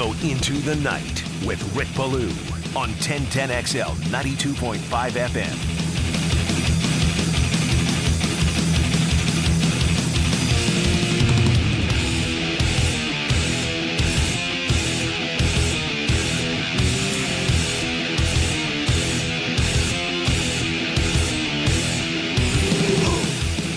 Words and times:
go 0.00 0.14
into 0.22 0.54
the 0.54 0.76
night 0.76 1.22
with 1.44 1.60
Rick 1.76 1.88
Ballou 1.94 2.30
on 2.74 2.88
1010XL 3.00 3.94
92.5 4.08 4.78
FM. 5.10 5.56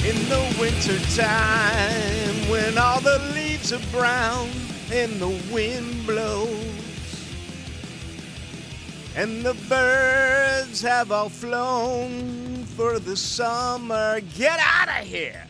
In 0.08 0.30
the 0.30 0.58
winter 0.58 0.98
time, 1.17 2.49
when 2.49 2.77
all 2.77 3.02
the 3.02 3.20
leaves 3.35 3.73
are 3.73 3.91
brown 3.91 4.62
and 4.93 5.20
the 5.20 5.41
wind 5.52 6.05
blows, 6.05 6.49
and 9.16 9.43
the 9.43 9.55
birds 9.67 10.81
have 10.81 11.11
all 11.11 11.29
flown 11.29 12.63
for 12.75 12.99
the 12.99 13.17
summer, 13.17 14.19
get 14.35 14.59
out 14.61 14.89
of 14.89 15.07
here! 15.07 15.43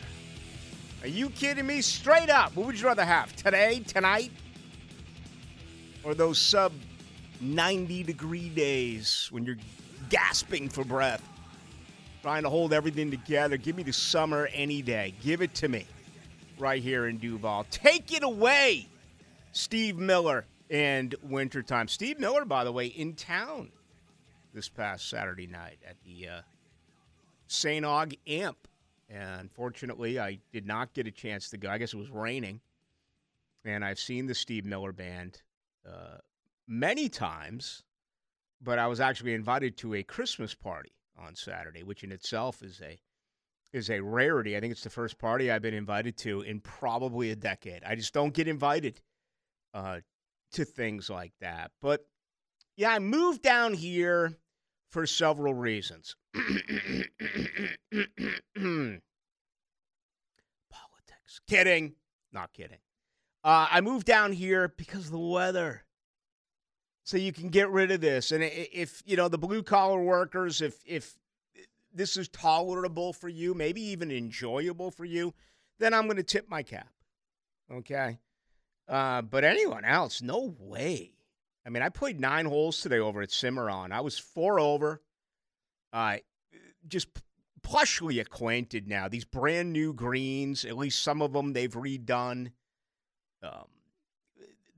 Are 1.02 1.08
you 1.08 1.28
kidding 1.28 1.66
me? 1.66 1.82
Straight 1.82 2.30
up, 2.30 2.56
what 2.56 2.66
would 2.66 2.80
you 2.80 2.86
rather 2.86 3.04
have? 3.04 3.36
Today, 3.36 3.82
tonight, 3.86 4.32
or 6.02 6.14
those 6.14 6.38
sub 6.38 6.72
90 7.42 8.02
degree 8.02 8.48
days 8.48 9.28
when 9.30 9.44
you're 9.44 9.58
gasping 10.08 10.70
for 10.70 10.84
breath? 10.84 11.22
trying 12.22 12.42
to 12.42 12.48
hold 12.48 12.72
everything 12.72 13.10
together. 13.10 13.58
Give 13.58 13.76
me 13.76 13.82
the 13.82 13.92
summer 13.92 14.48
any 14.54 14.80
day. 14.80 15.12
Give 15.22 15.42
it 15.42 15.54
to 15.56 15.68
me 15.68 15.84
right 16.58 16.82
here 16.82 17.06
in 17.08 17.18
Duval. 17.18 17.66
Take 17.70 18.14
it 18.14 18.22
away, 18.22 18.88
Steve 19.54 19.96
Miller 19.96 20.46
and 20.68 21.14
Wintertime. 21.22 21.86
Steve 21.86 22.18
Miller, 22.18 22.44
by 22.44 22.64
the 22.64 22.72
way, 22.72 22.86
in 22.86 23.14
town 23.14 23.70
this 24.52 24.68
past 24.68 25.08
Saturday 25.08 25.46
night 25.46 25.78
at 25.88 25.96
the 26.02 26.28
uh, 26.28 26.40
St. 27.46 27.84
Aug 27.86 28.18
Amp. 28.26 28.66
And 29.08 29.42
unfortunately, 29.42 30.18
I 30.18 30.40
did 30.52 30.66
not 30.66 30.92
get 30.92 31.06
a 31.06 31.12
chance 31.12 31.50
to 31.50 31.56
go. 31.56 31.70
I 31.70 31.78
guess 31.78 31.94
it 31.94 31.98
was 31.98 32.10
raining. 32.10 32.60
And 33.64 33.84
I've 33.84 34.00
seen 34.00 34.26
the 34.26 34.34
Steve 34.34 34.64
Miller 34.64 34.90
Band 34.90 35.40
uh, 35.88 36.18
many 36.66 37.08
times, 37.08 37.84
but 38.60 38.80
I 38.80 38.88
was 38.88 38.98
actually 38.98 39.34
invited 39.34 39.76
to 39.78 39.94
a 39.94 40.02
Christmas 40.02 40.52
party 40.52 40.92
on 41.16 41.36
Saturday, 41.36 41.84
which 41.84 42.02
in 42.02 42.10
itself 42.10 42.60
is 42.60 42.82
a 42.82 42.98
is 43.72 43.88
a 43.88 44.00
rarity. 44.00 44.56
I 44.56 44.60
think 44.60 44.72
it's 44.72 44.84
the 44.84 44.90
first 44.90 45.18
party 45.18 45.50
I've 45.50 45.62
been 45.62 45.74
invited 45.74 46.16
to 46.18 46.40
in 46.42 46.60
probably 46.60 47.30
a 47.30 47.36
decade. 47.36 47.82
I 47.84 47.94
just 47.94 48.14
don't 48.14 48.34
get 48.34 48.48
invited 48.48 49.00
uh, 49.74 50.00
to 50.52 50.64
things 50.64 51.10
like 51.10 51.32
that. 51.40 51.72
But 51.82 52.06
yeah, 52.76 52.92
I 52.92 53.00
moved 53.00 53.42
down 53.42 53.74
here 53.74 54.32
for 54.90 55.06
several 55.06 55.52
reasons. 55.52 56.16
Politics. 56.34 57.02
Kidding. 61.48 61.94
Not 62.32 62.52
kidding. 62.52 62.78
Uh, 63.42 63.66
I 63.70 63.80
moved 63.82 64.06
down 64.06 64.32
here 64.32 64.72
because 64.76 65.06
of 65.06 65.12
the 65.12 65.18
weather 65.18 65.84
so 67.04 67.18
you 67.18 67.32
can 67.32 67.50
get 67.50 67.70
rid 67.70 67.90
of 67.90 68.00
this. 68.00 68.32
And 68.32 68.42
if 68.42 69.02
you 69.04 69.16
know 69.16 69.28
the 69.28 69.38
blue 69.38 69.62
collar 69.62 70.02
workers, 70.02 70.62
if 70.62 70.82
if 70.86 71.14
this 71.92 72.16
is 72.16 72.28
tolerable 72.28 73.12
for 73.12 73.28
you, 73.28 73.54
maybe 73.54 73.82
even 73.82 74.10
enjoyable 74.10 74.90
for 74.90 75.04
you, 75.04 75.34
then 75.78 75.94
I'm 75.94 76.04
going 76.04 76.16
to 76.16 76.22
tip 76.22 76.48
my 76.48 76.62
cap. 76.62 76.88
Okay, 77.70 78.18
uh, 78.88 79.22
but 79.22 79.44
anyone 79.44 79.84
else, 79.84 80.22
no 80.22 80.54
way. 80.58 81.12
I 81.66 81.70
mean, 81.70 81.82
I 81.82 81.88
played 81.88 82.20
nine 82.20 82.44
holes 82.44 82.80
today 82.80 82.98
over 82.98 83.22
at 83.22 83.30
Cimarron. 83.30 83.92
I 83.92 84.00
was 84.00 84.18
four 84.18 84.60
over. 84.60 85.00
Uh, 85.92 86.18
just 86.86 87.08
plushly 87.62 88.20
acquainted 88.20 88.86
now. 88.86 89.08
These 89.08 89.24
brand 89.24 89.72
new 89.72 89.94
greens, 89.94 90.64
at 90.64 90.76
least 90.76 91.02
some 91.02 91.22
of 91.22 91.32
them 91.32 91.52
they've 91.52 91.72
redone. 91.72 92.52
Um, 93.42 93.68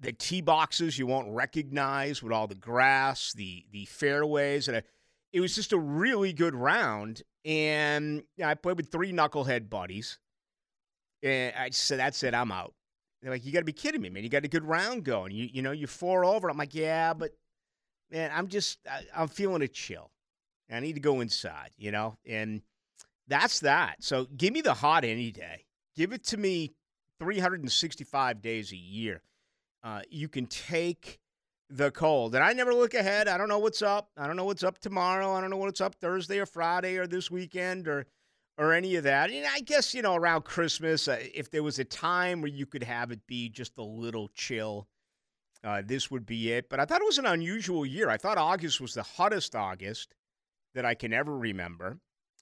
the 0.00 0.12
tee 0.12 0.40
boxes 0.42 0.98
you 0.98 1.06
won't 1.06 1.34
recognize 1.34 2.22
with 2.22 2.32
all 2.32 2.46
the 2.46 2.54
grass, 2.54 3.32
the 3.32 3.64
the 3.72 3.86
fairways, 3.86 4.68
and 4.68 4.78
a, 4.78 4.82
it 5.32 5.40
was 5.40 5.54
just 5.54 5.72
a 5.72 5.78
really 5.78 6.32
good 6.32 6.54
round. 6.54 7.22
And 7.44 8.22
I 8.44 8.54
played 8.54 8.76
with 8.76 8.92
three 8.92 9.12
knucklehead 9.12 9.68
buddies, 9.70 10.18
and 11.22 11.54
I 11.56 11.70
said, 11.70 11.98
"That's 11.98 12.22
it, 12.22 12.34
I'm 12.34 12.52
out." 12.52 12.74
They're 13.22 13.30
like, 13.30 13.44
"You 13.44 13.52
got 13.52 13.60
to 13.60 13.64
be 13.64 13.72
kidding 13.72 14.00
me, 14.00 14.10
man! 14.10 14.22
You 14.22 14.28
got 14.28 14.44
a 14.44 14.48
good 14.48 14.64
round 14.64 15.04
going. 15.04 15.32
You 15.32 15.48
you 15.52 15.62
know 15.62 15.72
you're 15.72 15.88
four 15.88 16.24
over." 16.24 16.48
I'm 16.50 16.56
like, 16.56 16.74
"Yeah, 16.74 17.14
but 17.14 17.32
man, 18.10 18.30
I'm 18.34 18.48
just 18.48 18.78
I, 18.90 19.02
I'm 19.14 19.28
feeling 19.28 19.62
a 19.62 19.68
chill. 19.68 20.10
I 20.70 20.80
need 20.80 20.94
to 20.94 21.00
go 21.00 21.20
inside, 21.20 21.70
you 21.76 21.90
know." 21.90 22.18
And 22.26 22.62
that's 23.28 23.60
that. 23.60 24.02
So 24.02 24.26
give 24.36 24.52
me 24.52 24.60
the 24.60 24.74
hot 24.74 25.04
any 25.04 25.30
day. 25.32 25.64
Give 25.96 26.12
it 26.12 26.24
to 26.24 26.36
me 26.36 26.74
365 27.18 28.42
days 28.42 28.72
a 28.72 28.76
year. 28.76 29.22
Uh, 29.82 30.02
you 30.10 30.28
can 30.28 30.46
take 30.46 31.18
the 31.70 31.90
cold. 31.90 32.34
And 32.34 32.44
I 32.44 32.52
never 32.52 32.74
look 32.74 32.94
ahead. 32.94 33.28
I 33.28 33.38
don't 33.38 33.48
know 33.48 33.58
what's 33.58 33.82
up. 33.82 34.10
I 34.16 34.26
don't 34.26 34.36
know 34.36 34.44
what's 34.44 34.62
up 34.62 34.78
tomorrow. 34.78 35.32
I 35.32 35.40
don't 35.40 35.50
know 35.50 35.56
what's 35.56 35.80
up 35.80 35.94
Thursday 35.96 36.38
or 36.38 36.46
Friday 36.46 36.96
or 36.96 37.06
this 37.06 37.30
weekend 37.30 37.88
or 37.88 38.06
or 38.58 38.72
any 38.72 38.96
of 38.96 39.04
that. 39.04 39.30
And 39.30 39.46
I 39.46 39.60
guess 39.60 39.94
you 39.94 40.02
know 40.02 40.14
around 40.14 40.44
Christmas, 40.44 41.08
uh, 41.08 41.18
if 41.34 41.50
there 41.50 41.62
was 41.62 41.78
a 41.78 41.84
time 41.84 42.40
where 42.40 42.50
you 42.50 42.66
could 42.66 42.82
have 42.82 43.10
it 43.10 43.26
be 43.26 43.48
just 43.48 43.78
a 43.78 43.82
little 43.82 44.28
chill, 44.34 44.88
uh, 45.64 45.82
this 45.84 46.10
would 46.10 46.26
be 46.26 46.52
it. 46.52 46.68
But 46.68 46.80
I 46.80 46.84
thought 46.84 47.00
it 47.00 47.06
was 47.06 47.18
an 47.18 47.26
unusual 47.26 47.84
year. 47.84 48.08
I 48.08 48.16
thought 48.16 48.38
August 48.38 48.80
was 48.80 48.94
the 48.94 49.02
hottest 49.02 49.54
August 49.54 50.14
that 50.74 50.84
I 50.84 50.94
can 50.94 51.12
ever 51.12 51.36
remember, 51.36 51.98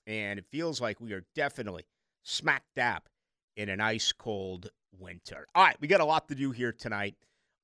and 0.07 0.39
it 0.39 0.47
feels 0.51 0.81
like 0.81 1.01
we 1.01 1.13
are 1.13 1.25
definitely 1.35 1.85
smack 2.23 2.65
dab 2.75 3.03
in 3.57 3.69
an 3.69 3.81
ice 3.81 4.13
cold 4.13 4.71
winter. 4.99 5.47
All 5.55 5.65
right, 5.65 5.77
we 5.81 5.89
got 5.89 6.01
a 6.01 6.05
lot 6.05 6.29
to 6.29 6.35
do 6.35 6.51
here 6.51 6.73
tonight 6.73 7.15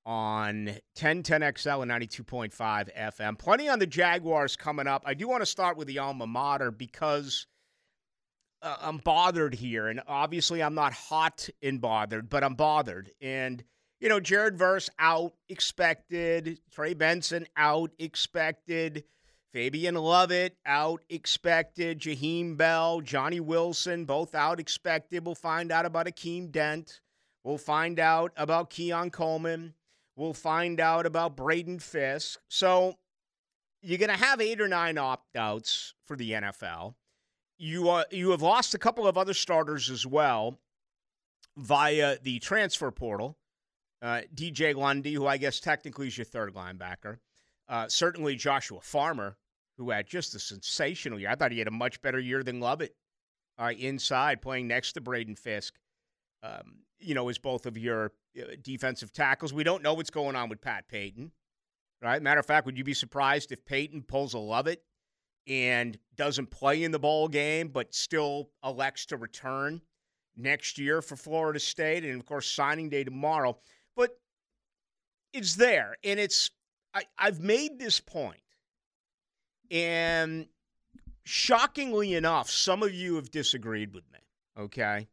on 0.07 0.71
1010XL 0.97 1.83
and 1.83 1.91
92.5 1.91 2.53
FM. 2.97 3.39
Plenty 3.39 3.69
on 3.69 3.79
the 3.79 3.87
Jaguars 3.87 4.57
coming 4.57 4.87
up. 4.87 5.03
I 5.05 5.15
do 5.15 5.29
want 5.29 5.43
to 5.43 5.47
start 5.47 5.77
with 5.77 5.89
the 5.89 5.99
alma 5.99 6.27
mater 6.27 6.71
because 6.71 7.47
uh, 8.63 8.77
I'm 8.81 8.99
bothered 8.99 9.55
here. 9.55 9.89
And 9.89 10.01
obviously, 10.07 10.63
I'm 10.63 10.75
not 10.75 10.93
hot 10.93 11.49
and 11.63 11.81
bothered, 11.81 12.29
but 12.29 12.45
I'm 12.45 12.55
bothered. 12.55 13.11
And, 13.21 13.63
you 14.01 14.09
know, 14.09 14.21
Jared 14.21 14.57
Verse 14.57 14.91
out, 14.99 15.35
expected. 15.49 16.61
Trey 16.71 16.95
Benson 16.95 17.47
out, 17.57 17.91
expected. 17.99 19.05
Fabien 19.53 19.97
Lovett 19.97 20.57
out, 20.65 21.03
expected. 21.09 22.01
Jaheim 22.01 22.57
Bell, 22.57 23.01
Johnny 23.01 23.41
Wilson, 23.41 24.05
both 24.05 24.35
out, 24.35 24.61
expected. 24.61 25.27
We'll 25.27 25.35
find 25.35 25.73
out 25.73 25.87
about 25.87 26.07
Akeem 26.07 26.53
Dent. 26.53 27.01
We'll 27.43 27.59
find 27.59 27.99
out 27.99 28.33
about 28.37 28.71
Keon 28.71 29.11
Coleman. 29.11 29.75
We'll 30.15 30.35
find 30.35 30.79
out 30.81 31.07
about 31.07 31.37
Braden 31.37 31.79
Fisk. 31.79 32.39
So 32.49 32.97
you're 33.83 33.99
going 33.99 34.11
to 34.11 34.17
have 34.17 34.41
eight 34.41 34.61
or 34.61 34.69
nine 34.69 34.99
opt 34.99 35.35
outs 35.37 35.95
for 36.07 36.17
the 36.17 36.33
NFL. 36.33 36.95
You, 37.61 37.91
uh, 37.91 38.05
you 38.11 38.31
have 38.31 38.41
lost 38.41 38.73
a 38.73 38.79
couple 38.79 39.07
of 39.07 39.19
other 39.19 39.35
starters 39.35 39.91
as 39.91 40.07
well 40.07 40.59
via 41.59 42.17
the 42.23 42.39
transfer 42.39 42.91
portal. 42.91 43.37
Uh, 44.01 44.23
DJ 44.35 44.75
Lundy, 44.75 45.13
who 45.13 45.27
I 45.27 45.37
guess 45.37 45.61
technically 45.61 46.07
is 46.07 46.17
your 46.17 46.25
third 46.25 46.55
linebacker. 46.55 47.19
Uh, 47.69 47.87
certainly 47.87 48.35
Joshua 48.35 48.81
Farmer, 48.81 49.37
who 49.77 49.91
had 49.91 50.07
just 50.07 50.35
a 50.35 50.39
sensational 50.39 51.21
year. 51.21 51.29
I 51.29 51.35
thought 51.35 51.53
he 51.53 51.59
had 51.59 51.69
a 51.69 51.73
much 51.73 52.01
better 52.01 52.19
year 52.19 52.43
than 52.43 52.61
Lovett 52.61 52.97
uh, 53.59 53.73
inside, 53.79 54.41
playing 54.41 54.67
next 54.67 54.93
to 54.93 55.03
Braden 55.03 55.37
Fisk. 55.37 55.75
Um, 56.43 56.85
you 56.99 57.15
know, 57.15 57.29
as 57.29 57.37
both 57.37 57.67
of 57.67 57.77
your 57.77 58.13
uh, 58.41 58.57
defensive 58.63 59.13
tackles. 59.13 59.53
We 59.53 59.65
don't 59.65 59.83
know 59.83 59.93
what's 59.93 60.09
going 60.09 60.35
on 60.35 60.49
with 60.49 60.63
Pat 60.63 60.89
Payton, 60.89 61.33
right? 62.01 62.23
Matter 62.23 62.41
of 62.41 62.47
fact, 62.47 62.65
would 62.65 62.79
you 62.79 62.85
be 62.85 62.95
surprised 62.95 63.53
if 63.53 63.67
Payton 63.67 64.05
pulls 64.05 64.33
a 64.33 64.39
Lovett 64.39 64.83
and 65.47 65.99
doesn't 66.17 66.51
play 66.51 66.85
in 66.85 66.93
the 66.93 66.99
bowl 66.99 67.29
game, 67.29 67.69
but 67.69 67.95
still 67.95 68.51
elects 68.65 69.07
to 69.07 69.17
return 69.17 69.81
next 70.37 70.79
year 70.79 71.03
for 71.03 71.17
Florida 71.17 71.61
State? 71.61 72.05
And 72.05 72.21
of 72.21 72.27
course, 72.27 72.51
signing 72.51 72.89
day 72.89 73.05
tomorrow. 73.05 73.57
But 73.97 74.19
it's 75.33 75.57
there, 75.57 75.97
and 76.05 76.21
it's 76.21 76.51
I, 76.95 77.05
I've 77.19 77.41
made 77.41 77.79
this 77.79 78.01
point, 78.01 78.43
and 79.71 80.47
shockingly 81.25 82.15
enough, 82.15 82.51
some 82.51 82.83
of 82.83 82.93
you 82.93 83.17
have 83.17 83.31
disagreed 83.31 83.95
with 83.95 84.05
me. 84.13 84.19
Okay 84.59 85.09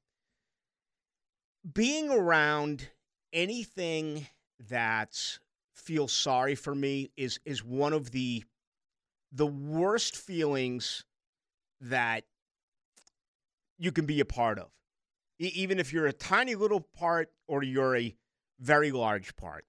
being 1.74 2.10
around 2.10 2.90
anything 3.34 4.28
that 4.70 5.40
feels 5.74 6.12
sorry 6.12 6.56
for 6.56 6.74
me 6.74 7.12
is 7.18 7.40
is 7.46 7.64
one 7.64 7.94
of 7.94 8.12
the 8.12 8.44
the 9.32 9.46
worst 9.48 10.16
feelings 10.16 11.04
that 11.82 12.24
you 13.78 13.92
can 13.92 14.06
be 14.06 14.20
a 14.20 14.26
part 14.26 14.58
of 14.60 14.70
e- 15.40 15.52
even 15.56 15.80
if 15.80 15.94
you're 15.94 16.08
a 16.08 16.14
tiny 16.14 16.56
little 16.56 16.82
part 16.82 17.32
or 17.48 17.64
you're 17.64 17.96
a 17.96 18.16
very 18.60 18.92
large 18.92 19.36
part 19.36 19.66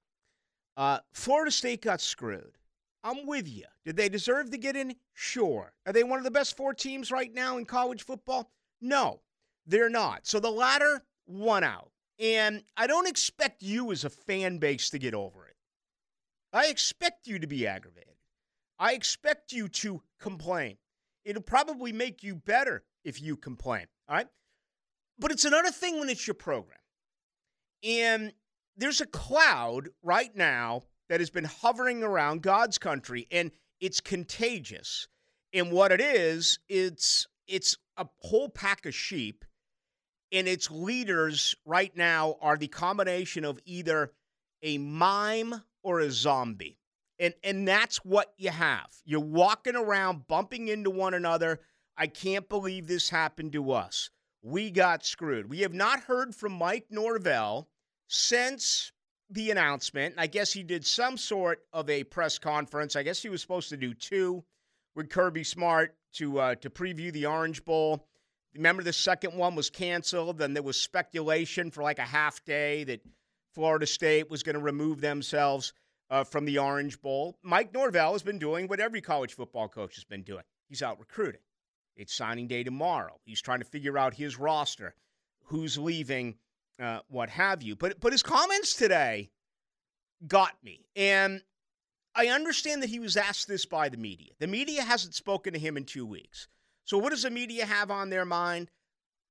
Uh, 0.77 1.01
Florida 1.13 1.51
State 1.51 1.83
got 1.83 2.01
screwed. 2.01 2.57
I'm 3.03 3.27
with 3.27 3.49
you. 3.49 3.65
Did 3.85 3.97
they 3.97 4.09
deserve 4.09 4.51
to 4.51 4.59
get 4.59 4.77
in? 4.77 4.95
Sure. 5.13 5.73
Are 5.87 5.93
they 5.93 6.05
one 6.05 6.19
of 6.19 6.25
the 6.25 6.31
best 6.31 6.57
four 6.57 6.73
teams 6.73 7.11
right 7.11 7.33
now 7.35 7.59
in 7.59 7.65
college 7.65 8.05
football? 8.05 8.51
No, 8.81 9.21
they're 9.67 9.89
not. 9.91 10.27
So 10.27 10.39
the 10.41 10.51
latter 10.51 11.03
won 11.27 11.65
out. 11.65 11.91
And 12.21 12.63
I 12.77 12.87
don't 12.87 13.09
expect 13.09 13.63
you 13.63 13.91
as 13.93 14.05
a 14.05 14.11
fan 14.11 14.59
base 14.59 14.91
to 14.91 14.99
get 14.99 15.15
over 15.15 15.47
it. 15.47 15.57
I 16.53 16.67
expect 16.67 17.27
you 17.27 17.39
to 17.41 17.47
be 17.49 17.67
aggravated. 17.67 18.18
I 18.79 18.95
expect 18.95 19.53
you 19.53 19.69
to 19.69 20.03
complain. 20.21 20.77
It'll 21.25 21.43
probably 21.43 21.93
make 21.93 22.23
you 22.23 22.35
better 22.35 22.85
if 23.05 23.21
you 23.21 23.37
complain. 23.37 23.87
All 24.09 24.17
right. 24.17 24.29
But 25.19 25.33
it's 25.33 25.45
another 25.45 25.71
thing 25.71 25.99
when 25.99 26.09
it's 26.09 26.27
your 26.27 26.35
program. 26.35 26.79
And 27.83 28.33
there's 28.77 29.01
a 29.01 29.07
cloud 29.07 29.89
right 30.03 30.35
now 30.35 30.83
that 31.09 31.21
has 31.21 31.31
been 31.31 31.45
hovering 31.45 32.03
around 32.03 32.43
God's 32.43 32.79
country, 32.79 33.27
and 33.31 33.51
it's 33.81 34.01
contagious. 34.01 35.09
And 35.53 35.73
what 35.73 35.93
it 35.93 36.01
is, 36.01 36.59
it's 36.69 37.27
it's 37.47 37.77
a 37.97 38.07
whole 38.21 38.49
pack 38.49 38.87
of 38.87 38.95
sheep, 38.95 39.45
and 40.31 40.47
its 40.47 40.71
leaders 40.71 41.55
right 41.65 41.95
now 41.97 42.37
are 42.41 42.57
the 42.57 42.69
combination 42.69 43.45
of 43.45 43.59
either 43.65 44.13
a 44.63 44.79
mime 44.79 45.63
or 45.83 46.01
a 46.01 46.11
zombie. 46.11 46.78
And 47.19 47.35
and 47.43 47.67
that's 47.67 47.99
what 48.05 48.33
you 48.37 48.51
have. 48.51 48.89
You're 49.05 49.21
walking 49.21 49.77
around 49.77 50.29
bumping 50.29 50.69
into 50.69 50.91
one 50.91 51.15
another. 51.15 51.61
I 51.97 52.07
can't 52.07 52.49
believe 52.49 52.87
this 52.87 53.11
happened 53.11 53.53
to 53.53 53.73
us. 53.73 54.11
We 54.43 54.71
got 54.71 55.05
screwed. 55.05 55.51
We 55.51 55.61
have 55.61 55.75
not 55.75 56.01
heard 56.01 56.35
from 56.35 56.53
Mike 56.53 56.87
Norvell 56.91 57.69
since 58.07 58.93
the 59.31 59.51
announcement. 59.51 60.15
I 60.17 60.29
guess 60.29 60.53
he 60.53 60.63
did 60.63 60.87
some 60.87 61.17
sort 61.17 61.65
of 61.73 61.91
a 61.91 62.05
press 62.05 62.39
conference. 62.39 62.95
I 62.97 63.03
guess 63.03 63.21
he 63.21 63.29
was 63.29 63.43
supposed 63.43 63.69
to 63.71 63.77
do 63.77 63.95
two 63.95 64.45
with 64.95 65.11
Kirby 65.11 65.45
Smart 65.45 65.97
to 66.15 66.39
uh, 66.39 66.55
to 66.57 66.71
preview 66.71 67.13
the 67.13 67.27
Orange 67.27 67.65
Bowl. 67.65 68.07
Remember, 68.55 68.83
the 68.83 68.93
second 68.93 69.35
one 69.35 69.55
was 69.55 69.71
canceled. 69.71 70.39
Then 70.39 70.55
there 70.55 70.63
was 70.63 70.81
speculation 70.81 71.71
for 71.71 71.83
like 71.83 71.99
a 71.99 72.03
half 72.03 72.45
day 72.45 72.85
that 72.85 73.01
Florida 73.55 73.87
State 73.87 74.31
was 74.31 74.43
going 74.43 74.55
to 74.55 74.61
remove 74.61 75.01
themselves 75.01 75.73
uh, 76.11 76.25
from 76.25 76.45
the 76.45 76.59
Orange 76.59 77.01
Bowl. 77.01 77.39
Mike 77.43 77.73
Norvell 77.73 78.13
has 78.13 78.23
been 78.23 78.39
doing 78.39 78.67
what 78.67 78.81
every 78.81 79.01
college 79.01 79.35
football 79.35 79.69
coach 79.69 79.95
has 79.97 80.05
been 80.05 80.23
doing. 80.23 80.45
He's 80.69 80.83
out 80.83 80.99
recruiting. 80.99 81.41
It's 81.97 82.15
signing 82.15 82.47
day 82.47 82.63
tomorrow. 82.63 83.19
He's 83.25 83.43
trying 83.43 83.59
to 83.59 83.65
figure 83.65 83.99
out 83.99 84.15
his 84.15 84.39
roster, 84.39 84.95
who's 85.47 85.77
leaving, 85.77 86.37
uh, 86.81 87.01
what 87.09 87.29
have 87.31 87.63
you. 87.63 87.75
But 87.75 88.01
but 88.01 88.13
his 88.13 88.23
comments 88.23 88.75
today 88.75 89.31
got 90.27 90.53
me, 90.63 90.87
and 90.95 91.43
I 92.15 92.29
understand 92.29 92.83
that 92.83 92.91
he 92.91 93.01
was 93.01 93.17
asked 93.17 93.49
this 93.49 93.67
by 93.67 93.89
the 93.89 93.97
media. 93.97 94.33
The 94.39 94.47
media 94.47 94.83
hasn't 94.83 95.15
spoken 95.15 95.53
to 95.53 95.59
him 95.59 95.77
in 95.77 95.85
two 95.85 96.07
weeks. 96.07 96.49
So 96.85 96.99
what 96.99 97.11
does 97.11 97.23
the 97.23 97.31
media 97.31 97.67
have 97.67 97.91
on 97.91 98.11
their 98.11 98.25
mind? 98.25 98.71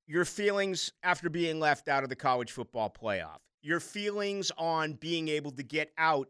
Your 0.06 0.26
feelings 0.26 0.92
after 1.04 1.30
being 1.30 1.60
left 1.60 1.88
out 1.88 2.04
of 2.04 2.10
the 2.10 2.16
college 2.16 2.52
football 2.52 2.90
playoff. 2.90 3.40
Your 3.62 3.80
feelings 3.80 4.52
on 4.58 4.94
being 4.94 5.28
able 5.28 5.52
to 5.52 5.64
get 5.64 5.92
out 5.98 6.30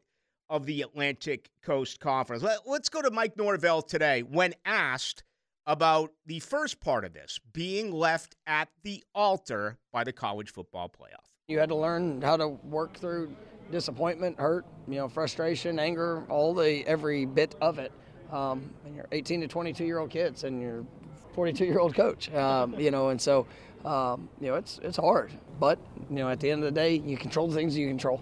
of 0.49 0.65
the 0.65 0.81
Atlantic 0.81 1.49
Coast 1.61 1.99
Conference. 1.99 2.43
Let's 2.65 2.89
go 2.89 3.01
to 3.01 3.11
Mike 3.11 3.37
Norvell 3.37 3.81
today 3.81 4.23
when 4.23 4.53
asked 4.65 5.23
about 5.65 6.13
the 6.25 6.39
first 6.39 6.79
part 6.79 7.03
of 7.03 7.13
this 7.13 7.39
being 7.51 7.91
left 7.91 8.35
at 8.47 8.69
the 8.83 9.03
altar 9.13 9.77
by 9.91 10.03
the 10.03 10.13
college 10.13 10.51
football 10.51 10.89
playoff. 10.89 11.25
You 11.47 11.59
had 11.59 11.69
to 11.69 11.75
learn 11.75 12.21
how 12.21 12.37
to 12.37 12.47
work 12.47 12.97
through 12.97 13.35
disappointment, 13.71 14.39
hurt, 14.39 14.65
you 14.87 14.95
know, 14.95 15.09
frustration, 15.09 15.77
anger, 15.77 16.23
all 16.29 16.53
the 16.53 16.85
every 16.87 17.25
bit 17.25 17.55
of 17.61 17.79
it. 17.79 17.91
Um, 18.31 18.73
and 18.85 18.95
you're 18.95 19.07
18 19.11 19.41
to 19.41 19.47
22 19.47 19.85
year 19.85 19.99
old 19.99 20.09
kids, 20.09 20.43
and 20.45 20.61
you're 20.61 20.85
42 21.33 21.65
year 21.65 21.79
old 21.79 21.93
coach. 21.93 22.33
Um, 22.33 22.77
you 22.79 22.91
know, 22.91 23.09
and 23.09 23.21
so 23.21 23.45
um, 23.85 24.29
you 24.39 24.47
know 24.47 24.55
it's 24.55 24.79
it's 24.83 24.97
hard, 24.97 25.31
but 25.59 25.79
you 26.09 26.17
know 26.17 26.29
at 26.29 26.39
the 26.39 26.49
end 26.49 26.63
of 26.63 26.73
the 26.73 26.79
day, 26.79 26.95
you 26.95 27.17
control 27.17 27.47
the 27.47 27.55
things 27.55 27.77
you 27.77 27.87
control 27.87 28.21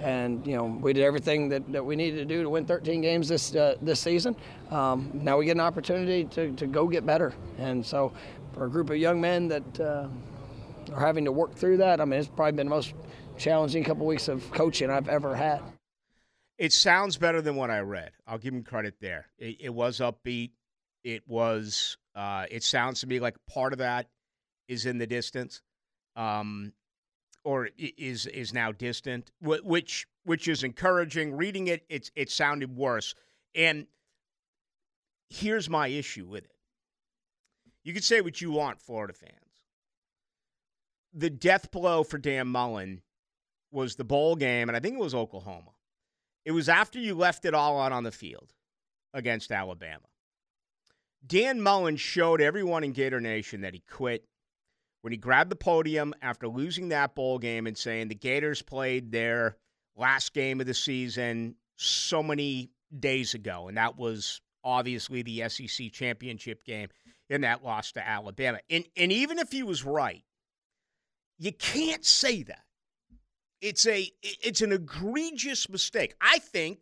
and 0.00 0.46
you 0.46 0.56
know 0.56 0.64
we 0.64 0.92
did 0.92 1.04
everything 1.04 1.48
that, 1.48 1.70
that 1.72 1.84
we 1.84 1.96
needed 1.96 2.16
to 2.16 2.24
do 2.24 2.42
to 2.42 2.50
win 2.50 2.64
13 2.66 3.00
games 3.00 3.28
this 3.28 3.54
uh, 3.54 3.76
this 3.82 4.00
season. 4.00 4.36
Um, 4.70 5.10
now 5.14 5.38
we 5.38 5.46
get 5.46 5.52
an 5.52 5.60
opportunity 5.60 6.24
to, 6.24 6.52
to 6.52 6.66
go 6.66 6.86
get 6.86 7.06
better, 7.06 7.34
and 7.58 7.84
so 7.84 8.12
for 8.52 8.66
a 8.66 8.70
group 8.70 8.90
of 8.90 8.96
young 8.96 9.20
men 9.20 9.48
that 9.48 9.80
uh, 9.80 10.08
are 10.92 11.00
having 11.00 11.24
to 11.24 11.32
work 11.32 11.54
through 11.54 11.78
that, 11.78 12.00
I 12.00 12.04
mean 12.04 12.20
it's 12.20 12.28
probably 12.28 12.52
been 12.52 12.66
the 12.66 12.74
most 12.74 12.94
challenging 13.38 13.84
couple 13.84 14.06
weeks 14.06 14.28
of 14.28 14.50
coaching 14.52 14.90
I've 14.90 15.08
ever 15.08 15.34
had. 15.34 15.60
It 16.58 16.72
sounds 16.72 17.18
better 17.18 17.42
than 17.42 17.54
what 17.54 17.70
I 17.70 17.80
read. 17.80 18.12
I'll 18.26 18.38
give 18.38 18.54
him 18.54 18.62
credit 18.62 18.94
there. 19.00 19.26
It, 19.38 19.56
it 19.60 19.74
was 19.74 20.00
upbeat. 20.00 20.52
It 21.04 21.22
was. 21.26 21.98
Uh, 22.14 22.46
it 22.50 22.62
sounds 22.62 23.00
to 23.00 23.06
me 23.06 23.20
like 23.20 23.36
part 23.46 23.72
of 23.72 23.78
that 23.80 24.08
is 24.68 24.86
in 24.86 24.98
the 24.98 25.06
distance. 25.06 25.60
Um, 26.16 26.72
or 27.46 27.68
is 27.78 28.26
is 28.26 28.52
now 28.52 28.72
distant, 28.72 29.30
which 29.40 30.04
which 30.24 30.48
is 30.48 30.64
encouraging. 30.64 31.36
Reading 31.36 31.68
it, 31.68 31.84
it's 31.88 32.10
it 32.16 32.28
sounded 32.28 32.76
worse. 32.76 33.14
And 33.54 33.86
here's 35.30 35.70
my 35.70 35.86
issue 35.86 36.26
with 36.26 36.44
it. 36.44 36.56
You 37.84 37.92
can 37.92 38.02
say 38.02 38.20
what 38.20 38.40
you 38.40 38.50
want, 38.50 38.80
Florida 38.80 39.12
fans. 39.12 39.32
The 41.14 41.30
death 41.30 41.70
blow 41.70 42.02
for 42.02 42.18
Dan 42.18 42.48
Mullen 42.48 43.00
was 43.70 43.94
the 43.94 44.04
bowl 44.04 44.34
game, 44.34 44.68
and 44.68 44.76
I 44.76 44.80
think 44.80 44.96
it 44.96 45.00
was 45.00 45.14
Oklahoma. 45.14 45.70
It 46.44 46.50
was 46.50 46.68
after 46.68 46.98
you 46.98 47.14
left 47.14 47.44
it 47.44 47.54
all 47.54 47.80
out 47.80 47.92
on 47.92 48.02
the 48.02 48.10
field 48.10 48.52
against 49.14 49.52
Alabama. 49.52 50.06
Dan 51.24 51.60
Mullen 51.60 51.96
showed 51.96 52.40
everyone 52.40 52.82
in 52.82 52.90
Gator 52.90 53.20
Nation 53.20 53.60
that 53.60 53.72
he 53.72 53.84
quit 53.88 54.24
when 55.06 55.12
he 55.12 55.16
grabbed 55.16 55.52
the 55.52 55.54
podium 55.54 56.12
after 56.20 56.48
losing 56.48 56.88
that 56.88 57.14
bowl 57.14 57.38
game 57.38 57.68
and 57.68 57.78
saying 57.78 58.08
the 58.08 58.14
Gators 58.16 58.60
played 58.60 59.12
their 59.12 59.56
last 59.94 60.34
game 60.34 60.60
of 60.60 60.66
the 60.66 60.74
season 60.74 61.54
so 61.76 62.24
many 62.24 62.72
days 62.98 63.32
ago, 63.32 63.68
and 63.68 63.76
that 63.76 63.96
was 63.96 64.40
obviously 64.64 65.22
the 65.22 65.48
SEC 65.48 65.92
championship 65.92 66.64
game 66.64 66.88
in 67.30 67.42
that 67.42 67.62
loss 67.62 67.92
to 67.92 68.04
Alabama. 68.04 68.58
And 68.68 68.84
and 68.96 69.12
even 69.12 69.38
if 69.38 69.52
he 69.52 69.62
was 69.62 69.84
right, 69.84 70.24
you 71.38 71.52
can't 71.52 72.04
say 72.04 72.42
that. 72.42 72.64
It's 73.60 73.86
a 73.86 74.10
it's 74.24 74.60
an 74.60 74.72
egregious 74.72 75.68
mistake. 75.68 76.16
I 76.20 76.40
think 76.40 76.80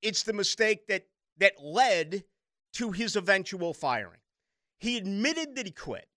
it's 0.00 0.22
the 0.22 0.32
mistake 0.32 0.86
that 0.86 1.04
that 1.36 1.62
led 1.62 2.24
to 2.76 2.92
his 2.92 3.14
eventual 3.14 3.74
firing. 3.74 4.20
He 4.78 4.96
admitted 4.96 5.54
that 5.56 5.66
he 5.66 5.72
quit. 5.72 6.08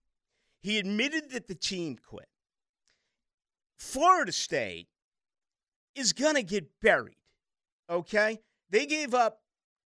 He 0.62 0.78
admitted 0.78 1.32
that 1.32 1.48
the 1.48 1.56
team 1.56 1.98
quit. 1.98 2.28
Florida 3.78 4.32
State 4.32 4.88
is 5.96 6.14
going 6.14 6.36
to 6.36 6.44
get 6.44 6.80
buried, 6.82 7.16
okay? 7.90 8.40
They 8.70 8.86
gave 8.86 9.14
up 9.14 9.42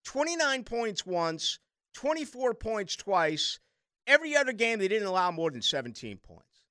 29 0.05 0.63
points 0.63 1.05
once, 1.05 1.59
24 1.93 2.55
points 2.55 2.95
twice. 2.95 3.59
Every 4.07 4.35
other 4.35 4.51
game, 4.51 4.79
they 4.79 4.87
didn't 4.87 5.07
allow 5.07 5.31
more 5.31 5.51
than 5.51 5.61
17 5.61 6.17
points. 6.17 6.63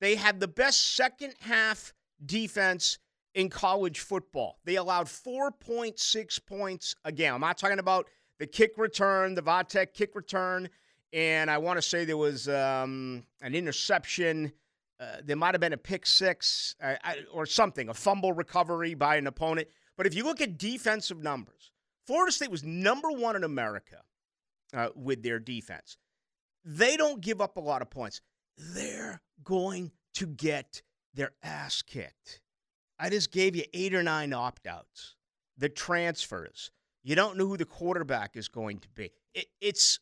They 0.00 0.16
had 0.16 0.40
the 0.40 0.48
best 0.48 0.96
second 0.96 1.34
half 1.40 1.94
defense 2.26 2.98
in 3.34 3.48
college 3.48 4.00
football. 4.00 4.58
They 4.64 4.76
allowed 4.76 5.06
4.6 5.06 6.46
points 6.46 6.94
a 7.04 7.12
game. 7.12 7.34
I'm 7.34 7.40
not 7.40 7.56
talking 7.56 7.78
about 7.78 8.06
the 8.38 8.46
kick 8.46 8.72
return, 8.76 9.34
the 9.34 9.42
Vatek 9.42 9.94
kick 9.94 10.14
return 10.14 10.68
and 11.14 11.48
I 11.48 11.58
want 11.58 11.78
to 11.78 11.82
say 11.82 12.04
there 12.04 12.16
was 12.16 12.48
um, 12.48 13.24
an 13.40 13.54
interception. 13.54 14.52
Uh, 14.98 15.18
there 15.24 15.36
might 15.36 15.54
have 15.54 15.60
been 15.60 15.72
a 15.72 15.78
pick 15.78 16.06
six 16.06 16.74
uh, 16.82 16.96
or 17.32 17.46
something, 17.46 17.88
a 17.88 17.94
fumble 17.94 18.32
recovery 18.32 18.94
by 18.94 19.16
an 19.16 19.28
opponent. 19.28 19.68
But 19.96 20.06
if 20.06 20.14
you 20.14 20.24
look 20.24 20.40
at 20.40 20.58
defensive 20.58 21.22
numbers, 21.22 21.70
Florida 22.06 22.32
State 22.32 22.50
was 22.50 22.64
number 22.64 23.12
one 23.12 23.36
in 23.36 23.44
America 23.44 24.02
uh, 24.74 24.88
with 24.96 25.22
their 25.22 25.38
defense. 25.38 25.96
They 26.64 26.96
don't 26.96 27.20
give 27.20 27.40
up 27.40 27.56
a 27.56 27.60
lot 27.60 27.80
of 27.80 27.90
points. 27.90 28.20
They're 28.58 29.22
going 29.44 29.92
to 30.14 30.26
get 30.26 30.82
their 31.14 31.30
ass 31.44 31.80
kicked. 31.82 32.40
I 32.98 33.08
just 33.10 33.30
gave 33.30 33.54
you 33.54 33.64
eight 33.72 33.94
or 33.94 34.02
nine 34.02 34.32
opt 34.32 34.66
outs, 34.66 35.14
the 35.56 35.68
transfers. 35.68 36.70
You 37.04 37.14
don't 37.14 37.36
know 37.36 37.46
who 37.46 37.56
the 37.56 37.64
quarterback 37.64 38.36
is 38.36 38.48
going 38.48 38.78
to 38.80 38.88
be. 38.88 39.10
It, 39.34 39.46
it's 39.60 40.00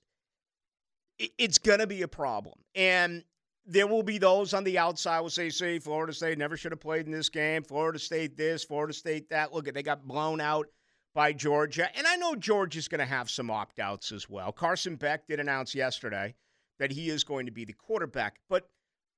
it's 1.19 1.59
going 1.59 1.79
to 1.79 1.87
be 1.87 2.03
a 2.03 2.09
problem. 2.09 2.59
And 2.75 3.25
there 3.67 3.87
will 3.87 4.03
be 4.03 4.19
those 4.19 4.55
on 4.55 4.65
the 4.65 4.79
outside 4.79 5.21
will 5.21 5.31
say, 5.31 5.51
see, 5.51 5.79
Florida 5.79 6.13
State 6.13 6.39
never 6.39 6.57
should 6.57 6.73
have 6.73 6.81
played 6.81 7.07
in 7.07 7.13
this 7.13 7.29
game. 7.29 7.63
Florida 7.63 7.99
State 7.99 8.37
this, 8.37 8.65
Florida 8.65 8.93
State 8.93 9.29
that. 9.31 9.53
Look, 9.53 9.73
they 9.73 9.83
got 9.83 10.07
blown 10.07 10.41
out 10.41 10.67
by 11.15 11.33
Georgia. 11.33 11.89
And 11.97 12.07
I 12.07 12.17
know 12.17 12.35
Georgia's 12.35 12.89
going 12.89 13.01
to 13.01 13.07
have 13.07 13.31
some 13.31 13.51
opt 13.51 13.79
outs 13.79 14.11
as 14.13 14.29
well. 14.29 14.51
Carson 14.51 14.97
Beck 14.97 15.27
did 15.29 15.39
announce 15.39 15.75
yesterday 15.75 16.35
that 16.79 16.91
he 16.91 17.09
is 17.09 17.23
going 17.23 17.47
to 17.47 17.53
be 17.53 17.65
the 17.65 17.73
quarterback. 17.73 18.41
But 18.49 18.69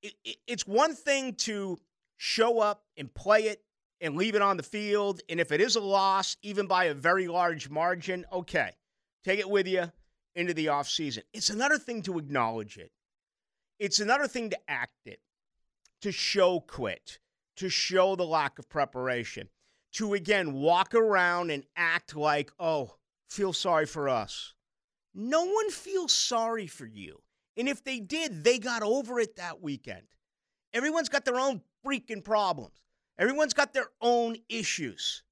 it, 0.03 0.13
it, 0.23 0.37
it's 0.45 0.67
one 0.67 0.93
thing 0.93 1.33
to 1.35 1.77
show 2.17 2.59
up 2.59 2.83
and 2.97 3.13
play 3.13 3.43
it 3.43 3.63
and 4.01 4.15
leave 4.15 4.35
it 4.35 4.41
on 4.41 4.57
the 4.57 4.63
field. 4.63 5.21
And 5.29 5.39
if 5.39 5.51
it 5.51 5.61
is 5.61 5.75
a 5.75 5.81
loss, 5.81 6.37
even 6.43 6.67
by 6.67 6.85
a 6.85 6.93
very 6.93 7.27
large 7.27 7.69
margin, 7.69 8.25
okay, 8.31 8.71
take 9.23 9.39
it 9.39 9.49
with 9.49 9.67
you 9.67 9.91
into 10.35 10.53
the 10.53 10.67
offseason. 10.67 11.23
It's 11.33 11.49
another 11.49 11.77
thing 11.77 12.01
to 12.03 12.17
acknowledge 12.17 12.77
it, 12.77 12.91
it's 13.79 13.99
another 13.99 14.27
thing 14.27 14.49
to 14.51 14.57
act 14.67 15.05
it, 15.05 15.19
to 16.01 16.11
show 16.11 16.59
quit, 16.59 17.19
to 17.57 17.69
show 17.69 18.15
the 18.15 18.25
lack 18.25 18.59
of 18.59 18.69
preparation, 18.69 19.49
to 19.93 20.13
again 20.13 20.53
walk 20.53 20.93
around 20.93 21.51
and 21.51 21.63
act 21.75 22.15
like, 22.15 22.51
oh, 22.59 22.95
feel 23.29 23.53
sorry 23.53 23.85
for 23.85 24.09
us. 24.09 24.53
No 25.13 25.45
one 25.45 25.71
feels 25.71 26.11
sorry 26.11 26.67
for 26.67 26.85
you. 26.85 27.21
And 27.57 27.69
if 27.69 27.83
they 27.83 28.01
did, 28.01 28.43
they 28.43 28.59
got 28.59 28.83
over 28.83 29.19
it 29.19 29.37
that 29.37 29.61
weekend. 29.61 30.07
Everyone's 30.73 31.07
got 31.07 31.23
their 31.23 31.39
own 31.39 31.61
freaking 31.85 32.23
problems. 32.23 32.81
Everyone's 33.17 33.53
got 33.53 33.73
their 33.73 33.87
own 34.01 34.35
issues. 34.49 35.23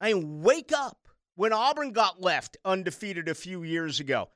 I 0.00 0.14
mean, 0.14 0.40
wake 0.40 0.72
up. 0.72 1.03
When 1.36 1.52
Auburn 1.52 1.92
got 1.92 2.20
left 2.20 2.56
undefeated 2.64 3.28
a 3.28 3.34
few 3.34 3.62
years 3.64 3.98
ago, 3.98 4.28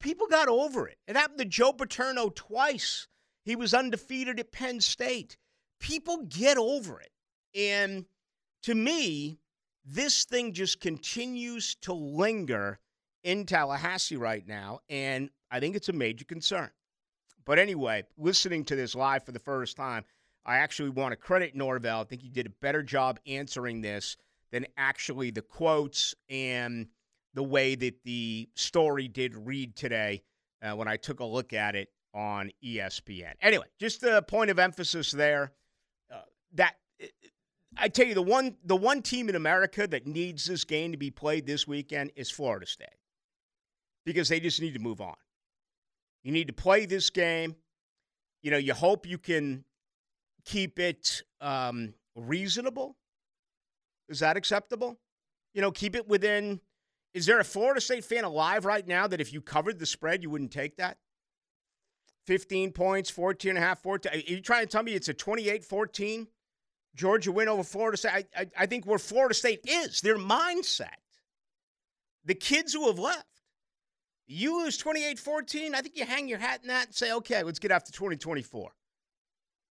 people 0.00 0.26
got 0.26 0.48
over 0.48 0.86
it. 0.86 0.98
It 1.08 1.16
happened 1.16 1.38
to 1.38 1.44
Joe 1.46 1.72
Paterno 1.72 2.28
twice. 2.28 3.08
He 3.44 3.56
was 3.56 3.72
undefeated 3.72 4.38
at 4.38 4.52
Penn 4.52 4.80
State. 4.80 5.38
People 5.80 6.26
get 6.28 6.58
over 6.58 7.00
it. 7.00 7.10
And 7.54 8.04
to 8.64 8.74
me, 8.74 9.38
this 9.84 10.24
thing 10.24 10.52
just 10.52 10.80
continues 10.80 11.74
to 11.76 11.92
linger 11.92 12.78
in 13.24 13.46
Tallahassee 13.46 14.16
right 14.16 14.46
now. 14.46 14.80
And 14.90 15.30
I 15.50 15.58
think 15.58 15.74
it's 15.74 15.88
a 15.88 15.94
major 15.94 16.24
concern. 16.24 16.70
But 17.44 17.58
anyway, 17.58 18.04
listening 18.16 18.64
to 18.66 18.76
this 18.76 18.94
live 18.94 19.24
for 19.24 19.32
the 19.32 19.38
first 19.38 19.76
time, 19.76 20.04
I 20.44 20.58
actually 20.58 20.90
want 20.90 21.12
to 21.12 21.16
credit 21.16 21.54
Norvell. 21.54 22.00
I 22.00 22.04
think 22.04 22.22
he 22.22 22.28
did 22.28 22.46
a 22.46 22.50
better 22.50 22.82
job 22.82 23.18
answering 23.26 23.80
this 23.80 24.16
than 24.52 24.66
actually 24.76 25.30
the 25.30 25.42
quotes 25.42 26.14
and 26.28 26.86
the 27.34 27.42
way 27.42 27.74
that 27.74 28.04
the 28.04 28.48
story 28.54 29.08
did 29.08 29.34
read 29.34 29.74
today 29.74 30.22
uh, 30.62 30.72
when 30.72 30.86
I 30.86 30.96
took 30.96 31.20
a 31.20 31.24
look 31.24 31.52
at 31.52 31.74
it 31.74 31.88
on 32.14 32.50
ESPN. 32.64 33.32
Anyway, 33.40 33.64
just 33.80 34.02
a 34.02 34.22
point 34.22 34.50
of 34.50 34.58
emphasis 34.58 35.10
there. 35.10 35.52
Uh, 36.12 36.20
that 36.54 36.76
I 37.76 37.88
tell 37.88 38.06
you, 38.06 38.14
the 38.14 38.22
one 38.22 38.56
the 38.64 38.76
one 38.76 39.02
team 39.02 39.28
in 39.28 39.34
America 39.34 39.86
that 39.86 40.06
needs 40.06 40.44
this 40.44 40.64
game 40.64 40.92
to 40.92 40.98
be 40.98 41.10
played 41.10 41.46
this 41.46 41.66
weekend 41.66 42.12
is 42.16 42.30
Florida 42.30 42.66
State 42.66 42.88
because 44.04 44.28
they 44.28 44.40
just 44.40 44.60
need 44.60 44.74
to 44.74 44.80
move 44.80 45.00
on. 45.00 45.14
You 46.22 46.32
need 46.32 46.48
to 46.48 46.52
play 46.52 46.86
this 46.86 47.10
game. 47.10 47.56
You 48.42 48.50
know, 48.50 48.58
you 48.58 48.74
hope 48.74 49.06
you 49.06 49.18
can 49.18 49.64
keep 50.44 50.78
it 50.78 51.22
um, 51.40 51.94
reasonable. 52.14 52.96
Is 54.08 54.20
that 54.20 54.36
acceptable? 54.36 54.98
You 55.54 55.62
know, 55.62 55.70
keep 55.70 55.94
it 55.96 56.08
within. 56.08 56.60
Is 57.14 57.26
there 57.26 57.40
a 57.40 57.44
Florida 57.44 57.80
State 57.80 58.04
fan 58.04 58.24
alive 58.24 58.64
right 58.64 58.86
now 58.86 59.06
that 59.06 59.20
if 59.20 59.32
you 59.32 59.40
covered 59.40 59.78
the 59.78 59.86
spread, 59.86 60.22
you 60.22 60.30
wouldn't 60.30 60.50
take 60.50 60.76
that? 60.76 60.96
15 62.26 62.72
points, 62.72 63.10
14 63.10 63.50
and 63.50 63.58
a 63.58 63.60
half, 63.60 63.82
14. 63.82 64.12
Are 64.12 64.16
you 64.16 64.40
trying 64.40 64.62
to 64.62 64.70
tell 64.70 64.82
me 64.82 64.92
it's 64.92 65.08
a 65.08 65.14
28 65.14 65.64
14 65.64 66.28
Georgia 66.94 67.32
win 67.32 67.48
over 67.48 67.64
Florida 67.64 67.96
State? 67.96 68.26
I, 68.36 68.40
I, 68.40 68.46
I 68.60 68.66
think 68.66 68.86
where 68.86 68.98
Florida 68.98 69.34
State 69.34 69.60
is, 69.64 70.00
their 70.00 70.16
mindset. 70.16 70.88
The 72.24 72.34
kids 72.34 72.72
who 72.72 72.86
have 72.86 72.98
left. 72.98 73.26
You 74.26 74.62
lose 74.62 74.76
28 74.78 75.18
14. 75.18 75.74
I 75.74 75.80
think 75.80 75.96
you 75.96 76.04
hang 76.04 76.28
your 76.28 76.38
hat 76.38 76.60
in 76.62 76.68
that 76.68 76.86
and 76.86 76.94
say, 76.94 77.12
okay, 77.12 77.42
let's 77.42 77.58
get 77.58 77.72
after 77.72 77.92
2024. 77.92 78.70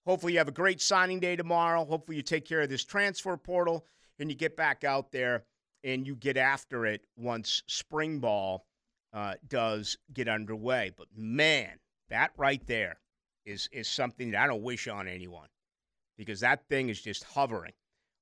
Hopefully, 0.07 0.33
you 0.33 0.39
have 0.39 0.49
a 0.49 0.53
great 0.53 0.81
signing 0.81 1.21
day 1.21 1.37
tomorrow. 1.37 1.85
Hopefully, 1.85 2.17
you 2.17 2.23
take 2.23 2.47
care 2.47 2.61
of 2.61 2.69
this 2.69 2.85
transfer 2.85 3.37
portal 3.37 3.87
and 4.21 4.31
you 4.31 4.37
get 4.37 4.57
back 4.57 4.85
out 4.85 5.11
there 5.11 5.45
and 5.83 6.07
you 6.07 6.15
get 6.15 6.37
after 6.37 6.87
it 6.87 7.03
once 7.17 7.63
spring 7.67 8.21
ball 8.21 8.67
uh, 9.13 9.35
does 9.49 9.99
get 10.13 10.29
underway. 10.29 10.93
But 10.97 11.09
man, 11.17 11.79
that 12.11 12.31
right 12.37 12.65
there 12.67 13.01
is 13.47 13.69
is 13.73 13.89
something 13.89 14.31
that 14.31 14.43
I 14.43 14.47
don't 14.47 14.63
wish 14.63 14.87
on 14.89 15.09
anyone 15.09 15.49
because 16.17 16.41
that 16.41 16.69
thing 16.69 16.91
is 16.91 17.01
just 17.01 17.25
hovering 17.25 17.73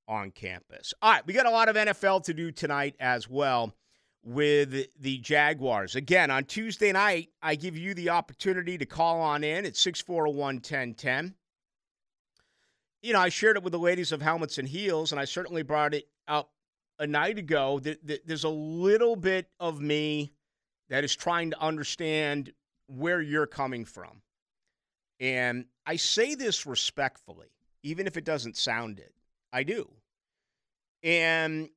on 0.07 0.31
campus. 0.31 0.93
All 1.01 1.11
right, 1.11 1.27
we 1.27 1.33
got 1.33 1.45
a 1.45 1.51
lot 1.51 1.69
of 1.69 1.75
NFL 1.75 2.23
to 2.23 2.33
do 2.33 2.51
tonight 2.51 2.95
as 2.99 3.29
well 3.29 3.75
with 4.23 4.87
the 4.99 5.17
Jaguars. 5.19 5.95
Again, 5.95 6.31
on 6.31 6.45
Tuesday 6.45 6.91
night, 6.91 7.29
I 7.41 7.55
give 7.55 7.77
you 7.77 7.93
the 7.93 8.09
opportunity 8.09 8.77
to 8.77 8.85
call 8.85 9.21
on 9.21 9.43
in 9.43 9.65
at 9.65 9.75
641 9.75 10.55
1010 10.55 11.35
you 13.01 13.13
know, 13.13 13.19
I 13.19 13.29
shared 13.29 13.57
it 13.57 13.63
with 13.63 13.71
the 13.71 13.79
ladies 13.79 14.11
of 14.11 14.21
Helmets 14.21 14.57
and 14.57 14.67
Heels, 14.67 15.11
and 15.11 15.19
I 15.19 15.25
certainly 15.25 15.63
brought 15.63 15.93
it 15.93 16.07
up 16.27 16.51
a 16.97 17.07
night 17.07 17.37
ago. 17.37 17.79
That 17.79 18.25
there's 18.25 18.43
a 18.43 18.49
little 18.49 19.15
bit 19.15 19.49
of 19.59 19.79
me 19.79 20.33
that 20.89 21.03
is 21.03 21.15
trying 21.15 21.51
to 21.51 21.59
understand 21.59 22.51
where 22.87 23.21
you're 23.21 23.47
coming 23.47 23.85
from. 23.85 24.21
And 25.19 25.65
I 25.85 25.97
say 25.97 26.35
this 26.35 26.65
respectfully, 26.65 27.51
even 27.83 28.07
if 28.07 28.17
it 28.17 28.25
doesn't 28.25 28.57
sound 28.57 28.99
it. 28.99 29.13
I 29.51 29.63
do. 29.63 29.89
And 31.03 31.69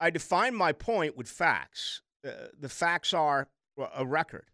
I 0.00 0.10
define 0.10 0.54
my 0.54 0.72
point 0.72 1.16
with 1.16 1.28
facts. 1.28 2.02
Uh, 2.26 2.48
the 2.58 2.68
facts 2.68 3.14
are 3.14 3.48
a 3.94 4.04
record, 4.04 4.46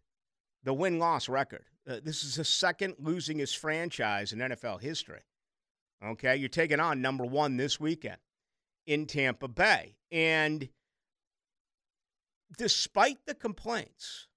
the 0.62 0.74
win 0.74 0.98
loss 0.98 1.28
record. 1.28 1.64
Uh, 1.88 2.00
this 2.02 2.24
is 2.24 2.36
the 2.36 2.44
second 2.44 2.96
losingest 2.96 3.56
franchise 3.56 4.32
in 4.32 4.38
NFL 4.38 4.80
history. 4.80 5.20
Okay, 6.04 6.36
you're 6.36 6.48
taking 6.50 6.80
on 6.80 7.00
number 7.00 7.24
one 7.24 7.56
this 7.56 7.80
weekend 7.80 8.18
in 8.86 9.06
Tampa 9.06 9.48
Bay. 9.48 9.96
And 10.12 10.68
despite 12.58 13.18
the 13.26 13.34
complaints 13.34 14.28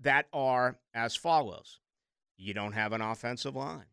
that 0.00 0.26
are 0.32 0.78
as 0.94 1.16
follows 1.16 1.80
you 2.36 2.54
don't 2.54 2.72
have 2.72 2.92
an 2.92 3.00
offensive 3.00 3.56
line, 3.56 3.86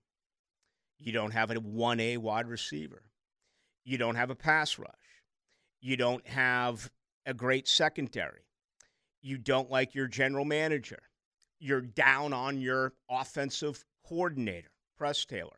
you 0.99 1.11
don't 1.11 1.31
have 1.31 1.51
a 1.51 1.55
1A 1.55 2.17
wide 2.17 2.47
receiver, 2.47 3.03
you 3.83 3.97
don't 3.97 4.15
have 4.15 4.29
a 4.29 4.35
pass 4.35 4.77
rush, 4.77 4.89
you 5.81 5.97
don't 5.97 6.27
have 6.27 6.91
a 7.25 7.33
great 7.33 7.67
secondary, 7.67 8.45
you 9.21 9.37
don't 9.37 9.71
like 9.71 9.95
your 9.95 10.07
general 10.07 10.45
manager, 10.45 11.01
you're 11.59 11.81
down 11.81 12.33
on 12.33 12.59
your 12.59 12.93
offensive 13.09 13.83
coordinator, 14.07 14.69
Press 14.97 15.25
Taylor. 15.25 15.57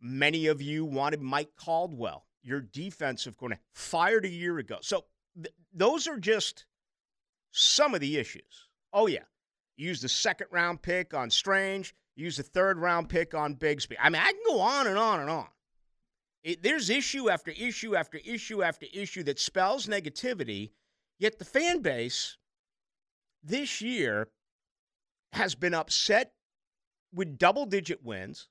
Many 0.00 0.46
of 0.46 0.62
you 0.62 0.84
wanted 0.84 1.20
Mike 1.20 1.50
Caldwell, 1.56 2.26
your 2.42 2.60
defensive 2.60 3.36
coordinator, 3.36 3.62
fired 3.74 4.24
a 4.24 4.28
year 4.30 4.58
ago. 4.58 4.78
So 4.80 5.04
th- 5.34 5.54
those 5.72 6.06
are 6.06 6.18
just 6.18 6.66
some 7.50 7.94
of 7.94 8.00
the 8.00 8.16
issues. 8.16 8.68
Oh, 8.92 9.06
yeah. 9.06 9.24
Use 9.76 10.00
the 10.00 10.08
second 10.08 10.48
round 10.50 10.82
pick 10.82 11.14
on 11.14 11.30
Strange, 11.30 11.94
use 12.16 12.36
the 12.36 12.42
third 12.42 12.78
round 12.78 13.08
pick 13.08 13.34
on 13.34 13.54
Bigsby. 13.54 13.96
I 14.00 14.08
mean, 14.08 14.22
I 14.22 14.32
can 14.32 14.40
go 14.46 14.60
on 14.60 14.86
and 14.86 14.98
on 14.98 15.20
and 15.20 15.30
on. 15.30 15.48
It, 16.42 16.62
there's 16.62 16.90
issue 16.90 17.28
after 17.28 17.50
issue 17.50 17.96
after 17.96 18.18
issue 18.24 18.62
after 18.62 18.86
issue 18.92 19.22
that 19.24 19.38
spells 19.38 19.86
negativity, 19.86 20.70
yet 21.18 21.38
the 21.38 21.44
fan 21.44 21.80
base 21.80 22.36
this 23.42 23.80
year 23.80 24.28
has 25.32 25.54
been 25.54 25.74
upset 25.74 26.32
with 27.12 27.38
double 27.38 27.66
digit 27.66 28.04
wins 28.04 28.48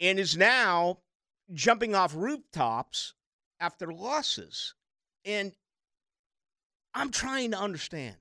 and 0.00 0.18
is 0.18 0.36
now 0.36 0.98
jumping 1.52 1.94
off 1.94 2.14
rooftops 2.14 3.14
after 3.60 3.92
losses. 3.92 4.74
And 5.24 5.52
I'm 6.94 7.10
trying 7.10 7.52
to 7.52 7.58
understand 7.58 8.16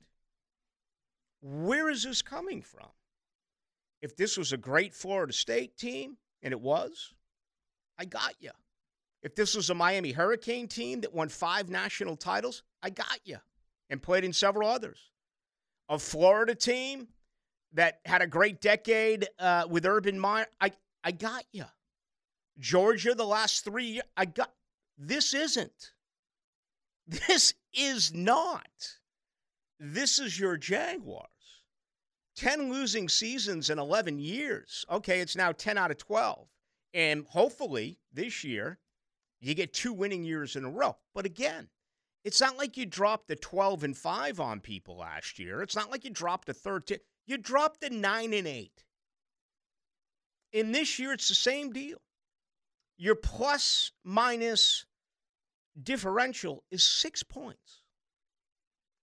where 1.42 1.90
is 1.90 2.04
this 2.04 2.22
coming 2.22 2.62
from? 2.62 2.88
If 4.02 4.16
this 4.16 4.38
was 4.38 4.52
a 4.52 4.58
great 4.58 4.94
Florida 4.94 5.34
State 5.34 5.78
team, 5.78 6.18
and 6.42 6.52
it 6.52 6.60
was, 6.60 7.14
I 7.98 8.06
got 8.06 8.36
you. 8.40 8.52
If 9.24 9.36
this 9.36 9.56
was 9.56 9.70
a 9.70 9.74
Miami 9.74 10.12
Hurricane 10.12 10.68
team 10.68 11.02
that 11.02 11.14
won 11.14 11.30
five 11.30 11.70
national 11.70 12.16
titles, 12.16 12.64
I 12.84 12.92
got 12.92 13.20
you 13.24 13.38
and 13.90 14.02
played 14.02 14.24
in 14.24 14.34
several 14.34 14.70
others. 14.70 15.00
A 15.90 15.98
Florida 15.98 16.54
team 16.54 17.08
that 17.74 18.00
had 18.06 18.22
a 18.22 18.28
great 18.28 18.62
decade 18.62 19.28
uh, 19.40 19.66
with 19.70 19.86
Urban 19.86 20.20
Meyer, 20.20 20.48
I, 20.62 20.72
I 21.06 21.12
got 21.12 21.46
you. 21.52 21.66
Georgia, 22.58 23.14
the 23.14 23.26
last 23.26 23.64
three 23.64 24.02
I 24.18 24.26
got 24.26 24.52
this 24.98 25.34
isn't. 25.34 25.92
This 27.08 27.54
is 27.72 28.12
not. 28.12 28.98
This 29.80 30.18
is 30.18 30.40
your 30.40 30.58
Jaguars. 30.58 31.30
10 32.38 32.72
losing 32.72 33.08
seasons 33.08 33.70
in 33.70 33.78
11 33.78 34.18
years. 34.18 34.84
Okay, 34.90 35.20
it's 35.20 35.36
now 35.36 35.52
10 35.52 35.78
out 35.78 35.92
of 35.92 36.00
12. 36.00 36.48
And 36.96 37.26
hopefully 37.28 38.00
this 38.12 38.44
year, 38.44 38.80
you 39.40 39.54
get 39.54 39.72
two 39.72 39.94
winning 39.94 40.24
years 40.24 40.56
in 40.56 40.66
a 40.66 40.70
row. 40.70 40.98
But 41.14 41.26
again, 41.26 41.68
it's 42.24 42.42
not 42.42 42.58
like 42.58 42.76
you 42.76 42.88
dropped 42.88 43.28
the 43.28 43.36
12 43.36 43.84
and 43.84 43.96
5 43.96 44.40
on 44.40 44.60
people 44.60 44.98
last 44.98 45.38
year. 45.38 45.62
It's 45.62 45.76
not 45.76 45.92
like 45.92 46.04
you 46.04 46.10
dropped 46.10 46.50
a 46.50 46.54
13. 46.54 46.98
You 47.28 47.38
dropped 47.38 47.84
a 47.84 47.90
9 47.92 48.34
and 48.34 48.48
8. 48.48 48.84
In 50.56 50.72
this 50.72 51.00
year, 51.00 51.12
it's 51.12 51.28
the 51.28 51.36
same 51.36 51.74
deal. 51.74 51.98
You're 52.98 53.16
plus 53.16 53.92
minus 54.06 54.86
differential 55.84 56.64
is 56.72 56.82
six 56.82 57.24
points 57.24 57.82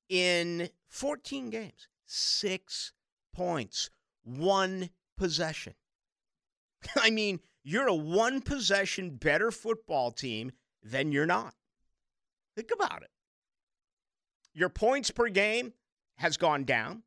in 0.08 0.70
14 0.88 1.50
games. 1.50 1.88
Six 2.06 2.92
points, 3.34 3.90
one 4.24 4.88
possession. 5.18 5.74
I 6.96 7.10
mean, 7.10 7.38
you're 7.62 7.86
a 7.86 7.94
one 7.94 8.40
possession 8.40 9.16
better 9.16 9.50
football 9.50 10.10
team 10.10 10.52
than 10.82 11.12
you're 11.12 11.26
not. 11.26 11.52
Think 12.56 12.70
about 12.72 13.02
it. 13.02 13.10
Your 14.54 14.70
points 14.70 15.10
per 15.10 15.28
game 15.28 15.74
has 16.16 16.38
gone 16.38 16.64
down. 16.64 17.02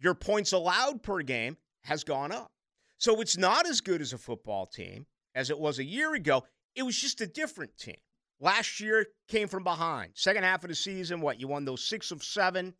Your 0.00 0.14
points 0.14 0.50
allowed 0.50 1.04
per 1.04 1.22
game 1.22 1.56
has 1.84 2.02
gone 2.02 2.32
up. 2.32 2.50
So 2.98 3.20
it's 3.20 3.36
not 3.36 3.68
as 3.68 3.80
good 3.80 4.00
as 4.00 4.12
a 4.12 4.18
football 4.18 4.66
team 4.66 5.06
as 5.34 5.50
it 5.50 5.58
was 5.58 5.78
a 5.78 5.84
year 5.84 6.14
ago. 6.14 6.44
It 6.74 6.82
was 6.82 6.98
just 6.98 7.20
a 7.20 7.26
different 7.26 7.76
team. 7.76 7.96
Last 8.40 8.80
year 8.80 9.06
came 9.28 9.48
from 9.48 9.64
behind. 9.64 10.12
Second 10.14 10.44
half 10.44 10.62
of 10.64 10.68
the 10.68 10.74
season, 10.74 11.20
what? 11.20 11.40
You 11.40 11.48
won 11.48 11.64
those 11.64 11.82
six 11.82 12.10
of 12.10 12.22
seven, 12.22 12.74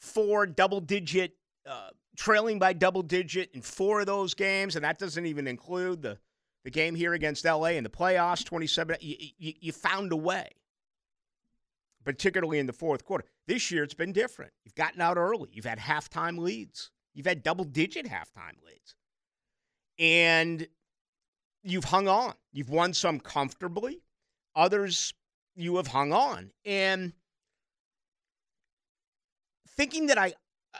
four 0.00 0.46
double 0.46 0.80
digit, 0.80 1.36
uh, 1.66 1.90
trailing 2.16 2.58
by 2.58 2.72
double 2.72 3.02
digit 3.02 3.50
in 3.54 3.62
four 3.62 4.00
of 4.00 4.06
those 4.06 4.34
games. 4.34 4.76
And 4.76 4.84
that 4.84 4.98
doesn't 4.98 5.26
even 5.26 5.48
include 5.48 6.02
the, 6.02 6.18
the 6.64 6.70
game 6.70 6.94
here 6.94 7.14
against 7.14 7.44
LA 7.44 7.70
in 7.70 7.84
the 7.84 7.90
playoffs, 7.90 8.44
27. 8.44 8.96
You, 9.00 9.16
you, 9.38 9.52
you 9.60 9.72
found 9.72 10.12
a 10.12 10.16
way, 10.16 10.48
particularly 12.04 12.60
in 12.60 12.66
the 12.66 12.72
fourth 12.72 13.04
quarter. 13.04 13.24
This 13.48 13.70
year, 13.70 13.82
it's 13.82 13.94
been 13.94 14.12
different. 14.12 14.52
You've 14.64 14.76
gotten 14.76 15.00
out 15.00 15.16
early, 15.16 15.48
you've 15.52 15.64
had 15.64 15.78
halftime 15.78 16.38
leads, 16.38 16.90
you've 17.14 17.26
had 17.26 17.42
double 17.42 17.64
digit 17.64 18.06
halftime 18.06 18.64
leads. 18.64 18.94
And 19.98 20.66
you've 21.62 21.84
hung 21.84 22.08
on. 22.08 22.34
You've 22.52 22.70
won 22.70 22.94
some 22.94 23.20
comfortably 23.20 24.02
Others 24.58 25.14
you 25.54 25.76
have 25.76 25.86
hung 25.86 26.12
on. 26.12 26.50
And 26.64 27.12
thinking 29.76 30.08
that 30.08 30.18
I, 30.18 30.34
uh, 30.74 30.78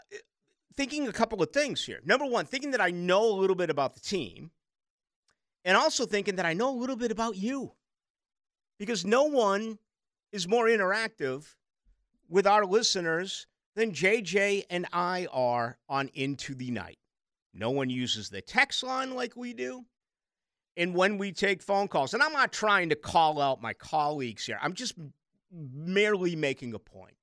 thinking 0.76 1.06
a 1.06 1.12
couple 1.12 1.40
of 1.40 1.52
things 1.52 1.84
here. 1.84 2.00
Number 2.04 2.26
one, 2.26 2.44
thinking 2.44 2.72
that 2.72 2.80
I 2.80 2.90
know 2.90 3.30
a 3.30 3.38
little 3.38 3.54
bit 3.54 3.70
about 3.70 3.94
the 3.94 4.00
team, 4.00 4.50
and 5.64 5.76
also 5.76 6.06
thinking 6.06 6.34
that 6.36 6.46
I 6.46 6.54
know 6.54 6.70
a 6.70 6.78
little 6.78 6.96
bit 6.96 7.12
about 7.12 7.36
you. 7.36 7.72
Because 8.80 9.04
no 9.04 9.24
one 9.24 9.78
is 10.32 10.48
more 10.48 10.66
interactive 10.66 11.54
with 12.28 12.46
our 12.46 12.66
listeners 12.66 13.46
than 13.76 13.92
JJ 13.92 14.64
and 14.70 14.86
I 14.92 15.28
are 15.32 15.78
on 15.88 16.10
Into 16.14 16.56
the 16.56 16.72
Night. 16.72 16.98
No 17.58 17.70
one 17.70 17.90
uses 17.90 18.28
the 18.28 18.40
text 18.40 18.82
line 18.82 19.14
like 19.14 19.36
we 19.36 19.52
do 19.52 19.84
and 20.76 20.94
when 20.94 21.18
we 21.18 21.32
take 21.32 21.60
phone 21.60 21.88
calls. 21.88 22.14
And 22.14 22.22
I'm 22.22 22.32
not 22.32 22.52
trying 22.52 22.90
to 22.90 22.94
call 22.94 23.42
out 23.42 23.60
my 23.60 23.72
colleagues 23.74 24.46
here, 24.46 24.58
I'm 24.62 24.74
just 24.74 24.94
merely 25.52 26.36
making 26.36 26.72
a 26.72 26.78
point. 26.78 27.16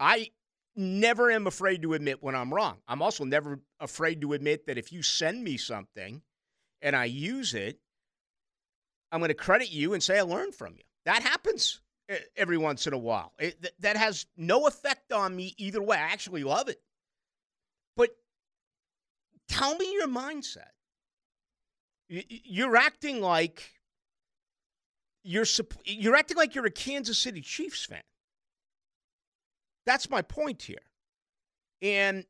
I 0.00 0.30
never 0.74 1.30
am 1.30 1.46
afraid 1.46 1.82
to 1.82 1.92
admit 1.92 2.22
when 2.22 2.34
I'm 2.34 2.54
wrong. 2.54 2.78
I'm 2.88 3.02
also 3.02 3.24
never 3.24 3.60
afraid 3.80 4.22
to 4.22 4.32
admit 4.32 4.66
that 4.66 4.78
if 4.78 4.92
you 4.92 5.02
send 5.02 5.44
me 5.44 5.56
something 5.58 6.22
and 6.80 6.96
I 6.96 7.04
use 7.04 7.52
it, 7.52 7.78
I'm 9.12 9.20
going 9.20 9.28
to 9.28 9.34
credit 9.34 9.70
you 9.70 9.92
and 9.92 10.02
say 10.02 10.18
I 10.18 10.22
learned 10.22 10.54
from 10.54 10.74
you. 10.74 10.84
That 11.04 11.22
happens 11.22 11.80
every 12.36 12.56
once 12.56 12.86
in 12.86 12.94
a 12.94 12.98
while. 12.98 13.32
It, 13.38 13.74
that 13.80 13.96
has 13.96 14.26
no 14.36 14.66
effect 14.66 15.12
on 15.12 15.36
me 15.36 15.54
either 15.58 15.82
way. 15.82 15.96
I 15.96 16.12
actually 16.12 16.44
love 16.44 16.68
it. 16.68 16.80
But 17.96 18.10
tell 19.48 19.76
me 19.76 19.92
your 19.92 20.08
mindset. 20.08 20.70
You're 22.08 22.76
acting 22.76 23.20
like 23.20 23.72
you're 25.22 25.44
you're 25.84 26.16
acting 26.16 26.36
like 26.36 26.54
you're 26.54 26.66
a 26.66 26.70
Kansas 26.70 27.18
City 27.18 27.40
Chiefs 27.40 27.84
fan. 27.84 28.02
That's 29.84 30.08
my 30.08 30.22
point 30.22 30.62
here. 30.62 30.78
And 31.82 32.24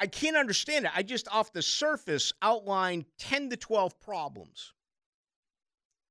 I 0.00 0.06
can't 0.06 0.36
understand 0.36 0.86
it. 0.86 0.92
I 0.94 1.02
just 1.02 1.28
off 1.28 1.52
the 1.52 1.62
surface 1.62 2.32
outlined 2.42 3.04
10 3.18 3.50
to 3.50 3.56
12 3.56 4.00
problems 4.00 4.72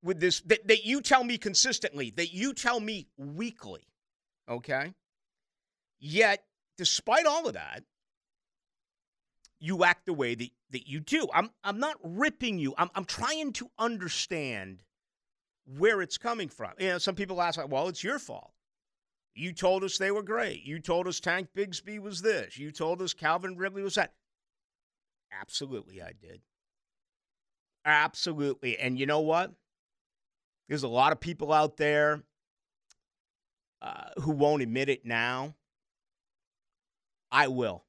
with 0.01 0.19
this 0.19 0.41
that, 0.41 0.67
that 0.67 0.85
you 0.85 1.01
tell 1.01 1.23
me 1.23 1.37
consistently, 1.37 2.11
that 2.11 2.33
you 2.33 2.53
tell 2.53 2.79
me 2.79 3.07
weekly. 3.17 3.87
Okay? 4.49 4.93
Yet, 5.99 6.43
despite 6.77 7.25
all 7.25 7.47
of 7.47 7.53
that, 7.53 7.83
you 9.63 9.85
act 9.85 10.05
the 10.05 10.13
way 10.13 10.35
that, 10.35 10.49
that 10.71 10.89
you 10.89 10.99
do. 10.99 11.25
I'm, 11.33 11.49
I'm 11.63 11.79
not 11.79 11.95
ripping 12.03 12.59
you. 12.59 12.73
I'm, 12.77 12.89
I'm 12.95 13.05
trying 13.05 13.53
to 13.53 13.69
understand 13.79 14.83
where 15.77 16.01
it's 16.01 16.17
coming 16.17 16.49
from. 16.49 16.71
You 16.77 16.89
know, 16.89 16.97
some 16.97 17.15
people 17.15 17.41
ask, 17.41 17.57
well, 17.69 17.87
it's 17.87 18.03
your 18.03 18.19
fault. 18.19 18.51
You 19.33 19.53
told 19.53 19.85
us 19.85 19.97
they 19.97 20.11
were 20.11 20.21
great. 20.21 20.63
You 20.63 20.79
told 20.79 21.07
us 21.07 21.21
Tank 21.21 21.47
Bigsby 21.55 21.97
was 21.97 22.21
this. 22.21 22.57
You 22.57 22.71
told 22.71 23.01
us 23.01 23.13
Calvin 23.13 23.55
Ridley 23.55 23.83
was 23.83 23.95
that. 23.95 24.11
Absolutely, 25.31 26.01
I 26.01 26.11
did. 26.21 26.41
Absolutely. 27.85 28.77
And 28.77 28.99
you 28.99 29.05
know 29.05 29.21
what? 29.21 29.53
There's 30.67 30.83
a 30.83 30.89
lot 30.89 31.13
of 31.13 31.21
people 31.21 31.53
out 31.53 31.77
there 31.77 32.21
uh, 33.81 34.09
who 34.21 34.31
won't 34.31 34.61
admit 34.61 34.89
it 34.89 35.05
now. 35.05 35.55
I 37.31 37.47
will. 37.47 37.85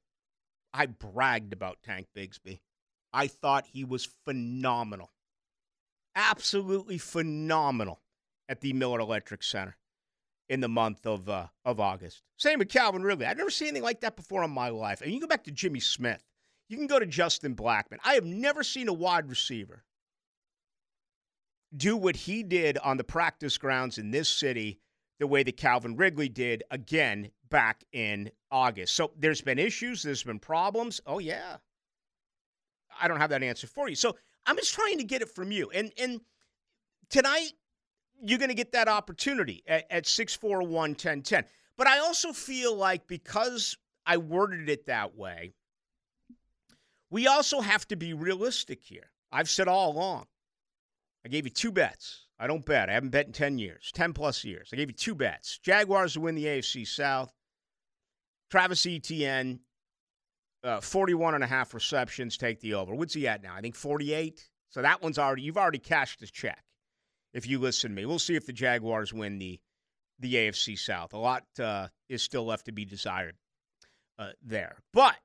I 0.75 0.87
bragged 0.87 1.53
about 1.53 1.77
Tank 1.83 2.07
Bigsby. 2.15 2.59
I 3.13 3.27
thought 3.27 3.65
he 3.71 3.85
was 3.85 4.09
phenomenal. 4.25 5.11
Absolutely 6.15 6.97
phenomenal 6.97 8.01
at 8.49 8.59
the 8.59 8.73
Miller 8.73 8.99
Electric 8.99 9.41
Center 9.41 9.77
in 10.49 10.59
the 10.59 10.67
month 10.67 11.07
of 11.07 11.29
uh, 11.29 11.47
of 11.63 11.79
August. 11.79 12.23
Same 12.37 12.59
with 12.59 12.69
Calvin 12.69 13.03
Ridley. 13.03 13.25
I've 13.25 13.37
never 13.37 13.49
seen 13.49 13.69
anything 13.69 13.83
like 13.83 14.01
that 14.01 14.17
before 14.17 14.43
in 14.43 14.51
my 14.51 14.67
life. 14.67 15.01
And 15.01 15.13
you 15.13 15.21
go 15.21 15.27
back 15.27 15.45
to 15.45 15.51
Jimmy 15.51 15.79
Smith. 15.79 16.23
You 16.67 16.75
can 16.75 16.87
go 16.87 16.99
to 16.99 17.05
Justin 17.05 17.55
Blackmon. 17.55 17.99
I 18.03 18.15
have 18.15 18.25
never 18.25 18.61
seen 18.61 18.89
a 18.89 18.93
wide 18.93 19.29
receiver 19.29 19.85
do 21.75 21.95
what 21.95 22.15
he 22.15 22.43
did 22.43 22.77
on 22.79 22.97
the 22.97 23.03
practice 23.03 23.57
grounds 23.57 23.97
in 23.97 24.11
this 24.11 24.27
city 24.27 24.79
the 25.19 25.27
way 25.27 25.43
that 25.43 25.57
Calvin 25.57 25.95
Ridley 25.95 26.27
did 26.27 26.63
again 26.69 27.31
back 27.49 27.83
in 27.91 28.31
August. 28.51 28.95
So 28.95 29.11
there's 29.17 29.41
been 29.41 29.59
issues, 29.59 30.03
there's 30.03 30.23
been 30.23 30.39
problems. 30.39 31.01
Oh 31.05 31.19
yeah. 31.19 31.57
I 32.99 33.07
don't 33.07 33.19
have 33.19 33.31
that 33.31 33.43
answer 33.43 33.67
for 33.67 33.89
you. 33.89 33.95
So 33.95 34.15
I'm 34.45 34.55
just 34.55 34.73
trying 34.73 34.99
to 34.99 35.03
get 35.03 35.21
it 35.21 35.29
from 35.29 35.51
you. 35.51 35.69
And 35.71 35.91
and 35.97 36.21
tonight 37.09 37.51
you're 38.21 38.39
going 38.39 38.49
to 38.49 38.55
get 38.55 38.71
that 38.71 38.87
opportunity 38.87 39.63
at, 39.67 39.85
at 39.89 40.07
641 40.07 40.71
1010. 40.91 41.45
But 41.77 41.87
I 41.87 41.99
also 41.99 42.31
feel 42.31 42.75
like 42.75 43.07
because 43.07 43.77
I 44.05 44.17
worded 44.17 44.69
it 44.69 44.85
that 44.85 45.15
way, 45.15 45.53
we 47.09 47.27
also 47.27 47.61
have 47.61 47.87
to 47.89 47.95
be 47.95 48.13
realistic 48.13 48.83
here. 48.83 49.11
I've 49.31 49.49
said 49.49 49.67
all 49.67 49.91
along. 49.91 50.25
I 51.25 51.29
gave 51.29 51.45
you 51.45 51.51
two 51.51 51.71
bets. 51.71 52.24
I 52.39 52.47
don't 52.47 52.65
bet. 52.65 52.89
I 52.89 52.93
haven't 52.93 53.11
bet 53.11 53.27
in 53.27 53.31
10 53.31 53.57
years, 53.57 53.91
10 53.93 54.13
plus 54.13 54.43
years. 54.43 54.69
I 54.73 54.75
gave 54.75 54.89
you 54.89 54.95
two 54.95 55.15
bets. 55.15 55.57
Jaguars 55.59 56.13
to 56.13 56.21
win 56.21 56.35
the 56.35 56.45
AFC 56.45 56.85
South. 56.85 57.31
Travis 58.51 58.85
Etienne, 58.85 59.61
uh, 60.63 60.81
41 60.81 61.35
and 61.35 61.43
a 61.43 61.47
half 61.47 61.73
receptions, 61.73 62.37
take 62.37 62.59
the 62.59 62.73
over. 62.73 62.93
What's 62.93 63.13
he 63.13 63.27
at 63.27 63.41
now? 63.41 63.55
I 63.55 63.61
think 63.61 63.75
48. 63.75 64.49
So 64.69 64.81
that 64.81 65.01
one's 65.01 65.17
already, 65.17 65.43
you've 65.43 65.57
already 65.57 65.79
cashed 65.79 66.19
his 66.19 66.31
check 66.31 66.63
if 67.33 67.47
you 67.47 67.59
listen 67.59 67.91
to 67.91 67.95
me. 67.95 68.05
We'll 68.05 68.19
see 68.19 68.35
if 68.35 68.45
the 68.45 68.53
Jaguars 68.53 69.13
win 69.13 69.39
the, 69.39 69.59
the 70.19 70.33
AFC 70.33 70.77
South. 70.77 71.13
A 71.13 71.17
lot 71.17 71.43
uh, 71.59 71.87
is 72.09 72.21
still 72.21 72.45
left 72.45 72.65
to 72.65 72.71
be 72.71 72.85
desired 72.85 73.35
uh, 74.19 74.31
there. 74.43 74.77
But 74.93 75.15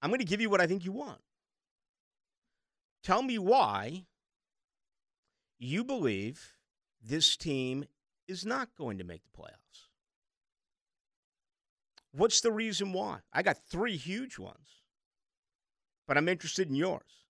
I'm 0.00 0.10
going 0.10 0.20
to 0.20 0.24
give 0.24 0.40
you 0.40 0.50
what 0.50 0.60
I 0.60 0.66
think 0.66 0.84
you 0.84 0.92
want. 0.92 1.20
Tell 3.02 3.22
me 3.22 3.38
why 3.38 4.04
you 5.62 5.84
believe 5.84 6.54
this 7.00 7.36
team 7.36 7.84
is 8.26 8.44
not 8.44 8.68
going 8.76 8.98
to 8.98 9.04
make 9.04 9.22
the 9.22 9.38
playoffs. 9.38 9.88
What's 12.12 12.40
the 12.40 12.52
reason 12.52 12.92
why? 12.92 13.18
I 13.32 13.42
got 13.42 13.58
three 13.70 13.96
huge 13.96 14.38
ones, 14.38 14.82
but 16.06 16.18
I'm 16.18 16.28
interested 16.28 16.68
in 16.68 16.74
yours. 16.74 17.26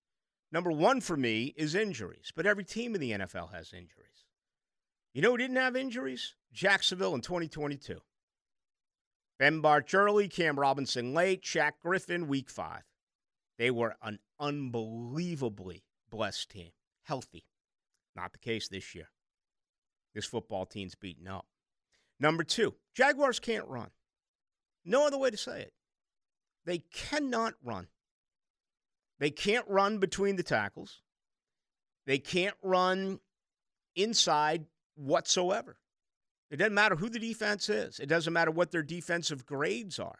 Number 0.51 0.71
one 0.71 0.99
for 0.99 1.15
me 1.15 1.53
is 1.55 1.75
injuries, 1.75 2.31
but 2.35 2.45
every 2.45 2.63
team 2.63 2.95
in 2.95 3.01
the 3.01 3.11
NFL 3.11 3.53
has 3.53 3.71
injuries. 3.71 4.25
You 5.13 5.21
know 5.21 5.31
who 5.31 5.37
didn't 5.37 5.55
have 5.57 5.75
injuries? 5.75 6.35
Jacksonville 6.51 7.15
in 7.15 7.21
2022. 7.21 7.99
Ben 9.39 9.61
Bartch 9.61 9.93
early, 9.93 10.27
Cam 10.27 10.59
Robinson 10.59 11.13
late, 11.13 11.43
Shaq 11.43 11.73
Griffin 11.81 12.27
week 12.27 12.49
five. 12.49 12.83
They 13.57 13.71
were 13.71 13.95
an 14.01 14.19
unbelievably 14.39 15.83
blessed 16.09 16.49
team, 16.49 16.71
healthy. 17.03 17.45
Not 18.15 18.33
the 18.33 18.39
case 18.39 18.67
this 18.67 18.93
year. 18.93 19.09
This 20.13 20.25
football 20.25 20.65
team's 20.65 20.95
beaten 20.95 21.27
up. 21.27 21.45
Number 22.19 22.43
two, 22.43 22.75
Jaguars 22.95 23.39
can't 23.39 23.67
run. 23.67 23.89
No 24.85 25.07
other 25.07 25.17
way 25.17 25.31
to 25.31 25.37
say 25.37 25.61
it. 25.61 25.73
They 26.65 26.79
cannot 26.93 27.55
run. 27.63 27.87
They 29.19 29.31
can't 29.31 29.67
run 29.67 29.97
between 29.97 30.35
the 30.35 30.43
tackles. 30.43 31.01
They 32.05 32.19
can't 32.19 32.55
run 32.61 33.19
inside 33.95 34.65
whatsoever. 34.95 35.77
It 36.51 36.57
doesn't 36.57 36.73
matter 36.73 36.95
who 36.95 37.09
the 37.09 37.19
defense 37.19 37.69
is, 37.69 37.99
it 37.99 38.07
doesn't 38.07 38.33
matter 38.33 38.51
what 38.51 38.71
their 38.71 38.83
defensive 38.83 39.45
grades 39.45 39.97
are. 39.97 40.19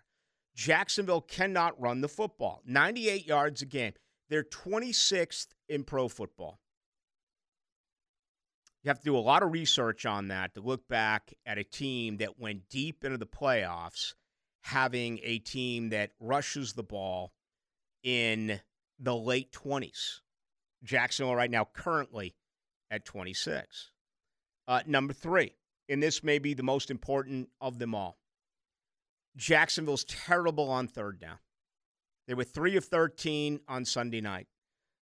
Jacksonville 0.56 1.22
cannot 1.22 1.80
run 1.80 2.02
the 2.02 2.08
football. 2.08 2.62
98 2.66 3.26
yards 3.26 3.62
a 3.62 3.66
game. 3.66 3.94
They're 4.30 4.44
26th 4.44 5.48
in 5.68 5.84
pro 5.84 6.08
football. 6.08 6.60
You 8.84 8.90
have 8.90 9.00
to 9.00 9.06
do 9.06 9.18
a 9.18 9.20
lot 9.20 9.44
of 9.44 9.54
research 9.54 10.06
on 10.06 10.28
that 10.28 10.54
to 10.56 10.62
look 10.62 10.88
back 10.90 11.34
at 11.46 11.58
a 11.58 11.64
team 11.64 12.18
that 12.18 12.40
went 12.40 12.68
deep 12.70 13.06
into 13.06 13.18
the 13.18 13.26
playoffs, 13.26 14.14
having 14.62 15.20
a 15.24 15.40
team 15.40 15.90
that 15.90 16.12
rushes 16.20 16.74
the 16.74 16.84
ball 16.84 17.32
in 18.04 18.60
the 19.00 19.16
late 19.16 19.54
20s. 19.54 20.20
Jacksonville 20.84 21.36
right 21.36 21.50
now 21.50 21.66
currently 21.74 22.36
at 22.92 23.06
26. 23.06 23.92
Uh, 24.68 24.82
number 24.86 25.14
three, 25.14 25.56
and 25.88 26.04
this 26.04 26.22
may 26.22 26.38
be 26.38 26.54
the 26.54 26.64
most 26.64 26.92
important 26.92 27.50
of 27.62 27.80
them 27.80 27.96
all. 27.96 28.18
Jacksonville's 29.38 30.04
terrible 30.04 30.70
on 30.70 30.88
third 30.88 31.20
down. 31.20 31.40
They 32.28 32.34
were 32.34 32.44
3 32.44 32.78
of 32.78 32.86
13 32.86 33.62
on 33.68 33.86
Sunday 33.86 34.22
night. 34.22 34.48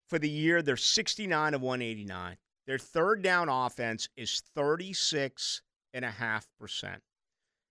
For 0.07 0.17
the 0.17 0.29
year, 0.29 0.61
they're 0.61 0.77
69 0.77 1.53
of 1.53 1.61
189. 1.61 2.37
Their 2.67 2.77
third 2.77 3.21
down 3.21 3.49
offense 3.49 4.07
is 4.15 4.43
36.5%. 4.55 6.97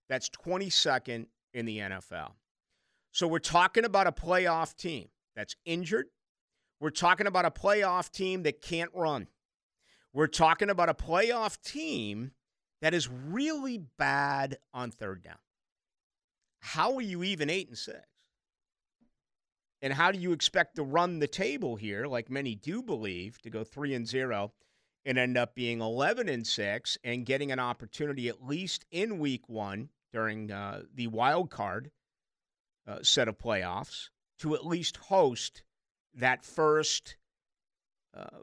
That's 0.09 0.31
22nd 0.31 1.27
in 1.55 1.67
the 1.67 1.79
NFL. 1.79 2.33
So 3.13 3.27
we're 3.27 3.39
talking 3.39 3.85
about 3.85 4.07
a 4.07 4.13
playoff 4.13 4.77
team 4.77 5.09
that's 5.35 5.57
injured. 5.65 6.07
We're 6.81 6.91
talking 6.91 7.27
about 7.27 7.45
a 7.45 7.51
playoff 7.51 8.11
team 8.11 8.43
that 8.45 8.63
can't 8.63 8.91
run. 8.95 9.29
We're 10.13 10.27
talking 10.27 10.71
about 10.71 10.89
a 10.89 10.95
playoff 10.95 11.61
team 11.63 12.33
that 12.83 12.95
is 12.95 13.09
really 13.09 13.79
bad 13.99 14.59
on 14.73 14.91
third 14.91 15.23
down. 15.23 15.39
How 16.61 16.95
are 16.95 17.03
you 17.03 17.23
even 17.23 17.49
8 17.49 17.69
and 17.69 17.79
6? 17.79 17.99
And 19.83 19.93
how 19.93 20.13
do 20.13 20.19
you 20.19 20.33
expect 20.33 20.77
to 20.77 20.83
run 20.83 21.21
the 21.21 21.29
table 21.29 21.77
here 21.77 22.07
like 22.07 22.31
many 22.31 22.55
do 22.55 22.83
believe 22.83 23.41
to 23.43 23.51
go 23.51 23.65
3 23.65 23.95
and 23.95 24.07
0 24.07 24.53
and 25.05 25.19
end 25.19 25.37
up 25.37 25.55
being 25.55 25.81
11 25.81 26.29
and 26.29 26.47
6 26.47 26.99
and 27.05 27.27
getting 27.27 27.53
an 27.53 27.59
opportunity 27.59 28.29
at 28.29 28.45
least 28.45 28.85
in 28.91 29.19
week 29.19 29.49
1 29.49 29.89
during 30.13 30.51
uh, 30.51 30.83
the 30.95 31.07
wild 31.07 31.51
card 31.51 31.91
uh, 32.87 32.99
set 33.03 33.29
of 33.29 33.39
playoffs 33.39 34.09
to 34.39 34.55
at 34.55 34.67
least 34.67 34.97
host 34.97 35.63
that 36.15 36.45
first 36.45 37.17
uh, 38.17 38.41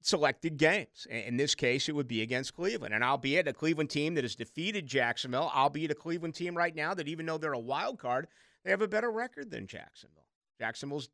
selected 0.00 0.56
games. 0.56 1.06
In 1.10 1.36
this 1.36 1.54
case, 1.54 1.88
it 1.88 1.94
would 1.94 2.08
be 2.08 2.22
against 2.22 2.54
Cleveland. 2.54 2.94
And 2.94 3.04
albeit 3.04 3.48
a 3.48 3.52
Cleveland 3.52 3.90
team 3.90 4.14
that 4.14 4.24
has 4.24 4.34
defeated 4.34 4.86
Jacksonville, 4.86 5.50
albeit 5.54 5.90
a 5.90 5.94
Cleveland 5.94 6.34
team 6.34 6.56
right 6.56 6.74
now 6.74 6.94
that 6.94 7.08
even 7.08 7.26
though 7.26 7.38
they're 7.38 7.52
a 7.52 7.58
wild 7.58 7.98
card, 7.98 8.28
they 8.64 8.70
have 8.70 8.82
a 8.82 8.88
better 8.88 9.10
record 9.10 9.50
than 9.50 9.66
Jacksonville. 9.66 10.26
Jacksonville's 10.58 11.08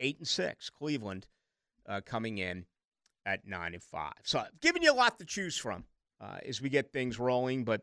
eight 0.00 0.18
and 0.18 0.28
six. 0.28 0.70
Cleveland 0.70 1.26
uh, 1.88 2.00
coming 2.04 2.38
in 2.38 2.64
at 3.26 3.46
nine 3.46 3.74
and 3.74 3.82
five. 3.82 4.14
So 4.22 4.38
I've 4.40 4.60
given 4.60 4.82
you 4.82 4.92
a 4.92 4.94
lot 4.94 5.18
to 5.18 5.24
choose 5.24 5.56
from 5.56 5.84
uh, 6.20 6.38
as 6.46 6.60
we 6.60 6.68
get 6.68 6.92
things 6.92 7.18
rolling. 7.18 7.64
But 7.64 7.82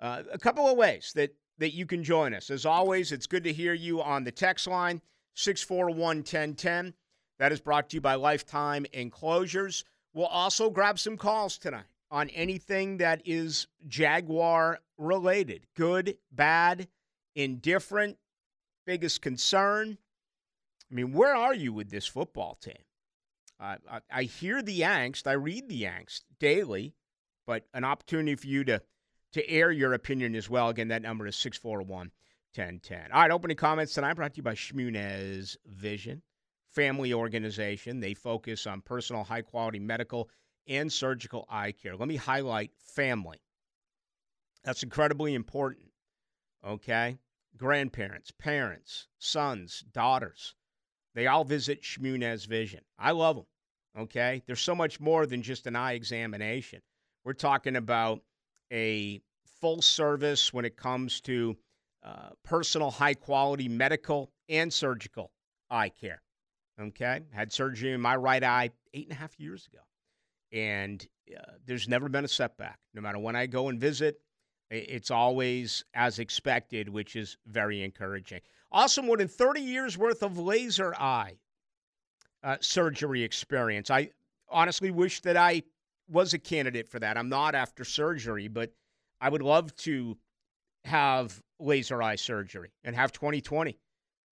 uh, 0.00 0.22
a 0.32 0.38
couple 0.38 0.68
of 0.68 0.76
ways 0.76 1.12
that 1.14 1.34
that 1.58 1.74
you 1.74 1.86
can 1.86 2.04
join 2.04 2.34
us. 2.34 2.50
As 2.50 2.66
always, 2.66 3.12
it's 3.12 3.26
good 3.26 3.44
to 3.44 3.52
hear 3.52 3.72
you 3.72 4.02
on 4.02 4.24
the 4.24 4.32
text 4.32 4.66
line 4.66 5.00
641 5.34 6.18
1010. 6.18 6.94
That 7.38 7.52
is 7.52 7.60
brought 7.60 7.90
to 7.90 7.96
you 7.96 8.00
by 8.00 8.14
Lifetime 8.14 8.86
Enclosures. 8.92 9.84
We'll 10.14 10.26
also 10.26 10.70
grab 10.70 10.98
some 10.98 11.16
calls 11.16 11.58
tonight 11.58 11.84
on 12.10 12.30
anything 12.30 12.98
that 12.98 13.22
is 13.24 13.66
Jaguar 13.86 14.80
related 14.98 15.66
good, 15.74 16.16
bad, 16.32 16.88
indifferent, 17.34 18.16
biggest 18.86 19.20
concern. 19.20 19.98
I 20.90 20.94
mean, 20.94 21.12
where 21.12 21.34
are 21.34 21.54
you 21.54 21.72
with 21.72 21.90
this 21.90 22.06
football 22.06 22.56
team? 22.62 22.85
I, 23.58 23.78
I 24.10 24.22
hear 24.24 24.62
the 24.62 24.80
angst, 24.80 25.26
I 25.26 25.32
read 25.32 25.68
the 25.68 25.84
angst 25.84 26.22
daily, 26.38 26.94
but 27.46 27.66
an 27.72 27.84
opportunity 27.84 28.34
for 28.34 28.46
you 28.46 28.64
to 28.64 28.82
to 29.32 29.50
air 29.50 29.70
your 29.70 29.92
opinion 29.92 30.34
as 30.34 30.48
well. 30.48 30.68
Again, 30.68 30.88
that 30.88 31.02
number 31.02 31.26
is 31.26 31.36
641 31.36 32.10
1010. 32.54 33.12
All 33.12 33.20
right, 33.20 33.30
opening 33.30 33.56
comments 33.56 33.92
tonight 33.92 34.14
brought 34.14 34.32
to 34.34 34.38
you 34.38 34.42
by 34.42 34.54
Shmunez 34.54 35.56
Vision, 35.66 36.22
family 36.72 37.12
organization. 37.12 38.00
They 38.00 38.14
focus 38.14 38.66
on 38.66 38.80
personal, 38.80 39.24
high 39.24 39.42
quality 39.42 39.78
medical 39.78 40.30
and 40.66 40.90
surgical 40.90 41.44
eye 41.50 41.72
care. 41.72 41.96
Let 41.96 42.08
me 42.08 42.16
highlight 42.16 42.70
family. 42.78 43.38
That's 44.64 44.82
incredibly 44.82 45.34
important. 45.34 45.88
Okay? 46.66 47.18
Grandparents, 47.56 48.30
parents, 48.30 49.06
sons, 49.18 49.84
daughters. 49.92 50.54
They 51.16 51.26
all 51.26 51.44
visit 51.44 51.82
Shmunez 51.82 52.46
Vision. 52.46 52.80
I 52.98 53.12
love 53.12 53.36
them. 53.36 53.46
Okay? 53.98 54.42
There's 54.46 54.60
so 54.60 54.74
much 54.74 55.00
more 55.00 55.26
than 55.26 55.40
just 55.40 55.66
an 55.66 55.74
eye 55.74 55.94
examination. 55.94 56.82
We're 57.24 57.32
talking 57.32 57.74
about 57.74 58.20
a 58.70 59.22
full 59.60 59.80
service 59.80 60.52
when 60.52 60.66
it 60.66 60.76
comes 60.76 61.22
to 61.22 61.56
uh, 62.04 62.28
personal, 62.44 62.90
high 62.90 63.14
quality 63.14 63.66
medical 63.66 64.30
and 64.50 64.70
surgical 64.70 65.32
eye 65.70 65.88
care. 65.88 66.22
Okay. 66.78 67.20
Had 67.32 67.50
surgery 67.50 67.92
in 67.92 68.00
my 68.02 68.14
right 68.14 68.44
eye 68.44 68.70
eight 68.92 69.06
and 69.06 69.12
a 69.12 69.18
half 69.18 69.40
years 69.40 69.66
ago. 69.66 69.82
And 70.52 71.04
uh, 71.34 71.52
there's 71.64 71.88
never 71.88 72.10
been 72.10 72.26
a 72.26 72.28
setback. 72.28 72.78
No 72.92 73.00
matter 73.00 73.18
when 73.18 73.34
I 73.34 73.46
go 73.46 73.68
and 73.70 73.80
visit, 73.80 74.20
it's 74.70 75.10
always 75.10 75.82
as 75.94 76.18
expected, 76.18 76.90
which 76.90 77.16
is 77.16 77.38
very 77.46 77.82
encouraging. 77.82 78.40
Also, 78.76 79.00
more 79.00 79.16
than 79.16 79.26
30 79.26 79.62
years 79.62 79.96
worth 79.96 80.22
of 80.22 80.36
laser 80.36 80.94
eye 80.96 81.38
uh, 82.42 82.58
surgery 82.60 83.22
experience. 83.22 83.90
I 83.90 84.10
honestly 84.50 84.90
wish 84.90 85.22
that 85.22 85.34
I 85.34 85.62
was 86.10 86.34
a 86.34 86.38
candidate 86.38 86.86
for 86.86 86.98
that. 86.98 87.16
I'm 87.16 87.30
not 87.30 87.54
after 87.54 87.84
surgery, 87.84 88.48
but 88.48 88.74
I 89.18 89.30
would 89.30 89.40
love 89.40 89.74
to 89.76 90.18
have 90.84 91.40
laser 91.58 92.02
eye 92.02 92.16
surgery 92.16 92.70
and 92.84 92.94
have 92.94 93.12
2020 93.12 93.78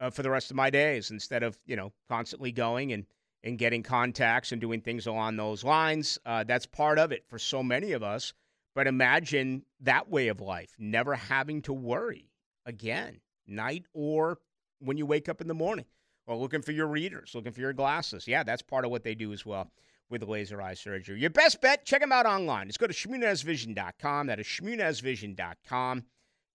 uh, 0.00 0.10
for 0.10 0.22
the 0.22 0.28
rest 0.28 0.50
of 0.50 0.58
my 0.58 0.68
days 0.68 1.10
instead 1.10 1.42
of 1.42 1.56
you 1.64 1.74
know 1.74 1.94
constantly 2.10 2.52
going 2.52 2.92
and 2.92 3.06
and 3.44 3.56
getting 3.56 3.82
contacts 3.82 4.52
and 4.52 4.60
doing 4.60 4.82
things 4.82 5.06
along 5.06 5.38
those 5.38 5.64
lines. 5.64 6.18
Uh, 6.26 6.44
that's 6.44 6.66
part 6.66 6.98
of 6.98 7.12
it 7.12 7.24
for 7.26 7.38
so 7.38 7.62
many 7.62 7.92
of 7.92 8.02
us. 8.02 8.34
But 8.74 8.88
imagine 8.88 9.64
that 9.80 10.10
way 10.10 10.28
of 10.28 10.42
life, 10.42 10.74
never 10.78 11.14
having 11.14 11.62
to 11.62 11.72
worry 11.72 12.28
again, 12.66 13.20
night 13.46 13.84
or 13.92 14.38
when 14.80 14.96
you 14.96 15.06
wake 15.06 15.28
up 15.28 15.40
in 15.40 15.48
the 15.48 15.54
morning, 15.54 15.86
or 16.26 16.36
looking 16.36 16.62
for 16.62 16.72
your 16.72 16.86
readers, 16.86 17.32
looking 17.34 17.52
for 17.52 17.60
your 17.60 17.72
glasses. 17.72 18.26
Yeah, 18.26 18.42
that's 18.42 18.62
part 18.62 18.84
of 18.84 18.90
what 18.90 19.04
they 19.04 19.14
do 19.14 19.32
as 19.32 19.44
well 19.44 19.70
with 20.10 20.22
laser 20.22 20.60
eye 20.60 20.74
surgery. 20.74 21.20
Your 21.20 21.30
best 21.30 21.60
bet, 21.60 21.84
check 21.84 22.00
them 22.00 22.12
out 22.12 22.26
online. 22.26 22.66
Just 22.66 22.78
go 22.78 22.86
to 22.86 22.92
shmunezvision.com. 22.92 24.26
That 24.26 24.40
is 24.40 24.46
shmunezvision.com. 24.46 26.04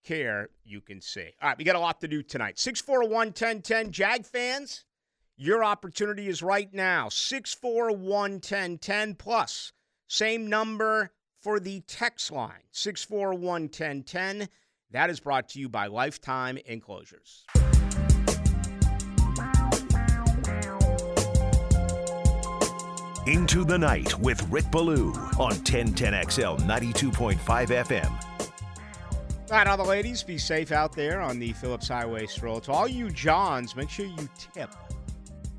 Care 0.04 0.50
you 0.64 0.82
can 0.82 1.02
see. 1.02 1.30
All 1.42 1.50
right, 1.50 1.58
we 1.58 1.64
got 1.64 1.76
a 1.76 1.80
lot 1.80 2.00
to 2.02 2.08
do 2.08 2.24
tonight. 2.24 2.58
641 2.58 3.28
1010. 3.28 3.92
Jag 3.92 4.26
fans, 4.26 4.86
your 5.36 5.64
opportunity 5.64 6.28
is 6.30 6.42
right 6.42 6.74
now. 6.74 7.10
641 7.10 8.32
1010 8.34 9.16
plus. 9.16 9.74
Same 10.08 10.48
number 10.48 11.12
for 11.42 11.60
the 11.60 11.82
text 11.82 12.32
line 12.32 12.64
641 12.72 13.64
1010. 13.64 14.50
That 14.92 15.12
is 15.12 15.20
brought 15.20 15.50
to 15.50 15.60
you 15.60 15.70
by 15.70 15.86
Lifetime 15.86 16.58
Enclosures. 16.66 17.46
Into 23.28 23.64
the 23.64 23.78
Night 23.78 24.18
with 24.18 24.42
Rick 24.50 24.72
Ballou 24.72 25.12
on 25.38 25.52
1010XL 25.52 26.62
92.5 26.62 27.38
FM. 27.38 28.10
All 29.52 29.58
right, 29.58 29.68
all 29.68 29.78
the 29.78 29.84
ladies, 29.84 30.24
be 30.24 30.40
safe 30.40 30.72
out 30.72 30.94
there 30.94 31.22
on 31.22 31.38
the 31.38 31.54
Phillips 31.54 31.88
Highway 31.88 32.26
stroll. 32.26 32.60
To 32.62 32.72
all 32.72 32.88
you 32.88 33.12
Johns, 33.12 33.76
make 33.76 33.92
sure 33.92 34.08
you 34.08 34.28
tip. 34.56 34.74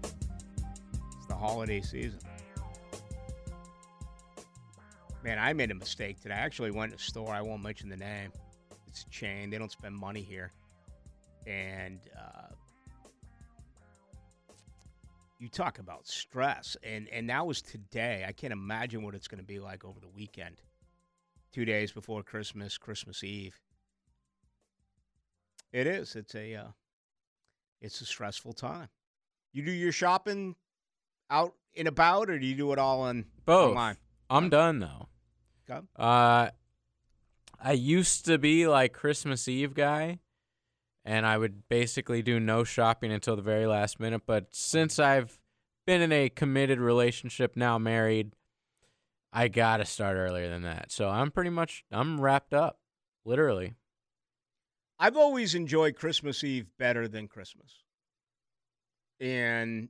It's 0.02 1.26
the 1.28 1.36
holiday 1.36 1.82
season. 1.82 2.18
Man, 5.22 5.38
I 5.38 5.52
made 5.52 5.70
a 5.70 5.74
mistake 5.74 6.20
today. 6.20 6.34
I 6.34 6.38
actually 6.38 6.72
went 6.72 6.90
to 6.90 6.96
a 6.96 7.00
store. 7.00 7.30
I 7.30 7.42
won't 7.42 7.62
mention 7.62 7.88
the 7.88 7.96
name. 7.96 8.32
It's 8.90 9.04
a 9.04 9.10
chain. 9.10 9.50
They 9.50 9.58
don't 9.58 9.70
spend 9.70 9.94
money 9.94 10.22
here. 10.22 10.52
And 11.46 12.00
uh, 12.18 12.54
you 15.38 15.48
talk 15.48 15.78
about 15.78 16.06
stress, 16.06 16.76
and 16.82 17.08
and 17.08 17.30
that 17.30 17.46
was 17.46 17.62
today. 17.62 18.24
I 18.28 18.32
can't 18.32 18.52
imagine 18.52 19.02
what 19.02 19.14
it's 19.14 19.28
going 19.28 19.38
to 19.38 19.46
be 19.46 19.58
like 19.58 19.84
over 19.84 19.98
the 20.00 20.08
weekend. 20.08 20.60
Two 21.52 21.64
days 21.64 21.92
before 21.92 22.22
Christmas, 22.22 22.76
Christmas 22.78 23.24
Eve. 23.24 23.58
It 25.72 25.86
is. 25.86 26.16
It's 26.16 26.34
a 26.34 26.54
uh, 26.56 26.68
it's 27.80 28.00
a 28.00 28.04
stressful 28.04 28.52
time. 28.52 28.88
You 29.52 29.64
do 29.64 29.72
your 29.72 29.92
shopping 29.92 30.56
out 31.30 31.54
and 31.76 31.88
about, 31.88 32.28
or 32.28 32.38
do 32.38 32.46
you 32.46 32.56
do 32.56 32.72
it 32.72 32.78
all 32.78 33.02
on 33.02 33.24
both? 33.46 33.70
Online? 33.70 33.96
I'm 34.28 34.48
done 34.50 34.80
though. 34.80 35.08
Cub? 35.66 35.86
Uh, 35.96 36.50
I 37.62 37.72
used 37.72 38.24
to 38.24 38.38
be 38.38 38.66
like 38.66 38.92
Christmas 38.92 39.46
Eve 39.46 39.74
guy, 39.74 40.20
and 41.04 41.26
I 41.26 41.36
would 41.36 41.68
basically 41.68 42.22
do 42.22 42.40
no 42.40 42.64
shopping 42.64 43.12
until 43.12 43.36
the 43.36 43.42
very 43.42 43.66
last 43.66 44.00
minute. 44.00 44.22
But 44.26 44.46
since 44.50 44.98
I've 44.98 45.38
been 45.86 46.00
in 46.00 46.12
a 46.12 46.30
committed 46.30 46.78
relationship, 46.78 47.56
now 47.56 47.78
married, 47.78 48.34
I 49.32 49.48
gotta 49.48 49.84
start 49.84 50.16
earlier 50.16 50.48
than 50.48 50.62
that. 50.62 50.90
So 50.90 51.08
I'm 51.08 51.30
pretty 51.30 51.50
much 51.50 51.84
I'm 51.92 52.20
wrapped 52.20 52.54
up, 52.54 52.78
literally. 53.24 53.74
I've 54.98 55.16
always 55.16 55.54
enjoyed 55.54 55.96
Christmas 55.96 56.42
Eve 56.44 56.66
better 56.78 57.08
than 57.08 57.28
Christmas. 57.28 57.84
And 59.18 59.88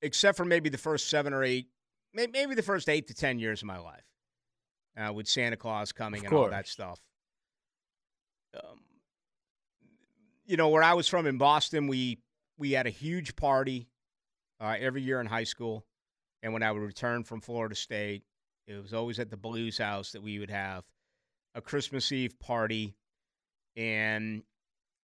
except 0.00 0.36
for 0.36 0.44
maybe 0.44 0.68
the 0.68 0.78
first 0.78 1.08
seven 1.08 1.32
or 1.32 1.44
eight, 1.44 1.68
maybe 2.14 2.54
the 2.54 2.62
first 2.62 2.88
eight 2.88 3.08
to 3.08 3.14
10 3.14 3.38
years 3.38 3.62
of 3.62 3.66
my 3.66 3.78
life, 3.78 4.04
uh, 4.96 5.12
with 5.12 5.28
Santa 5.28 5.56
Claus 5.56 5.92
coming 5.92 6.24
and 6.24 6.34
all 6.34 6.50
that 6.50 6.68
stuff. 6.68 6.98
Um, 8.54 8.80
you 10.44 10.56
know, 10.56 10.68
where 10.68 10.82
I 10.82 10.94
was 10.94 11.08
from 11.08 11.26
in 11.26 11.38
Boston, 11.38 11.86
we, 11.86 12.18
we 12.58 12.72
had 12.72 12.86
a 12.86 12.90
huge 12.90 13.36
party 13.36 13.88
uh, 14.60 14.76
every 14.78 15.02
year 15.02 15.20
in 15.20 15.26
high 15.26 15.44
school. 15.44 15.84
And 16.42 16.52
when 16.52 16.62
I 16.62 16.72
would 16.72 16.82
return 16.82 17.24
from 17.24 17.40
Florida 17.40 17.74
State, 17.74 18.24
it 18.66 18.80
was 18.80 18.92
always 18.92 19.18
at 19.18 19.30
the 19.30 19.36
Blues 19.36 19.78
house 19.78 20.12
that 20.12 20.22
we 20.22 20.38
would 20.38 20.50
have 20.50 20.84
a 21.54 21.60
Christmas 21.60 22.10
Eve 22.12 22.38
party 22.38 22.94
and 23.76 24.42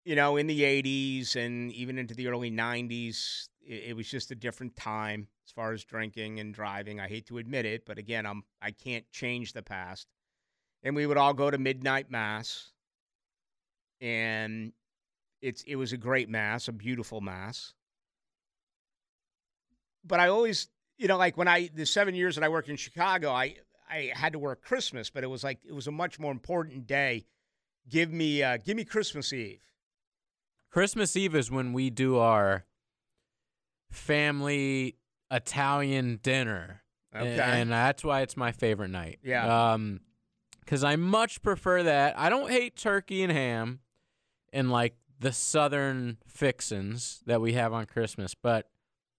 you 0.04 0.16
know 0.16 0.36
in 0.36 0.46
the 0.46 0.62
80s 0.62 1.36
and 1.36 1.72
even 1.72 1.98
into 1.98 2.14
the 2.14 2.28
early 2.28 2.50
90s 2.50 3.48
it, 3.66 3.90
it 3.90 3.96
was 3.96 4.08
just 4.08 4.30
a 4.30 4.34
different 4.34 4.76
time 4.76 5.28
as 5.46 5.52
far 5.52 5.72
as 5.72 5.84
drinking 5.84 6.40
and 6.40 6.54
driving. 6.54 7.00
I 7.00 7.08
hate 7.08 7.26
to 7.26 7.38
admit 7.38 7.64
it 7.64 7.84
but 7.86 7.98
again 7.98 8.26
i'm 8.26 8.42
i 8.62 8.70
can't 8.70 9.08
change 9.10 9.52
the 9.52 9.62
past. 9.62 10.08
And 10.82 10.94
we 10.94 11.06
would 11.06 11.16
all 11.16 11.34
go 11.34 11.50
to 11.50 11.58
midnight 11.58 12.10
mass. 12.10 12.70
And 14.00 14.72
it's 15.42 15.62
it 15.62 15.76
was 15.76 15.92
a 15.92 15.96
great 15.96 16.28
mass 16.28 16.68
a 16.68 16.72
beautiful 16.72 17.20
mass. 17.20 17.74
But 20.04 20.20
i 20.20 20.28
always 20.28 20.68
you 20.98 21.08
know 21.08 21.16
like 21.16 21.36
when 21.36 21.48
i 21.48 21.70
the 21.74 21.86
seven 21.86 22.14
years 22.14 22.36
that 22.36 22.44
i 22.44 22.48
worked 22.48 22.68
in 22.68 22.76
chicago 22.76 23.30
i 23.30 23.56
i 23.90 24.10
had 24.14 24.32
to 24.32 24.38
work 24.38 24.62
christmas 24.62 25.10
but 25.10 25.22
it 25.22 25.26
was 25.26 25.44
like 25.44 25.58
it 25.64 25.74
was 25.74 25.86
a 25.86 25.92
much 25.92 26.18
more 26.18 26.32
important 26.32 26.86
day. 26.86 27.26
Give 27.88 28.12
me 28.12 28.42
uh, 28.42 28.56
give 28.56 28.76
me 28.76 28.84
Christmas 28.84 29.32
Eve. 29.32 29.60
Christmas 30.70 31.16
Eve 31.16 31.34
is 31.34 31.50
when 31.50 31.72
we 31.72 31.88
do 31.88 32.18
our 32.18 32.64
family 33.90 34.96
Italian 35.30 36.20
dinner. 36.22 36.82
Okay. 37.14 37.38
And 37.40 37.70
that's 37.70 38.04
why 38.04 38.20
it's 38.20 38.36
my 38.36 38.52
favorite 38.52 38.90
night. 38.90 39.18
Yeah. 39.22 39.72
Um 39.72 40.00
cuz 40.66 40.84
I 40.84 40.96
much 40.96 41.42
prefer 41.42 41.82
that. 41.84 42.18
I 42.18 42.28
don't 42.28 42.50
hate 42.50 42.76
turkey 42.76 43.22
and 43.22 43.32
ham 43.32 43.80
and 44.52 44.70
like 44.70 44.94
the 45.18 45.32
southern 45.32 46.18
fixins 46.26 47.22
that 47.26 47.40
we 47.40 47.54
have 47.54 47.72
on 47.72 47.86
Christmas, 47.86 48.34
but 48.34 48.68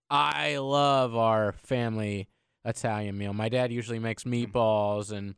I 0.10 0.58
love 0.58 1.16
our 1.16 1.52
family 1.52 2.28
Italian 2.64 3.18
meal. 3.18 3.34
My 3.34 3.50
dad 3.50 3.72
usually 3.72 4.00
makes 4.00 4.24
meatballs 4.24 5.12
and 5.12 5.36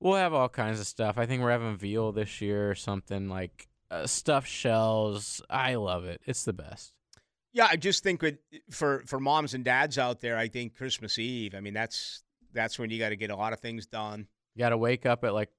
we'll 0.00 0.14
have 0.14 0.34
all 0.34 0.48
kinds 0.48 0.80
of 0.80 0.86
stuff. 0.86 1.18
I 1.18 1.26
think 1.26 1.42
we're 1.42 1.50
having 1.50 1.76
veal 1.76 2.12
this 2.12 2.40
year 2.40 2.70
or 2.70 2.74
something 2.74 3.28
like 3.28 3.68
uh, 3.90 4.06
stuffed 4.06 4.48
shells. 4.48 5.42
I 5.50 5.74
love 5.76 6.04
it. 6.04 6.20
It's 6.26 6.44
the 6.44 6.52
best. 6.52 6.92
Yeah, 7.52 7.66
I 7.70 7.76
just 7.76 8.02
think 8.02 8.22
with, 8.22 8.38
for 8.70 9.02
for 9.06 9.18
moms 9.18 9.54
and 9.54 9.64
dads 9.64 9.98
out 9.98 10.20
there, 10.20 10.36
I 10.36 10.48
think 10.48 10.76
Christmas 10.76 11.18
Eve. 11.18 11.54
I 11.54 11.60
mean, 11.60 11.74
that's 11.74 12.22
that's 12.52 12.78
when 12.78 12.90
you 12.90 12.98
got 12.98 13.08
to 13.10 13.16
get 13.16 13.30
a 13.30 13.36
lot 13.36 13.52
of 13.52 13.60
things 13.60 13.86
done. 13.86 14.26
You 14.54 14.60
got 14.60 14.70
to 14.70 14.78
wake 14.78 15.06
up 15.06 15.24
at 15.24 15.32
like 15.34 15.50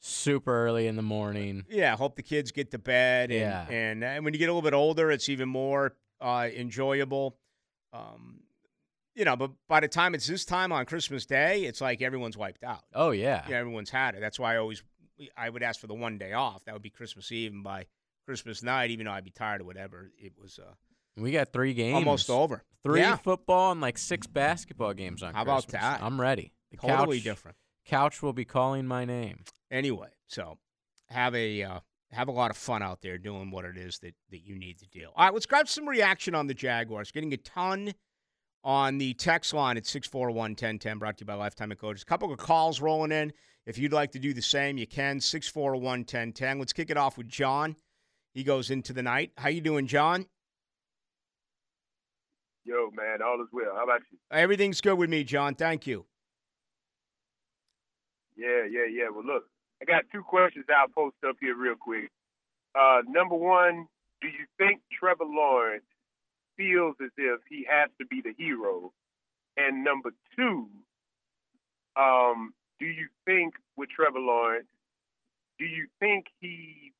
super 0.00 0.66
early 0.66 0.86
in 0.86 0.96
the 0.96 1.02
morning. 1.02 1.64
Yeah, 1.68 1.96
hope 1.96 2.16
the 2.16 2.22
kids 2.22 2.52
get 2.52 2.70
to 2.72 2.78
bed. 2.78 3.30
And, 3.30 3.40
Yeah. 3.40 3.66
and 3.68 4.04
and 4.04 4.24
when 4.24 4.34
you 4.34 4.38
get 4.38 4.46
a 4.48 4.52
little 4.52 4.62
bit 4.62 4.74
older, 4.74 5.10
it's 5.10 5.28
even 5.28 5.48
more 5.48 5.96
uh, 6.20 6.48
enjoyable. 6.54 7.38
Um, 7.92 8.40
you 9.14 9.24
know, 9.24 9.36
but 9.36 9.52
by 9.68 9.80
the 9.80 9.88
time 9.88 10.14
it's 10.14 10.26
this 10.26 10.44
time 10.44 10.70
on 10.72 10.84
Christmas 10.84 11.24
Day, 11.24 11.64
it's 11.64 11.80
like 11.80 12.02
everyone's 12.02 12.36
wiped 12.36 12.62
out. 12.62 12.82
Oh 12.94 13.10
yeah. 13.12 13.44
Yeah, 13.48 13.56
everyone's 13.56 13.90
had 13.90 14.14
it. 14.14 14.20
That's 14.20 14.38
why 14.38 14.54
I 14.54 14.58
always 14.58 14.82
I 15.36 15.48
would 15.48 15.62
ask 15.62 15.80
for 15.80 15.86
the 15.86 15.94
one 15.94 16.18
day 16.18 16.34
off. 16.34 16.64
That 16.66 16.74
would 16.74 16.82
be 16.82 16.90
Christmas 16.90 17.32
Eve, 17.32 17.52
and 17.52 17.64
by 17.64 17.86
Christmas 18.26 18.62
night, 18.62 18.90
even 18.90 19.06
though 19.06 19.12
I'd 19.12 19.24
be 19.24 19.30
tired 19.30 19.62
or 19.62 19.64
whatever, 19.64 20.10
it 20.18 20.34
was 20.40 20.58
uh, 20.58 20.72
We 21.16 21.32
got 21.32 21.52
3 21.52 21.72
games. 21.74 21.94
almost 21.94 22.28
over. 22.30 22.62
Three 22.82 23.00
Yeah. 23.00 23.16
football 23.16 23.72
and 23.72 23.80
like 23.80 23.98
six 23.98 24.26
basketball 24.26 24.94
games 24.94 25.22
on 25.22 25.34
How 25.34 25.42
about 25.42 25.64
Christmas. 25.64 25.82
that? 25.82 26.02
I'm 26.02 26.20
ready. 26.20 26.52
The 26.70 26.76
Totally 26.76 27.18
couch, 27.18 27.24
different. 27.24 27.56
Couch 27.84 28.22
will 28.22 28.32
be 28.32 28.44
calling 28.44 28.86
my 28.86 29.04
name. 29.04 29.44
Anyway, 29.70 30.10
so 30.26 30.58
have 31.08 31.34
a 31.34 31.62
uh, 31.62 31.80
have 32.12 32.28
a 32.28 32.32
lot 32.32 32.50
of 32.50 32.56
fun 32.56 32.82
out 32.82 33.00
there 33.02 33.18
doing 33.18 33.50
what 33.50 33.64
it 33.64 33.76
is 33.76 33.98
that 34.00 34.14
that 34.30 34.40
you 34.46 34.56
need 34.56 34.78
to 34.78 34.86
do. 34.86 35.06
All 35.16 35.24
right, 35.24 35.32
let's 35.34 35.46
grab 35.46 35.68
some 35.68 35.88
reaction 35.88 36.34
on 36.34 36.46
the 36.46 36.54
Jaguars. 36.54 37.10
Getting 37.10 37.32
a 37.32 37.36
ton 37.38 37.94
on 38.62 38.98
the 38.98 39.14
text 39.14 39.52
line 39.54 39.76
at 39.76 39.86
641 39.86 40.52
1010, 40.54 40.98
brought 40.98 41.16
to 41.18 41.22
you 41.22 41.26
by 41.26 41.34
Lifetime 41.34 41.70
Enclosures. 41.72 42.02
A 42.02 42.06
couple 42.06 42.32
of 42.32 42.38
calls 42.38 42.80
rolling 42.80 43.10
in. 43.12 43.32
If 43.64 43.78
you'd 43.78 43.92
like 43.92 44.12
to 44.12 44.18
do 44.20 44.32
the 44.32 44.42
same, 44.42 44.78
you 44.78 44.86
can. 44.86 45.20
641 45.20 46.00
1010. 46.04 46.58
Let's 46.58 46.72
kick 46.72 46.90
it 46.90 46.96
off 46.96 47.16
with 47.18 47.28
John. 47.28 47.74
He 48.32 48.44
goes 48.44 48.70
into 48.70 48.92
the 48.92 49.02
night. 49.02 49.32
How 49.38 49.48
you 49.48 49.60
doing, 49.60 49.86
John? 49.88 50.26
Yo, 52.66 52.90
man, 52.94 53.22
all 53.22 53.40
is 53.40 53.48
well. 53.52 53.76
How 53.76 53.84
about 53.84 54.00
you? 54.10 54.18
Everything's 54.32 54.80
good 54.80 54.98
with 54.98 55.08
me, 55.08 55.22
John. 55.22 55.54
Thank 55.54 55.86
you. 55.86 56.04
Yeah, 58.36 58.64
yeah, 58.68 58.86
yeah. 58.90 59.08
Well, 59.08 59.24
look, 59.24 59.44
I 59.80 59.84
got 59.84 60.02
two 60.12 60.22
questions 60.22 60.64
I'll 60.68 60.88
post 60.88 61.14
up 61.26 61.36
here 61.40 61.56
real 61.56 61.76
quick. 61.80 62.10
Uh, 62.74 63.02
number 63.06 63.36
one, 63.36 63.86
do 64.20 64.26
you 64.26 64.46
think 64.58 64.80
Trevor 64.98 65.24
Lawrence 65.24 65.84
feels 66.56 66.96
as 67.02 67.10
if 67.16 67.40
he 67.48 67.64
has 67.70 67.88
to 68.00 68.06
be 68.06 68.20
the 68.20 68.34
hero? 68.36 68.92
And 69.56 69.84
number 69.84 70.10
two, 70.36 70.68
um, 71.96 72.52
do 72.80 72.86
you 72.86 73.06
think 73.24 73.54
with 73.76 73.90
Trevor 73.90 74.18
Lawrence, 74.18 74.66
do 75.58 75.64
you 75.64 75.86
think 76.00 76.26
he? 76.40 76.92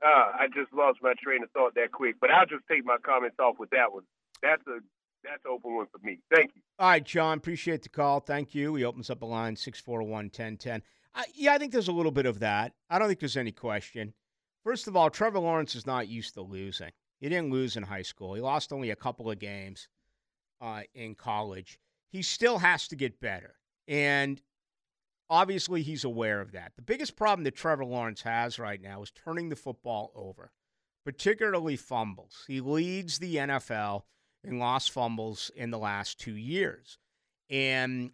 Uh, 0.00 0.30
I 0.38 0.46
just 0.54 0.72
lost 0.72 1.00
my 1.02 1.14
train 1.20 1.42
of 1.42 1.50
thought 1.50 1.74
that 1.74 1.90
quick, 1.90 2.16
but 2.20 2.30
I'll 2.30 2.46
just 2.46 2.62
take 2.70 2.84
my 2.84 2.96
comments 3.04 3.36
off 3.40 3.56
with 3.58 3.70
that 3.70 3.92
one. 3.92 4.04
That's 4.42 4.66
a 4.66 4.78
that's 5.24 5.44
an 5.44 5.50
open 5.50 5.74
one 5.74 5.86
for 5.90 5.98
me. 6.04 6.18
Thank 6.32 6.52
you. 6.54 6.62
All 6.78 6.88
right, 6.88 7.04
John. 7.04 7.38
Appreciate 7.38 7.82
the 7.82 7.88
call. 7.88 8.20
Thank 8.20 8.54
you. 8.54 8.74
He 8.76 8.84
opens 8.84 9.10
up 9.10 9.22
a 9.22 9.26
line 9.26 9.56
641 9.56 10.26
1010. 10.26 10.82
I, 11.14 11.24
yeah, 11.34 11.54
I 11.54 11.58
think 11.58 11.72
there's 11.72 11.88
a 11.88 11.92
little 11.92 12.12
bit 12.12 12.26
of 12.26 12.38
that. 12.40 12.72
I 12.88 12.98
don't 12.98 13.08
think 13.08 13.20
there's 13.20 13.36
any 13.36 13.52
question. 13.52 14.14
First 14.64 14.86
of 14.86 14.96
all, 14.96 15.10
Trevor 15.10 15.40
Lawrence 15.40 15.74
is 15.74 15.86
not 15.86 16.08
used 16.08 16.34
to 16.34 16.42
losing. 16.42 16.90
He 17.20 17.28
didn't 17.28 17.50
lose 17.50 17.76
in 17.76 17.82
high 17.82 18.02
school. 18.02 18.34
He 18.34 18.40
lost 18.40 18.72
only 18.72 18.90
a 18.90 18.96
couple 18.96 19.30
of 19.30 19.38
games 19.38 19.88
uh, 20.60 20.82
in 20.94 21.14
college. 21.14 21.78
He 22.10 22.22
still 22.22 22.58
has 22.58 22.86
to 22.88 22.96
get 22.96 23.20
better. 23.20 23.54
And 23.86 24.40
obviously, 25.28 25.82
he's 25.82 26.04
aware 26.04 26.40
of 26.40 26.52
that. 26.52 26.72
The 26.76 26.82
biggest 26.82 27.16
problem 27.16 27.44
that 27.44 27.56
Trevor 27.56 27.84
Lawrence 27.84 28.22
has 28.22 28.58
right 28.58 28.80
now 28.80 29.02
is 29.02 29.10
turning 29.10 29.48
the 29.48 29.56
football 29.56 30.12
over, 30.14 30.52
particularly 31.04 31.76
fumbles. 31.76 32.44
He 32.46 32.60
leads 32.60 33.18
the 33.18 33.36
NFL 33.36 34.02
in 34.44 34.58
lost 34.58 34.90
fumbles 34.90 35.50
in 35.56 35.70
the 35.70 35.78
last 35.78 36.18
two 36.18 36.36
years. 36.36 36.98
And 37.50 38.10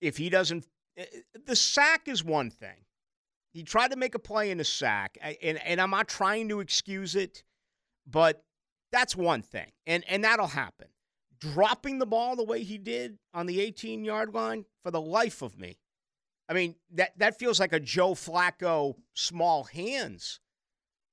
if 0.00 0.16
he 0.16 0.30
doesn't, 0.30 0.66
eh, 0.96 1.04
the 1.46 1.56
sack 1.56 2.08
is 2.08 2.24
one 2.24 2.50
thing. 2.50 2.84
He 3.52 3.62
tried 3.62 3.92
to 3.92 3.96
make 3.96 4.14
a 4.14 4.18
play 4.18 4.50
in 4.50 4.58
a 4.58 4.64
sack, 4.64 5.16
and, 5.40 5.58
and 5.58 5.80
I'm 5.80 5.90
not 5.90 6.08
trying 6.08 6.48
to 6.48 6.58
excuse 6.58 7.14
it, 7.14 7.44
but 8.04 8.44
that's 8.90 9.14
one 9.14 9.42
thing. 9.42 9.70
And, 9.86 10.04
and 10.08 10.24
that'll 10.24 10.48
happen. 10.48 10.88
Dropping 11.38 11.98
the 11.98 12.06
ball 12.06 12.34
the 12.34 12.44
way 12.44 12.64
he 12.64 12.78
did 12.78 13.18
on 13.32 13.46
the 13.46 13.60
18 13.60 14.04
yard 14.04 14.34
line, 14.34 14.64
for 14.82 14.90
the 14.90 15.00
life 15.00 15.40
of 15.40 15.58
me. 15.58 15.78
I 16.48 16.52
mean, 16.52 16.74
that, 16.92 17.18
that 17.18 17.38
feels 17.38 17.58
like 17.58 17.72
a 17.72 17.80
Joe 17.80 18.14
Flacco 18.14 18.96
small 19.14 19.64
hands 19.64 20.40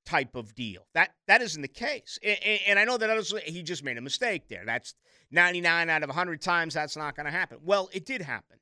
type 0.05 0.35
of 0.35 0.55
deal. 0.55 0.87
That 0.93 1.11
that 1.27 1.41
isn't 1.41 1.61
the 1.61 1.67
case. 1.67 2.19
And, 2.23 2.59
and 2.67 2.79
I 2.79 2.85
know 2.85 2.97
that 2.97 3.41
he 3.45 3.63
just 3.63 3.83
made 3.83 3.97
a 3.97 4.01
mistake 4.01 4.47
there. 4.47 4.63
That's 4.65 4.95
99 5.31 5.89
out 5.89 6.03
of 6.03 6.09
100 6.09 6.41
times 6.41 6.73
that's 6.73 6.97
not 6.97 7.15
going 7.15 7.25
to 7.25 7.31
happen. 7.31 7.59
Well, 7.63 7.89
it 7.93 8.05
did 8.05 8.21
happen. 8.21 8.57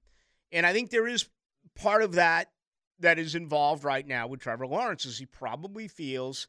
And 0.52 0.66
I 0.66 0.74
think 0.74 0.90
there 0.90 1.08
is 1.08 1.28
part 1.76 2.02
of 2.02 2.14
that 2.14 2.52
that 3.00 3.18
is 3.18 3.36
involved 3.36 3.84
right 3.84 4.06
now 4.06 4.28
with 4.28 4.42
Trevor 4.42 4.68
Lawrence 4.68 5.06
is 5.06 5.18
he 5.18 5.26
probably 5.26 5.88
feels 5.88 6.48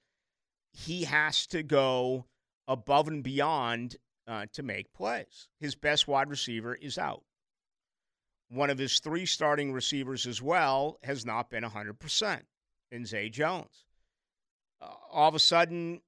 he 0.73 1.05
has 1.05 1.47
to 1.49 1.63
go 1.63 2.27
above 2.67 3.09
and 3.09 3.23
beyond 3.23 3.97
uh, 4.27 4.47
to 4.53 4.63
make 4.63 4.93
plays. 4.93 5.49
His 5.59 5.75
best 5.75 6.07
wide 6.09 6.29
receiver 6.29 6.75
is 6.75 6.99
out. 6.99 7.23
One 8.49 8.71
of 8.71 8.79
his 8.79 8.99
three 8.99 9.27
starting 9.27 9.73
receivers 9.73 10.27
as 10.27 10.43
well 10.43 10.99
has 11.03 11.25
not 11.25 11.51
been 11.51 11.63
100% 11.63 12.41
in 12.91 13.07
Zay 13.07 13.29
Jones 13.29 13.85
uh, 14.81 14.87
all 15.11 15.29
of 15.29 15.35
a 15.35 15.39
sudden 15.39 16.01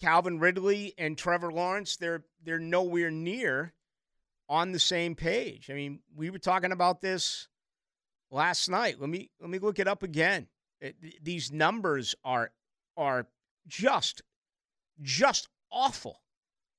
Calvin 0.00 0.38
Ridley 0.38 0.94
and 0.96 1.16
Trevor 1.16 1.52
Lawrence 1.52 1.96
they're 1.96 2.24
they're 2.42 2.58
nowhere 2.58 3.10
near 3.10 3.74
on 4.50 4.72
the 4.72 4.80
same 4.80 5.14
page. 5.14 5.70
I 5.70 5.74
mean, 5.74 6.00
we 6.16 6.28
were 6.28 6.38
talking 6.38 6.72
about 6.72 7.00
this 7.00 7.46
last 8.30 8.68
night. 8.68 9.00
Let 9.00 9.08
me 9.08 9.30
let 9.40 9.48
me 9.48 9.58
look 9.58 9.78
it 9.78 9.86
up 9.86 10.02
again. 10.02 10.48
It, 10.80 10.96
these 11.22 11.52
numbers 11.52 12.14
are 12.24 12.50
are 12.96 13.28
just 13.66 14.22
just 15.00 15.48
awful. 15.70 16.20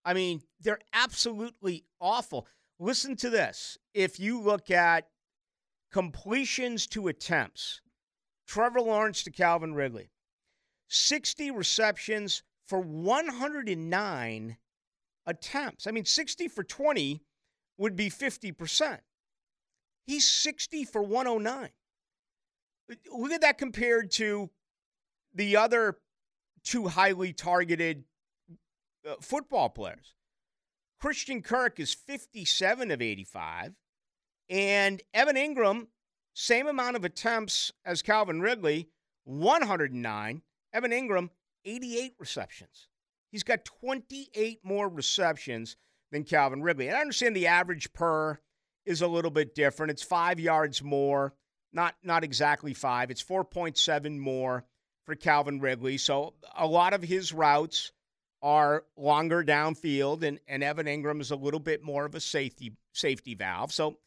I 0.03 0.13
mean, 0.13 0.41
they're 0.59 0.79
absolutely 0.93 1.85
awful. 1.99 2.47
Listen 2.79 3.15
to 3.17 3.29
this. 3.29 3.77
If 3.93 4.19
you 4.19 4.41
look 4.41 4.69
at 4.69 5.07
completions 5.91 6.87
to 6.87 7.07
attempts, 7.07 7.81
Trevor 8.47 8.81
Lawrence 8.81 9.23
to 9.23 9.31
Calvin 9.31 9.75
Ridley, 9.75 10.09
60 10.91 11.51
receptions 11.51 12.43
for 12.67 12.79
109 12.79 14.57
attempts. 15.25 15.87
I 15.87 15.91
mean, 15.91 16.03
60 16.03 16.49
for 16.49 16.63
20 16.63 17.21
would 17.77 17.95
be 17.95 18.09
50%. 18.09 18.99
He's 20.05 20.27
60 20.27 20.83
for 20.83 21.01
109. 21.01 21.69
Look 23.09 23.31
at 23.31 23.41
that 23.41 23.57
compared 23.57 24.11
to 24.11 24.49
the 25.33 25.55
other 25.55 25.97
two 26.63 26.89
highly 26.89 27.31
targeted 27.31 28.03
uh, 29.07 29.15
football 29.21 29.69
players. 29.69 30.13
Christian 30.99 31.41
Kirk 31.41 31.79
is 31.79 31.93
57 31.93 32.91
of 32.91 33.01
85, 33.01 33.73
and 34.49 35.01
Evan 35.13 35.37
Engram, 35.37 35.87
same 36.33 36.67
amount 36.67 36.97
of 36.97 37.05
attempts 37.05 37.71
as 37.85 38.01
Calvin 38.01 38.41
Ridley, 38.41 38.89
109. 39.23 40.41
Evan 40.73 40.91
Engram, 40.91 41.29
88 41.65 42.13
receptions. 42.19 42.87
He's 43.31 43.43
got 43.43 43.65
28 43.65 44.59
more 44.63 44.89
receptions 44.89 45.75
than 46.11 46.23
Calvin 46.23 46.61
Ridley. 46.61 46.87
And 46.87 46.97
I 46.97 47.01
understand 47.01 47.35
the 47.35 47.47
average 47.47 47.93
per 47.93 48.39
is 48.85 49.01
a 49.01 49.07
little 49.07 49.31
bit 49.31 49.55
different. 49.55 49.91
It's 49.91 50.03
five 50.03 50.39
yards 50.39 50.83
more, 50.83 51.33
not 51.71 51.95
not 52.03 52.23
exactly 52.23 52.73
five. 52.73 53.11
It's 53.11 53.23
4.7 53.23 54.17
more 54.17 54.65
for 55.05 55.15
Calvin 55.15 55.59
Ridley. 55.59 55.97
So 55.97 56.33
a 56.55 56.67
lot 56.67 56.93
of 56.93 57.01
his 57.01 57.31
routes 57.31 57.91
are 58.41 58.85
longer 58.97 59.43
downfield, 59.43 60.23
and, 60.23 60.39
and 60.47 60.63
Evan 60.63 60.87
Engram 60.87 61.21
is 61.21 61.31
a 61.31 61.35
little 61.35 61.59
bit 61.59 61.83
more 61.83 62.05
of 62.05 62.15
a 62.15 62.19
safety 62.19 62.73
safety 62.93 63.35
valve. 63.35 63.71
So 63.71 63.97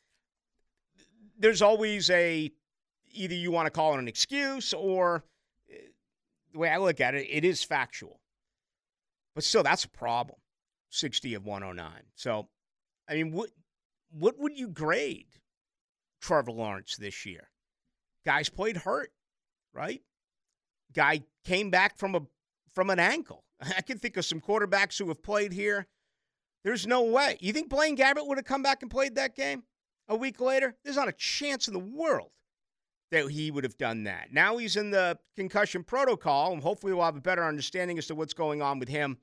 there's 1.38 1.62
always 1.62 2.10
a 2.10 2.50
either 3.12 3.34
you 3.34 3.50
want 3.50 3.66
to 3.66 3.70
call 3.70 3.94
it 3.94 3.98
an 3.98 4.08
excuse 4.08 4.74
or 4.74 5.24
the 6.54 6.60
way 6.60 6.70
I 6.70 6.78
look 6.78 7.00
at 7.00 7.14
it, 7.14 7.26
it 7.28 7.44
is 7.44 7.62
factual. 7.62 8.20
But 9.34 9.44
still, 9.44 9.64
that's 9.64 9.84
a 9.84 9.88
problem. 9.88 10.38
60 10.90 11.34
of 11.34 11.44
109. 11.44 11.90
So, 12.14 12.48
I 13.08 13.14
mean, 13.14 13.32
what 13.32 13.50
what 14.10 14.38
would 14.38 14.56
you 14.56 14.68
grade 14.68 15.26
Trevor 16.22 16.52
Lawrence 16.52 16.96
this 16.96 17.26
year? 17.26 17.50
Guys 18.24 18.48
played 18.48 18.76
hurt, 18.78 19.10
right? 19.74 20.02
Guy 20.94 21.22
came 21.44 21.70
back 21.70 21.98
from 21.98 22.14
a 22.14 22.22
from 22.72 22.90
an 22.90 23.00
ankle. 23.00 23.44
I 23.76 23.82
can 23.82 23.98
think 23.98 24.16
of 24.16 24.24
some 24.24 24.40
quarterbacks 24.40 24.98
who 24.98 25.08
have 25.08 25.22
played 25.22 25.52
here. 25.52 25.88
There's 26.62 26.86
no 26.86 27.02
way. 27.02 27.36
You 27.40 27.52
think 27.52 27.68
Blaine 27.68 27.96
Gabbert 27.96 28.26
would 28.26 28.38
have 28.38 28.46
come 28.46 28.62
back 28.62 28.80
and 28.80 28.90
played 28.90 29.16
that 29.16 29.34
game 29.34 29.64
a 30.08 30.16
week 30.16 30.40
later? 30.40 30.76
There's 30.84 30.96
not 30.96 31.08
a 31.08 31.12
chance 31.12 31.66
in 31.66 31.74
the 31.74 31.80
world 31.80 32.30
that 33.14 33.30
he 33.30 33.52
would 33.52 33.62
have 33.62 33.78
done 33.78 34.02
that. 34.04 34.32
Now 34.32 34.56
he's 34.56 34.76
in 34.76 34.90
the 34.90 35.16
concussion 35.36 35.84
protocol, 35.84 36.52
and 36.52 36.60
hopefully 36.60 36.92
we'll 36.92 37.04
have 37.04 37.16
a 37.16 37.20
better 37.20 37.44
understanding 37.44 37.96
as 37.96 38.08
to 38.08 38.14
what's 38.16 38.34
going 38.34 38.60
on 38.60 38.80
with 38.80 38.88
him 38.88 39.18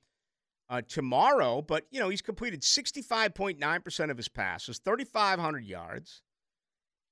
uh, 0.69 0.82
tomorrow. 0.88 1.62
But, 1.62 1.88
you 1.91 1.99
know, 1.99 2.08
he's 2.08 2.21
completed 2.21 2.62
65.9% 2.62 4.10
of 4.10 4.15
his 4.15 4.30
passes, 4.30 4.80
3,500 4.80 5.65
yards, 5.65 6.21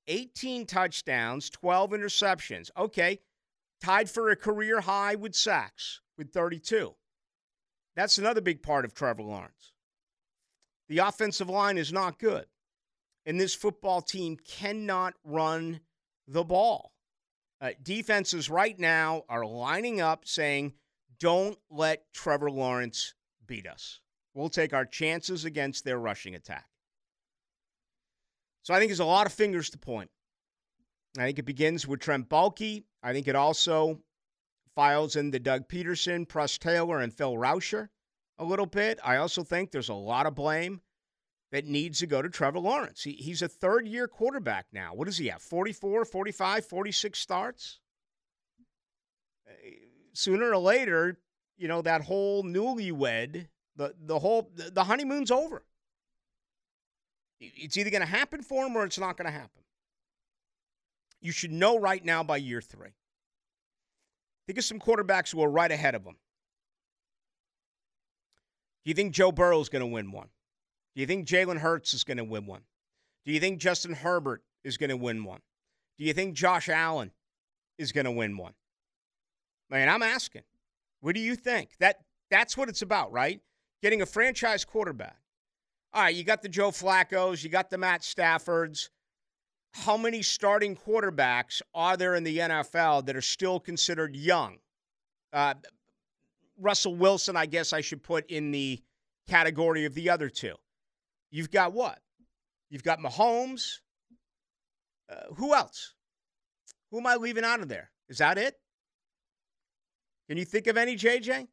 18 0.08 0.66
touchdowns, 0.66 1.50
12 1.50 1.92
interceptions. 1.92 2.70
Okay, 2.78 3.20
tied 3.82 4.10
for 4.10 4.30
a 4.30 4.38
career 4.38 4.80
high 4.80 5.16
with 5.16 5.36
sacks 5.36 6.00
with 6.18 6.32
32. 6.32 6.96
That's 7.98 8.18
another 8.18 8.40
big 8.40 8.64
part 8.64 8.86
of 8.86 8.94
Trevor 8.94 9.24
Lawrence. 9.24 9.74
The 10.88 11.00
offensive 11.00 11.50
line 11.50 11.78
is 11.78 11.92
not 11.92 12.20
good, 12.20 12.46
and 13.26 13.38
this 13.38 13.54
football 13.54 14.02
team 14.02 14.38
cannot 14.38 15.16
run 15.26 15.82
the 16.30 16.44
ball. 16.44 16.92
Uh, 17.60 17.72
defenses 17.84 18.50
right 18.50 18.80
now 18.80 19.24
are 19.28 19.46
lining 19.46 20.00
up 20.00 20.26
saying, 20.26 20.74
don't 21.20 21.58
let 21.70 22.06
Trevor 22.14 22.50
Lawrence 22.50 23.14
beat 23.46 23.68
us. 23.68 24.00
We'll 24.34 24.50
take 24.50 24.74
our 24.74 24.86
chances 24.86 25.44
against 25.44 25.84
their 25.84 25.98
rushing 25.98 26.36
attack. 26.36 26.68
So 28.64 28.74
I 28.74 28.80
think 28.80 28.90
there's 28.90 29.00
a 29.00 29.06
lot 29.06 29.26
of 29.26 29.34
fingers 29.34 29.70
to 29.72 29.78
point. 29.78 30.10
I 31.18 31.26
think 31.26 31.40
it 31.40 31.46
begins 31.46 31.88
with 31.88 32.00
Trent 32.00 32.30
Baalke. 32.30 32.84
I 33.04 33.12
think 33.12 33.28
it 33.28 33.36
also 33.36 34.00
files 34.76 35.16
in 35.16 35.32
the 35.32 35.40
Doug 35.40 35.68
Pederson, 35.68 36.28
Press 36.28 36.58
Taylor, 36.58 37.00
and 37.00 37.14
Phil 37.14 37.34
Rauscher 37.34 37.90
a 38.38 38.46
little 38.46 38.68
bit. 38.68 39.00
I 39.04 39.18
also 39.18 39.44
think 39.44 39.72
there's 39.72 39.90
a 39.90 39.94
lot 39.94 40.26
of 40.26 40.36
blame 40.36 40.82
that 41.52 41.66
needs 41.66 42.00
to 42.00 42.08
go 42.08 42.22
to 42.22 42.30
Trevor 42.30 42.60
Lawrence. 42.60 43.04
He, 43.04 43.14
he's 43.14 43.42
a 43.42 43.48
third 43.48 43.88
year 43.88 44.08
quarterback 44.08 44.68
now. 44.72 44.94
What 44.94 45.06
does 45.06 45.18
he 45.18 45.28
have? 45.28 45.42
44, 45.42 46.06
45, 46.06 46.66
46 46.66 47.20
starts? 47.20 47.80
Uh, 49.48 49.54
sooner 50.14 50.52
or 50.52 50.58
later, 50.58 51.18
you 51.58 51.68
know, 51.68 51.82
that 51.82 52.02
whole 52.02 52.44
newlywed, 52.44 53.48
the, 53.76 53.96
the 54.00 54.20
whole, 54.20 54.52
the 54.56 54.84
honeymoon's 54.84 55.32
over. 55.32 55.64
It's 57.40 57.78
either 57.78 57.90
going 57.90 58.02
to 58.02 58.08
happen 58.08 58.42
for 58.42 58.66
him 58.66 58.76
or 58.76 58.84
it's 58.84 59.00
not 59.00 59.18
going 59.18 59.26
to 59.26 59.32
happen. 59.32 59.64
You 61.22 61.32
should 61.32 61.52
know 61.52 61.80
right 61.80 62.04
now 62.04 62.24
by 62.24 62.38
year 62.38 62.62
three. 62.62 62.90
Think 64.46 64.60
of 64.60 64.66
some 64.66 64.80
quarterbacks 64.80 65.32
who 65.32 65.42
are 65.44 65.50
right 65.50 65.72
ahead 65.72 65.96
of 65.96 66.04
him. 66.04 66.16
Do 68.84 68.90
you 68.90 68.94
think 68.94 69.14
Joe 69.14 69.32
Burrow 69.32 69.60
is 69.60 69.70
going 69.70 69.82
to 69.82 69.88
win 69.88 70.12
one? 70.12 70.30
Do 71.00 71.02
you 71.02 71.08
think 71.08 71.30
Jalen 71.30 71.60
Hurts 71.60 71.94
is 71.94 72.04
going 72.04 72.18
to 72.18 72.26
win 72.26 72.46
one? 72.46 72.64
Do 73.24 73.32
you 73.32 73.40
think 73.40 73.62
Justin 73.62 73.94
Herbert 73.94 74.44
is 74.66 74.76
going 74.76 74.90
to 74.90 74.98
win 74.98 75.24
one? 75.24 75.40
Do 75.98 76.04
you 76.04 76.12
think 76.12 76.36
Josh 76.36 76.68
Allen 76.68 77.12
is 77.78 77.94
going 77.94 78.04
to 78.04 78.12
win 78.12 78.36
one? 78.36 78.52
Man, 79.70 79.88
I'm 79.88 80.04
asking. 80.04 80.42
What 81.00 81.16
do 81.16 81.22
you 81.22 81.38
think? 81.38 81.70
That 81.80 82.02
that's 82.30 82.58
what 82.58 82.68
it's 82.68 82.82
about, 82.82 83.14
right? 83.14 83.40
Getting 83.82 84.02
a 84.02 84.06
franchise 84.06 84.66
quarterback. 84.66 85.16
All 85.94 86.02
right, 86.02 86.14
you 86.14 86.26
got 86.26 86.42
the 86.42 86.50
Joe 86.50 86.70
Flacco's, 86.70 87.46
you 87.46 87.50
got 87.50 87.70
the 87.70 87.78
Matt 87.78 88.02
Staffords. 88.02 88.90
How 89.72 89.96
many 89.96 90.22
starting 90.22 90.76
quarterbacks 90.76 91.62
are 91.74 91.96
there 91.96 92.16
in 92.16 92.26
the 92.26 92.40
NFL 92.40 93.06
that 93.06 93.16
are 93.16 93.22
still 93.22 93.62
considered 93.62 94.18
young? 94.18 94.58
Uh, 95.32 95.54
Russell 96.60 96.96
Wilson, 96.96 97.38
I 97.38 97.46
guess 97.46 97.72
I 97.72 97.80
should 97.80 98.04
put 98.04 98.30
in 98.30 98.52
the 98.52 98.82
category 99.30 99.86
of 99.86 99.94
the 99.94 100.10
other 100.10 100.28
two. 100.28 100.56
You've 101.32 101.52
got 101.52 101.74
what? 101.74 102.00
You've 102.70 102.84
got 102.84 103.00
Mahomes. 103.00 103.78
Uh, 105.12 105.34
who 105.36 105.54
else? 105.54 105.94
Who 106.92 107.00
am 107.00 107.08
I 107.08 107.16
leaving 107.16 107.44
out 107.44 107.62
of 107.62 107.68
there? 107.70 107.92
Is 108.10 108.18
that 108.20 108.38
it? 108.38 108.56
Can 110.28 110.38
you 110.38 110.46
think 110.46 110.68
of 110.68 110.78
any, 110.78 110.96
JJ? 110.96 111.48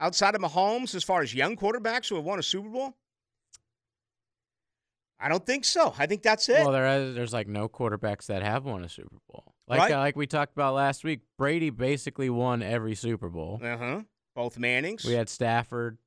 Outside 0.00 0.34
of 0.34 0.40
Mahomes, 0.40 0.94
as 0.94 1.04
far 1.04 1.20
as 1.22 1.34
young 1.34 1.56
quarterbacks 1.56 2.08
who 2.08 2.16
have 2.16 2.24
won 2.24 2.38
a 2.38 2.42
Super 2.42 2.68
Bowl? 2.70 2.96
I 5.18 5.28
don't 5.28 5.44
think 5.44 5.66
so. 5.66 5.94
I 5.98 6.06
think 6.06 6.22
that's 6.22 6.48
it. 6.48 6.62
Well, 6.62 6.72
there 6.72 6.86
is, 7.02 7.14
there's 7.14 7.32
like 7.34 7.46
no 7.46 7.68
quarterbacks 7.68 8.26
that 8.26 8.42
have 8.42 8.64
won 8.64 8.82
a 8.82 8.88
Super 8.88 9.16
Bowl. 9.28 9.54
Like 9.68 9.78
Right. 9.80 9.92
uh, 9.92 9.98
like 9.98 10.16
we 10.16 10.26
talked 10.26 10.52
about 10.54 10.74
last 10.74 11.04
week, 11.04 11.20
Brady 11.36 11.68
basically 11.68 12.30
won 12.30 12.62
every 12.62 12.94
Super 12.94 13.28
Bowl. 13.28 13.60
Uh 13.62 13.76
huh. 13.76 14.00
Both 14.34 14.58
Mannings. 14.58 15.04
We 15.04 15.12
had 15.12 15.28
Stafford. 15.28 15.98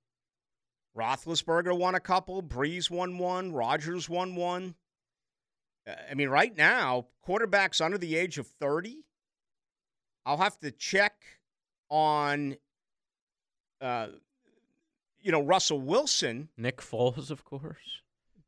Roethlisberger 0.98 1.78
won 1.78 1.96
a 1.96 2.00
couple. 2.00 2.42
Brees 2.44 2.90
won 2.90 3.18
one. 3.18 3.52
Rodgers 3.52 4.10
won 4.10 4.36
one. 4.36 4.76
Uh, 5.88 5.94
I 6.10 6.14
mean, 6.14 6.30
right 6.30 6.56
now, 6.56 7.08
quarterbacks 7.28 7.84
under 7.84 7.98
the 7.98 8.16
age 8.16 8.38
of 8.38 8.48
30, 8.48 9.04
I'll 10.26 10.38
have 10.38 10.58
to 10.60 10.72
check 10.72 11.14
on, 11.90 12.56
uh, 13.82 14.08
you 15.22 15.32
know, 15.32 15.42
Russell 15.42 15.80
Wilson, 15.80 16.50
Nick 16.58 16.78
Foles, 16.78 17.32
of 17.32 17.44
course. 17.44 18.02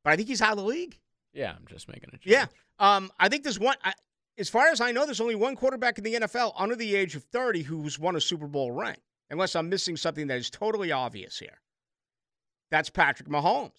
but 0.03 0.13
I 0.13 0.15
think 0.15 0.27
he's 0.27 0.41
out 0.41 0.51
of 0.51 0.57
the 0.57 0.63
league. 0.63 0.99
Yeah, 1.33 1.51
I'm 1.51 1.65
just 1.67 1.87
making 1.87 2.09
a 2.09 2.17
joke. 2.17 2.21
Yeah. 2.23 2.45
Um, 2.79 3.11
I 3.19 3.27
think 3.29 3.43
there's 3.43 3.59
one, 3.59 3.75
I, 3.83 3.93
as 4.37 4.49
far 4.49 4.67
as 4.67 4.79
I 4.81 4.91
know, 4.91 5.05
there's 5.05 5.21
only 5.21 5.35
one 5.35 5.55
quarterback 5.55 5.97
in 5.97 6.03
the 6.03 6.13
NFL 6.13 6.53
under 6.57 6.75
the 6.75 6.95
age 6.95 7.15
of 7.15 7.23
30 7.23 7.63
who's 7.63 7.97
won 7.99 8.15
a 8.15 8.21
Super 8.21 8.47
Bowl 8.47 8.71
ring, 8.71 8.97
unless 9.29 9.55
I'm 9.55 9.69
missing 9.69 9.97
something 9.97 10.27
that 10.27 10.37
is 10.37 10.49
totally 10.49 10.91
obvious 10.91 11.37
here. 11.39 11.59
That's 12.71 12.89
Patrick 12.89 13.29
Mahomes. 13.29 13.71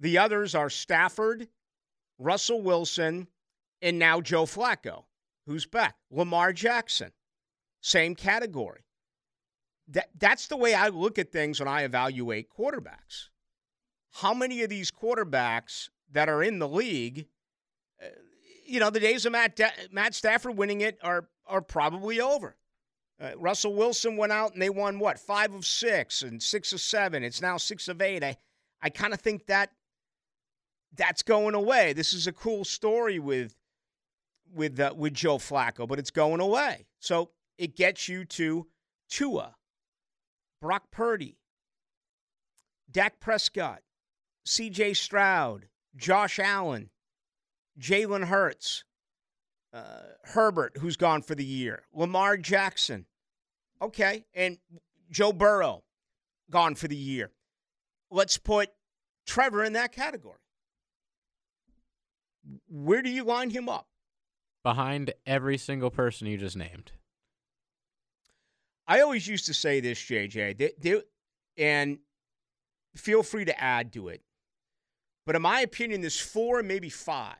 The 0.00 0.18
others 0.18 0.54
are 0.54 0.70
Stafford, 0.70 1.48
Russell 2.18 2.62
Wilson, 2.62 3.28
and 3.80 3.98
now 3.98 4.20
Joe 4.20 4.44
Flacco, 4.44 5.04
who's 5.46 5.66
back. 5.66 5.96
Lamar 6.10 6.52
Jackson, 6.52 7.12
same 7.80 8.14
category. 8.14 8.82
That, 9.88 10.08
that's 10.18 10.46
the 10.46 10.56
way 10.56 10.74
I 10.74 10.88
look 10.88 11.18
at 11.18 11.32
things 11.32 11.60
when 11.60 11.68
I 11.68 11.82
evaluate 11.82 12.48
quarterbacks. 12.50 13.28
How 14.10 14.34
many 14.34 14.62
of 14.62 14.70
these 14.70 14.90
quarterbacks 14.90 15.88
that 16.10 16.28
are 16.28 16.42
in 16.42 16.58
the 16.58 16.68
league 16.68 17.26
uh, 18.02 18.06
you 18.64 18.80
know, 18.80 18.90
the 18.90 19.00
days 19.00 19.26
of 19.26 19.32
Matt 19.32 19.60
Matt 19.90 20.14
Stafford 20.14 20.56
winning 20.56 20.80
it 20.80 20.98
are 21.02 21.28
are 21.46 21.60
probably 21.60 22.20
over. 22.20 22.56
Uh, 23.22 23.30
Russell 23.36 23.74
Wilson 23.74 24.16
went 24.16 24.32
out 24.32 24.52
and 24.52 24.60
they 24.60 24.70
won 24.70 24.98
what 24.98 25.18
five 25.18 25.54
of 25.54 25.64
six 25.64 26.22
and 26.22 26.42
six 26.42 26.72
of 26.72 26.80
seven. 26.80 27.22
It's 27.22 27.40
now 27.40 27.56
six 27.56 27.86
of 27.86 28.02
eight. 28.02 28.24
I 28.24 28.36
I 28.82 28.90
kind 28.90 29.14
of 29.14 29.20
think 29.20 29.46
that 29.46 29.70
that's 30.96 31.22
going 31.22 31.54
away. 31.54 31.92
This 31.92 32.12
is 32.12 32.26
a 32.26 32.32
cool 32.32 32.64
story 32.64 33.18
with 33.20 33.54
with 34.52 34.80
uh, 34.80 34.92
with 34.96 35.14
Joe 35.14 35.38
Flacco, 35.38 35.86
but 35.86 36.00
it's 36.00 36.10
going 36.10 36.40
away. 36.40 36.86
So 36.98 37.30
it 37.58 37.76
gets 37.76 38.08
you 38.08 38.24
to 38.24 38.66
Tua, 39.08 39.54
Brock 40.60 40.90
Purdy, 40.90 41.38
Dak 42.90 43.20
Prescott, 43.20 43.82
C.J. 44.44 44.94
Stroud, 44.94 45.68
Josh 45.94 46.40
Allen, 46.40 46.90
Jalen 47.78 48.24
Hurts, 48.24 48.84
uh, 49.72 50.02
Herbert, 50.24 50.78
who's 50.80 50.96
gone 50.96 51.22
for 51.22 51.34
the 51.34 51.44
year, 51.44 51.84
Lamar 51.94 52.36
Jackson, 52.36 53.06
okay, 53.82 54.24
and 54.34 54.58
Joe 55.10 55.32
Burrow, 55.32 55.82
gone 56.50 56.74
for 56.74 56.88
the 56.88 56.96
year. 56.96 57.30
Let's 58.10 58.38
put 58.38 58.70
Trevor 59.26 59.64
in 59.64 59.74
that 59.74 59.92
category. 59.92 60.38
Where 62.68 63.02
do 63.02 63.10
you 63.10 63.24
line 63.24 63.50
him 63.50 63.68
up? 63.68 63.86
Behind 64.62 65.12
every 65.26 65.58
single 65.58 65.90
person 65.90 66.26
you 66.26 66.38
just 66.38 66.56
named. 66.56 66.92
I 68.86 69.00
always 69.00 69.26
used 69.26 69.46
to 69.46 69.54
say 69.54 69.80
this, 69.80 69.98
JJ, 69.98 70.58
they, 70.58 70.72
they, 70.78 71.02
and 71.56 71.98
feel 72.96 73.22
free 73.22 73.44
to 73.44 73.62
add 73.62 73.92
to 73.94 74.08
it. 74.08 74.22
But 75.24 75.36
in 75.36 75.42
my 75.42 75.60
opinion, 75.60 76.00
there's 76.00 76.18
four, 76.18 76.62
maybe 76.62 76.88
five 76.88 77.36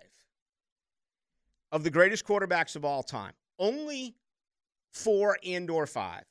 of 1.73 1.83
the 1.83 1.91
greatest 1.91 2.25
quarterbacks 2.25 2.77
of 2.77 2.85
all 2.85 3.03
time. 3.03 3.33
Only 3.59 4.15
four 4.93 5.39
and 5.45 5.69
or 5.71 5.87
five 5.87 6.25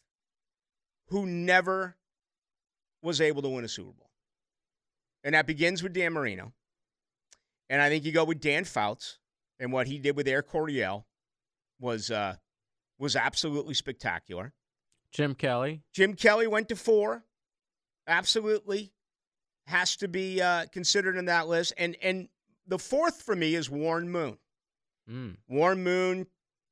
who 1.12 1.26
never 1.26 1.98
was 3.04 3.20
able 3.22 3.42
to 3.42 3.50
win 3.50 3.66
a 3.66 3.68
Super 3.68 3.92
Bowl. 3.92 4.10
And 5.24 5.36
that 5.36 5.46
begins 5.46 5.84
with 5.84 5.94
Dan 5.94 6.14
Marino. 6.14 6.54
And 7.70 7.82
I 7.82 7.90
think 7.90 8.06
you 8.06 8.12
go 8.12 8.24
with 8.24 8.40
Dan 8.40 8.64
Fouts 8.64 9.20
and 9.60 9.72
what 9.72 9.88
he 9.88 10.00
did 10.00 10.16
with 10.16 10.28
Air 10.28 10.42
Coryell 10.42 11.06
was 11.80 12.12
uh, 12.12 12.36
was 12.98 13.16
absolutely 13.16 13.74
spectacular. 13.74 14.54
Jim 15.12 15.36
Kelly. 15.36 15.84
Jim 15.94 16.14
Kelly 16.14 16.48
went 16.48 16.70
to 16.70 16.76
four. 16.76 17.24
Absolutely 18.08 18.94
has 19.68 19.98
to 19.98 20.08
be 20.08 20.42
uh, 20.42 20.66
considered 20.72 21.18
in 21.18 21.26
that 21.26 21.48
list. 21.48 21.74
And 21.78 21.98
and 22.02 22.30
the 22.68 22.80
fourth 22.80 23.22
for 23.22 23.36
me 23.36 23.56
is 23.56 23.70
Warren 23.70 24.10
Moon. 24.10 24.38
Mm. 25.10 25.36
Warren 25.50 25.84
Moon 25.84 26.28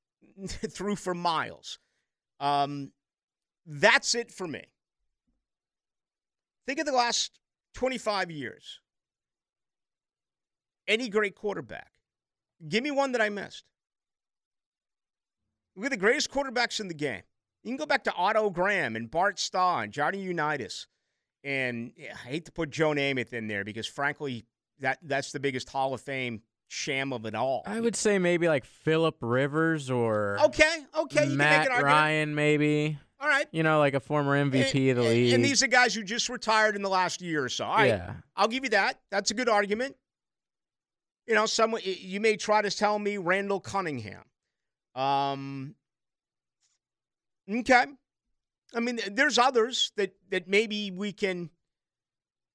threw 0.47 0.95
for 0.95 1.13
miles. 1.13 1.77
Um, 2.39 2.93
that's 3.71 4.15
it 4.15 4.31
for 4.31 4.47
me. 4.47 4.63
Think 6.65 6.79
of 6.79 6.87
the 6.87 6.91
last 6.91 7.39
25 7.75 8.31
years. 8.31 8.79
Any 10.87 11.07
great 11.07 11.35
quarterback. 11.35 11.91
Give 12.67 12.83
me 12.83 12.89
one 12.89 13.11
that 13.11 13.21
I 13.21 13.29
missed. 13.29 13.63
Look 15.75 15.85
at 15.85 15.91
the 15.91 15.97
greatest 15.97 16.31
quarterbacks 16.31 16.79
in 16.79 16.87
the 16.87 16.95
game. 16.95 17.21
You 17.63 17.69
can 17.69 17.77
go 17.77 17.85
back 17.85 18.03
to 18.05 18.13
Otto 18.13 18.49
Graham 18.49 18.95
and 18.95 19.09
Bart 19.09 19.39
Starr 19.39 19.83
and 19.83 19.93
Johnny 19.93 20.19
Unitas. 20.19 20.87
And 21.43 21.91
yeah, 21.95 22.13
I 22.13 22.27
hate 22.27 22.45
to 22.45 22.51
put 22.51 22.71
Joe 22.71 22.91
Namath 22.91 23.33
in 23.33 23.47
there 23.47 23.63
because, 23.63 23.87
frankly, 23.87 24.45
that 24.79 24.97
that's 25.03 25.31
the 25.31 25.39
biggest 25.39 25.69
Hall 25.69 25.93
of 25.93 26.01
Fame 26.01 26.41
sham 26.67 27.13
of 27.13 27.25
it 27.25 27.35
all. 27.35 27.63
I 27.65 27.79
would 27.79 27.95
say 27.95 28.17
maybe 28.17 28.47
like 28.47 28.65
Philip 28.65 29.17
Rivers 29.21 29.89
or 29.89 30.37
Okay, 30.45 30.77
okay, 30.97 31.27
you 31.27 31.37
Matt 31.37 31.51
can 31.51 31.59
make 31.59 31.65
an 31.67 31.71
argument. 31.71 31.83
Ryan, 31.83 32.35
maybe. 32.35 32.97
All 33.19 33.27
right. 33.27 33.47
You 33.51 33.63
know, 33.63 33.79
like 33.79 33.93
a 33.93 33.99
former 33.99 34.37
MVP 34.37 34.91
of 34.91 34.97
the 34.97 35.03
league. 35.03 35.33
And 35.33 35.43
these 35.43 35.61
are 35.61 35.67
guys 35.67 35.93
who 35.93 36.03
just 36.03 36.29
retired 36.29 36.75
in 36.75 36.81
the 36.81 36.89
last 36.89 37.21
year 37.21 37.43
or 37.43 37.49
so. 37.49 37.65
All 37.65 37.75
right. 37.75 37.87
Yeah. 37.87 38.13
I'll 38.35 38.47
give 38.47 38.63
you 38.63 38.69
that. 38.69 38.99
That's 39.11 39.31
a 39.31 39.33
good 39.33 39.49
argument. 39.49 39.95
You 41.27 41.35
know, 41.35 41.45
someone 41.45 41.81
you 41.83 42.19
may 42.19 42.37
try 42.37 42.61
to 42.61 42.71
tell 42.71 42.97
me 42.97 43.17
Randall 43.17 43.59
Cunningham. 43.59 44.23
Um 44.95 45.75
Okay. 47.49 47.85
I 48.73 48.79
mean, 48.79 48.99
there's 49.11 49.37
others 49.37 49.91
that 49.97 50.13
that 50.29 50.47
maybe 50.47 50.91
we 50.91 51.11
can 51.11 51.49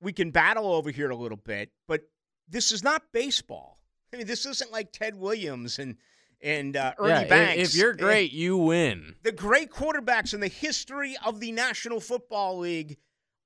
we 0.00 0.12
can 0.12 0.30
battle 0.30 0.72
over 0.72 0.90
here 0.90 1.10
a 1.10 1.16
little 1.16 1.36
bit, 1.38 1.70
but 1.88 2.02
this 2.48 2.72
is 2.72 2.82
not 2.82 3.02
baseball. 3.12 3.78
I 4.12 4.18
mean, 4.18 4.26
this 4.26 4.46
isn't 4.46 4.70
like 4.70 4.92
Ted 4.92 5.16
Williams 5.16 5.78
and 5.78 5.96
and 6.44 6.76
uh, 6.76 6.92
Ernie 6.98 7.08
yeah, 7.08 7.20
if- 7.22 7.28
Banks. 7.28 7.74
If, 7.74 7.74
you're 7.80 7.94
great, 7.94 8.32
you 8.32 8.56
win. 8.58 9.16
the 9.24 9.32
great 9.32 9.70
quarterbacks 9.70 10.32
in 10.34 10.40
the 10.40 10.48
history 10.48 11.16
of 11.24 11.40
the 11.40 11.50
National 11.50 11.98
Football 11.98 12.58
League 12.58 12.98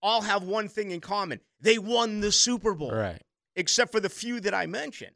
all 0.03 0.20
have 0.22 0.42
one 0.42 0.68
thing 0.68 0.90
in 0.90 1.01
common. 1.01 1.40
They 1.61 1.78
won 1.78 2.20
the 2.20 2.30
Super 2.32 2.74
Bowl, 2.74 2.90
Right. 2.92 3.22
except 3.57 3.90
for 3.92 4.01
the 4.01 4.09
few 4.11 4.40
that 4.40 4.53
I 4.55 4.66
mentioned. 4.66 5.14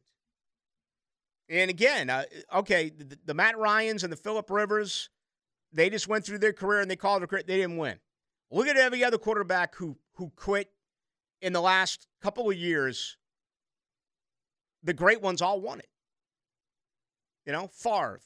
And 1.49 1.71
again, 1.71 2.09
uh, 2.09 2.25
okay, 2.55 2.89
the, 2.91 3.19
the 3.27 3.35
Matt 3.35 3.59
Ryans 3.59 4.05
and 4.05 4.13
the 4.13 4.17
Philip 4.17 4.49
Rivers, 4.51 5.11
they 5.73 5.91
just 5.91 6.09
went 6.09 6.25
through 6.25 6.39
their 6.39 6.53
career 6.53 6.81
and 6.81 6.91
they 6.91 6.97
called 6.97 7.23
it 7.23 7.25
a 7.25 7.29
career. 7.29 7.43
They 7.47 7.57
didn't 7.59 7.77
win. 7.77 7.99
Look 8.51 8.67
at 8.69 8.77
every 8.77 9.03
other 9.05 9.19
quarterback 9.19 9.75
who 9.77 9.97
who 10.15 10.31
quit 10.37 10.71
in 11.41 11.53
the 11.53 11.61
last 11.61 12.07
couple 12.23 12.49
of 12.51 12.57
years. 12.57 13.17
The 14.83 14.93
great 14.95 15.21
ones 15.23 15.41
all 15.43 15.61
won 15.61 15.79
it. 15.79 15.89
You 17.47 17.53
know, 17.53 17.67
Favre, 17.69 18.21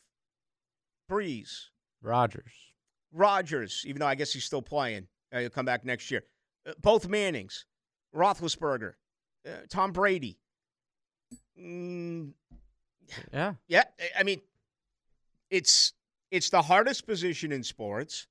Brees, 1.11 1.67
Rogers. 2.03 2.53
Rodgers, 3.13 3.83
even 3.87 4.01
though 4.01 4.07
I 4.07 4.15
guess 4.15 4.33
he's 4.33 4.45
still 4.45 4.63
playing. 4.63 5.07
Uh, 5.33 5.41
he'll 5.41 5.51
come 5.51 5.65
back 5.65 5.85
next 5.85 6.11
year. 6.11 6.23
Uh, 6.67 6.73
both 6.83 7.09
Mannings, 7.09 7.65
Roethlisberger, 8.15 8.95
uh, 9.49 9.51
Tom 9.69 9.93
Brady. 9.93 10.39
Mm, 11.59 12.33
Yeah. 13.33 13.55
yeah, 13.69 13.85
I- 13.99 14.11
I 14.19 14.23
mean, 14.23 14.43
it's 15.51 15.93
it's 16.33 16.51
the 16.51 16.61
hardest 16.63 17.07
position 17.07 17.53
in 17.53 17.63
sports, 17.63 18.27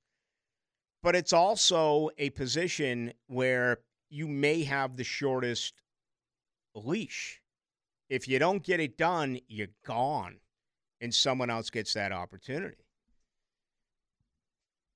but 1.02 1.16
it's 1.16 1.32
also 1.32 2.10
a 2.18 2.28
position 2.30 3.12
where 3.26 3.80
you 4.10 4.28
may 4.28 4.62
have 4.64 4.96
the 4.96 5.02
shortest 5.04 5.80
leash. 6.74 7.40
If 8.10 8.28
you 8.28 8.38
don't 8.38 8.62
get 8.62 8.80
it 8.80 8.96
done, 8.98 9.40
you're 9.48 9.68
gone, 9.82 10.40
and 11.00 11.14
someone 11.14 11.50
else 11.50 11.70
gets 11.70 11.94
that 11.94 12.12
opportunity. 12.12 12.76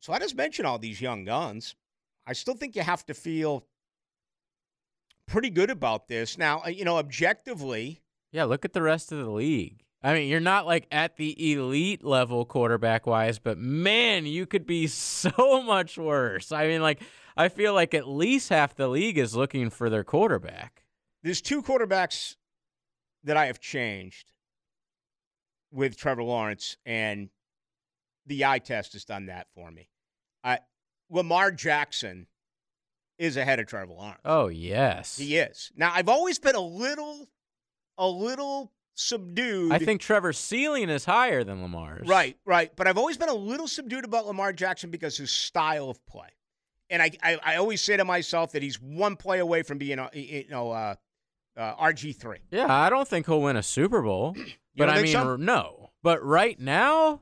So 0.01 0.13
I 0.13 0.19
just 0.19 0.35
mentioned 0.35 0.67
all 0.67 0.79
these 0.79 1.01
young 1.01 1.25
guns. 1.25 1.75
I 2.27 2.33
still 2.33 2.55
think 2.55 2.75
you 2.75 2.83
have 2.83 3.05
to 3.07 3.15
feel 3.15 3.67
pretty 5.27 5.51
good 5.51 5.71
about 5.71 6.09
this. 6.09 6.39
Now, 6.39 6.63
uh, 6.65 6.69
you 6.69 6.85
know, 6.85 6.97
objectively, 6.99 8.01
Yeah, 8.33 8.45
look 8.45 8.65
at 8.65 8.73
the 8.73 8.83
rest 8.83 9.13
of 9.13 9.19
the 9.19 9.31
league. 9.31 9.85
I 10.03 10.15
mean, 10.15 10.29
you're 10.29 10.41
not 10.41 10.65
like 10.65 10.87
at 10.91 11.17
the 11.17 11.53
elite 11.53 12.03
level 12.03 12.47
quarterback 12.47 13.07
wise, 13.07 13.39
but 13.39 13.59
man, 13.59 14.25
you 14.25 14.47
could 14.47 14.65
be 14.67 14.87
so 14.87 15.63
much 15.63 15.99
worse. 15.99 16.51
I 16.53 16.67
mean, 16.67 16.81
like, 16.81 17.03
I 17.37 17.49
feel 17.49 17.75
like 17.75 17.93
at 17.93 18.09
least 18.09 18.49
half 18.49 18.75
the 18.75 18.89
league 18.89 19.19
is 19.19 19.37
looking 19.37 19.69
for 19.71 19.91
their 19.91 20.05
quarterback. 20.05 20.85
there's 21.23 21.43
two 21.43 21.63
quarterbacks 21.63 22.37
that 23.25 23.37
I 23.37 23.47
have 23.47 23.61
changed 23.61 24.33
with 25.73 25.97
Trevor 25.97 26.23
Lawrence, 26.23 26.77
and 26.85 27.31
the 28.27 28.45
eye 28.45 28.59
test 28.59 28.93
has 28.95 29.05
done 29.05 29.27
that 29.27 29.47
for 29.55 29.71
me. 29.71 29.89
I, 30.43 30.59
Lamar 31.11 31.51
Jackson 31.51 32.27
is 33.18 33.37
ahead 33.37 33.61
of 33.61 33.66
Trevor 33.66 33.93
Lawrence. 33.93 34.21
Oh, 34.25 34.49
yes. 34.49 35.18
He 35.18 35.37
is. 35.37 35.71
Now, 35.77 35.93
I've 35.95 36.09
always 36.09 36.39
been 36.39 36.55
a 36.55 36.61
little, 36.61 37.29
a 37.99 38.09
little 38.09 38.73
subdued. 38.95 39.73
I 39.73 39.79
think 39.79 40.01
Trevor's 40.01 40.39
ceiling 40.39 40.89
is 40.89 41.05
higher 41.05 41.45
than 41.45 41.62
Lamar's. 41.62 42.09
Right, 42.09 42.37
right. 42.45 42.71
But 42.75 42.87
I've 42.87 42.99
always 42.99 43.16
been 43.16 43.29
a 43.29 43.35
little 43.35 43.68
subdued 43.68 44.05
about 44.05 44.27
Lamar 44.27 44.53
Jackson 44.53 44.91
because 44.91 45.16
his 45.16 45.31
style 45.31 45.91
of 45.91 46.05
play. 46.07 46.29
And 46.89 47.03
I, 47.03 47.11
I, 47.23 47.39
I 47.45 47.57
always 47.57 47.83
say 47.83 47.97
to 47.97 48.05
myself 48.05 48.53
that 48.53 48.62
he's 48.62 48.81
one 48.81 49.16
play 49.16 49.39
away 49.39 49.62
from 49.62 49.79
being, 49.79 49.99
a, 49.99 50.11
you 50.12 50.47
know, 50.51 50.71
uh, 50.73 50.95
uh, 51.61 51.77
RG 51.77 52.17
three. 52.17 52.39
Yeah, 52.51 52.73
I 52.73 52.91
don't 52.91 53.07
think 53.07 53.27
he'll 53.27 53.43
win 53.43 53.57
a 53.57 53.63
Super 53.63 54.03
Bowl. 54.03 54.35
but 54.77 54.89
I 54.89 55.03
mean, 55.03 55.13
so? 55.13 55.37
no. 55.37 55.91
But 56.03 56.25
right 56.25 56.59
now, 56.59 57.21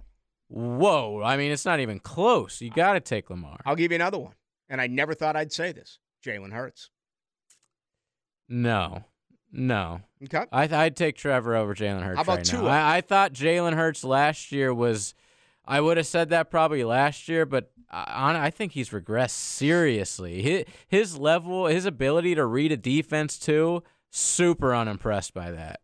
whoa. 0.48 1.22
I 1.24 1.36
mean, 1.36 1.50
it's 1.50 1.64
not 1.64 1.80
even 1.80 1.98
close. 1.98 2.60
You 2.60 2.70
got 2.70 2.92
to 2.92 3.00
take 3.00 3.28
Lamar. 3.28 3.58
I'll 3.66 3.76
give 3.76 3.90
you 3.90 3.96
another 3.96 4.18
one. 4.18 4.34
And 4.68 4.80
I 4.80 4.86
never 4.86 5.14
thought 5.14 5.34
I'd 5.34 5.52
say 5.52 5.72
this: 5.72 5.98
Jalen 6.24 6.52
Hurts. 6.52 6.90
No. 8.48 9.04
No. 9.50 10.02
Okay. 10.22 10.44
I 10.52 10.66
th- 10.66 10.78
I'd 10.78 10.96
take 10.96 11.16
Trevor 11.16 11.56
over 11.56 11.74
Jalen 11.74 12.02
Hurts 12.02 12.16
How 12.16 12.22
about 12.22 12.38
right 12.38 12.52
now. 12.52 12.66
I, 12.66 12.96
I 12.98 13.00
thought 13.00 13.32
Jalen 13.32 13.74
Hurts 13.74 14.04
last 14.04 14.52
year 14.52 14.72
was. 14.72 15.14
I 15.70 15.82
would 15.82 15.98
have 15.98 16.06
said 16.06 16.30
that 16.30 16.50
probably 16.50 16.82
last 16.82 17.28
year, 17.28 17.44
but 17.44 17.70
I, 17.90 18.46
I 18.46 18.50
think 18.50 18.72
he's 18.72 18.88
regressed 18.88 19.32
seriously. 19.32 20.40
His, 20.40 20.64
his 20.86 21.18
level, 21.18 21.66
his 21.66 21.84
ability 21.84 22.34
to 22.36 22.46
read 22.46 22.72
a 22.72 22.76
defense 22.78 23.38
too, 23.38 23.82
super 24.10 24.74
unimpressed 24.74 25.34
by 25.34 25.50
that. 25.50 25.80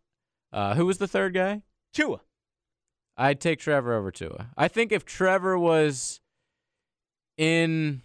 Uh, 0.51 0.75
who 0.75 0.85
was 0.85 0.97
the 0.97 1.07
third 1.07 1.33
guy? 1.33 1.63
Tua. 1.93 2.19
I'd 3.17 3.39
take 3.39 3.59
Trevor 3.59 3.93
over 3.93 4.11
Tua. 4.11 4.49
I 4.57 4.67
think 4.67 4.91
if 4.91 5.05
Trevor 5.05 5.57
was 5.57 6.19
in 7.37 8.01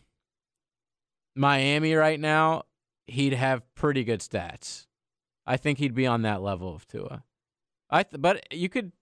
Miami 1.35 1.95
right 1.95 2.19
now, 2.19 2.65
he'd 3.07 3.33
have 3.33 3.63
pretty 3.75 4.05
good 4.05 4.21
stats. 4.21 4.87
I 5.47 5.57
think 5.57 5.79
he'd 5.79 5.95
be 5.95 6.07
on 6.07 6.23
that 6.23 6.43
level 6.43 6.75
of 6.75 6.87
Tua. 6.87 7.25
I 7.89 8.05
th- 8.05 8.21
but 8.21 8.53
you 8.53 8.69
could 8.69 8.93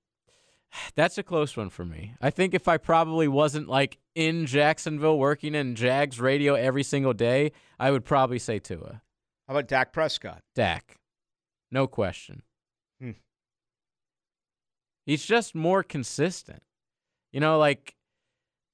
that's 0.95 1.19
a 1.19 1.23
close 1.23 1.57
one 1.57 1.71
for 1.71 1.85
me. 1.85 2.15
I 2.21 2.31
think 2.31 2.55
if 2.55 2.69
I 2.69 2.77
probably 2.77 3.29
wasn't 3.29 3.69
like 3.69 3.99
in 4.15 4.47
Jacksonville 4.47 5.19
working 5.19 5.55
in 5.55 5.75
Jags 5.75 6.21
radio 6.21 6.55
every 6.55 6.83
single 6.83 7.13
day, 7.13 7.53
I 7.79 7.91
would 7.91 8.05
probably 8.05 8.39
say 8.39 8.59
Tua. 8.59 9.03
How 9.47 9.55
about 9.55 9.69
Dak 9.69 9.93
Prescott? 9.93 10.43
Dak. 10.55 10.98
No 11.71 11.87
question. 11.87 12.43
Hmm. 13.01 13.13
He's 15.07 15.25
just 15.25 15.55
more 15.55 15.83
consistent. 15.83 16.63
You 17.33 17.41
know, 17.41 17.59
like 17.59 17.95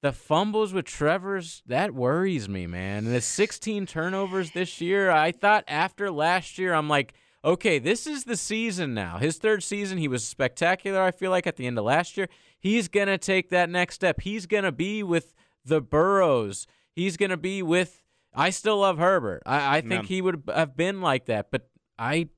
the 0.01 0.11
fumbles 0.11 0.73
with 0.73 0.85
Trevor's, 0.85 1.63
that 1.65 1.93
worries 1.93 2.47
me, 2.47 2.67
man. 2.67 3.05
And 3.05 3.15
the 3.15 3.21
16 3.21 3.85
turnovers 3.85 4.51
this 4.51 4.79
year, 4.79 5.09
I 5.09 5.31
thought 5.31 5.63
after 5.67 6.11
last 6.11 6.57
year, 6.57 6.73
I'm 6.73 6.87
like, 6.87 7.13
okay, 7.43 7.79
this 7.79 8.07
is 8.07 8.23
the 8.23 8.37
season 8.37 8.93
now. 8.93 9.17
His 9.17 9.37
third 9.37 9.63
season, 9.63 9.97
he 9.97 10.07
was 10.07 10.25
spectacular, 10.25 11.01
I 11.01 11.11
feel 11.11 11.31
like, 11.31 11.47
at 11.47 11.55
the 11.57 11.67
end 11.67 11.77
of 11.77 11.85
last 11.85 12.17
year. 12.17 12.27
He's 12.59 12.87
going 12.87 13.07
to 13.07 13.17
take 13.17 13.49
that 13.49 13.69
next 13.69 13.95
step. 13.95 14.21
He's 14.21 14.45
going 14.45 14.63
to 14.63 14.71
be 14.71 15.03
with 15.03 15.33
the 15.63 15.81
Burrows. 15.81 16.67
He's 16.93 17.17
going 17.17 17.31
to 17.31 17.37
be 17.37 17.61
with. 17.61 18.03
I 18.33 18.49
still 18.49 18.79
love 18.79 18.97
Herbert. 18.97 19.43
I, 19.45 19.77
I 19.77 19.81
think 19.81 20.07
he 20.07 20.21
would 20.21 20.43
have 20.53 20.75
been 20.75 21.01
like 21.01 21.25
that, 21.25 21.51
but 21.51 21.69
I, 21.97 22.29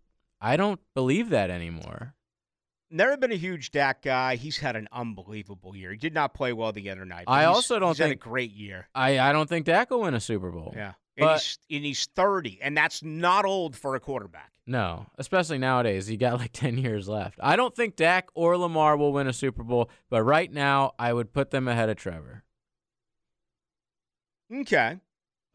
I 0.42 0.56
don't 0.58 0.80
believe 0.94 1.30
that 1.30 1.50
anymore. 1.50 2.14
Never 2.90 3.18
been 3.18 3.32
a 3.34 3.36
huge 3.38 3.72
Dak 3.72 4.02
guy. 4.02 4.36
He's 4.38 4.58
had 4.60 4.76
an 4.78 4.88
unbelievable 4.94 5.76
year. 5.76 5.92
He 5.92 5.98
did 5.98 6.14
not 6.14 6.34
play 6.34 6.54
well 6.54 6.72
the 6.72 6.90
other 6.90 7.04
night. 7.06 7.26
I 7.28 7.42
he's- 7.42 7.56
also 7.56 7.80
don't 7.80 7.90
he's 7.90 7.98
had 7.98 8.06
a 8.06 8.10
think- 8.12 8.22
great 8.22 8.52
year. 8.52 8.88
I, 8.96 9.20
I 9.20 9.34
don't 9.34 9.50
think 9.50 9.66
Dak 9.66 9.90
will 9.92 10.02
win 10.02 10.14
a 10.14 10.20
Super 10.22 10.52
Bowl. 10.52 10.74
Yeah, 10.76 10.94
and, 11.18 11.26
But- 11.26 11.42
he's, 11.42 11.60
and 11.70 11.86
he's 11.86 12.06
thirty, 12.16 12.60
and 12.62 12.78
that's 12.78 13.04
not 13.04 13.44
old 13.46 13.76
for 13.76 13.96
a 13.96 14.00
quarterback. 14.00 14.54
No, 14.70 15.06
especially 15.18 15.58
nowadays. 15.58 16.10
You 16.10 16.18
got 16.18 16.40
like 16.40 16.52
10 16.54 16.78
years 16.78 17.08
left. 17.10 17.40
I 17.42 17.56
don't 17.56 17.76
think 17.76 17.96
Dak 17.98 18.30
or 18.34 18.58
Lamar 18.58 18.96
will 18.98 19.12
win 19.14 19.28
a 19.28 19.34
Super 19.34 19.64
Bowl, 19.64 19.90
but 20.10 20.24
right 20.24 20.52
now 20.52 20.94
I 21.00 21.12
would 21.14 21.34
put 21.34 21.52
them 21.52 21.68
ahead 21.68 21.90
of 21.90 21.98
Trevor. 21.98 22.44
Okay, 24.54 24.98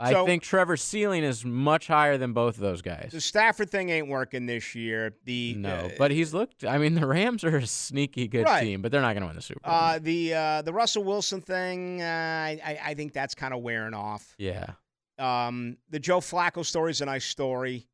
I 0.02 0.10
So- 0.12 0.26
think 0.26 0.42
Trevor's 0.42 0.82
ceiling 0.82 1.22
is 1.24 1.44
much 1.44 1.86
higher 1.86 2.18
than 2.18 2.32
both 2.32 2.56
of 2.56 2.60
those 2.60 2.82
guys. 2.82 3.10
the 3.12 3.20
Stafford 3.20 3.70
thing 3.70 3.90
ain't 3.90 4.08
working 4.08 4.46
this 4.46 4.74
year. 4.74 5.14
The 5.24 5.54
No, 5.56 5.74
uh, 5.74 5.88
but 5.96 6.10
he's 6.10 6.34
looked. 6.34 6.64
I 6.64 6.78
mean, 6.78 6.94
the 6.94 7.06
Rams 7.06 7.44
are 7.44 7.56
a 7.58 7.66
sneaky 7.66 8.26
good 8.28 8.44
Right. 8.44 8.62
team, 8.62 8.82
but 8.82 8.90
they're 8.90 9.00
not 9.00 9.12
going 9.14 9.20
to 9.22 9.26
win 9.28 9.36
the 9.36 9.42
Super 9.42 9.60
Bowl. 9.60 9.72
uh, 9.72 9.98
the 10.00 10.34
uh, 10.34 10.62
the 10.62 10.72
Russell 10.72 11.04
Wilson 11.04 11.40
thing, 11.40 12.02
uh, 12.02 12.04
I, 12.04 12.60
I 12.64 12.80
I 12.90 12.94
think 12.94 13.12
that's 13.12 13.34
kind 13.34 13.54
of 13.54 13.60
wearing 13.62 13.94
off. 13.94 14.34
yeah. 14.38 14.72
Um, 15.18 15.76
the 15.90 16.00
Joe 16.00 16.20
Flacco 16.20 16.64
story 16.64 16.90
is 16.90 17.00
a 17.00 17.06
nice 17.06 17.24
story. 17.24 17.86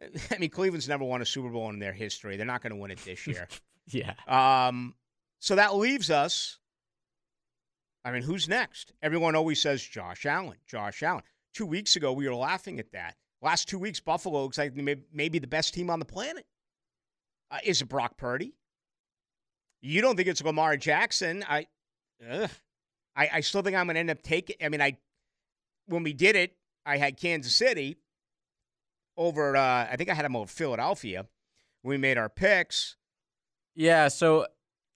I 0.30 0.38
mean, 0.38 0.48
Cleveland's 0.50 0.88
never 0.88 1.04
won 1.04 1.20
a 1.20 1.26
Super 1.26 1.50
Bowl 1.50 1.68
in 1.68 1.78
their 1.78 1.92
history. 1.92 2.36
They're 2.38 2.46
not 2.46 2.62
going 2.62 2.70
to 2.72 2.76
win 2.78 2.90
it 2.90 2.98
this 3.04 3.26
year. 3.26 3.48
Yeah. 3.92 4.14
Um, 4.28 4.94
so 5.40 5.56
that 5.56 5.74
leaves 5.74 6.10
us. 6.12 6.58
I 8.04 8.12
mean, 8.12 8.22
who's 8.22 8.48
next? 8.48 8.92
Everyone 9.02 9.34
always 9.34 9.60
says 9.60 9.82
Josh 9.82 10.24
Allen. 10.26 10.58
Josh 10.66 11.02
Allen. 11.02 11.24
Two 11.54 11.66
weeks 11.66 11.96
ago, 11.96 12.12
we 12.12 12.28
were 12.28 12.34
laughing 12.34 12.78
at 12.78 12.92
that. 12.92 13.16
Last 13.42 13.68
two 13.68 13.78
weeks, 13.78 14.00
Buffalo 14.00 14.42
looks 14.42 14.58
like 14.58 14.74
maybe 14.74 15.38
the 15.38 15.46
best 15.46 15.74
team 15.74 15.90
on 15.90 15.98
the 15.98 16.04
planet. 16.04 16.46
Uh, 17.50 17.58
is 17.64 17.80
it 17.82 17.88
Brock 17.88 18.16
Purdy? 18.16 18.54
You 19.82 20.02
don't 20.02 20.14
think 20.16 20.28
it's 20.28 20.44
Lamar 20.44 20.76
Jackson? 20.76 21.44
I, 21.48 21.66
ugh. 22.30 22.50
I, 23.16 23.30
I 23.34 23.40
still 23.40 23.62
think 23.62 23.76
I'm 23.76 23.86
going 23.86 23.94
to 23.94 24.00
end 24.00 24.10
up 24.10 24.22
taking. 24.22 24.56
I 24.62 24.68
mean, 24.68 24.82
I 24.82 24.98
when 25.86 26.02
we 26.02 26.12
did 26.12 26.36
it, 26.36 26.54
I 26.86 26.98
had 26.98 27.16
Kansas 27.16 27.54
City 27.54 27.96
over. 29.16 29.56
Uh, 29.56 29.88
I 29.90 29.96
think 29.96 30.10
I 30.10 30.14
had 30.14 30.24
them 30.24 30.36
over 30.36 30.46
Philadelphia. 30.46 31.26
We 31.82 31.96
made 31.96 32.18
our 32.18 32.28
picks. 32.28 32.96
Yeah. 33.74 34.08
So, 34.08 34.46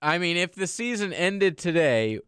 I 0.02 0.18
mean, 0.18 0.36
if 0.36 0.54
the 0.54 0.66
season 0.66 1.12
ended 1.12 1.56
today, 1.58 2.20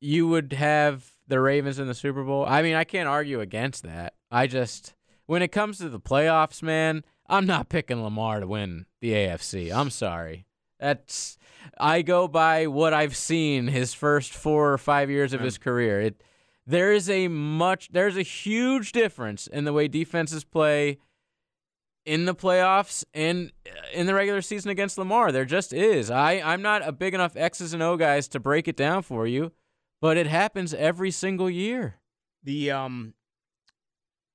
you 0.00 0.28
would 0.28 0.52
have 0.52 1.10
the 1.28 1.40
Ravens 1.40 1.78
in 1.78 1.86
the 1.86 1.94
Super 1.94 2.22
Bowl. 2.24 2.44
I 2.46 2.62
mean, 2.62 2.74
I 2.74 2.84
can't 2.84 3.08
argue 3.08 3.40
against 3.40 3.82
that. 3.82 4.14
I 4.30 4.46
just, 4.46 4.94
when 5.26 5.42
it 5.42 5.48
comes 5.48 5.78
to 5.78 5.88
the 5.88 6.00
playoffs, 6.00 6.62
man, 6.62 7.04
I'm 7.28 7.46
not 7.46 7.68
picking 7.68 8.02
Lamar 8.02 8.40
to 8.40 8.46
win 8.46 8.86
the 9.00 9.12
AFC. 9.12 9.72
I'm 9.72 9.90
sorry. 9.90 10.46
That's, 10.78 11.38
I 11.78 12.02
go 12.02 12.28
by 12.28 12.66
what 12.66 12.94
I've 12.94 13.16
seen 13.16 13.68
his 13.68 13.94
first 13.94 14.32
four 14.32 14.72
or 14.72 14.78
five 14.78 15.10
years 15.10 15.32
of 15.32 15.40
his 15.40 15.58
career. 15.58 16.00
It, 16.00 16.22
there 16.66 16.92
is 16.92 17.08
a 17.08 17.28
much, 17.28 17.88
there's 17.92 18.16
a 18.16 18.22
huge 18.22 18.92
difference 18.92 19.46
in 19.46 19.64
the 19.64 19.72
way 19.72 19.88
defenses 19.88 20.44
play 20.44 20.98
in 22.04 22.24
the 22.24 22.34
playoffs 22.34 23.04
and 23.12 23.50
uh, 23.66 23.70
in 23.92 24.06
the 24.06 24.14
regular 24.14 24.40
season 24.40 24.70
against 24.70 24.96
Lamar. 24.96 25.32
There 25.32 25.44
just 25.44 25.72
is. 25.72 26.10
I, 26.10 26.34
I'm 26.34 26.62
not 26.62 26.86
a 26.86 26.92
big 26.92 27.14
enough 27.14 27.36
X's 27.36 27.74
and 27.74 27.82
O 27.82 27.96
guys 27.96 28.28
to 28.28 28.40
break 28.40 28.68
it 28.68 28.76
down 28.76 29.02
for 29.02 29.26
you, 29.26 29.52
but 30.06 30.16
it 30.16 30.28
happens 30.28 30.72
every 30.72 31.10
single 31.10 31.50
year. 31.50 31.96
The 32.44 32.70
um, 32.70 33.14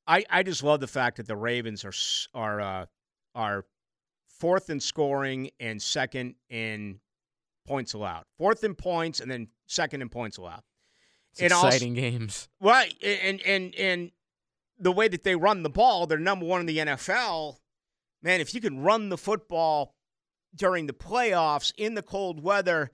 I 0.05 0.25
I 0.29 0.43
just 0.43 0.63
love 0.63 0.81
the 0.81 0.87
fact 0.87 1.15
that 1.15 1.27
the 1.27 1.37
Ravens 1.37 1.85
are 1.85 1.93
are 2.33 2.59
uh, 2.59 2.85
are 3.35 3.65
fourth 4.37 4.69
in 4.69 4.81
scoring 4.81 5.49
and 5.61 5.81
second 5.81 6.35
in 6.49 6.99
points 7.65 7.93
allowed. 7.93 8.25
Fourth 8.37 8.65
in 8.65 8.75
points 8.75 9.21
and 9.21 9.31
then 9.31 9.47
second 9.65 10.01
in 10.01 10.09
points 10.09 10.35
allowed. 10.35 10.63
It's 11.31 11.41
It 11.41 11.51
also- 11.53 11.67
exciting 11.67 11.93
games. 11.93 12.49
Right, 12.59 12.93
and 13.01 13.39
and 13.43 13.73
and 13.75 14.11
the 14.77 14.91
way 14.91 15.07
that 15.07 15.23
they 15.23 15.37
run 15.37 15.63
the 15.63 15.69
ball, 15.69 16.05
they're 16.05 16.17
number 16.17 16.45
one 16.45 16.59
in 16.59 16.65
the 16.65 16.79
NFL. 16.79 17.59
Man, 18.21 18.41
if 18.41 18.53
you 18.53 18.59
can 18.59 18.79
run 18.81 19.07
the 19.07 19.17
football 19.17 19.95
during 20.53 20.87
the 20.87 20.93
playoffs 20.93 21.71
in 21.77 21.93
the 21.93 22.03
cold 22.03 22.43
weather, 22.43 22.91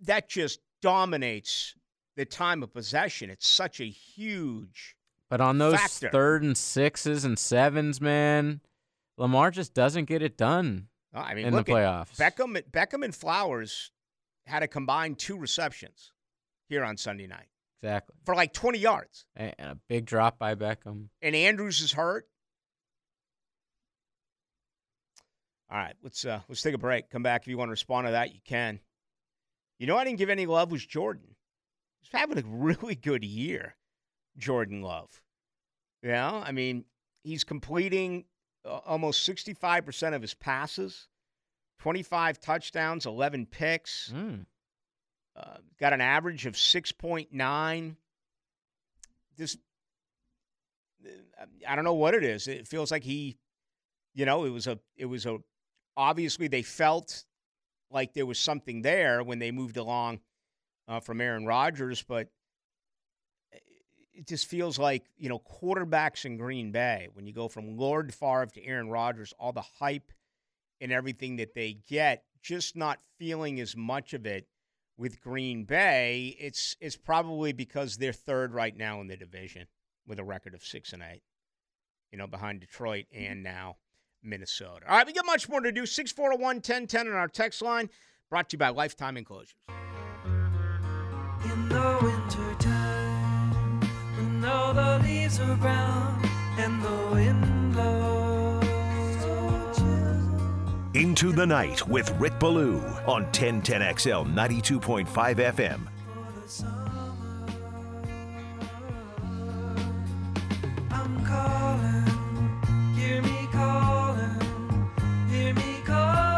that 0.00 0.30
just 0.30 0.60
dominates 0.80 1.74
the 2.16 2.24
time 2.24 2.62
of 2.62 2.72
possession. 2.72 3.30
It's 3.30 3.46
such 3.46 3.80
a 3.80 3.84
huge. 3.84 4.96
But 5.28 5.40
on 5.40 5.58
those 5.58 5.74
Factor. 5.78 6.10
third 6.10 6.42
and 6.42 6.56
sixes 6.56 7.24
and 7.24 7.38
sevens, 7.38 8.00
man, 8.00 8.60
Lamar 9.18 9.50
just 9.50 9.74
doesn't 9.74 10.04
get 10.04 10.22
it 10.22 10.36
done 10.36 10.88
I 11.12 11.34
mean, 11.34 11.46
in 11.46 11.54
the 11.54 11.64
playoffs. 11.64 12.16
Beckham. 12.16 12.60
Beckham 12.70 13.04
and 13.04 13.14
Flowers 13.14 13.90
had 14.46 14.62
a 14.62 14.68
combined 14.68 15.18
two 15.18 15.36
receptions 15.36 16.12
here 16.68 16.84
on 16.84 16.96
Sunday 16.96 17.26
night 17.26 17.46
exactly. 17.82 18.14
for 18.24 18.34
like 18.34 18.52
twenty 18.52 18.78
yards, 18.78 19.26
And 19.34 19.54
and 19.58 19.70
a 19.72 19.78
big 19.88 20.06
drop 20.06 20.38
by 20.38 20.54
Beckham. 20.54 21.08
and 21.22 21.34
Andrews 21.34 21.80
is 21.80 21.92
hurt. 21.92 22.28
All 25.70 25.78
right, 25.78 25.94
let's 26.02 26.24
uh, 26.24 26.40
let's 26.48 26.62
take 26.62 26.74
a 26.74 26.78
break. 26.78 27.10
Come 27.10 27.22
back 27.24 27.42
if 27.42 27.48
you 27.48 27.58
want 27.58 27.68
to 27.68 27.72
respond 27.72 28.06
to 28.06 28.12
that, 28.12 28.32
you 28.32 28.40
can. 28.44 28.78
You 29.78 29.86
know, 29.86 29.96
I 29.96 30.04
didn't 30.04 30.18
give 30.18 30.30
any 30.30 30.46
love 30.46 30.70
was 30.70 30.86
Jordan. 30.86 31.34
He's 32.10 32.20
having 32.20 32.38
a 32.38 32.42
really 32.46 32.94
good 32.94 33.24
year, 33.24 33.74
Jordan 34.36 34.82
Love. 34.82 35.22
You 36.02 36.10
know, 36.12 36.42
I 36.44 36.52
mean, 36.52 36.84
he's 37.24 37.42
completing 37.42 38.26
uh, 38.64 38.78
almost 38.86 39.24
sixty-five 39.24 39.84
percent 39.84 40.14
of 40.14 40.22
his 40.22 40.34
passes, 40.34 41.08
twenty-five 41.80 42.40
touchdowns, 42.40 43.06
eleven 43.06 43.44
picks. 43.46 44.12
Mm. 44.14 44.46
Uh, 45.34 45.56
got 45.80 45.92
an 45.92 46.00
average 46.00 46.46
of 46.46 46.56
six 46.56 46.92
point 46.92 47.32
nine. 47.32 47.96
This, 49.36 49.56
I 51.68 51.74
don't 51.74 51.84
know 51.84 51.94
what 51.94 52.14
it 52.14 52.24
is. 52.24 52.46
It 52.46 52.68
feels 52.68 52.90
like 52.90 53.02
he, 53.02 53.36
you 54.14 54.24
know, 54.26 54.44
it 54.44 54.50
was 54.50 54.66
a, 54.66 54.78
it 54.96 55.06
was 55.06 55.26
a. 55.26 55.38
Obviously, 55.96 56.46
they 56.46 56.62
felt 56.62 57.24
like 57.90 58.14
there 58.14 58.26
was 58.26 58.38
something 58.38 58.82
there 58.82 59.22
when 59.22 59.38
they 59.38 59.50
moved 59.50 59.76
along 59.76 60.20
uh, 60.88 61.00
from 61.00 61.20
Aaron 61.20 61.46
Rodgers, 61.46 62.02
but 62.02 62.28
it 64.16 64.26
just 64.26 64.46
feels 64.46 64.78
like 64.78 65.04
you 65.16 65.28
know 65.28 65.38
quarterbacks 65.40 66.24
in 66.24 66.36
Green 66.36 66.72
Bay 66.72 67.08
when 67.12 67.26
you 67.26 67.32
go 67.32 67.48
from 67.48 67.76
Lord 67.76 68.14
Favre 68.14 68.46
to 68.54 68.64
Aaron 68.64 68.88
Rodgers, 68.88 69.34
all 69.38 69.52
the 69.52 69.64
hype 69.78 70.12
and 70.80 70.92
everything 70.92 71.36
that 71.36 71.54
they 71.54 71.78
get, 71.88 72.24
just 72.42 72.76
not 72.76 72.98
feeling 73.18 73.60
as 73.60 73.76
much 73.76 74.14
of 74.14 74.26
it 74.26 74.46
with 74.96 75.20
Green 75.20 75.64
Bay. 75.64 76.36
It's 76.38 76.76
it's 76.80 76.96
probably 76.96 77.52
because 77.52 77.96
they're 77.96 78.12
third 78.12 78.54
right 78.54 78.76
now 78.76 79.00
in 79.00 79.06
the 79.06 79.16
division 79.16 79.66
with 80.06 80.18
a 80.18 80.24
record 80.24 80.54
of 80.54 80.64
six 80.64 80.92
and 80.92 81.02
eight. 81.02 81.22
You 82.10 82.18
know, 82.18 82.26
behind 82.26 82.60
Detroit 82.60 83.06
and 83.12 83.42
now 83.42 83.76
Minnesota. 84.22 84.86
All 84.88 84.96
right, 84.96 85.06
we 85.06 85.12
got 85.12 85.26
much 85.26 85.48
more 85.48 85.60
to 85.60 85.72
do. 85.72 85.84
641 85.84 86.56
1010 86.56 87.08
on 87.08 87.14
our 87.14 87.28
text 87.28 87.60
line, 87.62 87.90
brought 88.30 88.48
to 88.50 88.54
you 88.54 88.58
by 88.58 88.68
Lifetime 88.68 89.16
Enclosures. 89.16 89.54
The 95.28 95.42
are 95.42 95.56
brown 95.56 96.22
and 96.56 96.82
the 96.82 97.08
wind 97.12 97.72
blows. 97.72 98.64
Into 100.94 101.32
the 101.32 101.44
Night 101.44 101.86
with 101.88 102.10
Rick 102.20 102.38
Ballou 102.38 102.78
on 103.06 103.24
1010XL 103.32 104.32
92.5 104.32 105.06
FM. 105.06 105.80
I'm 110.92 111.24
calling, 111.24 112.06
hear 112.94 113.20
me 113.20 113.48
calling, 113.50 114.90
hear 115.28 115.52
me 115.54 115.82
calling. 115.84 116.36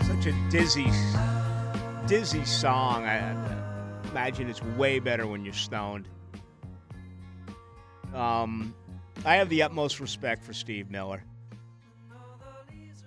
Such 0.00 0.26
a 0.26 0.32
dizzy, 0.50 0.90
dizzy 2.06 2.44
song. 2.46 3.04
I 3.04 3.18
I 3.18 3.57
imagine 4.10 4.48
it's 4.48 4.62
way 4.62 4.98
better 4.98 5.26
when 5.26 5.44
you're 5.44 5.54
stoned. 5.54 6.08
Um, 8.14 8.74
I 9.24 9.36
have 9.36 9.48
the 9.48 9.62
utmost 9.62 10.00
respect 10.00 10.44
for 10.44 10.52
Steve 10.52 10.90
Miller. 10.90 11.22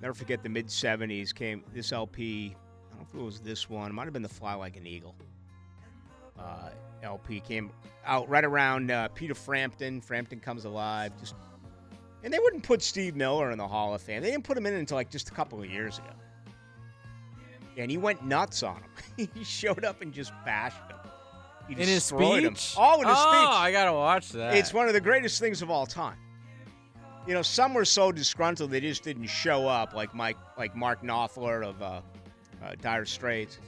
Never 0.01 0.13
forget 0.15 0.41
the 0.41 0.49
mid 0.49 0.67
'70s 0.67 1.33
came 1.33 1.63
this 1.73 1.91
LP. 1.91 2.55
I 2.55 2.95
don't 2.95 3.01
know 3.01 3.07
if 3.07 3.19
it 3.19 3.23
was 3.23 3.39
this 3.39 3.69
one. 3.69 3.91
It 3.91 3.93
might 3.93 4.05
have 4.05 4.13
been 4.13 4.23
the 4.23 4.29
Fly 4.29 4.55
Like 4.55 4.75
an 4.75 4.87
Eagle. 4.87 5.15
Uh, 6.39 6.69
LP 7.03 7.39
came 7.39 7.71
out 8.03 8.27
right 8.27 8.43
around 8.43 8.89
uh, 8.89 9.09
Peter 9.09 9.35
Frampton. 9.35 10.01
Frampton 10.01 10.39
comes 10.39 10.65
alive. 10.65 11.11
Just 11.19 11.35
and 12.23 12.33
they 12.33 12.39
wouldn't 12.39 12.63
put 12.63 12.81
Steve 12.81 13.15
Miller 13.15 13.51
in 13.51 13.59
the 13.59 13.67
Hall 13.67 13.93
of 13.93 14.01
Fame. 14.01 14.23
They 14.23 14.31
didn't 14.31 14.43
put 14.43 14.57
him 14.57 14.65
in 14.65 14.73
until 14.73 14.95
like 14.95 15.11
just 15.11 15.29
a 15.29 15.33
couple 15.33 15.61
of 15.61 15.69
years 15.69 15.99
ago. 15.99 16.13
And 17.77 17.89
he 17.89 17.97
went 17.97 18.25
nuts 18.25 18.63
on 18.63 18.77
him. 18.77 19.29
he 19.35 19.43
showed 19.43 19.85
up 19.85 20.01
and 20.01 20.11
just 20.11 20.31
bashed. 20.43 20.90
He 21.75 21.81
In 21.81 21.87
his 21.87 22.09
destroyed 22.09 22.43
him. 22.43 22.55
speech? 22.55 22.75
Oh, 22.77 23.01
in 23.01 23.07
his 23.07 23.15
oh, 23.17 23.31
speech. 23.31 23.49
I 23.61 23.71
gotta 23.71 23.93
watch 23.93 24.29
that. 24.31 24.55
It's 24.57 24.73
one 24.73 24.87
of 24.87 24.93
the 24.93 24.99
greatest 24.99 25.39
things 25.39 25.61
of 25.61 25.69
all 25.69 25.85
time. 25.85 26.17
You 27.25 27.33
know, 27.33 27.41
some 27.41 27.73
were 27.73 27.85
so 27.85 28.11
disgruntled 28.11 28.71
they 28.71 28.81
just 28.81 29.03
didn't 29.03 29.27
show 29.27 29.69
up, 29.69 29.93
like 29.93 30.13
Mike, 30.13 30.35
like 30.57 30.75
Mark 30.75 31.01
Knopfler 31.01 31.65
of 31.65 31.81
uh, 31.81 32.01
uh, 32.61 32.73
Dire 32.81 33.05
Straits. 33.05 33.59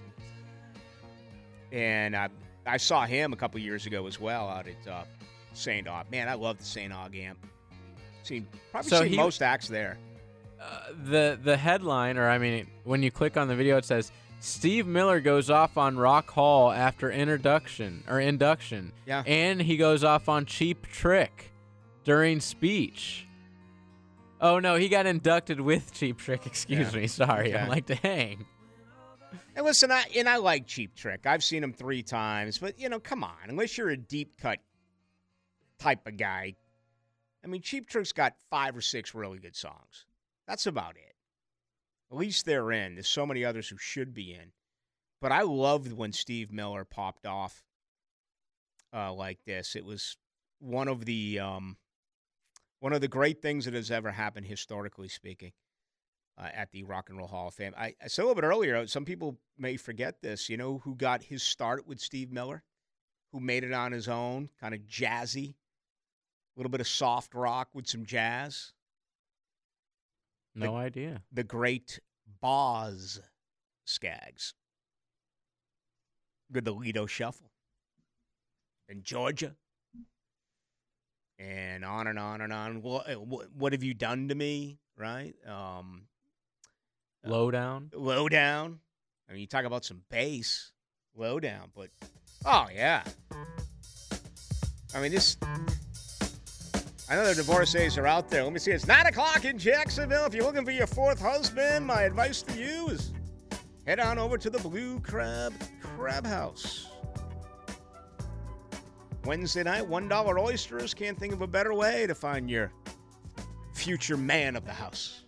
And 1.72 2.14
uh, 2.14 2.28
I 2.66 2.76
saw 2.76 3.06
him 3.06 3.32
a 3.32 3.38
couple 3.38 3.60
years 3.62 3.86
ago 3.86 4.06
as 4.06 4.20
well 4.20 4.49
out 4.49 4.68
at 4.68 4.91
uh, 4.91 5.04
St. 5.54 5.88
Aug. 5.88 6.12
Man, 6.12 6.28
I 6.28 6.34
love 6.34 6.58
the 6.58 6.66
St. 6.66 6.91
Aug 6.91 7.18
amp. 7.18 7.39
Seen 8.24 8.47
probably 8.72 8.89
So 8.89 8.99
seen 9.01 9.12
he- 9.12 9.18
most 9.18 9.41
acts 9.41 9.70
there. 9.70 9.97
Uh, 10.62 10.80
the 11.06 11.38
the 11.43 11.56
headline, 11.58 12.18
or 12.18 12.30
I 12.30 12.38
mean, 12.38 12.68
when 12.86 13.01
you 13.04 13.12
click 13.12 13.36
on 13.38 13.47
the 13.49 13.56
video, 13.56 13.78
it 13.78 13.86
says 13.86 14.12
Steve 14.46 14.86
Miller 14.86 15.22
goes 15.22 15.50
off 15.50 15.78
on 15.78 15.96
Rock 15.96 16.30
Hall 16.32 16.70
after 16.70 17.10
introduction 17.10 18.04
or 18.10 18.20
induction. 18.20 18.91
Yeah. 19.06 19.24
and 19.26 19.62
he 19.62 19.78
goes 19.78 20.04
off 20.04 20.28
on 20.28 20.46
Cheap 20.46 20.86
Trick 20.88 21.54
during 22.04 22.41
speech. 22.41 23.26
Oh 24.41 24.60
no, 24.60 24.76
he 24.76 24.89
got 24.89 25.06
inducted 25.06 25.62
with 25.62 25.94
Cheap 25.94 26.18
Trick. 26.18 26.46
Excuse 26.46 26.94
Yeah. 26.94 27.00
me, 27.00 27.08
sorry. 27.08 27.56
I'm 27.56 27.62
Okay. 27.62 27.70
like, 27.70 28.02
dang. 28.02 28.46
And 29.56 29.66
listen, 29.66 29.91
I 29.94 30.04
and 30.14 30.28
I 30.28 30.36
like 30.38 30.68
Cheap 30.68 30.94
Trick. 30.94 31.26
I've 31.26 31.41
seen 31.44 31.64
him 31.64 31.72
three 31.72 32.04
times, 32.04 32.58
but 32.58 32.78
you 32.78 32.89
know, 32.89 33.00
come 33.00 33.24
on, 33.24 33.38
unless 33.48 33.78
you're 33.78 33.91
a 33.91 33.98
deep 33.98 34.36
cut 34.41 34.60
type 35.80 36.06
of 36.06 36.18
guy, 36.18 36.56
I 37.46 37.48
mean, 37.48 37.62
Cheap 37.62 37.88
Trick's 37.88 38.12
got 38.12 38.34
five 38.50 38.76
or 38.76 38.82
six 38.82 39.16
really 39.16 39.39
good 39.39 39.56
songs. 39.56 40.06
That's 40.48 40.66
about 40.68 40.98
it. 40.98 41.12
At 42.14 42.20
least 42.20 42.45
they're 42.45 42.72
in. 42.72 42.93
There's 42.93 43.07
so 43.07 43.26
many 43.26 43.43
others 43.43 43.68
who 43.68 43.78
should 43.78 44.14
be 44.14 44.34
in, 44.34 44.51
but 45.20 45.32
I 45.32 45.41
loved 45.41 45.91
when 45.91 46.11
Steve 46.11 46.51
Miller 46.51 46.86
popped 46.86 47.26
off 47.26 47.64
uh, 48.93 49.11
like 49.11 49.39
this. 49.47 49.76
It 49.76 49.84
was 49.84 50.16
one 50.59 50.88
of 50.88 51.05
the 51.05 51.39
um, 51.39 51.76
one 52.82 52.93
of 52.93 53.01
the 53.01 53.07
great 53.07 53.41
things 53.41 53.66
that 53.66 53.74
has 53.74 53.89
ever 53.89 54.11
happened 54.11 54.45
historically 54.45 55.07
speaking 55.07 55.53
uh, 56.38 56.49
at 56.53 56.72
the 56.72 56.84
Rock 56.84 57.09
and 57.09 57.18
Roll 57.18 57.28
Hall 57.28 57.47
of 57.47 57.55
Fame. 57.55 57.74
I, 57.76 57.95
I 57.99 58.07
said 58.07 58.22
a 58.22 58.26
little 58.28 58.39
bit 58.39 58.47
earlier, 58.47 58.86
some 58.86 59.05
people 59.05 59.39
may 59.57 59.76
forget 59.76 60.22
this. 60.22 60.49
You 60.49 60.57
know 60.57 60.78
who 60.84 60.93
got 60.93 61.24
his 61.24 61.41
start 61.41 61.88
with 61.88 61.99
Steve 61.99 62.32
Miller? 62.32 62.61
Who 63.32 63.39
made 63.39 63.64
it 63.64 63.74
on 63.74 63.91
his 63.91 64.07
own, 64.07 64.49
kind 64.61 64.76
of 64.76 64.82
jazzy, 64.82 65.55
a 65.55 66.59
little 66.59 66.70
bit 66.70 66.82
of 66.82 66.88
soft 66.88 67.34
rock 67.34 67.70
with 67.74 67.88
some 67.88 68.05
jazz? 68.05 68.74
No 70.56 70.76
idea. 70.76 71.22
The 71.32 71.43
great 71.43 71.99
Boz 72.41 73.20
Scaggs. 73.86 74.54
With 76.51 76.66
the 76.66 76.72
Lido 76.74 77.06
Shuffle. 77.06 77.51
And 78.88 79.04
Georgia. 79.04 79.56
And 81.39 81.84
on 81.84 82.08
and 82.08 82.20
on 82.20 82.41
and 82.41 82.54
on. 82.54 82.82
What, 82.82 83.08
what 83.56 83.74
have 83.74 83.84
you 83.84 83.93
done 83.93 84.28
to 84.30 84.36
me? 84.36 84.78
Right? 84.97 85.34
Um, 85.47 86.04
Uh, 87.26 87.30
Lowdown. 87.32 87.89
low 87.95 88.30
down. 88.30 88.80
I 89.28 89.32
mean, 89.32 89.41
you 89.41 89.47
talk 89.47 89.66
about 89.66 89.84
some 89.86 90.04
bass, 90.12 90.72
low 91.16 91.39
down, 91.39 91.72
but 91.74 91.89
oh 92.45 92.68
yeah. 92.74 93.01
I 94.93 95.01
mean, 95.01 95.12
this. 95.12 95.38
I 97.14 97.16
know 97.18 97.28
the 97.28 97.36
divorcees 97.36 97.95
are 97.99 98.07
out 98.07 98.28
there. 98.28 98.43
Let 98.43 98.53
me 98.53 98.57
see. 98.57 98.72
It's 98.72 98.88
nine 98.88 99.05
o'clock 99.05 99.45
in 99.45 99.59
Jacksonville. 99.59 100.26
If 100.26 100.34
you're 100.34 100.45
looking 100.45 100.66
for 100.66 100.72
your 100.72 100.88
fourth 100.88 101.22
husband, 101.22 101.86
my 101.86 102.01
advice 102.01 102.41
to 102.41 102.57
you 102.57 102.89
is 102.89 103.14
head 103.86 103.99
on 103.99 104.18
over 104.18 104.36
to 104.36 104.49
the 104.49 104.57
Blue 104.57 104.99
Crab 104.99 105.53
Crab 105.80 106.26
House. 106.26 106.88
Wednesday 109.26 109.61
night, 109.61 109.88
one 109.88 110.07
dollar 110.07 110.39
oysters. 110.39 110.95
Can't 110.95 111.16
think 111.16 111.34
of 111.34 111.43
a 111.43 111.47
better 111.47 111.76
way 111.76 112.07
to 112.07 112.16
find 112.16 112.49
your 112.49 112.72
future 113.76 114.18
man 114.18 114.55
of 114.55 114.66
the 114.66 114.74
house. 114.74 115.22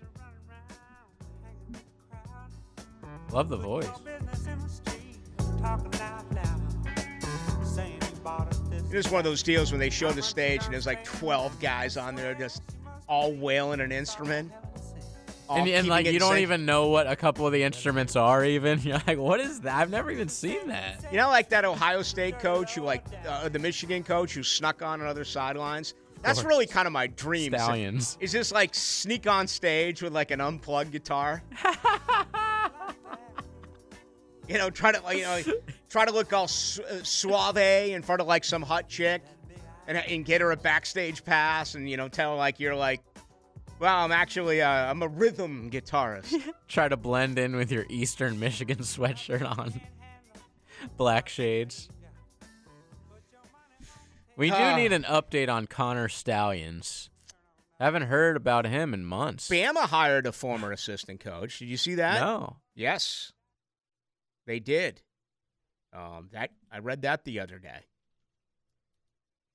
Love 3.32 3.48
the 3.50 3.58
voice. 3.58 3.88
It 8.96 9.00
is 9.00 9.12
one 9.12 9.20
of 9.20 9.26
those 9.26 9.44
deals 9.44 9.72
when 9.72 9.80
they 9.82 9.90
show 9.90 10.14
the 10.14 10.22
stage 10.22 10.64
and 10.64 10.74
there's 10.74 10.86
like 10.86 11.04
12 11.04 11.60
guys 11.60 11.98
on 11.98 12.16
there 12.16 12.34
just 12.34 12.62
all 13.10 13.34
wailing 13.34 13.82
an 13.82 13.92
instrument. 13.92 14.54
And, 15.50 15.68
and 15.68 15.90
like 15.90 16.06
you 16.06 16.18
don't 16.18 16.30
sync. 16.30 16.44
even 16.44 16.66
know 16.66 16.88
what 16.88 17.06
a 17.06 17.18
couple 17.18 17.46
of 17.46 17.52
the 17.52 17.62
instruments 17.62 18.16
are. 18.16 18.46
Even 18.46 18.80
you're 18.84 19.02
like, 19.06 19.18
what 19.18 19.42
is 19.42 19.60
that? 19.60 19.76
I've 19.76 19.90
never 19.90 20.12
even 20.12 20.30
seen 20.30 20.70
that. 20.70 21.04
You 21.12 21.18
know, 21.18 21.28
like 21.28 21.50
that 21.50 21.66
Ohio 21.66 22.04
State 22.04 22.40
coach 22.40 22.76
who, 22.76 22.84
like 22.84 23.04
uh, 23.28 23.50
the 23.50 23.60
Michigan 23.60 24.02
coach 24.02 24.34
who 24.34 24.44
snuck 24.44 24.82
on 24.82 25.02
on 25.02 25.08
other 25.08 25.26
sidelines? 25.26 25.94
That's 26.22 26.46
really 26.46 26.66
kind 26.66 26.88
of 26.88 26.94
my 26.94 27.08
dream. 27.08 27.54
is- 27.54 27.62
Stalions. 27.62 28.18
Is 28.22 28.32
just 28.32 28.54
like 28.54 28.74
sneak 28.74 29.28
on 29.28 29.46
stage 29.46 30.02
with 30.02 30.14
like 30.14 30.32
an 30.32 30.40
unplugged 30.40 30.94
guitar. 30.94 31.44
you 34.48 34.58
know, 34.58 34.70
try 34.70 34.92
to 34.92 35.16
you 35.16 35.24
know, 35.24 35.42
try 35.90 36.06
to 36.06 36.12
look 36.12 36.32
all 36.34 36.48
su- 36.48 36.84
uh, 36.84 37.04
suave 37.04 37.58
in 37.58 38.02
front 38.02 38.22
of 38.22 38.28
like 38.28 38.44
some 38.44 38.62
hot 38.62 38.88
chick, 38.88 39.22
and 39.88 39.98
and 39.98 40.26
get 40.26 40.42
her 40.42 40.52
a 40.52 40.58
backstage 40.58 41.24
pass, 41.26 41.76
and 41.76 41.90
you 41.90 41.98
know, 41.98 42.08
tell 42.08 42.32
her 42.32 42.38
like 42.38 42.60
you're 42.60 42.76
like, 42.76 43.02
well, 43.80 43.96
I'm 43.98 44.12
actually 44.12 44.62
uh, 44.62 44.70
I'm 44.70 45.02
a 45.02 45.08
rhythm 45.08 45.70
guitarist. 45.72 46.42
Try 46.68 46.88
to 46.88 46.98
blend 46.98 47.38
in 47.40 47.56
with 47.56 47.72
your 47.72 47.86
Eastern 47.90 48.40
Michigan 48.40 48.78
sweatshirt 48.80 49.58
on. 49.58 49.80
Black 50.98 51.30
shades. 51.30 51.90
We 54.38 54.50
do 54.50 54.56
Ah. 54.56 54.76
need 54.76 54.92
an 54.92 55.04
update 55.04 55.48
on 55.50 55.66
Connor 55.66 56.10
Stalions. 56.10 57.10
Haven't 57.80 58.04
heard 58.04 58.36
about 58.38 58.66
him 58.66 58.94
in 58.94 59.06
months. 59.06 59.50
Bama 59.50 59.84
hired 59.84 60.26
a 60.28 60.32
former 60.32 60.72
assistant 60.72 61.20
coach. 61.22 61.60
Did 61.60 61.70
you 61.70 61.78
see 61.78 61.96
that? 61.96 62.20
No. 62.22 62.58
Yes, 62.74 63.32
they 64.46 64.60
did. 64.60 65.02
Um, 65.94 66.30
that 66.34 66.52
I 66.72 66.80
read 66.80 67.04
that 67.04 67.24
the 67.24 67.40
other 67.40 67.58
day. 67.58 67.86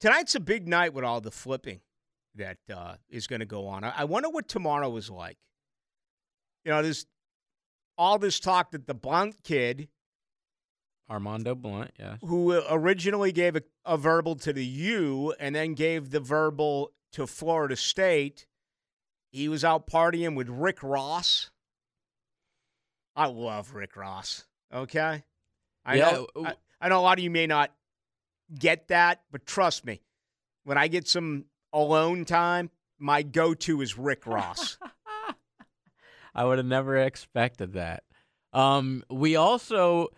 Tonight's 0.00 0.34
a 0.34 0.40
big 0.40 0.66
night 0.66 0.94
with 0.94 1.04
all 1.04 1.20
the 1.20 1.30
flipping 1.30 1.80
that 2.36 2.58
uh, 2.74 2.94
is 3.10 3.26
going 3.26 3.40
to 3.40 3.46
go 3.46 3.66
on. 3.66 3.84
I, 3.84 3.92
I 3.98 4.04
wonder 4.04 4.30
what 4.30 4.48
tomorrow 4.48 4.96
is 4.96 5.10
like. 5.10 5.36
You 6.64 6.72
know, 6.72 6.82
there's 6.82 7.06
all 7.98 8.18
this 8.18 8.40
talk 8.40 8.70
that 8.70 8.86
the 8.86 8.94
Blount 8.94 9.42
kid, 9.42 9.88
Armando 11.10 11.54
Blount, 11.54 11.90
yes. 11.98 12.18
who 12.22 12.52
originally 12.70 13.32
gave 13.32 13.56
a, 13.56 13.62
a 13.84 13.98
verbal 13.98 14.36
to 14.36 14.52
the 14.52 14.64
U 14.64 15.34
and 15.38 15.54
then 15.54 15.74
gave 15.74 16.10
the 16.10 16.20
verbal 16.20 16.92
to 17.12 17.26
Florida 17.26 17.76
State, 17.76 18.46
he 19.30 19.48
was 19.48 19.64
out 19.64 19.86
partying 19.86 20.34
with 20.34 20.48
Rick 20.48 20.82
Ross. 20.82 21.50
I 23.14 23.26
love 23.26 23.74
Rick 23.74 23.96
Ross. 23.96 24.46
Okay, 24.72 25.22
I 25.84 25.96
Yeah, 25.96 26.10
know. 26.12 26.26
I, 26.44 26.54
I 26.80 26.88
know 26.88 27.00
a 27.00 27.02
lot 27.02 27.18
of 27.18 27.24
you 27.24 27.30
may 27.30 27.46
not 27.46 27.72
get 28.56 28.88
that, 28.88 29.22
but 29.30 29.46
trust 29.46 29.84
me, 29.84 30.00
when 30.64 30.78
I 30.78 30.88
get 30.88 31.08
some 31.08 31.46
alone 31.72 32.24
time, 32.24 32.70
my 32.98 33.22
go-to 33.22 33.80
is 33.80 33.98
Rick 33.98 34.26
Ross. 34.26 34.78
I 36.34 36.44
would 36.44 36.58
have 36.58 36.66
never 36.66 36.96
expected 36.96 37.72
that. 37.72 38.04
Um, 38.52 39.02
we 39.10 39.36
also, 39.36 40.08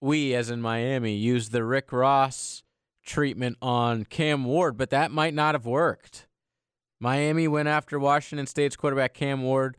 we 0.00 0.34
as 0.34 0.50
in 0.50 0.60
Miami, 0.60 1.14
used 1.16 1.52
the 1.52 1.64
Rick 1.64 1.92
Ross 1.92 2.62
treatment 3.04 3.56
on 3.62 4.04
Cam 4.04 4.44
Ward, 4.44 4.76
but 4.76 4.90
that 4.90 5.10
might 5.10 5.34
not 5.34 5.54
have 5.54 5.66
worked. 5.66 6.26
Miami 7.00 7.48
went 7.48 7.68
after 7.68 7.98
Washington 7.98 8.46
State's 8.46 8.76
quarterback 8.76 9.14
Cam 9.14 9.42
Ward. 9.42 9.78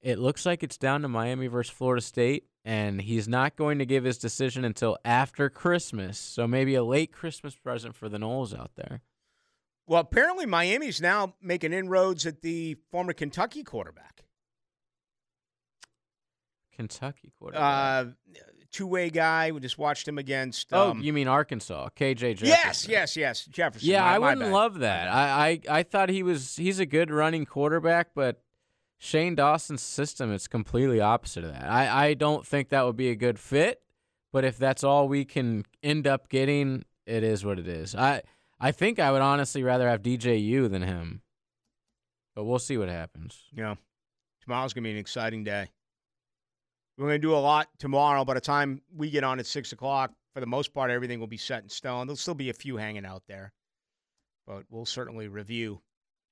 It 0.00 0.18
looks 0.18 0.46
like 0.46 0.62
it's 0.62 0.78
down 0.78 1.02
to 1.02 1.08
Miami 1.08 1.48
versus 1.48 1.72
Florida 1.74 2.00
State, 2.00 2.44
and 2.64 3.00
he's 3.02 3.26
not 3.28 3.56
going 3.56 3.78
to 3.78 3.86
give 3.86 4.04
his 4.04 4.18
decision 4.18 4.64
until 4.64 4.96
after 5.04 5.50
Christmas. 5.50 6.18
So 6.18 6.46
maybe 6.46 6.74
a 6.74 6.84
late 6.84 7.12
Christmas 7.12 7.54
present 7.56 7.94
for 7.96 8.08
the 8.08 8.18
Noles 8.18 8.56
out 8.58 8.72
there. 8.76 9.02
Well, 9.86 10.00
apparently 10.00 10.46
Miami's 10.46 11.00
now 11.00 11.34
making 11.42 11.72
inroads 11.72 12.24
at 12.26 12.40
the 12.42 12.76
former 12.90 13.12
Kentucky 13.12 13.64
quarterback. 13.64 14.24
Kentucky 16.74 17.32
quarterback. 17.38 18.06
Uh, 18.06 18.10
two 18.70 18.86
way 18.86 19.10
guy. 19.10 19.50
We 19.52 19.60
just 19.60 19.76
watched 19.78 20.08
him 20.08 20.18
against. 20.18 20.68
oh, 20.72 20.92
Um, 20.92 21.02
you 21.02 21.12
mean 21.12 21.28
Arkansas? 21.28 21.90
KJ 21.96 22.36
Jefferson. 22.36 22.46
yes, 22.48 22.88
yes, 22.88 23.16
yes. 23.16 23.44
Jefferson. 23.46 23.88
Yeah, 23.90 24.00
My- 24.02 24.14
I 24.14 24.18
my 24.18 24.28
wouldn't 24.30 24.46
bad. 24.46 24.52
love 24.52 24.78
that. 24.78 25.08
I, 25.08 25.48
I 25.48 25.60
I 25.78 25.82
thought 25.82 26.08
he 26.08 26.22
was 26.22 26.56
he's 26.56 26.78
a 26.78 26.86
good 26.86 27.10
running 27.10 27.44
quarterback, 27.44 28.10
but 28.14 28.40
Shannon 29.04 29.34
Dawson's 29.34 29.82
system 29.82 30.32
is 30.32 30.46
completely 30.46 31.00
opposite 31.00 31.42
of 31.42 31.52
that. 31.52 31.68
I, 31.68 32.10
I 32.10 32.14
don't 32.14 32.46
think 32.46 32.68
that 32.68 32.86
would 32.86 32.96
be 32.96 33.10
a 33.10 33.16
good 33.16 33.36
fit, 33.36 33.82
but 34.32 34.44
if 34.44 34.56
that's 34.56 34.84
all 34.84 35.08
we 35.08 35.24
can 35.24 35.64
end 35.82 36.06
up 36.06 36.28
getting, 36.28 36.84
it 37.04 37.24
is 37.24 37.44
what 37.44 37.58
it 37.58 37.66
is. 37.66 37.96
I 37.96 38.22
I 38.60 38.70
think 38.70 39.00
I 39.00 39.10
would 39.10 39.20
honestly 39.20 39.64
rather 39.64 39.88
have 39.88 40.02
DJU 40.02 40.70
than 40.70 40.82
him. 40.82 41.22
But 42.36 42.44
we'll 42.44 42.60
see 42.60 42.78
what 42.78 42.88
happens. 42.88 43.42
Yeah. 43.52 43.74
Tomorrow's 44.40 44.72
to 44.72 44.80
be 44.80 44.92
an 44.92 44.96
exciting 44.96 45.42
day. 45.42 45.68
We're 46.96 47.08
to 47.08 47.18
do 47.18 47.34
a 47.34 47.38
lot 47.38 47.70
tomorrow. 47.80 48.24
By 48.24 48.34
the 48.34 48.40
time 48.40 48.82
we 48.94 49.10
get 49.10 49.24
on 49.24 49.40
at 49.40 49.46
6 49.46 49.72
o'clock, 49.72 50.12
for 50.32 50.38
the 50.38 50.46
most 50.46 50.72
part, 50.72 50.92
everything 50.92 51.18
will 51.18 51.26
be 51.26 51.36
set 51.36 51.64
in 51.64 51.68
stone. 51.68 52.06
There'll 52.06 52.16
still 52.16 52.34
be 52.34 52.50
a 52.50 52.54
few 52.54 52.76
hanging 52.76 53.04
out 53.04 53.24
there, 53.26 53.52
but 54.46 54.62
we'll 54.70 54.86
certainly 54.86 55.26
review 55.26 55.80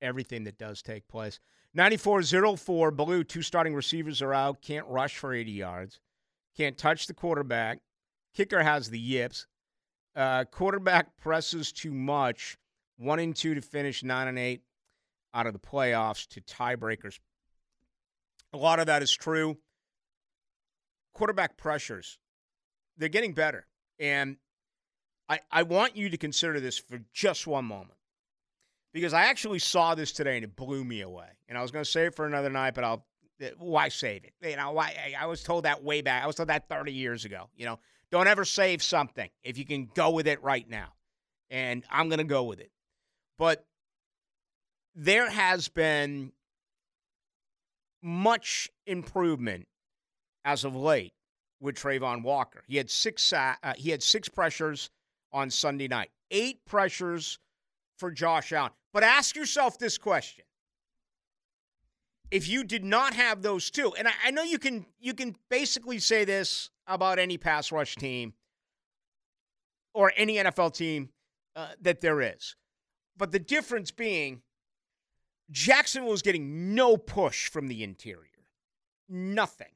everything 0.01 0.45
that 0.45 0.57
does 0.57 0.83
take 0.83 1.09
place. 1.09 1.41
94-04, 1.77 2.97
Blue, 2.97 3.25
two 3.25 3.43
starting 3.43 3.75
receivers 3.75 4.21
are 4.23 4.35
out. 4.35 4.61
Can't 4.61 4.87
rush 4.89 5.17
for 5.17 5.33
80 5.33 5.53
yards. 5.53 6.01
Can't 6.57 6.77
touch 6.77 7.07
the 7.07 7.15
quarterback. 7.15 7.79
Kicker 8.35 8.63
has 8.63 8.91
the 8.91 8.99
yips. 8.99 9.47
Uh, 10.17 10.45
quarterback 10.45 11.17
presses 11.19 11.73
too 11.73 11.93
much. 11.93 12.57
One 12.97 13.21
and 13.21 13.35
two 13.35 13.55
to 13.55 13.63
finish, 13.63 14.03
nine 14.03 14.29
and 14.29 14.39
eight 14.39 14.63
out 15.33 15.47
of 15.47 15.53
the 15.53 15.59
playoffs 15.59 16.27
to 16.29 16.41
tiebreakers. 16.41 17.19
A 18.53 18.57
lot 18.57 18.81
of 18.81 18.87
that 18.87 19.03
is 19.03 19.13
true. 19.13 19.59
Quarterback 21.15 21.57
pressures, 21.57 22.19
they're 22.97 23.09
getting 23.09 23.33
better. 23.33 23.67
And 23.99 24.37
I, 25.29 25.41
I 25.51 25.63
want 25.63 25.97
you 25.97 26.11
to 26.11 26.17
consider 26.17 26.59
this 26.59 26.79
for 26.79 27.01
just 27.13 27.47
one 27.47 27.65
moment 27.65 28.00
because 28.93 29.13
I 29.13 29.23
actually 29.23 29.59
saw 29.59 29.95
this 29.95 30.13
today 30.13 30.37
and 30.37 30.45
it 30.45 30.57
blew 30.57 30.85
me 30.85 31.03
away. 31.03 31.29
And 31.49 31.57
I 31.57 31.63
was 31.63 31.71
going 31.71 31.85
to 31.85 31.91
save 31.91 32.09
it 32.09 32.15
for 32.15 32.27
another 32.27 32.51
night, 32.51 32.75
but 32.75 32.85
I'll, 32.85 33.05
why 33.59 33.89
save 33.89 34.25
it? 34.25 34.33
You 34.43 34.57
know, 34.57 34.73
why? 34.73 35.15
I 35.19 35.27
was 35.27 35.43
told 35.43 35.65
that 35.65 35.83
way 35.83 36.03
back. 36.03 36.23
I 36.23 36.27
was 36.27 36.37
told 36.37 36.49
that 36.49 36.69
30 36.69 36.93
years 36.93 37.25
ago. 37.25 37.49
You 37.57 37.67
know, 37.67 37.79
don't 38.11 38.27
ever 38.27 38.45
save 38.45 38.83
something 38.83 39.31
if 39.43 39.57
you 39.57 39.65
can 39.65 39.89
go 39.95 40.11
with 40.11 40.27
it 40.27 40.43
right 40.43 40.69
now. 40.69 40.89
And 41.51 41.85
I'm 41.91 42.09
going 42.09 42.19
to 42.19 42.25
go 42.25 42.45
with 42.45 42.61
it. 42.61 42.71
But 43.39 43.65
there 44.95 45.31
has 45.31 45.69
been 45.69 46.33
much 48.03 48.69
improvement 48.87 49.67
as 50.45 50.65
of 50.65 50.75
late 50.75 51.13
with 51.61 51.77
Travon 51.77 52.23
Walker. 52.23 52.63
He 52.67 52.77
had 52.77 52.91
six 52.91 53.33
uh, 53.33 53.55
he 53.77 53.91
had 53.91 54.03
six 54.03 54.29
pressures 54.29 54.91
on 55.33 55.51
Sunday 55.51 55.89
night, 55.89 56.11
eight 56.31 56.65
pressures 56.65 57.39
for 57.99 58.11
Josh 58.11 58.53
Allen. 58.53 58.73
But 58.93 59.05
ask 59.05 59.37
yourself 59.37 59.79
this 59.79 59.99
question: 59.99 60.45
If 62.31 62.49
you 62.49 62.65
did 62.65 62.85
not 62.85 63.15
have 63.15 63.43
those 63.43 63.71
two, 63.71 63.93
and 63.99 64.09
I, 64.09 64.13
I 64.27 64.31
know 64.31 64.43
you 64.43 64.59
can 64.59 64.87
you 64.99 65.15
can 65.15 65.37
basically 65.49 65.99
say 65.99 66.25
this 66.25 66.71
about 66.87 67.19
any 67.19 67.39
pass 67.39 67.71
rush 67.71 67.97
team 67.97 68.35
or 69.95 70.13
any 70.17 70.37
NFL 70.37 70.75
team 70.75 71.11
uh, 71.55 71.69
that 71.83 72.01
there 72.01 72.21
is, 72.21 72.57
but 73.17 73.31
the 73.31 73.39
difference 73.39 73.91
being 73.91 74.43
Jacksonville 75.51 76.11
was 76.11 76.23
getting 76.23 76.75
no 76.75 76.97
push 76.97 77.49
from 77.49 77.69
the 77.69 77.83
interior. 77.83 78.27
Nothing. 79.09 79.73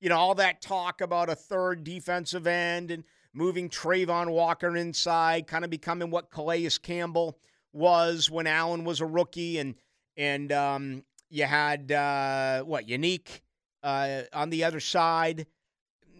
You 0.00 0.08
know, 0.08 0.16
all 0.16 0.34
that 0.36 0.62
talk 0.62 1.02
about 1.02 1.28
a 1.28 1.34
third 1.34 1.84
defensive 1.84 2.46
end 2.46 2.90
and 2.90 3.04
moving 3.34 3.68
Travon 3.68 4.30
Walker 4.30 4.74
inside, 4.76 5.46
kind 5.46 5.64
of 5.64 5.70
becoming 5.70 6.10
what 6.10 6.30
Calais 6.30 6.68
Campbell 6.82 7.38
was 7.72 8.30
when 8.30 8.46
Allen 8.46 8.84
was 8.84 9.00
a 9.00 9.06
rookie, 9.06 9.58
and 9.58 9.74
and 10.16 10.52
um, 10.52 11.04
you 11.28 11.44
had 11.44 11.92
uh, 11.92 12.62
what 12.62 12.88
Unique 12.88 13.42
uh, 13.82 14.22
on 14.32 14.50
the 14.50 14.64
other 14.64 14.80
side. 14.80 15.46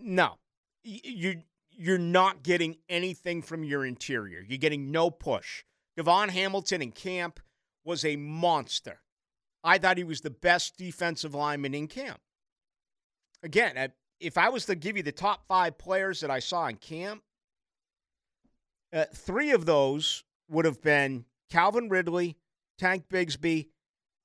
No, 0.02 0.38
you 0.84 1.42
you're 1.70 1.98
not 1.98 2.42
getting 2.42 2.76
anything 2.88 3.42
from 3.42 3.64
your 3.64 3.84
interior. 3.84 4.44
You're 4.46 4.58
getting 4.58 4.90
no 4.90 5.10
push. 5.10 5.64
DaVon 5.98 6.28
Hamilton 6.28 6.82
in 6.82 6.92
camp 6.92 7.40
was 7.84 8.04
a 8.04 8.16
monster. 8.16 9.00
I 9.64 9.78
thought 9.78 9.98
he 9.98 10.04
was 10.04 10.20
the 10.20 10.30
best 10.30 10.76
defensive 10.76 11.34
lineman 11.34 11.74
in 11.74 11.86
camp. 11.86 12.20
Again, 13.42 13.92
if 14.20 14.36
I 14.36 14.50
was 14.50 14.66
to 14.66 14.74
give 14.74 14.96
you 14.96 15.02
the 15.02 15.12
top 15.12 15.46
five 15.48 15.78
players 15.78 16.20
that 16.20 16.30
I 16.30 16.38
saw 16.38 16.66
in 16.66 16.76
camp, 16.76 17.22
uh, 18.92 19.06
three 19.14 19.50
of 19.50 19.66
those 19.66 20.24
would 20.48 20.64
have 20.64 20.82
been 20.82 21.24
Calvin 21.50 21.88
Ridley, 21.88 22.36
Tank 22.78 23.04
Bigsby, 23.08 23.68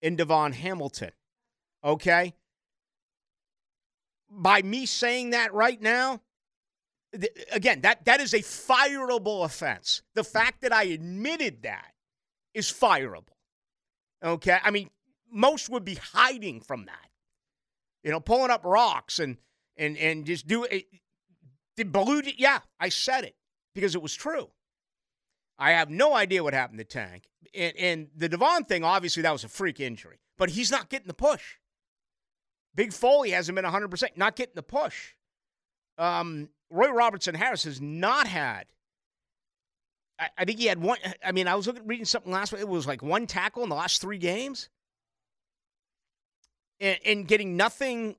and 0.02 0.18
DaVon 0.18 0.54
Hamilton. 0.54 1.12
Okay? 1.84 2.34
By 4.30 4.62
me 4.62 4.86
saying 4.86 5.32
that 5.32 5.54
right 5.54 5.82
now, 5.82 6.22
th- 7.14 7.32
again, 7.52 7.82
that, 7.82 8.06
that 8.06 8.20
is 8.20 8.34
a 8.34 8.40
fireable 8.40 9.44
offense. 9.44 10.02
The 10.14 10.24
fact 10.24 10.62
that 10.62 10.74
I 10.74 10.84
admitted 10.84 11.64
that 11.64 11.94
is 12.54 12.72
fireable. 12.72 13.36
Okay? 14.24 14.58
I 14.64 14.72
mean, 14.72 14.90
most 15.32 15.70
would 15.70 15.86
be 15.86 15.96
hiding 15.96 16.62
from 16.62 16.86
that. 16.86 17.10
You 18.04 18.12
know, 18.12 18.20
pulling 18.20 18.52
up 18.52 18.64
rocks 18.64 19.18
and 19.20 19.38
and 19.78 19.98
and 19.98 20.26
just 20.26 20.48
do 20.48 20.64
it. 20.64 20.86
Did 21.76 21.92
Ballou? 21.92 22.22
Yeah, 22.38 22.60
I 22.80 22.90
said 22.90 23.24
it 23.24 23.36
because 23.74 23.96
it 23.96 24.02
was 24.02 24.14
true. 24.14 24.50
I 25.58 25.72
have 25.72 25.90
no 25.90 26.14
idea 26.14 26.44
what 26.44 26.54
happened 26.54 26.80
to 26.80 26.86
Tank. 26.86 27.24
And, 27.54 27.78
and 27.78 28.08
the 28.16 28.30
DaVon 28.30 28.68
thing, 28.68 28.84
obviously, 28.84 29.24
that 29.24 29.32
was 29.32 29.44
a 29.44 29.50
freak 29.50 29.80
injury, 29.80 30.20
but 30.38 30.50
he's 30.50 30.72
not 30.72 30.90
getting 30.90 31.08
the 31.08 31.14
push. 31.14 31.56
Big 32.74 32.92
Foley 32.92 33.32
hasn't 33.32 33.56
been 33.56 33.66
100%, 33.66 34.18
not 34.18 34.36
getting 34.36 34.56
the 34.56 34.64
push. 34.64 35.14
Um, 35.98 36.50
Roy 36.70 36.90
Robertson 36.90 37.36
Harris 37.36 37.64
has 37.64 37.80
not 37.80 38.28
had. 38.28 38.66
I, 40.20 40.30
I 40.38 40.46
think 40.46 40.60
he 40.60 40.66
had 40.66 40.82
one. 40.82 40.98
I 41.24 41.32
mean, 41.32 41.48
I 41.48 41.56
was 41.56 41.68
looking, 41.68 41.88
reading 41.88 42.06
something 42.06 42.32
last 42.32 42.52
week. 42.52 42.62
It 42.62 42.68
was 42.68 42.86
like 42.86 43.02
one 43.02 43.28
tackle 43.28 43.64
in 43.64 43.70
the 43.70 43.76
last 43.76 44.02
three 44.02 44.18
games 44.18 44.70
and, 46.82 47.00
and 47.06 47.28
getting 47.28 47.56
nothing, 47.56 48.16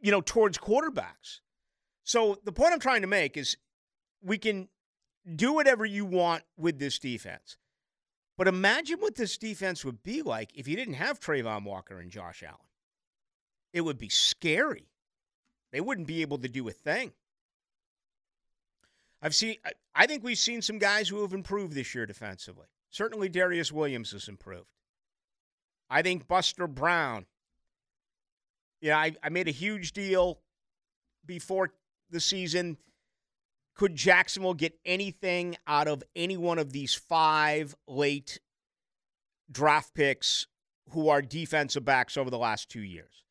you 0.00 0.12
know, 0.12 0.20
towards 0.20 0.58
quarterbacks. 0.58 1.40
So 2.04 2.38
the 2.44 2.52
point 2.52 2.72
I'm 2.72 2.80
trying 2.80 3.00
to 3.00 3.06
make 3.06 3.36
is 3.36 3.56
we 4.22 4.38
can 4.38 4.68
do 5.32 5.52
whatever 5.52 5.84
you 5.84 6.04
want 6.04 6.42
with 6.56 6.78
this 6.78 6.98
defense. 6.98 7.56
But 8.36 8.48
imagine 8.48 9.00
what 9.00 9.14
this 9.14 9.38
defense 9.38 9.84
would 9.84 10.02
be 10.02 10.22
like 10.22 10.50
if 10.54 10.66
you 10.66 10.76
didn't 10.76 10.94
have 10.94 11.20
Travon 11.20 11.64
Walker 11.64 12.00
and 12.00 12.10
Josh 12.10 12.42
Allen. 12.42 12.58
It 13.72 13.82
would 13.82 13.98
be 13.98 14.08
scary. 14.08 14.88
They 15.72 15.80
wouldn't 15.80 16.06
be 16.06 16.22
able 16.22 16.38
to 16.38 16.48
do 16.48 16.68
a 16.68 16.72
thing. 16.72 17.12
I've 19.22 19.34
seen 19.34 19.56
I- 19.94 20.06
think 20.06 20.22
we've 20.22 20.38
seen 20.38 20.62
some 20.62 20.78
guys 20.78 21.08
who 21.08 21.22
have 21.22 21.32
improved 21.32 21.74
this 21.74 21.94
year 21.94 22.06
defensively. 22.06 22.66
Certainly 22.90 23.30
Darious 23.30 23.72
Williams 23.72 24.12
has 24.12 24.28
improved. 24.28 24.68
I 25.88 26.02
think 26.02 26.28
Buster 26.28 26.66
Brown. 26.66 27.26
Yeah, 28.80 28.98
I, 28.98 29.16
I 29.22 29.30
made 29.30 29.48
a 29.48 29.52
huge 29.52 29.92
deal 29.92 30.40
before 31.24 31.72
the 32.10 32.20
season. 32.20 32.76
Could 33.74 33.96
Jacksonville 33.96 34.54
get 34.54 34.78
anything 34.84 35.56
out 35.66 35.88
of 35.88 36.02
any 36.14 36.36
one 36.36 36.58
of 36.58 36.72
these 36.72 36.94
five 36.94 37.74
late 37.88 38.40
draft 39.50 39.94
picks 39.94 40.46
who 40.90 41.08
are 41.08 41.20
defensive 41.20 41.84
backs 41.84 42.16
over 42.16 42.30
the 42.30 42.38
last 42.38 42.68
two 42.68 42.82
years? 42.82 43.24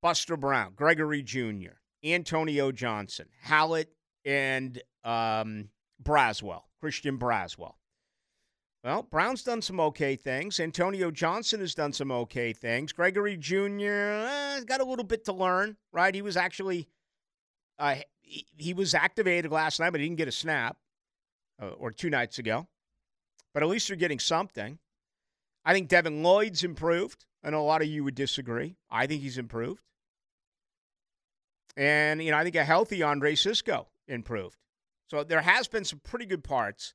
Buster 0.00 0.36
Brown, 0.36 0.72
Gregory 0.76 1.22
Jr., 1.22 1.76
Antonio 2.04 2.72
Johnson, 2.72 3.26
Hallett, 3.42 3.92
and 4.24 4.80
um, 5.04 5.68
Braswell, 6.02 6.62
Christian 6.80 7.18
Braswell. 7.18 7.74
Well, 8.82 9.02
Brown's 9.02 9.42
done 9.42 9.60
some 9.60 9.78
okay 9.80 10.16
things. 10.16 10.58
Antonio 10.58 11.10
Johnson 11.10 11.60
has 11.60 11.74
done 11.74 11.92
some 11.92 12.10
okay 12.10 12.54
things. 12.54 12.92
Gregory 12.92 13.36
Jr. 13.36 14.24
Eh, 14.26 14.60
got 14.64 14.80
a 14.80 14.84
little 14.84 15.04
bit 15.04 15.26
to 15.26 15.34
learn, 15.34 15.76
right? 15.92 16.14
He 16.14 16.22
was 16.22 16.36
actually 16.36 16.88
uh, 17.78 17.96
he, 18.56 18.74
was 18.74 18.94
activated 18.94 19.50
last 19.50 19.80
night, 19.80 19.90
but 19.90 20.00
he 20.00 20.06
didn't 20.06 20.18
get 20.18 20.28
a 20.28 20.32
snap, 20.32 20.76
uh, 21.60 21.68
or 21.70 21.90
two 21.90 22.10
nights 22.10 22.38
ago. 22.38 22.68
But 23.52 23.62
at 23.62 23.68
least 23.68 23.88
you're 23.88 23.96
getting 23.96 24.18
something. 24.18 24.78
I 25.64 25.72
think 25.72 25.88
Devin 25.88 26.22
Lloyd's 26.22 26.64
improved. 26.64 27.26
Know 27.42 27.60
a 27.60 27.62
lot 27.62 27.82
of 27.82 27.88
you 27.88 28.04
would 28.04 28.14
disagree. 28.14 28.76
I 28.90 29.06
think 29.06 29.22
he's 29.22 29.38
improved. 29.38 29.82
And, 31.76 32.22
you 32.22 32.30
know, 32.30 32.36
I 32.36 32.44
think 32.44 32.56
a 32.56 32.64
healthy 32.64 33.02
Andre 33.02 33.34
Cisco 33.34 33.88
improved. 34.06 34.56
So 35.08 35.24
there 35.24 35.40
has 35.40 35.66
been 35.66 35.84
some 35.84 36.00
pretty 36.00 36.26
good 36.26 36.44
parts 36.44 36.94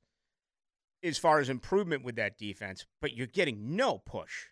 as 1.02 1.18
far 1.18 1.40
as 1.40 1.48
improvement 1.48 2.04
with 2.04 2.16
that 2.16 2.38
defense, 2.38 2.86
but 3.00 3.14
you're 3.14 3.26
getting 3.26 3.76
no 3.76 3.98
push. 3.98 4.46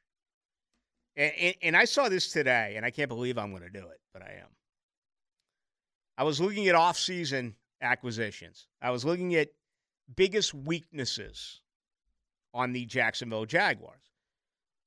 And, 1.16 1.32
and, 1.38 1.54
and 1.62 1.76
I 1.76 1.84
saw 1.84 2.08
this 2.08 2.32
today, 2.32 2.74
and 2.76 2.84
I 2.84 2.90
can't 2.90 3.08
believe 3.08 3.38
I'm 3.38 3.50
going 3.50 3.62
to 3.62 3.70
do 3.70 3.86
it, 3.86 4.00
but 4.12 4.22
I 4.22 4.40
am. 4.40 4.48
I 6.16 6.24
was 6.24 6.40
looking 6.40 6.68
at 6.68 6.74
off-season 6.74 7.56
acquisitions. 7.80 8.68
I 8.80 8.90
was 8.90 9.04
looking 9.04 9.34
at 9.34 9.48
biggest 10.14 10.54
weaknesses 10.54 11.60
on 12.52 12.72
the 12.72 12.86
Jacksonville 12.86 13.46
Jaguars. 13.46 14.12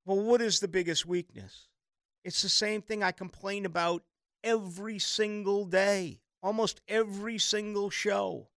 Well, 0.05 0.21
what 0.21 0.41
is 0.41 0.59
the 0.59 0.67
biggest 0.67 1.05
weakness? 1.05 1.67
It's 2.23 2.41
the 2.41 2.49
same 2.49 2.81
thing 2.81 3.03
I 3.03 3.11
complain 3.11 3.65
about 3.65 4.03
every 4.43 4.99
single 4.99 5.65
day, 5.65 6.21
almost 6.41 6.81
every 6.87 7.37
single 7.37 7.89
show. 7.89 8.47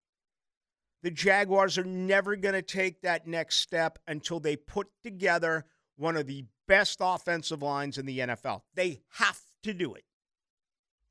The 1.03 1.11
Jaguars 1.11 1.77
are 1.77 1.83
never 1.83 2.35
going 2.35 2.53
to 2.53 2.61
take 2.61 3.01
that 3.01 3.27
next 3.27 3.57
step 3.57 3.99
until 4.07 4.39
they 4.39 4.55
put 4.55 4.87
together 5.03 5.65
one 5.97 6.15
of 6.15 6.27
the 6.27 6.45
best 6.67 6.99
offensive 7.01 7.61
lines 7.61 7.97
in 7.97 8.05
the 8.05 8.19
NFL. 8.19 8.61
They 8.75 9.01
have 9.13 9.41
to 9.63 9.73
do 9.73 9.93
it. 9.93 10.05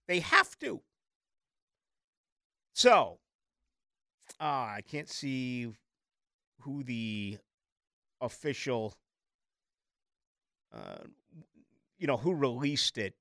They 0.09 0.21
have 0.21 0.59
to. 0.61 0.81
So, 2.73 3.19
uh, 4.41 4.45
I 4.45 4.81
can't 4.89 5.09
see 5.09 5.69
who 6.61 6.83
the 6.83 7.39
official, 8.21 8.95
uh, 10.73 11.05
you 11.99 12.07
know, 12.07 12.17
who 12.17 12.35
released 12.35 12.99
it. 12.99 13.15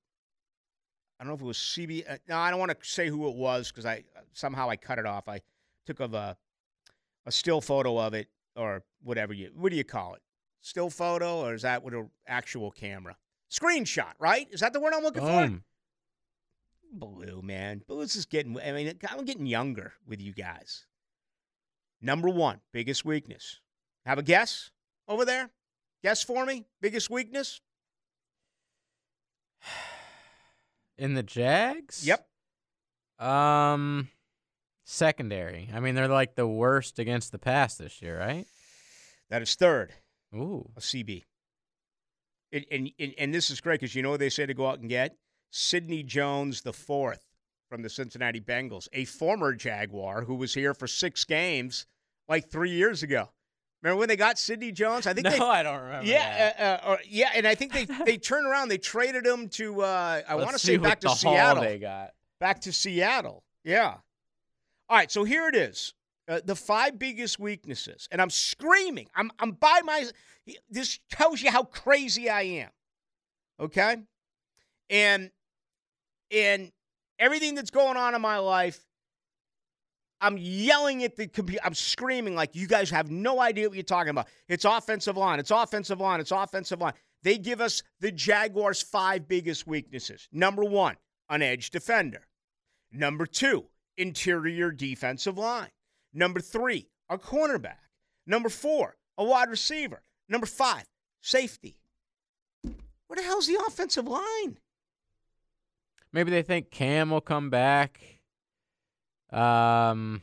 I 1.18 1.24
don't 1.24 1.30
know 1.30 1.34
if 1.34 1.42
it 1.42 1.44
was 1.44 1.58
CB. 1.58 2.10
Uh, 2.10 2.16
no, 2.28 2.36
I 2.36 2.50
don't 2.50 2.58
want 2.58 2.70
to 2.70 2.88
say 2.88 3.08
who 3.08 3.28
it 3.28 3.36
was 3.36 3.70
because 3.70 3.84
I 3.84 4.04
somehow 4.32 4.70
I 4.70 4.76
cut 4.76 4.98
it 4.98 5.04
off. 5.06 5.28
I 5.28 5.40
took 5.84 6.00
of 6.00 6.14
a 6.14 6.36
a 7.26 7.32
still 7.32 7.60
photo 7.60 7.98
of 7.98 8.14
it 8.14 8.28
or 8.56 8.82
whatever 9.02 9.34
you 9.34 9.50
what 9.54 9.70
do 9.70 9.76
you 9.76 9.84
call 9.84 10.14
it? 10.14 10.22
Still 10.62 10.88
photo 10.88 11.40
or 11.40 11.54
is 11.54 11.62
that 11.62 11.82
with 11.82 11.92
an 11.94 12.10
actual 12.26 12.70
camera? 12.70 13.16
Screenshot, 13.50 14.12
right? 14.18 14.48
Is 14.50 14.60
that 14.60 14.72
the 14.72 14.80
word 14.80 14.94
I'm 14.94 15.02
looking 15.02 15.22
for? 15.22 15.60
Blue, 16.92 17.40
man. 17.42 17.82
Blue's 17.86 18.16
is 18.16 18.26
getting, 18.26 18.58
I 18.60 18.72
mean, 18.72 18.98
I'm 19.08 19.24
getting 19.24 19.46
younger 19.46 19.92
with 20.06 20.20
you 20.20 20.32
guys. 20.32 20.86
Number 22.00 22.28
one, 22.28 22.60
biggest 22.72 23.04
weakness. 23.04 23.60
Have 24.06 24.18
a 24.18 24.22
guess 24.22 24.70
over 25.06 25.24
there? 25.24 25.50
Guess 26.02 26.22
for 26.22 26.44
me? 26.46 26.66
Biggest 26.80 27.10
weakness? 27.10 27.60
In 30.98 31.14
the 31.14 31.22
Jags? 31.22 32.06
Yep. 32.06 32.26
Um, 33.18 34.08
secondary. 34.84 35.70
I 35.74 35.80
mean, 35.80 35.94
they're 35.94 36.08
like 36.08 36.34
the 36.34 36.48
worst 36.48 36.98
against 36.98 37.32
the 37.32 37.38
pass 37.38 37.76
this 37.76 38.00
year, 38.00 38.18
right? 38.18 38.46
That 39.28 39.42
is 39.42 39.54
third, 39.54 39.92
Ooh. 40.34 40.70
a 40.76 40.80
CB. 40.80 41.24
And, 42.52 42.64
and, 42.70 42.90
and, 42.98 43.14
and 43.16 43.34
this 43.34 43.50
is 43.50 43.60
great 43.60 43.80
because 43.80 43.94
you 43.94 44.02
know 44.02 44.10
what 44.10 44.20
they 44.20 44.30
say 44.30 44.46
to 44.46 44.54
go 44.54 44.66
out 44.66 44.80
and 44.80 44.88
get? 44.88 45.16
Sidney 45.50 46.02
Jones 46.02 46.62
the 46.62 46.72
fourth 46.72 47.26
from 47.68 47.82
the 47.82 47.90
Cincinnati 47.90 48.40
Bengals, 48.40 48.88
a 48.92 49.04
former 49.04 49.54
Jaguar 49.54 50.24
who 50.24 50.34
was 50.34 50.54
here 50.54 50.74
for 50.74 50.86
six 50.86 51.24
games 51.24 51.86
like 52.28 52.50
three 52.50 52.70
years 52.70 53.02
ago. 53.02 53.30
Remember 53.82 53.98
when 53.98 54.08
they 54.08 54.16
got 54.16 54.38
Sidney 54.38 54.72
Jones? 54.72 55.06
I 55.06 55.14
think 55.14 55.24
No, 55.24 55.30
they 55.30 55.38
I 55.38 55.62
don't 55.62 55.82
remember. 55.82 56.06
Yeah, 56.06 56.52
uh, 56.58 56.62
uh, 56.62 56.90
or, 56.90 56.98
yeah, 57.08 57.30
and 57.34 57.46
I 57.46 57.54
think 57.54 57.72
they 57.72 57.86
they 58.04 58.18
turned 58.18 58.46
around. 58.46 58.68
They 58.68 58.78
traded 58.78 59.26
him 59.26 59.48
to 59.50 59.82
uh, 59.82 60.22
I 60.28 60.34
want 60.34 60.50
to 60.50 60.58
see 60.58 60.72
say 60.72 60.76
back 60.76 61.00
to 61.00 61.10
Seattle. 61.10 61.62
They 61.62 61.78
got. 61.78 62.10
Back 62.40 62.60
to 62.62 62.72
Seattle. 62.72 63.42
Yeah. 63.64 63.94
All 64.88 64.96
right, 64.96 65.10
so 65.10 65.24
here 65.24 65.48
it 65.48 65.54
is. 65.54 65.94
Uh, 66.28 66.40
the 66.44 66.54
five 66.54 66.98
biggest 66.98 67.38
weaknesses, 67.38 68.06
and 68.10 68.20
I'm 68.20 68.30
screaming. 68.30 69.08
I'm 69.14 69.30
I'm 69.38 69.52
by 69.52 69.80
my. 69.84 70.06
This 70.68 70.98
tells 71.10 71.40
you 71.42 71.50
how 71.50 71.64
crazy 71.64 72.28
I 72.28 72.42
am. 72.42 72.70
Okay, 73.58 73.96
and 74.90 75.30
and 76.30 76.70
everything 77.18 77.54
that's 77.54 77.70
going 77.70 77.96
on 77.96 78.14
in 78.14 78.20
my 78.20 78.38
life, 78.38 78.84
I'm 80.20 80.36
yelling 80.38 81.02
at 81.02 81.16
the 81.16 81.26
computer. 81.26 81.62
I'm 81.64 81.74
screaming 81.74 82.34
like 82.34 82.54
you 82.54 82.66
guys 82.66 82.90
have 82.90 83.10
no 83.10 83.40
idea 83.40 83.68
what 83.68 83.76
you're 83.76 83.82
talking 83.82 84.10
about. 84.10 84.28
It's 84.48 84.64
offensive 84.64 85.16
line. 85.16 85.40
It's 85.40 85.50
offensive 85.50 86.00
line. 86.00 86.20
It's 86.20 86.30
offensive 86.30 86.80
line. 86.80 86.92
They 87.22 87.38
give 87.38 87.60
us 87.60 87.82
the 88.00 88.12
Jaguars' 88.12 88.82
five 88.82 89.28
biggest 89.28 89.66
weaknesses. 89.66 90.28
Number 90.32 90.64
one, 90.64 90.96
an 91.28 91.42
edge 91.42 91.70
defender. 91.70 92.26
Number 92.92 93.26
two, 93.26 93.66
interior 93.96 94.70
defensive 94.70 95.38
line. 95.38 95.70
Number 96.12 96.40
three, 96.40 96.88
a 97.08 97.18
cornerback. 97.18 97.76
Number 98.26 98.48
four, 98.48 98.96
a 99.16 99.24
wide 99.24 99.48
receiver. 99.48 100.02
Number 100.28 100.46
five, 100.46 100.84
safety. 101.20 101.76
Where 102.62 103.16
the 103.16 103.22
hell's 103.22 103.46
the 103.46 103.58
offensive 103.66 104.06
line? 104.06 104.58
Maybe 106.12 106.30
they 106.30 106.42
think 106.42 106.70
Cam 106.70 107.10
will 107.10 107.20
come 107.20 107.50
back. 107.50 108.00
Um, 109.32 110.22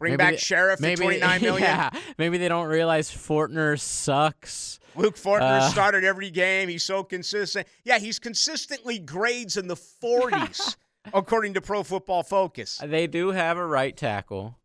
Bring 0.00 0.16
back 0.16 0.32
they- 0.32 0.36
Scherff 0.38 0.76
for 0.78 0.82
maybe 0.82 0.96
twenty 1.02 1.20
nine 1.20 1.40
million. 1.40 1.62
Yeah, 1.62 1.90
maybe 2.18 2.38
they 2.38 2.48
don't 2.48 2.66
realize 2.66 3.10
Fortner 3.10 3.78
sucks. 3.78 4.80
Luke 4.96 5.16
Fortner 5.16 5.42
Uh, 5.60 5.68
started 5.70 6.02
every 6.04 6.30
game. 6.30 6.68
He's 6.68 6.82
so 6.82 7.04
consistent. 7.04 7.66
Yeah, 7.84 7.98
he's 7.98 8.18
consistently 8.18 8.98
grades 8.98 9.56
in 9.56 9.68
the 9.68 9.76
40s, 9.76 10.76
according 11.14 11.54
to 11.54 11.62
Pro 11.62 11.82
Football 11.82 12.24
Focus. 12.24 12.78
They 12.84 13.06
do 13.06 13.28
have 13.30 13.56
a 13.56 13.64
right 13.66 13.96
tackle, 13.96 14.58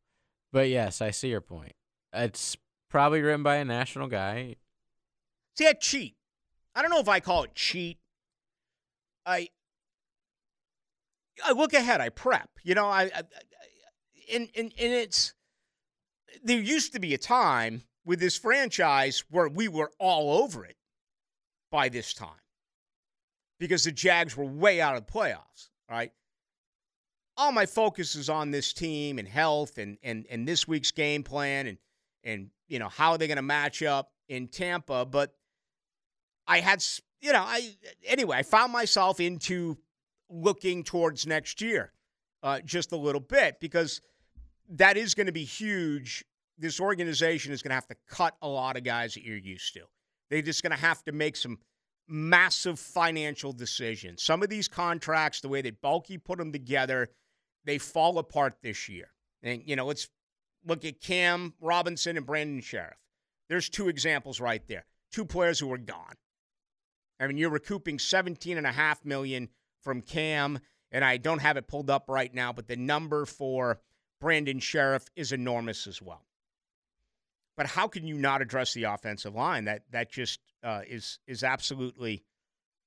but 0.52 0.68
yes, 0.70 1.02
I 1.02 1.12
see 1.12 1.30
your 1.30 1.40
point. 1.40 1.74
It's 2.12 2.58
probably 2.90 3.22
written 3.22 3.44
by 3.44 3.58
a 3.58 3.64
national 3.66 4.08
guy. 4.08 4.56
See, 5.56 5.66
I 5.68 5.74
cheat. 5.74 6.16
I 6.76 6.82
don't 6.82 6.92
know 6.92 7.00
if 7.00 7.08
I 7.08 7.20
call 7.22 7.44
it 7.44 7.56
cheat. 7.56 7.98
I 9.26 9.48
I 11.46 11.52
look 11.52 11.74
ahead. 11.74 12.02
I 12.02 12.10
prep. 12.10 12.50
You 12.64 12.76
know, 12.76 12.88
I, 12.88 13.04
I, 13.04 13.22
and, 14.34 14.50
and 14.56 14.74
and 14.80 14.94
it's 14.94 15.34
there 16.44 16.60
used 16.60 16.94
to 16.94 17.00
be 17.00 17.14
a 17.14 17.18
time 17.18 17.84
with 18.06 18.20
this 18.20 18.38
franchise 18.38 19.24
where 19.30 19.48
we 19.48 19.68
were 19.68 19.92
all 20.00 20.44
over 20.44 20.66
it 20.66 20.78
by 21.72 21.90
this 21.90 22.14
time 22.14 22.30
because 23.60 23.84
the 23.84 23.92
Jags 23.92 24.36
were 24.36 24.46
way 24.46 24.82
out 24.82 24.96
of 24.96 25.06
the 25.06 25.12
playoffs. 25.12 25.70
Right. 25.90 26.12
All 27.36 27.52
my 27.52 27.66
focus 27.66 28.16
is 28.16 28.30
on 28.30 28.52
this 28.52 28.74
team 28.74 29.20
and 29.20 29.28
health 29.28 29.78
and 29.78 29.98
and 30.04 30.26
and 30.30 30.48
this 30.48 30.68
week's 30.68 30.92
game 30.92 31.24
plan 31.24 31.68
and 31.68 31.78
and 32.24 32.50
you 32.68 32.80
know 32.80 32.90
how 32.90 33.12
are 33.12 33.18
they're 33.18 33.28
going 33.28 33.38
to 33.38 33.42
match 33.42 33.84
up 33.84 34.12
in 34.28 34.48
Tampa. 34.48 35.06
But 35.06 35.34
I 36.48 36.60
had 36.60 36.84
you 37.22 37.32
know 37.32 37.44
I 37.46 37.76
anyway 38.06 38.38
I 38.38 38.44
found 38.44 38.74
myself 38.74 39.20
into 39.20 39.78
looking 40.30 40.84
towards 40.84 41.26
next 41.26 41.62
year 41.62 41.92
uh, 42.44 42.60
just 42.62 42.92
a 42.92 42.98
little 42.98 43.22
bit 43.22 43.60
because 43.60 44.02
that 44.70 44.98
is 44.98 45.14
going 45.16 45.28
to 45.28 45.34
be 45.34 45.44
huge. 45.44 46.24
This 46.58 46.80
organization 46.80 47.54
is 47.54 47.62
going 47.62 47.70
to 47.70 47.76
have 47.76 47.88
to 47.88 47.96
cut 48.10 48.36
a 48.42 48.48
lot 48.48 48.78
of 48.78 48.84
guys 48.84 49.14
that 49.14 49.24
you're 49.24 49.38
used 49.38 49.74
to. 49.76 49.82
They're 50.30 50.42
just 50.42 50.64
going 50.64 50.72
to 50.72 50.78
have 50.78 51.04
to 51.06 51.12
make 51.12 51.36
some 51.36 51.60
massive 52.08 52.80
financial 52.80 53.52
decisions. 53.52 54.24
Some 54.24 54.44
of 54.44 54.50
these 54.50 54.68
contracts, 54.68 55.42
the 55.42 55.50
way 55.50 55.62
that 55.62 55.82
Baalke 55.82 56.24
put 56.24 56.40
them 56.40 56.52
together, 56.52 57.10
they 57.66 57.78
fall 57.78 58.18
apart 58.18 58.58
this 58.62 58.90
year. 58.90 59.10
And, 59.44 59.62
you 59.66 59.76
know, 59.76 59.86
let's 59.86 60.10
look 60.66 60.84
at 60.86 61.00
Cam 61.00 61.54
Robinson 61.62 62.18
and 62.18 62.26
Brandon 62.26 62.62
Scherff. 62.62 62.96
There's 63.50 63.70
two 63.70 63.88
examples 63.88 64.42
right 64.42 64.66
there. 64.68 64.86
Two 65.12 65.26
players 65.26 65.60
who 65.60 65.72
are 65.72 65.78
gone. 65.78 66.16
I 67.20 67.28
mean, 67.28 67.38
you're 67.38 67.50
recouping 67.50 68.00
17 68.00 68.58
and 68.58 68.68
a 68.68 68.72
half 68.72 69.04
million 69.06 69.50
from 69.88 70.02
Cam, 70.02 70.60
and 70.92 71.06
I 71.06 71.16
don't 71.16 71.40
have 71.40 71.56
it 71.56 71.66
pulled 71.66 71.90
up 71.90 72.10
right 72.10 72.34
now, 72.34 72.52
but 72.52 72.68
the 72.68 72.76
number 72.76 73.26
for 73.26 73.80
Brandon 74.20 74.60
Scherff 74.60 75.08
is 75.16 75.32
enormous 75.32 75.88
as 75.88 76.02
well. 76.02 76.26
But 77.56 77.68
how 77.68 77.88
can 77.88 78.06
you 78.06 78.16
not 78.16 78.42
address 78.42 78.74
the 78.74 78.84
offensive 78.84 79.34
line? 79.34 79.64
That 79.64 79.84
that 79.92 80.12
just 80.12 80.42
uh, 80.62 80.82
is 80.86 81.20
is 81.26 81.42
absolutely 81.42 82.26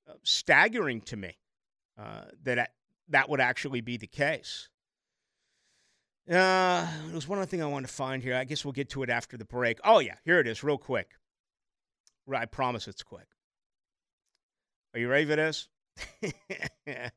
uh, 0.06 0.12
staggering 0.24 1.00
to 1.06 1.16
me 1.16 1.38
uh, 1.98 2.24
that 2.42 2.72
that 3.08 3.30
would 3.30 3.40
actually 3.40 3.80
be 3.80 3.96
the 3.96 4.06
case. 4.06 4.68
Uh, 6.28 6.86
there 7.06 7.14
was 7.14 7.26
one 7.26 7.38
other 7.38 7.46
thing 7.46 7.62
I 7.62 7.66
wanted 7.66 7.88
to 7.88 7.94
find 7.94 8.22
here. 8.22 8.36
I 8.36 8.44
guess 8.44 8.62
we'll 8.62 8.72
get 8.72 8.90
to 8.90 9.02
it 9.04 9.08
after 9.08 9.38
the 9.38 9.46
break. 9.46 9.80
Oh 9.84 10.00
yeah, 10.00 10.16
here 10.26 10.38
it 10.38 10.46
is, 10.46 10.62
real 10.62 10.76
quick. 10.76 11.12
I 12.30 12.44
promise 12.44 12.86
it's 12.88 13.02
quick. 13.02 13.26
Are 14.92 15.00
you 15.00 15.08
ready 15.08 15.24
for 15.24 15.36
this? 15.36 15.66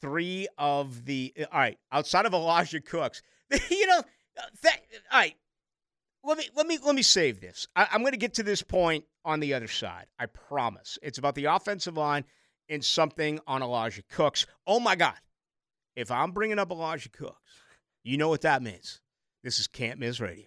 Three 0.00 0.48
of 0.58 1.04
the 1.04 1.32
uh, 1.38 1.44
all 1.52 1.58
right 1.60 1.78
outside 1.90 2.26
of 2.26 2.34
Elijah 2.34 2.80
Cooks, 2.80 3.22
you 3.70 3.86
know. 3.86 3.98
Uh, 3.98 4.42
that, 4.62 4.80
all 5.12 5.20
right, 5.20 5.36
let 6.24 6.38
me 6.38 6.48
let 6.54 6.66
me 6.66 6.78
let 6.84 6.94
me 6.94 7.02
save 7.02 7.40
this. 7.40 7.66
I, 7.76 7.88
I'm 7.92 8.00
going 8.00 8.12
to 8.12 8.18
get 8.18 8.34
to 8.34 8.42
this 8.42 8.62
point 8.62 9.04
on 9.24 9.40
the 9.40 9.54
other 9.54 9.68
side. 9.68 10.06
I 10.18 10.26
promise. 10.26 10.98
It's 11.02 11.18
about 11.18 11.34
the 11.34 11.46
offensive 11.46 11.96
line 11.96 12.24
and 12.68 12.84
something 12.84 13.40
on 13.46 13.62
Elijah 13.62 14.02
Cooks. 14.10 14.46
Oh 14.66 14.80
my 14.80 14.96
God. 14.96 15.18
If 15.94 16.10
I'm 16.10 16.32
bringing 16.32 16.58
up 16.58 16.70
Elijah 16.70 17.10
Cooks, 17.10 17.36
you 18.02 18.16
know 18.16 18.28
what 18.28 18.40
that 18.42 18.62
means. 18.62 19.00
This 19.42 19.58
is 19.58 19.66
Can't 19.66 19.98
Miss 19.98 20.20
Radio. 20.20 20.46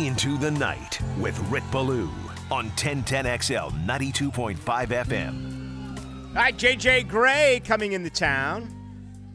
Into 0.00 0.38
the 0.38 0.50
night 0.50 0.98
with 1.18 1.38
Rick 1.50 1.62
Ballou 1.70 2.08
on 2.50 2.70
1010XL 2.70 3.84
92.5 3.84 4.56
FM. 4.56 5.98
All 6.28 6.34
right, 6.36 6.56
JJ 6.56 7.06
Grey 7.06 7.60
coming 7.66 7.92
into 7.92 8.08
town. 8.08 8.74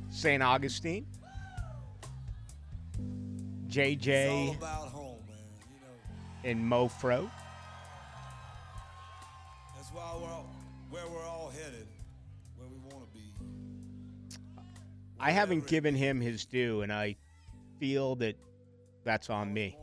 St. 0.09 0.41
Augustine. 0.41 1.05
JJ 3.68 4.57
about 4.57 4.88
home. 4.88 5.20
You 5.70 5.82
know, 5.82 6.49
and 6.49 6.63
Mofro. 6.63 7.30
that's 9.76 9.89
why 9.89 10.18
we're 10.20 10.28
all, 10.28 10.49
where 10.89 11.07
we're 11.07 11.28
all 11.28 11.51
headed, 11.51 11.86
where 12.57 12.68
we 12.68 12.78
want 12.91 13.05
to 13.05 13.13
be. 13.13 13.32
I 15.20 15.30
haven't 15.30 15.68
given 15.68 15.93
him 15.93 16.20
his 16.20 16.43
due, 16.43 16.82
and 16.82 16.91
I 16.91 17.18
feel 17.80 18.16
that 18.16 18.36
that's 19.03 19.30
on 19.30 19.53
me. 19.53 19.78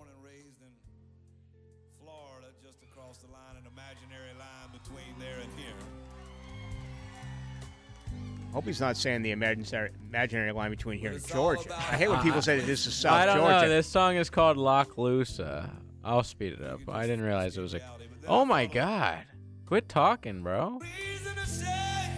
Hope 8.53 8.65
he's 8.67 8.81
not 8.81 8.97
saying 8.99 9.23
the 9.23 9.31
imaginary, 9.31 9.91
imaginary 10.11 10.53
line 10.53 10.71
between 10.71 10.99
here 10.99 11.13
and 11.13 11.27
Georgia. 11.27 11.75
I 11.75 11.97
hate 11.97 12.09
when 12.09 12.21
people 12.21 12.43
say 12.49 12.59
that 12.59 12.67
this 12.67 12.87
is 12.87 12.93
South 12.95 13.15
I 13.15 13.25
don't 13.27 13.39
Georgia. 13.39 13.63
know. 13.63 13.69
This 13.69 13.87
song 13.87 14.17
is 14.17 14.29
called 14.29 14.59
Lochloosa. 14.59 15.65
Uh, 15.65 15.69
I'll 16.05 16.23
speed 16.23 16.55
it 16.55 16.63
up. 16.63 16.81
I 16.89 17.03
didn't 17.07 17.25
realize 17.25 17.57
it 17.57 17.63
was 17.63 17.75
a. 17.75 17.81
Oh 18.29 18.45
my 18.45 18.67
God! 18.67 19.25
Quit 19.67 19.89
talking, 19.89 20.43
bro. 20.43 20.81
Reason 20.81 21.35
to 21.35 21.47
say, 21.47 22.11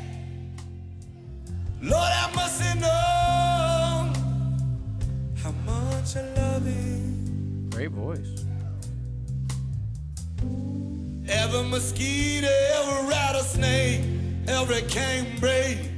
Lord, 1.82 1.94
I 1.94 2.32
must 2.34 2.60
know 2.80 4.12
how 5.42 5.52
much 5.64 6.16
I 6.16 6.34
love 6.34 6.66
you. 6.66 7.68
Great 7.70 7.90
voice. 7.90 8.44
Every 11.28 11.62
mosquito, 11.68 12.48
every 12.48 13.08
rattlesnake, 13.08 14.00
every 14.48 14.82
canebrake, 14.82 15.88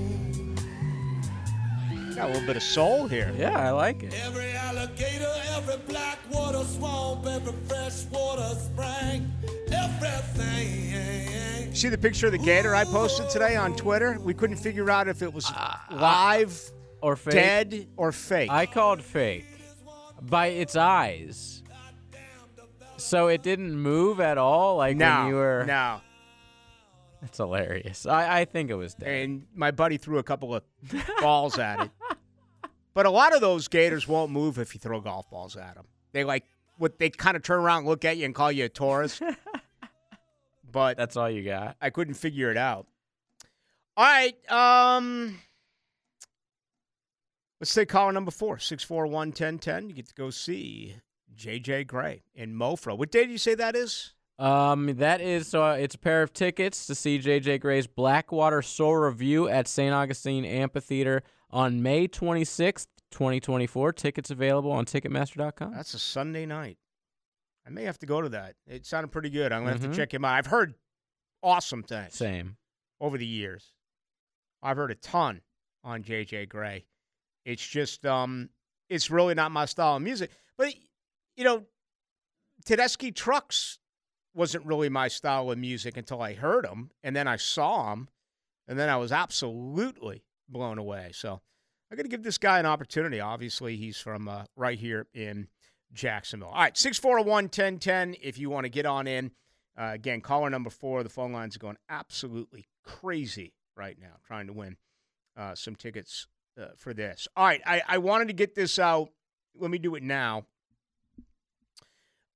Got 2.14 2.30
a 2.30 2.32
little 2.32 2.46
bit 2.46 2.56
of 2.56 2.62
soul 2.62 3.08
here. 3.08 3.32
Yeah, 3.36 3.58
I 3.58 3.70
like 3.70 4.02
it. 4.02 4.14
Every 4.24 4.52
alligator, 4.52 5.32
every 5.56 5.76
black 5.88 6.18
water 6.32 6.64
swamp, 6.64 7.26
every 7.26 7.52
freshwater 7.68 8.54
spring, 8.56 9.30
everything. 9.72 11.74
See 11.74 11.88
the 11.90 11.98
picture 11.98 12.26
of 12.26 12.32
the 12.32 12.38
gator 12.38 12.74
I 12.74 12.84
posted 12.84 13.28
today 13.28 13.56
on 13.56 13.76
Twitter? 13.76 14.18
We 14.20 14.32
couldn't 14.32 14.56
figure 14.56 14.90
out 14.90 15.08
if 15.08 15.20
it 15.20 15.30
was 15.32 15.50
uh, 15.54 15.76
live, 15.90 16.58
Or 17.02 17.16
fake. 17.16 17.34
dead, 17.34 17.86
or 17.98 18.12
fake. 18.12 18.50
I 18.50 18.64
called 18.64 19.02
fake 19.02 19.44
by 20.22 20.46
its 20.46 20.74
eyes. 20.74 21.62
So 22.96 23.28
it 23.28 23.42
didn't 23.42 23.76
move 23.76 24.20
at 24.20 24.38
all, 24.38 24.76
like 24.76 24.96
no, 24.96 25.18
when 25.20 25.28
you 25.28 25.34
were. 25.34 25.64
no. 25.66 26.00
That's 27.20 27.38
hilarious. 27.38 28.06
I, 28.06 28.40
I 28.40 28.44
think 28.44 28.70
it 28.70 28.74
was 28.74 28.94
dead. 28.94 29.08
And 29.08 29.46
my 29.54 29.70
buddy 29.70 29.96
threw 29.96 30.18
a 30.18 30.22
couple 30.22 30.54
of 30.54 30.62
balls 31.20 31.58
at 31.58 31.80
it. 31.80 31.90
But 32.94 33.04
a 33.04 33.10
lot 33.10 33.34
of 33.34 33.40
those 33.40 33.68
gators 33.68 34.06
won't 34.06 34.30
move 34.30 34.58
if 34.58 34.74
you 34.74 34.80
throw 34.80 35.00
golf 35.00 35.28
balls 35.30 35.56
at 35.56 35.74
them. 35.74 35.86
They 36.12 36.24
like 36.24 36.44
what 36.78 36.98
they 36.98 37.10
kind 37.10 37.36
of 37.36 37.42
turn 37.42 37.60
around, 37.60 37.78
and 37.80 37.88
look 37.88 38.04
at 38.04 38.16
you, 38.16 38.24
and 38.24 38.34
call 38.34 38.52
you 38.52 38.64
a 38.64 38.68
tourist. 38.68 39.22
but 40.72 40.96
That's 40.96 41.16
all 41.16 41.28
you 41.28 41.42
got. 41.42 41.76
I 41.80 41.90
couldn't 41.90 42.14
figure 42.14 42.50
it 42.50 42.56
out. 42.56 42.86
All 43.96 44.04
right. 44.04 44.50
Um, 44.50 45.38
let's 47.60 47.74
take 47.74 47.88
caller 47.88 48.12
number 48.12 48.30
four, 48.30 48.58
641 48.58 49.28
1010. 49.28 49.88
You 49.88 49.94
get 49.94 50.08
to 50.08 50.14
go 50.14 50.30
see 50.30 50.96
JJ 51.36 51.86
Grey 51.86 52.22
in 52.34 52.54
Mofro. 52.54 52.96
What 52.96 53.10
day 53.10 53.22
did 53.22 53.30
you 53.30 53.38
say 53.38 53.54
that 53.54 53.76
is? 53.76 54.14
Um, 54.38 54.96
that 54.96 55.20
is 55.20 55.48
so. 55.48 55.64
Uh, 55.64 55.74
it's 55.74 55.94
a 55.94 55.98
pair 55.98 56.22
of 56.22 56.32
tickets 56.32 56.86
to 56.86 56.94
see 56.94 57.18
JJ 57.18 57.60
Grey's 57.60 57.86
Blackwater 57.86 58.62
Soul 58.62 58.96
Review 58.96 59.48
at 59.48 59.66
St. 59.66 59.94
Augustine 59.94 60.44
Amphitheater 60.44 61.22
on 61.50 61.82
May 61.82 62.06
26th, 62.06 62.86
2024. 63.10 63.92
Tickets 63.92 64.30
available 64.30 64.72
on 64.72 64.84
Ticketmaster.com. 64.84 65.72
That's 65.72 65.94
a 65.94 65.98
Sunday 65.98 66.44
night. 66.44 66.76
I 67.66 67.70
may 67.70 67.84
have 67.84 67.98
to 68.00 68.06
go 68.06 68.20
to 68.20 68.28
that. 68.30 68.54
It 68.66 68.86
sounded 68.86 69.08
pretty 69.08 69.30
good. 69.30 69.52
I'm 69.52 69.64
going 69.64 69.76
to 69.76 69.82
have 69.82 69.90
to 69.90 69.96
check 69.96 70.12
him 70.12 70.24
out. 70.24 70.34
I've 70.34 70.46
heard 70.46 70.74
awesome 71.42 71.82
things 71.82 72.14
Same. 72.14 72.56
over 73.00 73.18
the 73.18 73.26
years. 73.26 73.72
I've 74.62 74.76
heard 74.76 74.90
a 74.90 74.96
ton 74.96 75.40
on 75.82 76.02
JJ 76.02 76.48
Grey. 76.48 76.84
It's 77.44 77.66
just 77.66 78.04
um 78.04 78.50
it's 78.88 79.10
really 79.10 79.34
not 79.34 79.50
my 79.50 79.64
style 79.64 79.96
of 79.96 80.02
music. 80.02 80.30
But 80.58 80.74
you 81.36 81.44
know, 81.44 81.64
Tedeschi 82.64 83.14
Trucks 83.14 83.78
wasn't 84.34 84.66
really 84.66 84.88
my 84.88 85.08
style 85.08 85.50
of 85.50 85.58
music 85.58 85.96
until 85.96 86.20
I 86.20 86.34
heard 86.34 86.66
him 86.66 86.90
and 87.02 87.14
then 87.14 87.28
I 87.28 87.36
saw 87.36 87.92
him 87.92 88.08
and 88.68 88.78
then 88.78 88.88
I 88.88 88.96
was 88.96 89.12
absolutely 89.12 90.24
blown 90.48 90.78
away. 90.78 91.10
So 91.12 91.40
I'm 91.90 91.96
going 91.96 92.04
to 92.04 92.10
give 92.10 92.22
this 92.22 92.38
guy 92.38 92.58
an 92.58 92.66
opportunity. 92.66 93.20
Obviously, 93.20 93.76
he's 93.76 93.96
from 93.96 94.28
uh, 94.28 94.44
right 94.56 94.78
here 94.78 95.06
in 95.14 95.48
Jacksonville. 95.92 96.48
All 96.48 96.60
right, 96.62 96.76
641 96.76 97.44
1010 97.44 98.16
if 98.22 98.38
you 98.38 98.50
want 98.50 98.64
to 98.64 98.70
get 98.70 98.86
on 98.86 99.06
in. 99.06 99.30
Uh, 99.78 99.90
again, 99.92 100.20
caller 100.20 100.50
number 100.50 100.70
four. 100.70 101.02
The 101.02 101.08
phone 101.08 101.32
lines 101.32 101.54
are 101.54 101.60
going 101.60 101.76
absolutely 101.88 102.66
crazy 102.82 103.52
right 103.76 103.96
now, 104.00 104.16
trying 104.26 104.46
to 104.46 104.52
win 104.52 104.76
uh, 105.36 105.54
some 105.54 105.76
tickets 105.76 106.26
uh, 106.60 106.68
for 106.76 106.92
this. 106.92 107.28
All 107.36 107.44
right, 107.44 107.60
I, 107.66 107.82
I 107.86 107.98
wanted 107.98 108.28
to 108.28 108.34
get 108.34 108.54
this 108.54 108.78
out. 108.78 109.10
Let 109.54 109.70
me 109.70 109.78
do 109.78 109.94
it 109.94 110.02
now. 110.02 110.46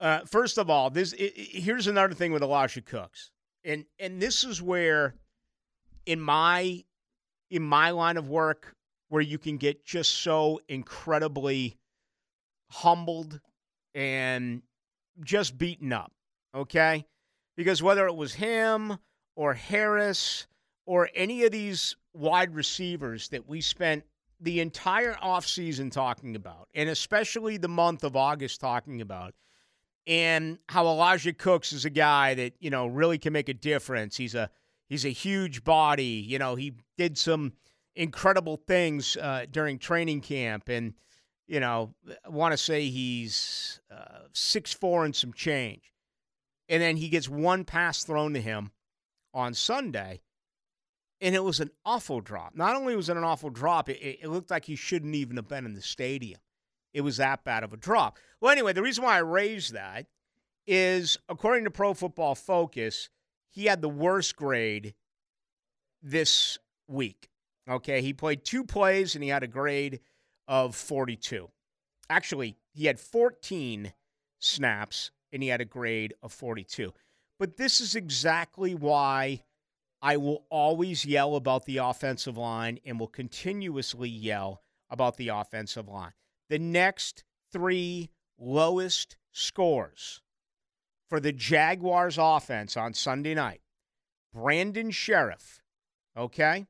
Uh, 0.01 0.21
first 0.25 0.59
of 0.59 0.71
all, 0.71 0.89
this 0.91 1.15
i 1.19 1.25
i- 1.25 1.33
here's 1.37 1.87
another 1.87 2.15
thing 2.15 2.33
with 2.33 2.43
Elijah 2.43 2.81
Cooks, 2.81 3.31
and 3.65 3.85
and 3.99 4.21
this 4.21 4.45
is 4.45 4.63
where, 4.63 5.15
in 6.07 6.21
my 6.21 6.85
in 7.51 7.63
my 7.63 7.91
line 7.91 8.17
of 8.17 8.29
work, 8.29 8.75
where 9.09 9.21
you 9.23 9.39
can 9.39 9.57
get 9.59 9.85
just 9.85 10.15
so 10.15 10.61
incredibly 10.69 11.77
humbled 12.71 13.41
and 13.95 14.63
just 15.23 15.59
beaten 15.59 15.93
up. 15.93 16.13
Okay, 16.55 17.05
because 17.57 17.83
whether 17.83 18.07
it 18.07 18.17
was 18.17 18.35
him 18.35 18.99
or 19.37 19.53
Harris 19.55 20.47
or 20.87 21.11
any 21.15 21.45
of 21.45 21.53
these 21.53 21.95
wide 22.15 22.55
receivers 22.55 23.29
that 23.29 23.47
we 23.47 23.61
spent 23.61 24.05
the 24.41 24.61
entire 24.61 25.13
offseason 25.15 25.93
talking 25.93 26.35
about, 26.35 26.69
and 26.75 26.89
especially 26.89 27.59
the 27.59 27.69
month 27.69 28.03
of 28.03 28.17
August 28.17 28.61
talking 28.61 29.03
about, 29.03 29.35
and 30.07 30.59
how 30.69 30.87
Elijah 30.87 31.33
Cooks 31.33 31.73
is 31.73 31.85
a 31.85 31.91
guy 31.91 32.35
that, 32.35 32.55
you 32.61 32.71
know, 32.71 32.87
really 32.87 33.19
can 33.19 33.33
make 33.33 33.49
a 33.49 33.55
difference. 33.55 34.17
He's 34.17 34.35
a 34.35 34.51
he's 34.89 35.05
a 35.05 35.11
huge 35.11 35.65
body. 35.65 36.25
You 36.27 36.39
know, 36.39 36.55
he 36.55 36.75
did 36.97 37.19
some 37.19 37.53
incredible 37.95 38.57
things 38.57 39.17
uh, 39.17 39.47
during 39.51 39.79
training 39.79 40.21
camp 40.21 40.69
and 40.69 40.95
you 41.51 41.59
know, 41.59 41.93
I 42.25 42.29
want 42.29 42.53
to 42.53 42.57
say 42.57 42.89
he's 42.89 43.81
uh, 43.91 44.21
six 44.33 44.73
four 44.73 45.05
and 45.05 45.15
some 45.15 45.33
change, 45.33 45.93
and 46.69 46.81
then 46.81 46.97
he 46.97 47.09
gets 47.09 47.29
one 47.29 47.65
pass 47.65 48.05
thrown 48.05 48.35
to 48.35 48.41
him 48.41 48.71
on 49.35 49.55
Sunday, 49.55 50.21
and 51.21 51.35
it 51.35 51.43
was 51.43 51.59
an 51.59 51.73
awful 51.85 52.21
drop. 52.21 52.55
Not 52.55 52.77
only 52.77 52.95
was 52.95 53.09
it 53.09 53.17
an 53.17 53.25
awful 53.25 53.51
drop, 53.51 53.89
it, 53.89 53.99
it 54.01 54.29
looked 54.29 54.53
like 54.53 54.65
he 54.65 54.77
shouldn't 54.77 55.17
even 55.17 55.37
have 55.39 55.49
been 55.49 55.65
in 55.65 55.75
the 55.75 55.83
stadium. 55.83 56.39
It 56.93 57.03
was 57.03 57.19
that 57.19 57.45
bad 57.45 57.63
of 57.63 57.73
a 57.73 57.77
drop. 57.77 58.19
Well, 58.41 58.53
anyway, 58.53 58.73
the 58.73 58.83
reason 58.83 59.05
why 59.05 59.17
I 59.17 59.21
raised 59.21 59.75
that 59.75 60.07
is, 60.67 61.19
according 61.29 61.65
to 61.65 61.71
Pro 61.71 61.95
Football 61.95 62.35
Focus, 62.35 63.09
he 63.51 63.67
had 63.67 63.83
the 63.83 63.89
worst 63.89 64.37
grade 64.37 64.95
this 66.03 66.59
week. 66.89 67.29
Okay, 67.69 68.03
he 68.03 68.13
played 68.13 68.45
two 68.45 68.65
plays 68.65 69.15
and 69.15 69.23
he 69.23 69.31
had 69.31 69.43
a 69.43 69.49
grade 69.49 70.01
of 70.49 70.75
42. 70.75 71.49
Actually, 72.09 72.57
he 72.73 72.87
had 72.87 72.99
14 72.99 73.93
snaps 74.39 75.11
and 75.33 75.43
he 75.43 75.49
had 75.49 75.61
a 75.61 75.67
grade 75.67 76.15
of 76.23 76.33
42. 76.33 76.93
But 77.39 77.57
this 77.57 77.81
is 77.81 77.95
exactly 77.95 78.75
why 78.75 79.43
I 80.03 80.17
will 80.17 80.45
always 80.51 81.05
yell 81.05 81.37
about 81.37 81.67
the 81.67 81.79
offensive 81.79 82.37
line 82.37 82.79
and 82.85 82.99
will 82.99 83.07
continuously 83.07 84.09
yell 84.09 84.63
about 84.89 85.17
the 85.17 85.29
offensive 85.29 85.89
line. 85.89 86.13
The 86.51 86.59
next 86.59 87.23
three 87.53 88.11
lowest 88.37 89.17
scores 89.31 90.21
for 91.09 91.21
the 91.21 91.33
Jaguars 91.33 92.19
offense 92.19 92.77
on 92.77 92.93
Sunday 92.93 93.35
night 93.35 93.61
Brandon 94.35 94.91
Scherff, 94.91 95.61
okay? 96.17 96.67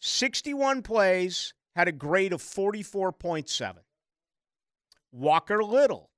61 0.00 0.80
plays, 0.80 1.52
had 1.76 1.86
a 1.86 1.92
grade 1.92 2.32
of 2.32 2.40
44.7. 2.42 3.74
Walker 5.12 5.62
Little, 5.62 6.10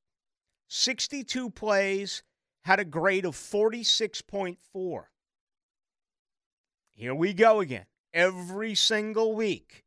62 0.68 1.50
plays, 1.50 2.22
had 2.62 2.78
a 2.78 2.84
grade 2.84 3.24
of 3.24 3.34
46.4. 3.34 5.04
Here 6.90 7.14
we 7.16 7.34
go 7.34 7.58
again. 7.58 7.86
Every 8.14 8.76
single 8.76 9.34
week. 9.34 9.84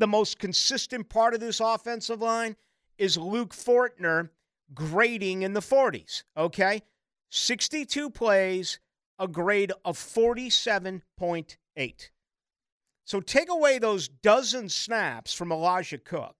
The 0.00 0.06
most 0.06 0.38
consistent 0.38 1.10
part 1.10 1.34
of 1.34 1.40
this 1.40 1.60
offensive 1.60 2.22
line 2.22 2.56
is 2.96 3.18
Luke 3.18 3.52
Fortner 3.52 4.30
grading 4.72 5.42
in 5.42 5.52
the 5.52 5.60
40s, 5.60 6.22
okay? 6.38 6.80
62 7.28 8.08
plays, 8.08 8.80
a 9.18 9.28
grade 9.28 9.72
of 9.84 9.98
47.8. 9.98 12.08
So 13.04 13.20
take 13.20 13.50
away 13.50 13.78
those 13.78 14.08
dozen 14.08 14.70
snaps 14.70 15.34
from 15.34 15.52
Elijah 15.52 15.98
Cook, 15.98 16.34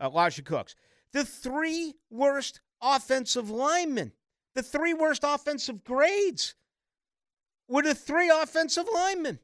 Elijah 0.00 0.42
Cooks. 0.42 0.76
The 1.12 1.24
three 1.24 1.94
worst 2.08 2.60
offensive 2.80 3.50
linemen, 3.50 4.12
the 4.54 4.62
three 4.62 4.94
worst 4.94 5.24
offensive 5.24 5.82
grades 5.82 6.54
were 7.66 7.82
the 7.82 7.96
three 7.96 8.30
offensive 8.30 8.86
linemen. 8.94 9.40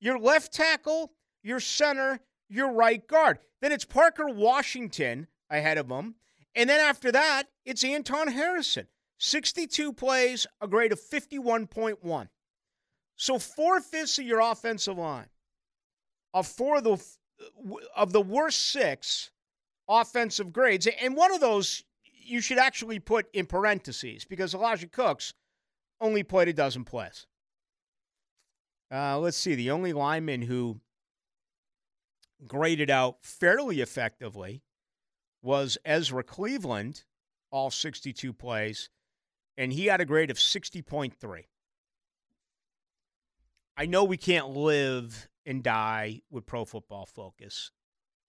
Your 0.00 0.18
left 0.18 0.52
tackle, 0.52 1.12
your 1.44 1.60
center, 1.60 2.18
your 2.48 2.72
right 2.72 3.06
guard. 3.06 3.38
Then 3.60 3.72
it's 3.72 3.84
Parker 3.84 4.28
Washington 4.28 5.26
ahead 5.50 5.78
of 5.78 5.90
him. 5.90 6.16
And 6.54 6.70
then 6.70 6.80
after 6.80 7.12
that, 7.12 7.44
it's 7.64 7.84
Anton 7.84 8.28
Harrison. 8.28 8.86
62 9.18 9.92
plays, 9.92 10.46
a 10.60 10.68
grade 10.68 10.92
of 10.92 11.00
51.1. 11.00 12.28
So 13.16 13.38
four 13.38 13.80
fifths 13.80 14.18
of 14.18 14.26
your 14.26 14.40
offensive 14.40 14.98
line 14.98 15.28
of 16.36 16.46
four 16.46 16.76
of 16.76 16.84
the 16.84 17.02
of 17.96 18.12
the 18.12 18.20
worst 18.20 18.66
six 18.66 19.30
offensive 19.88 20.52
grades, 20.52 20.86
and 21.00 21.16
one 21.16 21.32
of 21.32 21.40
those 21.40 21.82
you 22.22 22.42
should 22.42 22.58
actually 22.58 22.98
put 22.98 23.26
in 23.32 23.46
parentheses 23.46 24.26
because 24.26 24.52
Elijah 24.52 24.88
Cooks 24.88 25.32
only 25.98 26.22
played 26.22 26.48
a 26.48 26.52
dozen 26.52 26.84
plays. 26.84 27.26
Uh, 28.92 29.18
let's 29.18 29.38
see. 29.38 29.54
The 29.54 29.70
only 29.70 29.94
lineman 29.94 30.42
who 30.42 30.78
graded 32.46 32.90
out 32.90 33.18
fairly 33.22 33.80
effectively 33.80 34.62
was 35.42 35.78
Ezra 35.84 36.22
Cleveland, 36.22 37.04
all 37.50 37.70
62 37.70 38.32
plays, 38.32 38.90
and 39.56 39.72
he 39.72 39.86
had 39.86 40.00
a 40.00 40.04
grade 40.04 40.30
of 40.30 40.38
60.3. 40.38 41.44
I 43.76 43.86
know 43.86 44.04
we 44.04 44.16
can't 44.16 44.50
live 44.50 45.28
and 45.44 45.62
die 45.62 46.22
with 46.30 46.46
pro 46.46 46.64
football 46.64 47.06
focus. 47.06 47.70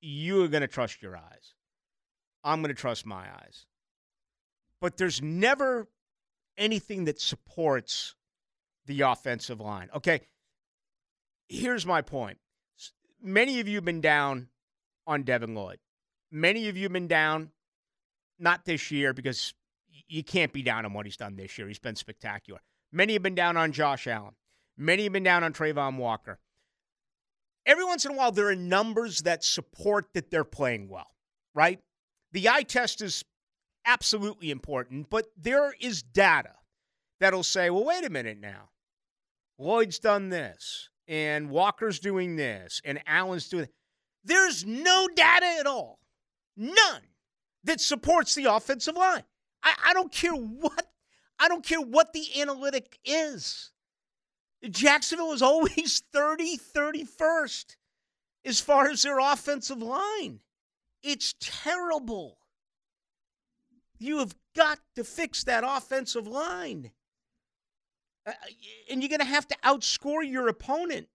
You 0.02 0.44
are 0.44 0.48
going 0.48 0.62
to 0.62 0.68
trust 0.68 1.02
your 1.02 1.18
eyes. 1.18 1.56
I'm 2.44 2.62
going 2.62 2.74
to 2.74 2.80
trust 2.80 3.06
my 3.06 3.26
eyes. 3.34 3.66
But 4.80 4.98
there's 4.98 5.22
never 5.22 5.88
anything 6.58 7.06
that 7.06 7.20
supports 7.20 8.16
the 8.86 9.02
offensive 9.02 9.60
line. 9.60 9.90
Okay, 9.96 10.22
here's 11.50 11.86
my 11.86 12.02
point. 12.02 12.38
Many 13.22 13.60
of 13.60 13.68
you 13.68 13.76
have 13.76 13.86
been 13.86 14.02
down 14.02 14.50
on 15.06 15.24
Devin 15.24 15.56
Lloyd. 15.56 15.80
Many 16.32 16.70
of 16.70 16.78
you 16.78 16.84
have 16.84 16.94
been 16.94 17.08
down, 17.08 17.52
not 18.40 18.66
this 18.66 18.92
year, 18.92 19.14
because 19.14 19.54
you 20.08 20.24
can't 20.24 20.54
be 20.54 20.62
down 20.62 20.86
on 20.86 20.94
what 20.94 21.06
he's 21.06 21.18
done 21.18 21.36
this 21.36 21.58
year. 21.58 21.68
He's 21.68 21.80
been 21.80 21.96
spectacular. 21.96 22.60
Many 22.92 23.14
have 23.14 23.24
been 23.24 23.36
down 23.36 23.58
on 23.58 23.72
Josh 23.72 24.08
Allen. 24.08 24.36
Many 24.78 25.04
have 25.04 25.14
been 25.14 25.24
down 25.24 25.44
on 25.44 25.54
Travon 25.54 25.98
Walker. 25.98 26.40
Every 27.66 27.84
once 27.84 28.06
in 28.06 28.12
a 28.12 28.16
while, 28.16 28.32
there 28.32 28.48
are 28.48 28.56
numbers 28.56 29.24
that 29.24 29.44
support 29.44 30.14
that 30.14 30.32
they're 30.32 30.44
playing 30.46 30.88
well, 30.88 31.12
right? 31.54 31.80
The 32.32 32.48
eye 32.48 32.64
test 32.64 33.02
is 33.02 33.26
absolutely 33.86 34.52
important, 34.52 35.10
but 35.10 35.28
there 35.36 35.74
is 35.82 36.02
data 36.02 36.54
that'll 37.20 37.44
say, 37.44 37.70
well, 37.70 37.84
wait 37.84 38.06
a 38.06 38.10
minute 38.10 38.40
now. 38.40 38.70
Lloyd's 39.58 40.00
done 40.00 40.30
this, 40.30 40.90
and 41.08 41.50
Walker's 41.50 42.00
doing 42.00 42.36
this, 42.36 42.82
and 42.84 43.02
Allen's 43.08 43.50
doing 43.50 43.68
There's 44.24 44.66
no 44.66 45.08
data 45.16 45.46
at 45.60 45.68
all, 45.68 46.00
none, 46.56 47.02
that 47.64 47.80
supports 47.80 48.36
the 48.36 48.46
offensive 48.46 48.96
line. 48.96 49.24
I, 49.64 49.74
I 49.88 49.94
don't 49.94 50.12
care 50.12 50.34
what 50.34 50.88
I 51.40 51.48
don't 51.48 51.64
care 51.64 51.82
what 51.82 52.14
the 52.14 52.42
analytic 52.42 52.98
is. 53.06 53.72
Jacksonville 54.70 55.34
is 55.34 55.42
always 55.42 56.02
30, 56.14 56.58
31st 56.58 57.76
as 58.44 58.60
far 58.60 58.88
as 58.90 59.04
their 59.04 59.20
offensive 59.20 59.82
line. 59.82 60.40
It's 61.04 61.36
terrible. 61.40 62.40
You 64.00 64.20
have 64.20 64.36
got 64.56 64.80
to 64.96 65.04
fix 65.04 65.44
that 65.44 65.64
offensive 65.66 66.28
line. 66.28 66.92
Uh, 68.28 68.32
and 68.92 69.02
you're 69.02 69.10
going 69.10 69.20
to 69.20 69.26
have 69.26 69.48
to 69.48 69.56
outscore 69.64 70.30
your 70.30 70.50
opponent. 70.50 71.08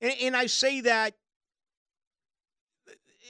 And, 0.00 0.12
and, 0.20 0.36
I 0.36 0.46
say 0.46 0.80
that 0.82 1.14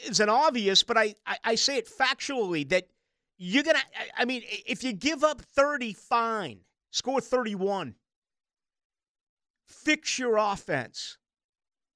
it's 0.04 0.20
an 0.20 0.30
obvious, 0.30 0.82
but 0.82 0.96
I, 0.96 1.14
I, 1.26 1.36
I 1.44 1.54
say 1.54 1.76
it 1.76 1.88
factually 1.88 2.66
that 2.70 2.88
you're 3.36 3.62
going 3.62 3.76
to, 3.76 3.82
I 4.16 4.24
mean, 4.24 4.42
if 4.66 4.82
you 4.82 4.92
give 4.92 5.22
up 5.24 5.42
30, 5.42 5.92
fine. 5.92 6.60
Score 6.90 7.20
31. 7.20 7.94
Fix 9.66 10.18
your 10.18 10.38
offense. 10.38 11.18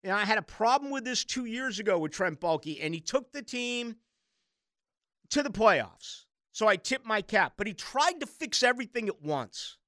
You 0.03 0.11
know, 0.11 0.17
I 0.17 0.25
had 0.25 0.39
a 0.39 0.43
problem 0.43 0.91
with 0.91 1.05
this 1.05 1.25
two 1.25 1.47
years 1.47 1.79
ago 1.79 1.99
with 1.99 2.13
Trent 2.13 2.41
Baalke, 2.41 2.79
and 2.83 2.93
he 2.93 3.01
took 3.01 3.33
the 3.33 3.43
team 3.43 3.97
to 5.31 5.43
the 5.43 5.51
playoffs. 5.51 6.25
So 6.53 6.69
I 6.69 6.77
tipped 6.77 7.07
my 7.07 7.23
cap, 7.23 7.55
but 7.57 7.67
he 7.67 7.73
tried 7.73 8.21
to 8.21 8.27
fix 8.27 8.63
everything 8.63 9.09
at 9.09 9.23
once. 9.23 9.79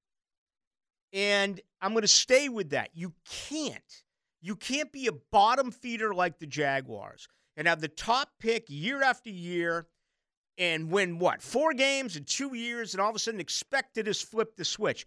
And 1.14 1.60
I'm 1.80 1.92
going 1.92 2.02
to 2.02 2.08
stay 2.08 2.48
with 2.48 2.70
that. 2.70 2.90
You 2.92 3.14
can't. 3.24 4.02
You 4.42 4.56
can't 4.56 4.92
be 4.92 5.06
a 5.06 5.12
bottom 5.12 5.70
feeder 5.70 6.12
like 6.12 6.38
the 6.38 6.46
Jaguars 6.46 7.28
and 7.56 7.66
have 7.66 7.80
the 7.80 7.88
top 7.88 8.28
pick 8.40 8.64
year 8.68 9.02
after 9.02 9.30
year 9.30 9.86
and 10.58 10.90
win 10.90 11.18
what? 11.18 11.40
Four 11.40 11.72
games 11.72 12.16
in 12.16 12.24
two 12.24 12.54
years 12.54 12.92
and 12.92 13.00
all 13.00 13.08
of 13.08 13.16
a 13.16 13.18
sudden 13.18 13.40
expect 13.40 13.94
to 13.94 14.02
just 14.02 14.28
flip 14.28 14.56
the 14.56 14.64
switch. 14.64 15.06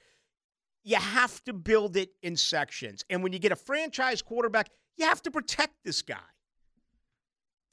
You 0.84 0.96
have 0.96 1.44
to 1.44 1.54
build 1.54 1.98
it 1.98 2.12
in 2.24 2.38
sections. 2.38 3.04
And 3.10 3.22
when 3.22 3.34
you 3.34 3.40
get 3.40 3.52
a 3.52 3.58
franchise 3.58 4.22
quarterback, 4.22 4.70
you 4.96 5.06
have 5.06 5.22
to 5.24 5.32
protect 5.32 5.74
this 5.84 6.02
guy. 6.02 6.16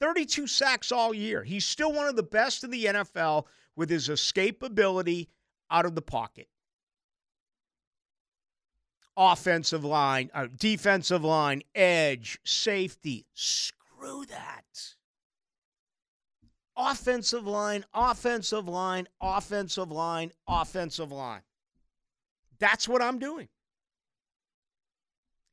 32 0.01 0.47
sacks 0.47 0.91
all 0.91 1.13
year. 1.13 1.41
He's 1.41 1.65
still 1.65 1.93
one 1.93 2.07
of 2.07 2.17
the 2.17 2.23
best 2.23 2.65
in 2.65 2.69
the 2.69 2.85
NFL 2.85 3.45
with 3.77 3.89
his 3.89 4.09
escapability 4.09 5.29
out 5.71 5.85
of 5.85 5.95
the 5.95 6.01
pocket. 6.01 6.47
Offensive 9.17 9.85
line, 9.85 10.29
uh, 10.33 10.47
defensive 10.57 11.23
line, 11.23 11.61
edge, 11.73 12.37
safety. 12.43 13.25
Screw 13.33 14.25
that. 14.25 14.95
Offensive 16.77 17.47
line, 17.47 17.85
offensive 17.93 18.67
line, 18.67 19.07
offensive 19.21 19.89
line, 19.89 20.31
offensive 20.47 21.11
line. 21.11 21.43
That's 22.59 22.87
what 22.87 23.01
I'm 23.01 23.19
doing. 23.19 23.47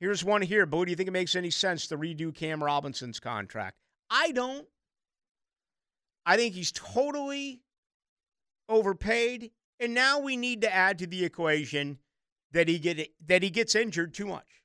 Here's 0.01 0.24
one 0.24 0.43
here. 0.43 0.66
Bo, 0.66 0.84
do 0.84 0.90
you 0.90 0.97
think 0.97 1.09
it 1.09 1.12
makes 1.12 1.36
any 1.36 1.51
sense 1.51 1.86
to 1.86 1.97
redo 1.97 2.34
Cam 2.34 2.62
Robinson's 2.62 3.20
contract? 3.20 3.76
I 4.10 4.32
don't. 4.32 4.66
I 6.26 6.36
think 6.36 6.55
he's 6.55 6.72
totally 6.72 7.62
overpaid, 8.68 9.52
and 9.78 9.94
now 9.94 10.18
we 10.18 10.36
need 10.36 10.62
to 10.62 10.74
add 10.74 10.98
to 10.98 11.06
the 11.06 11.24
equation 11.24 11.98
that 12.52 12.68
he 12.68 12.78
get 12.78 13.08
that 13.26 13.42
he 13.42 13.50
gets 13.50 13.74
injured 13.74 14.14
too 14.14 14.26
much. 14.26 14.62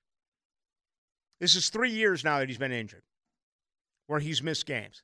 This 1.39 1.55
is 1.55 1.69
three 1.69 1.91
years 1.91 2.23
now 2.23 2.39
that 2.39 2.49
he's 2.49 2.57
been 2.57 2.71
injured, 2.71 3.03
where 4.07 4.19
he's 4.19 4.41
missed 4.43 4.65
games, 4.65 5.03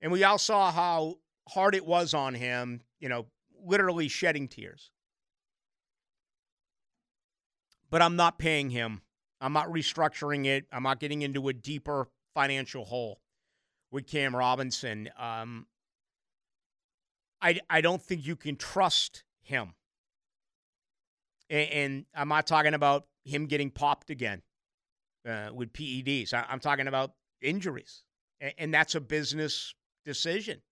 and 0.00 0.12
we 0.12 0.24
all 0.24 0.38
saw 0.38 0.72
how 0.72 1.16
hard 1.48 1.74
it 1.74 1.84
was 1.86 2.14
on 2.14 2.34
him. 2.34 2.80
You 3.00 3.08
know, 3.08 3.26
literally 3.64 4.08
shedding 4.08 4.48
tears 4.48 4.90
but 7.90 8.00
I'm 8.00 8.16
not 8.16 8.38
paying 8.38 8.70
him. 8.70 9.02
I'm 9.40 9.52
not 9.52 9.68
restructuring 9.68 10.46
it. 10.46 10.66
I'm 10.72 10.84
not 10.84 11.00
getting 11.00 11.22
into 11.22 11.48
a 11.48 11.52
deeper 11.52 12.08
financial 12.34 12.84
hole. 12.84 13.20
with 13.90 14.06
Cam 14.06 14.36
Robinson. 14.36 15.10
Um, 15.18 15.66
I 17.42 17.60
I 17.68 17.80
don't 17.80 18.00
think 18.00 18.24
you 18.24 18.36
can 18.36 18.56
trust 18.56 19.24
him. 19.42 19.74
And, 21.50 21.70
and 21.70 22.04
I'm 22.14 22.28
not 22.28 22.46
talking 22.46 22.74
about 22.74 23.06
him 23.24 23.46
getting 23.46 23.70
popped 23.70 24.08
again 24.08 24.42
uh, 25.28 25.50
with 25.52 25.72
PEDs. 25.72 26.32
I, 26.32 26.46
I'm 26.48 26.60
talking 26.60 26.86
about 26.86 27.12
injuries, 27.42 28.04
and, 28.40 28.54
and 28.56 28.74
that's 28.74 28.94
a 28.94 29.00
business 29.00 29.74
decision. 30.04 30.62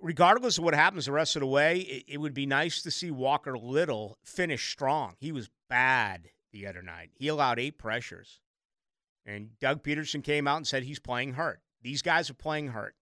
Regardless 0.00 0.58
of 0.58 0.64
what 0.64 0.74
happens 0.74 1.06
the 1.06 1.12
rest 1.12 1.36
of 1.36 1.40
the 1.40 1.46
way, 1.46 1.80
it, 1.80 2.04
it 2.08 2.18
would 2.18 2.34
be 2.34 2.46
nice 2.46 2.82
to 2.82 2.90
see 2.90 3.10
Walker 3.10 3.56
Little 3.56 4.18
finish 4.24 4.70
strong. 4.70 5.14
He 5.18 5.32
was 5.32 5.48
bad 5.68 6.30
the 6.52 6.66
other 6.66 6.82
night. 6.82 7.10
He 7.14 7.28
allowed 7.28 7.58
eight 7.58 7.78
pressures. 7.78 8.40
And 9.26 9.58
Doug 9.60 9.82
Pederson 9.82 10.22
came 10.22 10.46
out 10.46 10.58
and 10.58 10.66
said 10.66 10.84
he's 10.84 11.00
playing 11.00 11.34
hurt. 11.34 11.60
These 11.82 12.02
guys 12.02 12.30
are 12.30 12.34
playing 12.34 12.68
hurt. 12.68 12.94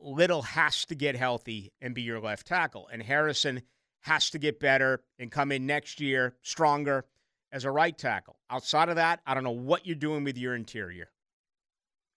Little 0.00 0.42
has 0.42 0.84
to 0.86 0.94
get 0.94 1.16
healthy 1.16 1.72
and 1.80 1.94
be 1.94 2.02
your 2.02 2.20
left 2.20 2.46
tackle. 2.46 2.88
And 2.92 3.02
Harrison 3.02 3.62
has 4.02 4.30
to 4.30 4.38
get 4.38 4.60
better 4.60 5.02
and 5.18 5.30
come 5.30 5.50
in 5.52 5.66
next 5.66 6.00
year 6.00 6.36
stronger 6.42 7.04
as 7.50 7.64
a 7.64 7.70
right 7.70 7.96
tackle. 7.96 8.38
Outside 8.50 8.88
of 8.88 8.96
that, 8.96 9.20
I 9.26 9.34
don't 9.34 9.44
know 9.44 9.50
what 9.50 9.86
you're 9.86 9.96
doing 9.96 10.24
with 10.24 10.38
your 10.38 10.54
interior. 10.54 11.10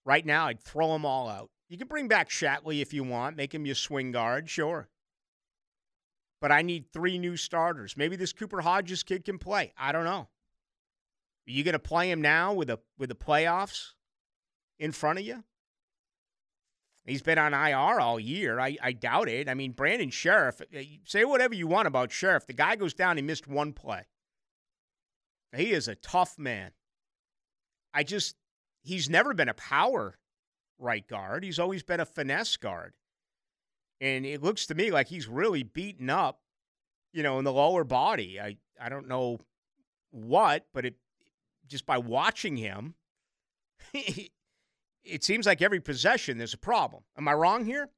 Right 0.04 0.24
now, 0.24 0.46
I'd 0.46 0.60
throw 0.60 0.92
them 0.92 1.04
all 1.04 1.28
out. 1.28 1.50
You 1.68 1.78
can 1.78 1.88
bring 1.88 2.08
back 2.08 2.28
Shatley 2.28 2.82
if 2.82 2.92
you 2.92 3.02
want, 3.04 3.36
make 3.36 3.54
him 3.54 3.64
your 3.64 3.74
swing 3.74 4.12
guard, 4.12 4.50
sure. 4.50 4.88
But 6.40 6.52
I 6.52 6.62
need 6.62 6.92
three 6.92 7.18
new 7.18 7.36
starters. 7.36 7.96
Maybe 7.96 8.16
this 8.16 8.32
Cooper 8.32 8.60
Hodges 8.60 9.02
kid 9.02 9.24
can 9.24 9.38
play. 9.38 9.72
I 9.78 9.92
don't 9.92 10.04
know. 10.04 10.28
Are 11.46 11.50
you 11.50 11.64
going 11.64 11.72
to 11.72 11.78
play 11.78 12.10
him 12.10 12.20
now 12.20 12.52
with 12.52 12.68
the 12.68 12.78
with 12.98 13.08
the 13.08 13.14
playoffs 13.14 13.92
in 14.78 14.92
front 14.92 15.18
of 15.18 15.24
you? 15.24 15.44
He's 17.04 17.22
been 17.22 17.38
on 17.38 17.52
IR 17.52 18.00
all 18.00 18.20
year. 18.20 18.60
I, 18.60 18.76
I 18.80 18.92
doubt 18.92 19.28
it. 19.28 19.48
I 19.48 19.54
mean, 19.54 19.72
Brandon 19.72 20.10
Scherff, 20.10 20.60
uh, 20.60 20.82
say 21.04 21.24
whatever 21.24 21.54
you 21.54 21.66
want 21.66 21.88
about 21.88 22.10
Scherff. 22.10 22.46
The 22.46 22.52
guy 22.52 22.76
goes 22.76 22.94
down, 22.94 23.16
he 23.16 23.22
missed 23.22 23.48
one 23.48 23.72
play. 23.72 24.06
He 25.54 25.72
is 25.72 25.88
a 25.88 25.96
tough 25.96 26.38
man. 26.38 26.70
I 27.92 28.04
just, 28.04 28.36
he's 28.82 29.10
never 29.10 29.34
been 29.34 29.48
a 29.48 29.54
power 29.54 30.18
right 30.78 31.06
guard. 31.06 31.44
He's 31.44 31.58
always 31.58 31.82
been 31.82 32.00
a 32.00 32.06
finesse 32.06 32.56
guard. 32.56 32.94
And 34.00 34.24
it 34.24 34.42
looks 34.42 34.66
to 34.66 34.74
me 34.74 34.90
like 34.90 35.08
he's 35.08 35.28
really 35.28 35.62
beaten 35.62 36.08
up, 36.08 36.40
you 37.12 37.22
know, 37.22 37.38
in 37.38 37.44
the 37.44 37.52
lower 37.52 37.84
body. 37.84 38.40
I, 38.40 38.56
I 38.80 38.88
don't 38.88 39.08
know 39.08 39.38
what, 40.10 40.66
but 40.72 40.86
it 40.86 40.94
just 41.66 41.86
by 41.86 41.98
watching 41.98 42.56
him, 42.56 42.94
it 45.04 45.24
seems 45.24 45.46
like 45.46 45.62
every 45.62 45.80
possession 45.80 46.38
there's 46.38 46.54
a 46.54 46.58
problem. 46.58 47.02
Am 47.16 47.28
I 47.28 47.34
wrong 47.34 47.64
here? 47.64 47.88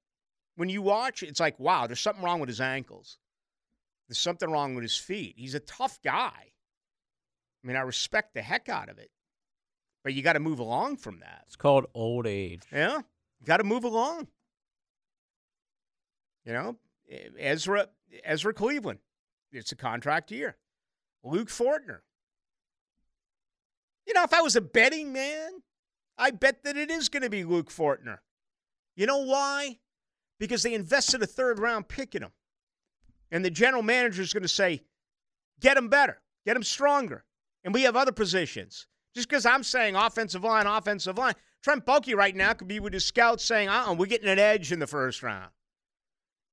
When 0.57 0.69
you 0.69 0.83
watch, 0.83 1.23
it's 1.23 1.41
like, 1.41 1.59
wow, 1.59 1.87
there's 1.87 2.01
something 2.01 2.25
wrong 2.25 2.41
with 2.41 2.49
his 2.49 2.61
ankles. 2.61 3.19
There's 4.09 4.19
something 4.19 4.51
wrong 4.51 4.75
with 4.75 4.83
his 4.83 4.97
feet. 4.97 5.35
He's 5.37 5.55
a 5.55 5.61
tough 5.61 6.01
guy. 6.03 6.33
I 7.65 7.67
mean, 7.67 7.77
I 7.77 7.81
respect 7.81 8.35
the 8.35 8.43
heck 8.43 8.69
out 8.69 8.89
of 8.89 8.99
it. 8.99 9.11
But 10.05 10.13
you 10.13 10.23
got 10.23 10.35
to 10.35 10.41
move 10.41 10.59
along 10.59 10.99
from 10.99 11.21
that. 11.21 11.45
It's 11.47 11.57
called 11.57 11.87
old 11.95 12.27
age. 12.27 12.63
Yeah. 12.71 12.99
You 12.99 13.47
got 13.47 13.57
to 13.57 13.65
move 13.65 13.85
along. 13.85 14.29
You 16.45 16.53
know, 16.53 16.77
Ezra 17.39 17.89
Ezra 18.23 18.53
Cleveland. 18.53 18.99
It's 19.51 19.73
a 19.73 19.77
contract 19.77 20.31
year. 20.31 20.57
Luke 21.23 21.49
Fortner. 21.49 22.01
You 24.07 24.13
know, 24.13 24.25
if 24.25 24.35
I 24.35 24.43
was 24.43 24.57
a 24.57 24.61
betting 24.61 25.13
man, 25.15 25.63
I 26.17 26.31
bet 26.31 26.63
that 26.65 26.77
it 26.77 26.91
is 26.91 27.09
going 27.09 27.23
to 27.23 27.31
be 27.31 27.45
Luke 27.45 27.71
Fortner. 27.71 28.19
You 28.97 29.07
know 29.07 29.19
why? 29.19 29.79
Because 30.39 30.63
they 30.63 30.75
invested 30.75 31.23
a 31.23 31.27
third 31.27 31.59
round 31.59 31.89
pick 31.89 32.15
in 32.15 32.23
him. 32.23 32.33
And 33.31 33.45
the 33.45 33.51
general 33.51 33.83
manager 33.83 34.23
is 34.23 34.33
going 34.33 34.43
to 34.43 34.49
say, 34.49 34.83
get 35.61 35.77
him 35.77 35.89
better, 35.89 36.21
get 36.47 36.57
him 36.57 36.63
stronger. 36.63 37.25
And 37.65 37.75
we 37.75 37.83
have 37.83 37.97
other 37.97 38.13
positions. 38.13 38.87
Just 39.15 39.29
because 39.29 39.47
I'm 39.47 39.63
saying 39.63 39.97
offensive 39.97 40.45
line, 40.45 40.67
offensive 40.67 41.19
line, 41.19 41.35
Trent 41.63 41.87
Baalke 41.87 42.15
right 42.15 42.35
now 42.35 42.53
could 42.53 42.69
be 42.69 42.81
with 42.81 42.93
his 42.93 43.05
scouts 43.05 43.45
saying, 43.45 43.69
uh 43.69 43.85
uh-uh, 43.87 43.95
we're 43.95 44.07
getting 44.07 44.29
an 44.29 44.39
edge 44.39 44.71
in 44.71 44.79
the 44.79 44.87
first 44.87 45.23
round. 45.23 45.51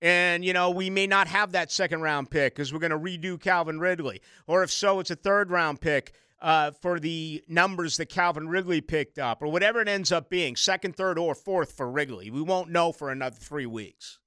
And, 0.01 0.43
you 0.43 0.53
know, 0.53 0.71
we 0.71 0.89
may 0.89 1.05
not 1.05 1.27
have 1.27 1.51
that 1.51 1.71
second 1.71 2.01
round 2.01 2.31
pick 2.31 2.55
because 2.55 2.73
we're 2.73 2.79
going 2.79 2.91
to 2.91 2.97
redo 2.97 3.39
Calvin 3.39 3.79
Ridley. 3.79 4.21
Or 4.47 4.63
if 4.63 4.71
so, 4.71 4.99
it's 4.99 5.11
a 5.11 5.15
third 5.15 5.51
round 5.51 5.81
pick 5.81 6.13
uh, 6.41 6.72
for 6.72 6.99
the 6.99 7.43
numbers 7.47 7.97
that 7.97 8.07
Calvin 8.07 8.49
Ridley 8.49 8.81
picked 8.81 9.19
up, 9.19 9.41
or 9.41 9.47
whatever 9.47 9.81
it 9.81 9.88
ends 9.88 10.11
up 10.11 10.30
being 10.30 10.55
second, 10.55 10.95
third, 10.95 11.19
or 11.19 11.35
fourth 11.35 11.72
for 11.73 11.89
Ridley. 11.89 12.31
We 12.31 12.41
won't 12.41 12.72
know 12.72 12.91
for 12.91 13.11
another 13.11 13.35
three 13.35 13.68
weeks. 13.68 14.19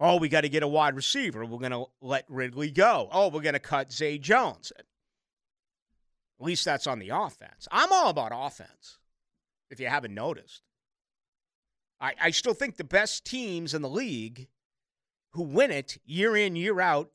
Oh, 0.00 0.16
we 0.16 0.28
got 0.28 0.40
to 0.40 0.48
get 0.48 0.62
a 0.62 0.68
wide 0.68 0.96
receiver. 0.96 1.44
We're 1.44 1.58
going 1.58 1.70
to 1.70 1.84
let 2.00 2.24
Ridley 2.28 2.70
go. 2.70 3.08
Oh, 3.12 3.28
we're 3.28 3.42
going 3.42 3.52
to 3.52 3.60
cut 3.60 3.92
Zay 3.92 4.18
Jones. 4.18 4.72
At 4.76 4.86
least 6.40 6.64
that's 6.64 6.86
on 6.86 6.98
the 6.98 7.10
offense. 7.10 7.68
I'm 7.70 7.92
all 7.92 8.08
about 8.08 8.32
offense, 8.34 8.98
if 9.70 9.78
you 9.78 9.86
haven't 9.86 10.14
noticed. 10.14 10.62
I, 12.00 12.14
I 12.20 12.30
still 12.30 12.54
think 12.54 12.76
the 12.76 12.84
best 12.84 13.24
teams 13.24 13.72
in 13.72 13.82
the 13.82 13.88
league 13.88 14.48
who 15.30 15.42
win 15.42 15.70
it 15.70 15.98
year 16.04 16.36
in, 16.36 16.56
year 16.56 16.80
out 16.80 17.10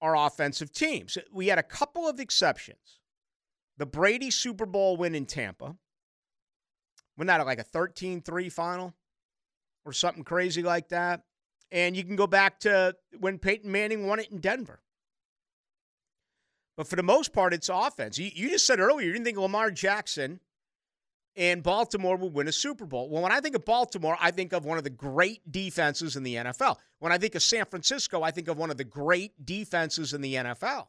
are 0.00 0.16
offensive 0.16 0.72
teams. 0.72 1.16
We 1.32 1.48
had 1.48 1.58
a 1.58 1.62
couple 1.62 2.08
of 2.08 2.20
exceptions. 2.20 3.00
The 3.78 3.86
Brady 3.86 4.30
Super 4.30 4.66
Bowl 4.66 4.96
win 4.96 5.14
in 5.14 5.26
Tampa. 5.26 5.76
Wasn't 7.16 7.28
that 7.28 7.44
like 7.46 7.58
a 7.58 7.64
13 7.64 8.22
3 8.22 8.48
final 8.48 8.94
or 9.84 9.92
something 9.92 10.24
crazy 10.24 10.62
like 10.62 10.88
that? 10.88 11.22
And 11.72 11.96
you 11.96 12.04
can 12.04 12.16
go 12.16 12.26
back 12.26 12.60
to 12.60 12.94
when 13.18 13.38
Peyton 13.38 13.70
Manning 13.70 14.06
won 14.06 14.20
it 14.20 14.30
in 14.30 14.38
Denver. 14.38 14.80
But 16.76 16.86
for 16.86 16.96
the 16.96 17.02
most 17.02 17.32
part, 17.32 17.54
it's 17.54 17.70
offense. 17.70 18.18
You, 18.18 18.30
you 18.34 18.50
just 18.50 18.66
said 18.66 18.80
earlier 18.80 19.06
you 19.06 19.12
didn't 19.12 19.24
think 19.24 19.38
Lamar 19.38 19.70
Jackson 19.70 20.40
and 21.36 21.62
Baltimore 21.62 22.16
would 22.16 22.32
win 22.32 22.48
a 22.48 22.52
Super 22.52 22.86
Bowl. 22.86 23.10
Well, 23.10 23.22
when 23.22 23.32
I 23.32 23.40
think 23.40 23.54
of 23.54 23.64
Baltimore, 23.64 24.16
I 24.20 24.30
think 24.30 24.52
of 24.52 24.64
one 24.64 24.78
of 24.78 24.84
the 24.84 24.90
great 24.90 25.40
defenses 25.50 26.16
in 26.16 26.22
the 26.22 26.36
NFL. 26.36 26.76
When 26.98 27.12
I 27.12 27.18
think 27.18 27.34
of 27.34 27.42
San 27.42 27.66
Francisco, 27.66 28.22
I 28.22 28.30
think 28.30 28.48
of 28.48 28.56
one 28.56 28.70
of 28.70 28.78
the 28.78 28.84
great 28.84 29.44
defenses 29.44 30.14
in 30.14 30.22
the 30.22 30.34
NFL. 30.34 30.86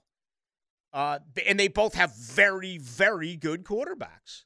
Uh, 0.94 1.20
and 1.46 1.60
they 1.60 1.68
both 1.68 1.96
have 1.96 2.16
very, 2.16 2.78
very 2.78 3.36
good 3.36 3.66
quarterbacks. 3.66 4.46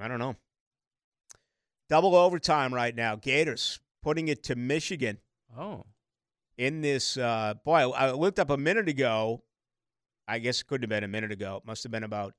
I 0.00 0.06
don't 0.06 0.18
know. 0.18 0.36
Double 1.88 2.14
overtime 2.14 2.72
right 2.72 2.94
now. 2.94 3.16
Gators 3.16 3.80
putting 4.02 4.28
it 4.28 4.44
to 4.44 4.54
Michigan. 4.54 5.18
Oh. 5.58 5.86
In 6.56 6.80
this, 6.80 7.16
uh, 7.16 7.54
boy, 7.64 7.90
I 7.90 8.12
looked 8.12 8.38
up 8.38 8.50
a 8.50 8.56
minute 8.56 8.88
ago. 8.88 9.42
I 10.28 10.38
guess 10.38 10.60
it 10.60 10.66
couldn't 10.66 10.84
have 10.84 10.90
been 10.90 11.04
a 11.04 11.08
minute 11.08 11.32
ago. 11.32 11.56
It 11.56 11.66
must 11.66 11.82
have 11.82 11.92
been 11.92 12.04
about 12.04 12.34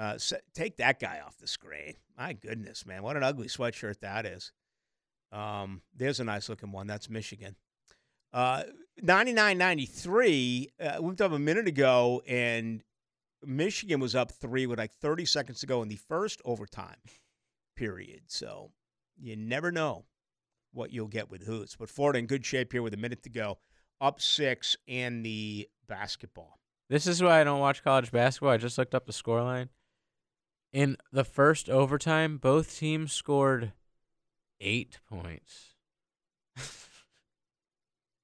uh, 0.00 0.16
so 0.16 0.38
take 0.54 0.78
that 0.78 0.98
guy 0.98 1.20
off 1.24 1.36
the 1.36 1.46
screen. 1.46 1.92
My 2.16 2.32
goodness, 2.32 2.86
man, 2.86 3.02
what 3.02 3.18
an 3.18 3.22
ugly 3.22 3.48
sweatshirt 3.48 4.00
that 4.00 4.24
is. 4.24 4.50
Um, 5.30 5.82
there's 5.94 6.20
a 6.20 6.24
nice 6.24 6.48
looking 6.48 6.72
one. 6.72 6.86
That's 6.86 7.10
Michigan. 7.10 7.54
Uh, 8.32 8.62
99-93, 9.02 10.68
uh, 10.82 10.98
looked 11.00 11.20
up 11.20 11.32
a 11.32 11.38
minute 11.38 11.68
ago, 11.68 12.22
and 12.26 12.82
Michigan 13.44 14.00
was 14.00 14.14
up 14.14 14.32
three 14.32 14.66
with 14.66 14.78
like 14.78 14.94
30 15.02 15.26
seconds 15.26 15.60
to 15.60 15.66
go 15.66 15.82
in 15.82 15.88
the 15.88 15.96
first 15.96 16.40
overtime 16.46 16.96
period. 17.76 18.22
So 18.28 18.70
you 19.18 19.36
never 19.36 19.70
know 19.70 20.06
what 20.72 20.92
you'll 20.92 21.08
get 21.08 21.30
with 21.30 21.44
Hoots. 21.44 21.76
But 21.76 21.90
Florida 21.90 22.20
in 22.20 22.26
good 22.26 22.46
shape 22.46 22.72
here 22.72 22.82
with 22.82 22.94
a 22.94 22.98
minute 22.98 23.22
to 23.24 23.30
go, 23.30 23.58
up 24.00 24.22
six, 24.22 24.78
and 24.88 25.26
the 25.26 25.68
basketball. 25.86 26.58
This 26.88 27.06
is 27.06 27.22
why 27.22 27.42
I 27.42 27.44
don't 27.44 27.60
watch 27.60 27.84
college 27.84 28.10
basketball. 28.10 28.50
I 28.50 28.56
just 28.56 28.78
looked 28.78 28.94
up 28.94 29.04
the 29.04 29.12
scoreline. 29.12 29.68
In 30.72 30.96
the 31.12 31.24
first 31.24 31.68
overtime, 31.68 32.38
both 32.38 32.78
teams 32.78 33.12
scored 33.12 33.72
eight 34.60 34.98
points. 35.08 35.74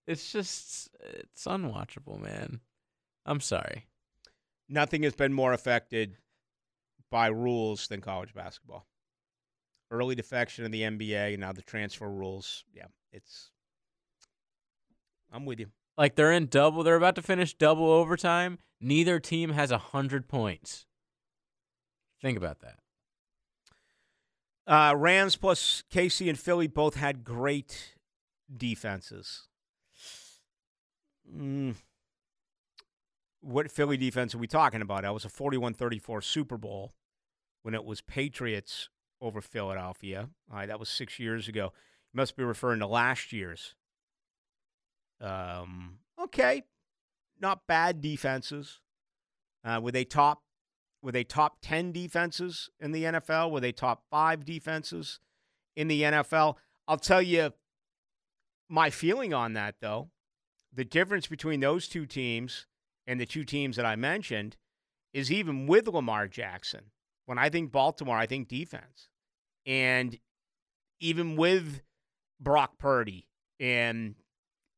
it's 0.06 0.30
just, 0.30 0.90
it's 1.00 1.44
unwatchable, 1.44 2.20
man. 2.20 2.60
I'm 3.24 3.40
sorry. 3.40 3.86
Nothing 4.68 5.02
has 5.02 5.14
been 5.14 5.32
more 5.32 5.52
affected 5.52 6.16
by 7.10 7.28
rules 7.28 7.88
than 7.88 8.00
college 8.00 8.34
basketball. 8.34 8.86
Early 9.90 10.14
defection 10.14 10.64
of 10.64 10.72
the 10.72 10.82
NBA, 10.82 11.38
now 11.38 11.52
the 11.52 11.62
transfer 11.62 12.08
rules. 12.08 12.64
Yeah, 12.72 12.86
it's. 13.12 13.50
I'm 15.32 15.44
with 15.46 15.60
you. 15.60 15.66
Like 15.96 16.16
they're 16.16 16.32
in 16.32 16.46
double, 16.46 16.82
they're 16.82 16.96
about 16.96 17.14
to 17.16 17.22
finish 17.22 17.54
double 17.54 17.90
overtime. 17.90 18.58
Neither 18.80 19.20
team 19.20 19.50
has 19.50 19.70
a 19.70 19.78
hundred 19.78 20.28
points. 20.28 20.85
Think 22.26 22.38
about 22.38 22.58
that. 22.62 22.78
Uh, 24.66 24.96
Rams 24.96 25.36
plus 25.36 25.84
KC 25.92 26.28
and 26.28 26.36
Philly 26.36 26.66
both 26.66 26.96
had 26.96 27.22
great 27.22 27.94
defenses. 28.52 29.46
Mm. 31.32 31.76
what 33.42 33.70
Philly 33.70 33.96
defense 33.96 34.34
are 34.34 34.38
we 34.38 34.48
talking 34.48 34.82
about? 34.82 35.02
That 35.02 35.14
was 35.14 35.24
a 35.24 35.28
41-34 35.28 36.24
Super 36.24 36.58
Bowl 36.58 36.94
when 37.62 37.74
it 37.74 37.84
was 37.84 38.00
Patriots 38.00 38.88
over 39.20 39.40
Philadelphia. 39.40 40.28
All 40.50 40.56
right, 40.56 40.66
that 40.66 40.80
was 40.80 40.88
six 40.88 41.20
years 41.20 41.46
ago. 41.46 41.66
You 42.12 42.18
must 42.18 42.36
be 42.36 42.42
referring 42.42 42.80
to 42.80 42.88
last 42.88 43.32
year's. 43.32 43.76
Um, 45.20 45.98
okay, 46.20 46.64
not 47.40 47.68
bad 47.68 48.00
defenses. 48.00 48.80
Uh, 49.64 49.78
were 49.80 49.92
they 49.92 50.04
top? 50.04 50.42
Were 51.06 51.12
they 51.12 51.22
top 51.22 51.58
ten 51.62 51.92
defenses 51.92 52.68
in 52.80 52.90
the 52.90 53.04
NFL? 53.04 53.52
Were 53.52 53.60
they 53.60 53.70
top 53.70 54.02
five 54.10 54.44
defenses 54.44 55.20
in 55.76 55.86
the 55.86 56.02
NFL? 56.02 56.56
I'll 56.88 56.96
tell 56.96 57.22
you 57.22 57.52
my 58.68 58.90
feeling 58.90 59.32
on 59.32 59.52
that, 59.52 59.76
though. 59.80 60.10
The 60.74 60.84
difference 60.84 61.28
between 61.28 61.60
those 61.60 61.86
two 61.86 62.06
teams 62.06 62.66
and 63.06 63.20
the 63.20 63.24
two 63.24 63.44
teams 63.44 63.76
that 63.76 63.86
I 63.86 63.94
mentioned 63.94 64.56
is 65.14 65.30
even 65.30 65.68
with 65.68 65.86
Lamar 65.86 66.26
Jackson. 66.26 66.86
When 67.26 67.38
I 67.38 67.50
think 67.50 67.70
Baltimore, 67.70 68.16
I 68.16 68.26
think 68.26 68.48
defense. 68.48 69.08
And 69.64 70.18
even 70.98 71.36
with 71.36 71.82
Brock 72.40 72.78
Purdy 72.78 73.28
and, 73.60 74.16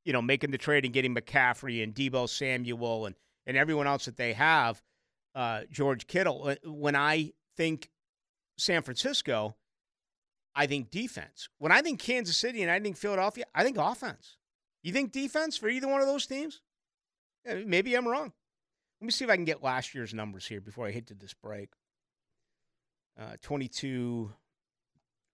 you 0.04 0.12
know, 0.12 0.20
making 0.20 0.50
the 0.50 0.58
trade 0.58 0.84
and 0.84 0.92
getting 0.92 1.14
McCaffrey 1.14 1.82
and 1.82 1.94
Deebo 1.94 2.28
Samuel 2.28 3.06
and, 3.06 3.14
and 3.46 3.56
everyone 3.56 3.86
else 3.86 4.04
that 4.04 4.18
they 4.18 4.34
have, 4.34 4.82
uh, 5.34 5.62
George 5.70 6.06
Kittle, 6.06 6.48
uh, 6.48 6.68
when 6.68 6.96
I 6.96 7.32
think 7.56 7.90
San 8.56 8.82
Francisco, 8.82 9.56
I 10.54 10.66
think 10.66 10.90
defense. 10.90 11.48
When 11.58 11.72
I 11.72 11.82
think 11.82 12.00
Kansas 12.00 12.36
City 12.36 12.62
and 12.62 12.70
I 12.70 12.80
think 12.80 12.96
Philadelphia, 12.96 13.44
I 13.54 13.62
think 13.62 13.78
offense. 13.78 14.36
You 14.82 14.92
think 14.92 15.12
defense 15.12 15.56
for 15.56 15.68
either 15.68 15.88
one 15.88 16.00
of 16.00 16.06
those 16.06 16.26
teams? 16.26 16.60
Maybe 17.44 17.94
I'm 17.94 18.06
wrong. 18.06 18.32
Let 19.00 19.04
me 19.04 19.12
see 19.12 19.24
if 19.24 19.30
I 19.30 19.36
can 19.36 19.44
get 19.44 19.62
last 19.62 19.94
year's 19.94 20.12
numbers 20.12 20.46
here 20.46 20.60
before 20.60 20.86
I 20.86 20.90
hit 20.90 21.06
to 21.08 21.14
this 21.14 21.34
break. 21.34 21.70
Uh, 23.18 23.36
22 23.42 24.32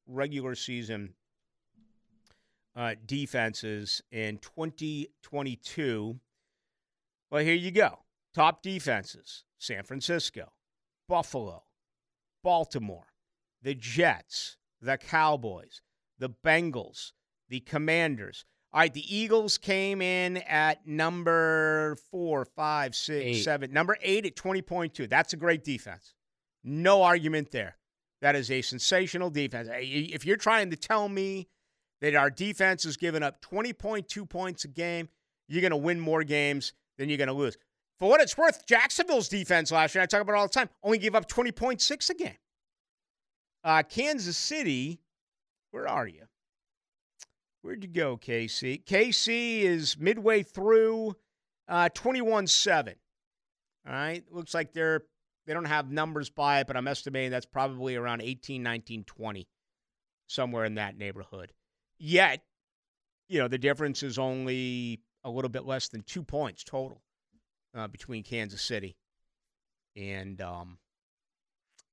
regular 0.07 0.55
season 0.55 1.15
uh, 2.77 2.95
defenses 3.07 4.03
in 4.11 4.39
2022. 4.39 6.19
Well, 7.31 7.43
here 7.43 7.55
you 7.55 7.71
go. 7.71 8.04
Top 8.35 8.63
defenses 8.63 9.45
San 9.59 9.85
Francisco, 9.85 10.53
Buffalo, 11.09 11.63
Baltimore, 12.43 13.07
the 13.63 13.75
Jets, 13.75 14.57
the 14.81 14.97
Cowboys, 14.99 15.81
the 16.19 16.31
Bengals, 16.31 17.13
the 17.49 17.61
Commanders. 17.61 18.45
All 18.73 18.81
right, 18.81 18.93
the 18.93 19.17
Eagles 19.17 19.57
came 19.57 20.03
in 20.03 20.39
at 20.39 20.85
number 20.87 21.97
four, 22.11 22.45
five, 22.45 22.97
six, 22.97 23.25
Eight. 23.25 23.43
seven. 23.43 23.73
Number 23.73 23.97
eight 24.03 24.27
at 24.27 24.35
20.2. 24.35 25.09
That's 25.09 25.33
a 25.33 25.37
great 25.37 25.63
defense. 25.63 26.13
No 26.65 27.03
argument 27.03 27.53
there. 27.53 27.77
That 28.21 28.35
is 28.35 28.51
a 28.51 28.63
sensational 28.63 29.31
defense. 29.31 29.69
If 29.73 30.27
you're 30.27 30.37
trying 30.37 30.71
to 30.71 30.77
tell 30.77 31.09
me 31.09 31.49
that 32.01 32.17
our 32.17 32.31
defense 32.31 32.85
is 32.85 32.97
giving 32.97 33.23
up 33.23 33.41
20.2 33.43 34.29
points 34.29 34.65
a 34.65 34.69
game, 34.69 35.09
you're 35.47 35.61
going 35.61 35.71
to 35.71 35.77
win 35.77 36.01
more 36.01 36.25
games 36.25 36.73
than 36.99 37.09
you're 37.09 37.19
going 37.19 37.29
to 37.29 37.35
lose. 37.35 37.57
For 37.99 38.09
what 38.09 38.21
it's 38.21 38.37
worth, 38.37 38.67
Jacksonville's 38.67 39.29
defense 39.29 39.71
last 39.71 39.95
year, 39.95 40.03
I 40.03 40.07
talk 40.07 40.21
about 40.21 40.37
all 40.37 40.47
the 40.47 40.53
time, 40.53 40.69
only 40.83 40.99
gave 40.99 41.15
up 41.15 41.29
20.6 41.29 42.11
a 42.11 42.15
game. 42.15 42.37
Uh, 43.63 43.83
Kansas 43.83 44.37
City, 44.37 45.01
where 45.71 45.89
are 45.89 46.07
you? 46.07 46.25
Where'd 47.63 47.83
you 47.83 47.89
go, 47.89 48.19
KC? 48.19 48.85
KC 48.85 49.63
is 49.63 49.97
midway 49.99 50.43
through 50.43 51.17
uh, 51.69 51.89
21-7. 51.95 52.95
All 53.87 53.93
right. 53.93 54.23
Looks 54.31 54.53
like 54.55 54.73
they're 54.73 55.03
they 55.47 55.53
don't 55.53 55.67
have 55.67 55.91
numbers 55.91 56.31
by 56.31 56.61
it, 56.61 56.67
but 56.67 56.77
I'm 56.77 56.89
estimating 56.89 57.31
that's 57.31 57.47
probably 57.47 57.97
around 57.97 58.23
18, 58.23 58.63
19, 58.63 59.05
20, 59.05 59.47
somewhere 60.27 60.65
in 60.65 60.77
that 60.77 60.97
neighborhood. 60.97 61.53
Yet, 61.99 62.43
you 63.29 63.39
know, 63.39 63.49
the 63.49 63.59
difference 63.59 64.03
is 64.03 64.19
only 64.19 65.01
a 65.23 65.31
little 65.31 65.51
bit 65.51 65.67
less 65.67 65.89
than 65.89 66.03
two 66.03 66.23
points 66.23 66.65
total 66.65 67.03
uh, 67.75 67.89
between 67.89 68.23
Kansas 68.23 68.63
City 68.63 68.97
and 69.97 70.41
um, 70.41 70.79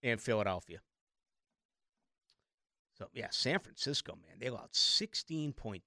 and 0.04 0.22
Philadelphia. 0.22 0.80
So 2.98 3.08
yeah, 3.14 3.28
San 3.32 3.60
Francisco, 3.60 4.14
man, 4.14 4.38
they 4.40 4.48
allowed 4.48 4.74
16.3 4.74 5.82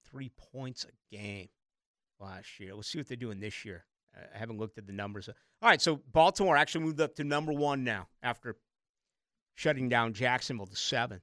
points 0.51 0.85
a 0.85 1.15
game 1.15 1.47
last 2.19 2.59
year. 2.59 2.75
Let's 2.75 2.89
see 2.89 2.99
what 2.99 3.07
they're 3.07 3.15
doing 3.15 3.39
this 3.39 3.63
year. 3.63 3.85
I 4.33 4.37
haven't 4.37 4.57
looked 4.57 4.77
at 4.77 4.87
the 4.87 4.93
numbers. 4.93 5.29
All 5.29 5.69
right, 5.69 5.81
so 5.81 6.01
Baltimore 6.11 6.57
actually 6.57 6.85
moved 6.85 7.01
up 7.01 7.15
to 7.15 7.23
number 7.23 7.53
one 7.53 7.83
now 7.83 8.07
after 8.21 8.57
shutting 9.55 9.89
down 9.89 10.13
Jacksonville 10.13 10.65
to 10.67 10.75
seven. 10.75 11.21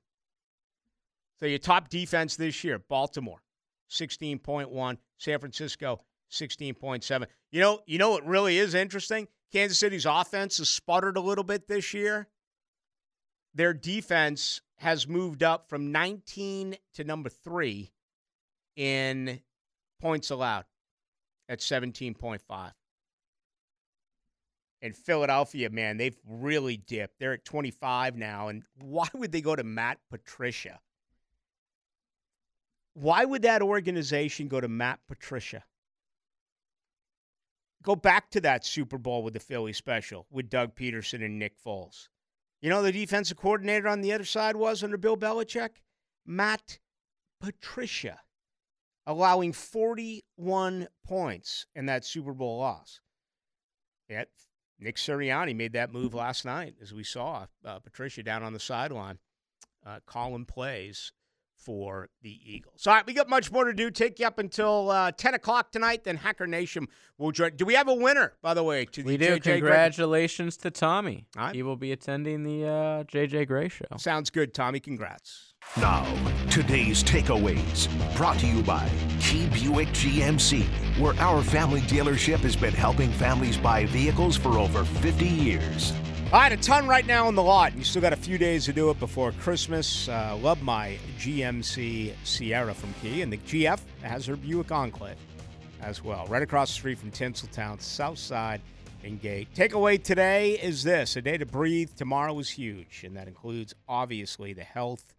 So 1.40 1.47
your 1.47 1.59
top 1.59 1.89
defense 1.89 2.36
this 2.36 2.62
year, 2.65 2.78
Baltimore, 2.78 3.43
16.1, 3.90 4.97
San 5.19 5.39
Francisco, 5.39 6.01
16.7. 6.33 7.27
You 7.51 7.61
know, 7.61 7.81
you 7.87 7.99
know 7.99 8.11
what 8.11 8.27
really 8.27 8.59
is 8.59 8.75
interesting? 8.75 9.29
Kansas 9.53 9.79
City's 9.79 10.07
offense 10.07 10.59
has 10.59 10.69
sputtered 10.69 11.17
a 11.17 11.21
little 11.21 11.45
bit 11.45 11.69
this 11.69 11.93
year. 11.93 12.29
Their 13.55 13.75
defense 13.75 14.63
has 14.77 15.07
moved 15.07 15.43
up 15.43 15.69
from 15.69 15.93
19 15.93 16.77
to 16.95 17.05
number 17.05 17.29
three 17.29 17.93
in 18.77 19.41
points 20.01 20.31
allowed 20.31 20.65
at 21.49 21.61
17.5. 21.61 22.73
And 24.81 24.97
Philadelphia, 24.97 25.71
man, 25.71 25.97
they've 25.97 26.19
really 26.27 26.77
dipped. 26.77 27.21
They're 27.21 27.35
at 27.35 27.45
25 27.45 28.17
now. 28.17 28.49
And 28.49 28.65
why 28.81 29.07
would 29.15 29.31
they 29.31 29.41
go 29.41 29.55
to 29.55 29.63
Matt 29.63 29.99
Patricia? 30.11 30.81
Why 32.95 33.25
would 33.25 33.43
that 33.43 33.63
organization 33.63 34.49
go 34.49 34.61
to 34.61 34.69
Matt 34.69 34.99
Patricia? 35.07 35.63
Go 37.83 37.97
back 37.97 38.31
to 38.31 38.41
that 38.43 38.65
Super 38.65 38.99
Bowl 38.99 39.23
with 39.23 39.35
the 39.35 39.41
Philly 39.41 39.73
special 39.73 40.27
with 40.31 40.49
Doug 40.49 40.75
Pederson 40.75 41.25
and 41.25 41.39
Nick 41.39 41.55
Foles. 41.61 42.09
You 42.61 42.71
know 42.71 42.83
the 42.83 42.93
defensive 42.93 43.37
coordinator 43.37 43.89
on 43.89 44.01
the 44.03 44.13
other 44.13 44.25
side 44.25 44.55
was 44.55 44.85
under 44.85 44.97
Bill 44.97 45.17
Belichick? 45.17 45.83
Matt 46.25 46.79
Patricia, 47.41 48.21
allowing 49.05 49.53
41 49.53 50.87
points 51.05 51.67
in 51.75 51.87
that 51.87 52.05
Super 52.05 52.33
Bowl 52.33 52.59
loss. 52.59 53.01
Yet 54.09 54.29
Nick 54.79 54.97
Sirianni 54.97 55.57
made 55.57 55.73
that 55.73 55.93
move 55.93 56.15
last 56.15 56.45
night, 56.45 56.77
as 56.81 56.93
we 56.93 57.03
saw 57.03 57.47
uh, 57.65 57.81
Patricia 57.81 58.23
down 58.23 58.45
on 58.45 58.53
the 58.53 58.61
sideline 58.61 59.19
uh, 59.85 59.99
calling 60.07 60.45
plays 60.45 61.13
for 61.62 62.09
the 62.22 62.39
Eagles. 62.44 62.86
All 62.86 62.94
right, 62.94 63.06
we 63.06 63.12
got 63.14 63.28
much 63.28 63.51
more 63.52 63.64
to 63.64 63.72
do. 63.72 63.90
Take 63.90 64.18
you 64.18 64.26
up 64.26 64.39
until 64.39 64.90
uh, 64.90 65.12
10 65.12 65.34
o'clock 65.34 65.70
tonight. 65.72 66.05
Then 66.05 66.16
Hacker 66.16 66.47
Nation 66.47 66.89
will 67.18 67.30
join. 67.32 67.56
Do 67.56 67.64
we 67.64 67.74
have 67.74 67.89
a 67.89 67.94
winner, 67.94 68.34
by 68.43 68.55
the 68.55 68.62
way? 68.64 68.84
To 68.86 69.02
the 69.02 69.06
We 69.06 69.16
do. 69.16 69.36
JJ 69.36 69.43
Greg- 69.43 69.60
Congratulations 69.60 70.56
to 70.59 70.70
Tommy. 70.70 71.26
All 71.36 71.44
right. 71.47 71.55
He 71.55 71.62
will 71.62 71.76
be 71.76 71.93
attending 71.93 72.43
the 72.44 72.66
uh, 72.66 73.05
JJ 73.05 73.47
Grey 73.48 73.68
show. 73.68 73.84
Sounds 73.97 74.30
good, 74.30 74.55
Tommy. 74.55 74.80
Congrats. 74.80 75.55
Now, 75.76 76.05
today's 76.51 77.05
takeaways 77.05 77.89
brought 78.16 78.39
to 78.40 78.47
you 78.47 78.62
by 78.62 78.90
Key 79.20 79.47
Buick 79.47 79.89
GMC, 79.89 80.64
where 80.98 81.14
our 81.20 81.43
family 81.43 81.80
dealership 81.82 82.39
has 82.40 82.56
been 82.56 82.74
helping 82.74 83.10
families 83.12 83.56
buy 83.56 83.86
vehicles 83.86 84.36
for 84.36 84.59
over 84.59 84.84
50 84.84 85.24
years. 85.26 85.93
All 86.33 86.39
right, 86.39 86.51
a 86.51 86.57
ton 86.57 86.89
right 86.89 87.07
now 87.07 87.29
in 87.29 87.35
the 87.35 87.43
lot. 87.43 87.77
You 87.77 87.85
still 87.85 88.01
got 88.01 88.15
a 88.15 88.17
few 88.17 88.39
days 88.39 88.65
to 88.65 88.73
do 88.73 88.89
it 88.89 88.99
before 88.99 89.33
Christmas. 89.33 90.09
Uh, 90.09 90.35
love 90.41 90.63
my 90.63 90.97
GMC 91.19 92.15
Sierra 92.25 92.73
from 92.73 92.95
Key, 93.03 93.21
and 93.21 93.31
the 93.31 93.37
GF 93.37 93.79
has 94.01 94.25
her 94.25 94.37
Buick 94.37 94.73
Enclave 94.73 95.19
as 95.83 96.03
well, 96.03 96.27
right 96.29 96.41
across 96.41 96.71
the 96.71 96.75
street 96.77 96.99
from 96.99 97.11
Tinseltown, 97.11 97.83
South 97.83 98.17
Side 98.17 98.63
and 99.05 99.21
Gate. 99.21 99.49
Takeaway 99.55 100.03
today 100.03 100.53
is 100.53 100.83
this: 100.83 101.17
a 101.17 101.21
day 101.21 101.37
to 101.37 101.45
breathe. 101.45 101.91
Tomorrow 101.97 102.39
is 102.39 102.49
huge, 102.49 103.03
and 103.05 103.15
that 103.15 103.29
includes 103.29 103.75
obviously 103.87 104.55
the 104.55 104.65
health 104.65 105.15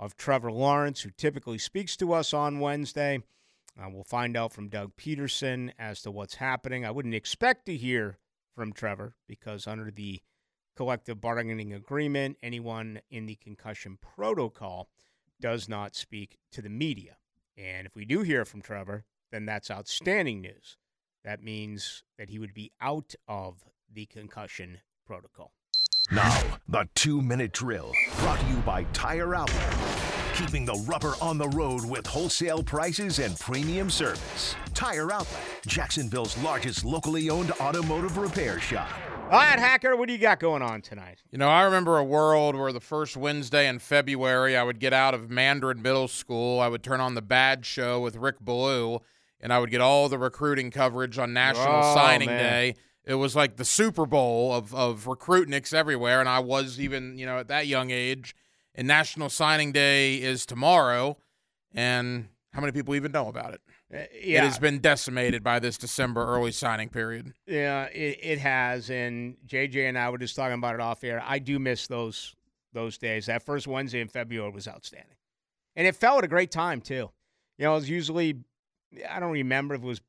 of 0.00 0.16
Trevor 0.16 0.50
Lawrence, 0.50 1.02
who 1.02 1.10
typically 1.10 1.58
speaks 1.58 1.94
to 1.98 2.14
us 2.14 2.32
on 2.32 2.58
Wednesday. 2.58 3.22
Uh, 3.78 3.90
we'll 3.92 4.02
find 4.02 4.34
out 4.34 4.54
from 4.54 4.68
Doug 4.68 4.96
Pederson 4.96 5.72
as 5.78 6.00
to 6.00 6.10
what's 6.10 6.36
happening. 6.36 6.86
I 6.86 6.90
wouldn't 6.90 7.14
expect 7.14 7.66
to 7.66 7.76
hear 7.76 8.16
from 8.54 8.72
Trevor 8.72 9.14
because 9.28 9.66
under 9.66 9.90
the 9.90 10.22
collective 10.76 11.20
bargaining 11.20 11.72
agreement, 11.72 12.36
anyone 12.42 13.00
in 13.10 13.26
the 13.26 13.36
concussion 13.36 13.98
protocol 14.16 14.88
does 15.40 15.68
not 15.68 15.94
speak 15.94 16.38
to 16.52 16.62
the 16.62 16.68
media. 16.68 17.16
And 17.56 17.86
if 17.86 17.94
we 17.94 18.04
do 18.04 18.22
hear 18.22 18.44
from 18.44 18.62
Trevor, 18.62 19.04
then 19.30 19.46
that's 19.46 19.70
outstanding 19.70 20.40
news. 20.40 20.76
That 21.24 21.42
means 21.42 22.02
that 22.18 22.28
he 22.30 22.38
would 22.38 22.54
be 22.54 22.72
out 22.80 23.14
of 23.26 23.64
the 23.92 24.06
concussion 24.06 24.78
protocol. 25.06 25.52
Now, 26.12 26.38
the 26.68 26.86
two 26.94 27.22
minute 27.22 27.52
drill 27.52 27.92
brought 28.18 28.38
to 28.40 28.46
you 28.46 28.56
by 28.56 28.84
Tire 28.92 29.34
Outlet. 29.34 29.76
Keeping 30.34 30.64
the 30.64 30.74
rubber 30.86 31.14
on 31.22 31.38
the 31.38 31.48
road 31.48 31.84
with 31.84 32.06
wholesale 32.06 32.62
prices 32.62 33.20
and 33.20 33.38
premium 33.38 33.88
service. 33.88 34.54
Tire 34.74 35.12
Outlet, 35.12 35.40
Jacksonville's 35.66 36.36
largest 36.38 36.84
locally 36.84 37.30
owned 37.30 37.52
automotive 37.52 38.18
repair 38.18 38.60
shop. 38.60 38.90
All 39.30 39.40
right, 39.40 39.58
Hacker, 39.58 39.96
what 39.96 40.06
do 40.06 40.12
you 40.12 40.18
got 40.18 40.38
going 40.38 40.62
on 40.62 40.80
tonight? 40.80 41.22
You 41.32 41.38
know, 41.38 41.48
I 41.48 41.62
remember 41.62 41.98
a 41.98 42.04
world 42.04 42.54
where 42.54 42.72
the 42.72 42.80
first 42.80 43.16
Wednesday 43.16 43.66
in 43.66 43.78
February, 43.80 44.56
I 44.56 44.62
would 44.62 44.78
get 44.78 44.92
out 44.92 45.12
of 45.12 45.28
Mandarin 45.28 45.82
Middle 45.82 46.06
School. 46.08 46.60
I 46.60 46.68
would 46.68 46.84
turn 46.84 47.00
on 47.00 47.14
the 47.14 47.22
Bad 47.22 47.66
Show 47.66 48.00
with 48.00 48.14
Rick 48.16 48.38
Ballou, 48.40 49.00
and 49.40 49.52
I 49.52 49.58
would 49.58 49.70
get 49.70 49.80
all 49.80 50.08
the 50.08 50.18
recruiting 50.18 50.70
coverage 50.70 51.18
on 51.18 51.32
National 51.32 51.80
Oh, 51.82 51.94
Signing 51.94 52.28
man. 52.28 52.38
Day. 52.38 52.74
It 53.06 53.14
was 53.14 53.34
like 53.34 53.56
the 53.56 53.64
Super 53.64 54.06
Bowl 54.06 54.52
of, 54.54 54.72
of 54.74 55.06
recruitniks 55.06 55.74
everywhere, 55.74 56.20
and 56.20 56.28
I 56.28 56.38
was 56.38 56.78
even, 56.78 57.18
you 57.18 57.26
know, 57.26 57.38
at 57.38 57.48
that 57.48 57.66
young 57.66 57.90
age. 57.90 58.36
And 58.74 58.86
National 58.86 59.30
Signing 59.30 59.72
Day 59.72 60.16
is 60.16 60.46
tomorrow, 60.46 61.16
and 61.74 62.28
how 62.52 62.60
many 62.60 62.72
people 62.72 62.94
even 62.94 63.10
know 63.10 63.28
about 63.28 63.54
it? 63.54 63.60
Uh, 63.92 63.98
It 64.12 64.40
has 64.42 64.58
been 64.58 64.78
decimated 64.80 65.42
by 65.42 65.58
this 65.58 65.76
December 65.78 66.24
early 66.26 66.52
signing 66.52 66.88
period. 66.88 67.32
yeah, 67.46 67.84
it, 67.86 68.18
it 68.22 68.38
has. 68.38 68.90
And 68.90 69.36
JJ 69.46 69.88
and 69.88 69.98
I 69.98 70.10
were 70.10 70.18
just 70.18 70.36
talking 70.36 70.54
about 70.54 70.74
it 70.74 70.80
off 70.80 71.04
air. 71.04 71.22
I 71.24 71.38
do 71.38 71.58
miss 71.58 71.86
those 71.86 72.34
those 72.72 72.98
days. 72.98 73.26
That 73.26 73.42
first 73.44 73.66
Wednesday 73.66 74.00
in 74.00 74.08
February 74.08 74.50
was 74.50 74.66
outstanding, 74.66 75.16
and 75.76 75.86
it 75.86 75.94
fell 75.96 76.18
at 76.18 76.24
a 76.24 76.28
great 76.28 76.50
time 76.50 76.80
too. 76.80 77.10
You 77.58 77.64
know, 77.66 77.72
it 77.72 77.76
was 77.76 77.90
usually 77.90 78.40
I 79.08 79.20
don't 79.20 79.32
remember 79.32 79.74
if 79.74 79.82
it 79.82 79.86
was 79.86 80.00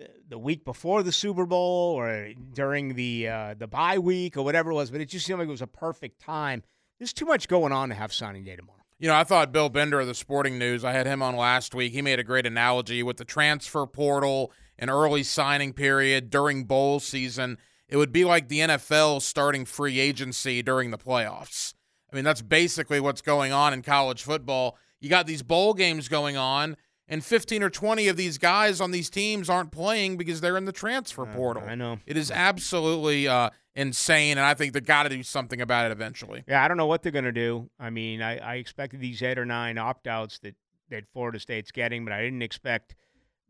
uh, 0.00 0.04
the 0.28 0.38
week 0.38 0.64
before 0.64 1.02
the 1.02 1.12
Super 1.12 1.44
Bowl 1.46 1.94
or 1.98 2.30
during 2.54 2.94
the 2.94 3.28
uh, 3.28 3.54
the 3.58 3.66
bye 3.66 3.98
week 3.98 4.36
or 4.36 4.42
whatever 4.44 4.70
it 4.70 4.74
was, 4.74 4.90
but 4.90 5.00
it 5.00 5.06
just 5.10 5.26
seemed 5.26 5.38
like 5.40 5.48
it 5.48 5.50
was 5.50 5.62
a 5.62 5.66
perfect 5.66 6.20
time. 6.20 6.62
There's 6.98 7.12
too 7.12 7.26
much 7.26 7.48
going 7.48 7.72
on 7.72 7.88
to 7.90 7.94
have 7.94 8.12
signing 8.12 8.44
day 8.44 8.56
tomorrow. 8.56 8.76
You 9.00 9.08
know, 9.08 9.14
I 9.14 9.24
thought 9.24 9.50
Bill 9.50 9.70
Bender 9.70 10.00
of 10.00 10.06
the 10.06 10.14
Sporting 10.14 10.58
News, 10.58 10.84
I 10.84 10.92
had 10.92 11.06
him 11.06 11.22
on 11.22 11.34
last 11.34 11.74
week. 11.74 11.94
He 11.94 12.02
made 12.02 12.18
a 12.18 12.22
great 12.22 12.44
analogy 12.44 13.02
with 13.02 13.16
the 13.16 13.24
transfer 13.24 13.86
portal 13.86 14.52
and 14.78 14.90
early 14.90 15.22
signing 15.22 15.72
period 15.72 16.28
during 16.28 16.64
bowl 16.64 17.00
season. 17.00 17.56
It 17.88 17.96
would 17.96 18.12
be 18.12 18.26
like 18.26 18.48
the 18.48 18.58
NFL 18.58 19.22
starting 19.22 19.64
free 19.64 19.98
agency 19.98 20.60
during 20.60 20.90
the 20.90 20.98
playoffs. 20.98 21.72
I 22.12 22.16
mean, 22.16 22.26
that's 22.26 22.42
basically 22.42 23.00
what's 23.00 23.22
going 23.22 23.52
on 23.52 23.72
in 23.72 23.80
college 23.80 24.22
football. 24.22 24.76
You 25.00 25.08
got 25.08 25.26
these 25.26 25.42
bowl 25.42 25.72
games 25.72 26.08
going 26.08 26.36
on, 26.36 26.76
and 27.10 27.24
15 27.24 27.62
or 27.62 27.68
20 27.68 28.08
of 28.08 28.16
these 28.16 28.38
guys 28.38 28.80
on 28.80 28.92
these 28.92 29.10
teams 29.10 29.50
aren't 29.50 29.72
playing 29.72 30.16
because 30.16 30.40
they're 30.40 30.56
in 30.56 30.64
the 30.64 30.72
transfer 30.72 31.26
portal. 31.26 31.64
I 31.66 31.74
know. 31.74 31.98
It 32.06 32.16
is 32.16 32.30
absolutely 32.30 33.26
uh, 33.26 33.50
insane, 33.74 34.38
and 34.38 34.46
I 34.46 34.54
think 34.54 34.72
they've 34.72 34.84
got 34.84 35.02
to 35.02 35.08
do 35.08 35.22
something 35.24 35.60
about 35.60 35.90
it 35.90 35.92
eventually. 35.92 36.44
Yeah, 36.46 36.64
I 36.64 36.68
don't 36.68 36.76
know 36.76 36.86
what 36.86 37.02
they're 37.02 37.12
going 37.12 37.24
to 37.24 37.32
do. 37.32 37.68
I 37.78 37.90
mean, 37.90 38.22
I, 38.22 38.38
I 38.38 38.54
expected 38.54 39.00
these 39.00 39.20
eight 39.22 39.38
or 39.38 39.44
nine 39.44 39.76
opt 39.76 40.06
outs 40.06 40.38
that, 40.38 40.54
that 40.88 41.04
Florida 41.12 41.40
State's 41.40 41.72
getting, 41.72 42.04
but 42.04 42.12
I 42.12 42.22
didn't 42.22 42.42
expect 42.42 42.94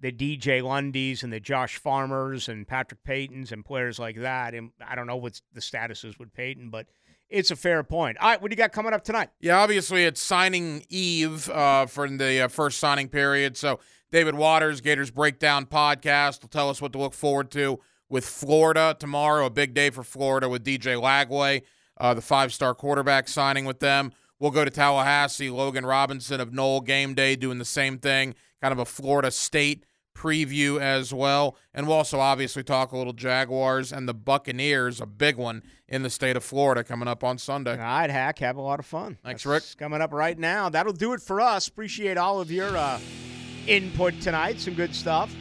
the 0.01 0.11
DJ 0.11 0.62
Lundys 0.62 1.23
and 1.23 1.31
the 1.31 1.41
Josh 1.41 1.77
Farmers 1.77 2.49
and 2.49 2.66
Patrick 2.66 3.05
Paytons 3.05 3.53
and 3.53 3.62
players 3.62 3.99
like 3.99 4.16
that. 4.16 4.55
And 4.55 4.70
I 4.85 4.95
don't 4.95 5.07
know 5.07 5.16
what 5.16 5.39
the 5.53 5.61
status 5.61 6.03
is 6.05 6.19
with 6.19 6.32
Payton, 6.32 6.70
but 6.70 6.87
it's 7.31 7.51
a 7.51 7.57
fair 7.57 7.82
point. 7.82 8.19
All 8.19 8.28
right, 8.28 8.40
what 8.40 8.51
do 8.51 8.52
you 8.52 8.57
got 8.57 8.73
coming 8.73 8.93
up 8.93 9.05
tonight? 9.05 9.31
Yeah, 9.40 9.61
obviously 9.61 10.05
it's 10.05 10.20
signing 10.20 10.85
eve 10.89 11.48
uh, 11.48 11.86
for 11.86 12.09
the 12.09 12.43
uh, 12.43 12.48
first 12.48 12.78
signing 12.78 13.09
period. 13.09 13.57
So 13.57 13.81
David 14.11 14.35
Waters, 14.35 14.81
Gators 14.81 15.11
Breakdown 15.11 15.66
podcast, 15.66 16.43
will 16.43 16.48
tell 16.48 16.69
us 16.69 16.82
what 16.82 16.93
to 16.93 16.98
look 16.98 17.15
forward 17.15 17.51
to 17.52 17.78
with 18.09 18.27
Florida 18.27 18.97
tomorrow. 18.98 19.47
A 19.47 19.51
big 19.51 19.73
day 19.73 19.90
for 19.90 20.02
Florida 20.02 20.48
with 20.48 20.65
DJ 20.65 21.01
Lagway, 21.01 21.62
uh, 21.98 22.15
the 22.15 22.20
five-star 22.20 22.74
quarterback 22.74 23.28
signing 23.28 23.65
with 23.65 23.78
them. 23.78 24.12
We'll 24.40 24.51
go 24.51 24.65
to 24.65 24.70
Tallahassee. 24.70 25.51
Logan 25.51 25.86
Robinson 25.86 26.40
of 26.40 26.52
Nole 26.52 26.81
Game 26.81 27.15
Day 27.15 27.36
doing 27.36 27.59
the 27.59 27.65
same 27.65 27.98
thing, 27.98 28.35
kind 28.61 28.73
of 28.73 28.78
a 28.78 28.85
Florida 28.85 29.31
State 29.31 29.85
preview 30.15 30.81
as 30.81 31.15
well. 31.15 31.57
And 31.73 31.87
we'll 31.87 31.97
also 31.97 32.20
obviously 32.20 32.62
talk 32.62 32.93
a 32.93 32.97
little 32.97 33.12
Jaguars 33.12 33.93
and 33.93 34.09
the 34.09 34.15
Buccaneers, 34.15 35.01
a 35.01 35.07
big 35.07 35.37
one 35.37 35.62
in 35.89 36.03
the 36.03 36.11
state 36.11 36.37
of 36.37 36.45
Florida 36.45 36.85
coming 36.85 37.09
up 37.09 37.24
on 37.24 37.39
Sunday. 37.39 37.73
All 37.73 37.78
right, 37.78 38.11
Hack, 38.11 38.39
have 38.41 38.57
a 38.57 38.61
lot 38.61 38.78
of 38.78 38.87
fun. 38.87 39.19
Thanks, 39.24 39.45
That's 39.45 39.74
Coming 39.74 40.01
up 40.01 40.12
right 40.12 40.39
now. 40.39 40.69
That'll 40.69 40.93
do 40.93 41.12
it 41.12 41.23
for 41.23 41.41
us. 41.41 41.69
Appreciate 41.69 42.16
all 42.16 42.41
of 42.41 42.51
your 42.51 42.77
uh, 42.77 43.01
input 43.66 44.20
tonight. 44.20 44.61
Some 44.61 44.74
good 44.74 44.95
stuff. 44.95 45.35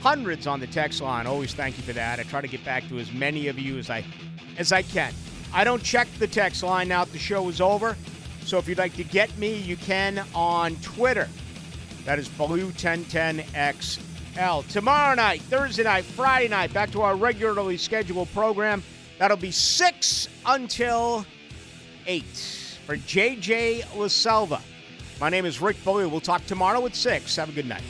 Hundreds 0.00 0.46
on 0.46 0.60
the 0.60 0.66
text 0.66 1.02
line. 1.02 1.26
Always 1.26 1.52
thank 1.52 1.76
you 1.76 1.82
for 1.82 1.92
that. 1.92 2.18
I 2.18 2.22
try 2.22 2.40
to 2.40 2.48
get 2.48 2.64
back 2.64 2.88
to 2.88 2.98
as 2.98 3.12
many 3.12 3.48
of 3.48 3.58
you 3.58 3.78
as 3.78 3.90
I 3.90 4.04
as 4.56 4.72
I 4.72 4.82
can. 4.82 5.12
I 5.52 5.64
don't 5.64 5.82
check 5.82 6.08
the 6.18 6.26
text 6.26 6.62
line 6.62 6.88
now 6.88 7.04
that 7.04 7.12
the 7.12 7.18
show 7.18 7.48
is 7.48 7.60
over. 7.60 7.96
So 8.44 8.58
if 8.58 8.68
you'd 8.68 8.78
like 8.78 8.94
to 8.96 9.04
get 9.04 9.36
me, 9.36 9.56
you 9.56 9.76
can 9.76 10.24
on 10.34 10.76
Twitter. 10.76 11.28
That 12.04 12.18
is 12.18 12.28
Ballou1010XL. 12.30 14.68
Tomorrow 14.68 15.14
night, 15.14 15.42
Thursday 15.42 15.84
night, 15.84 16.04
Friday 16.04 16.48
night, 16.48 16.72
back 16.72 16.90
to 16.92 17.02
our 17.02 17.14
regularly 17.14 17.76
scheduled 17.76 18.32
program. 18.32 18.82
That'll 19.18 19.36
be 19.36 19.50
6 19.50 20.28
until 20.46 21.26
8 22.06 22.24
for 22.86 22.96
JJ 22.96 23.82
LaSelva. 23.94 24.62
My 25.20 25.28
name 25.28 25.44
is 25.44 25.60
Rick 25.60 25.76
Ballou. 25.84 26.08
We'll 26.08 26.20
talk 26.20 26.46
tomorrow 26.46 26.86
at 26.86 26.94
6. 26.94 27.36
Have 27.36 27.50
a 27.50 27.52
good 27.52 27.66
night. 27.66 27.82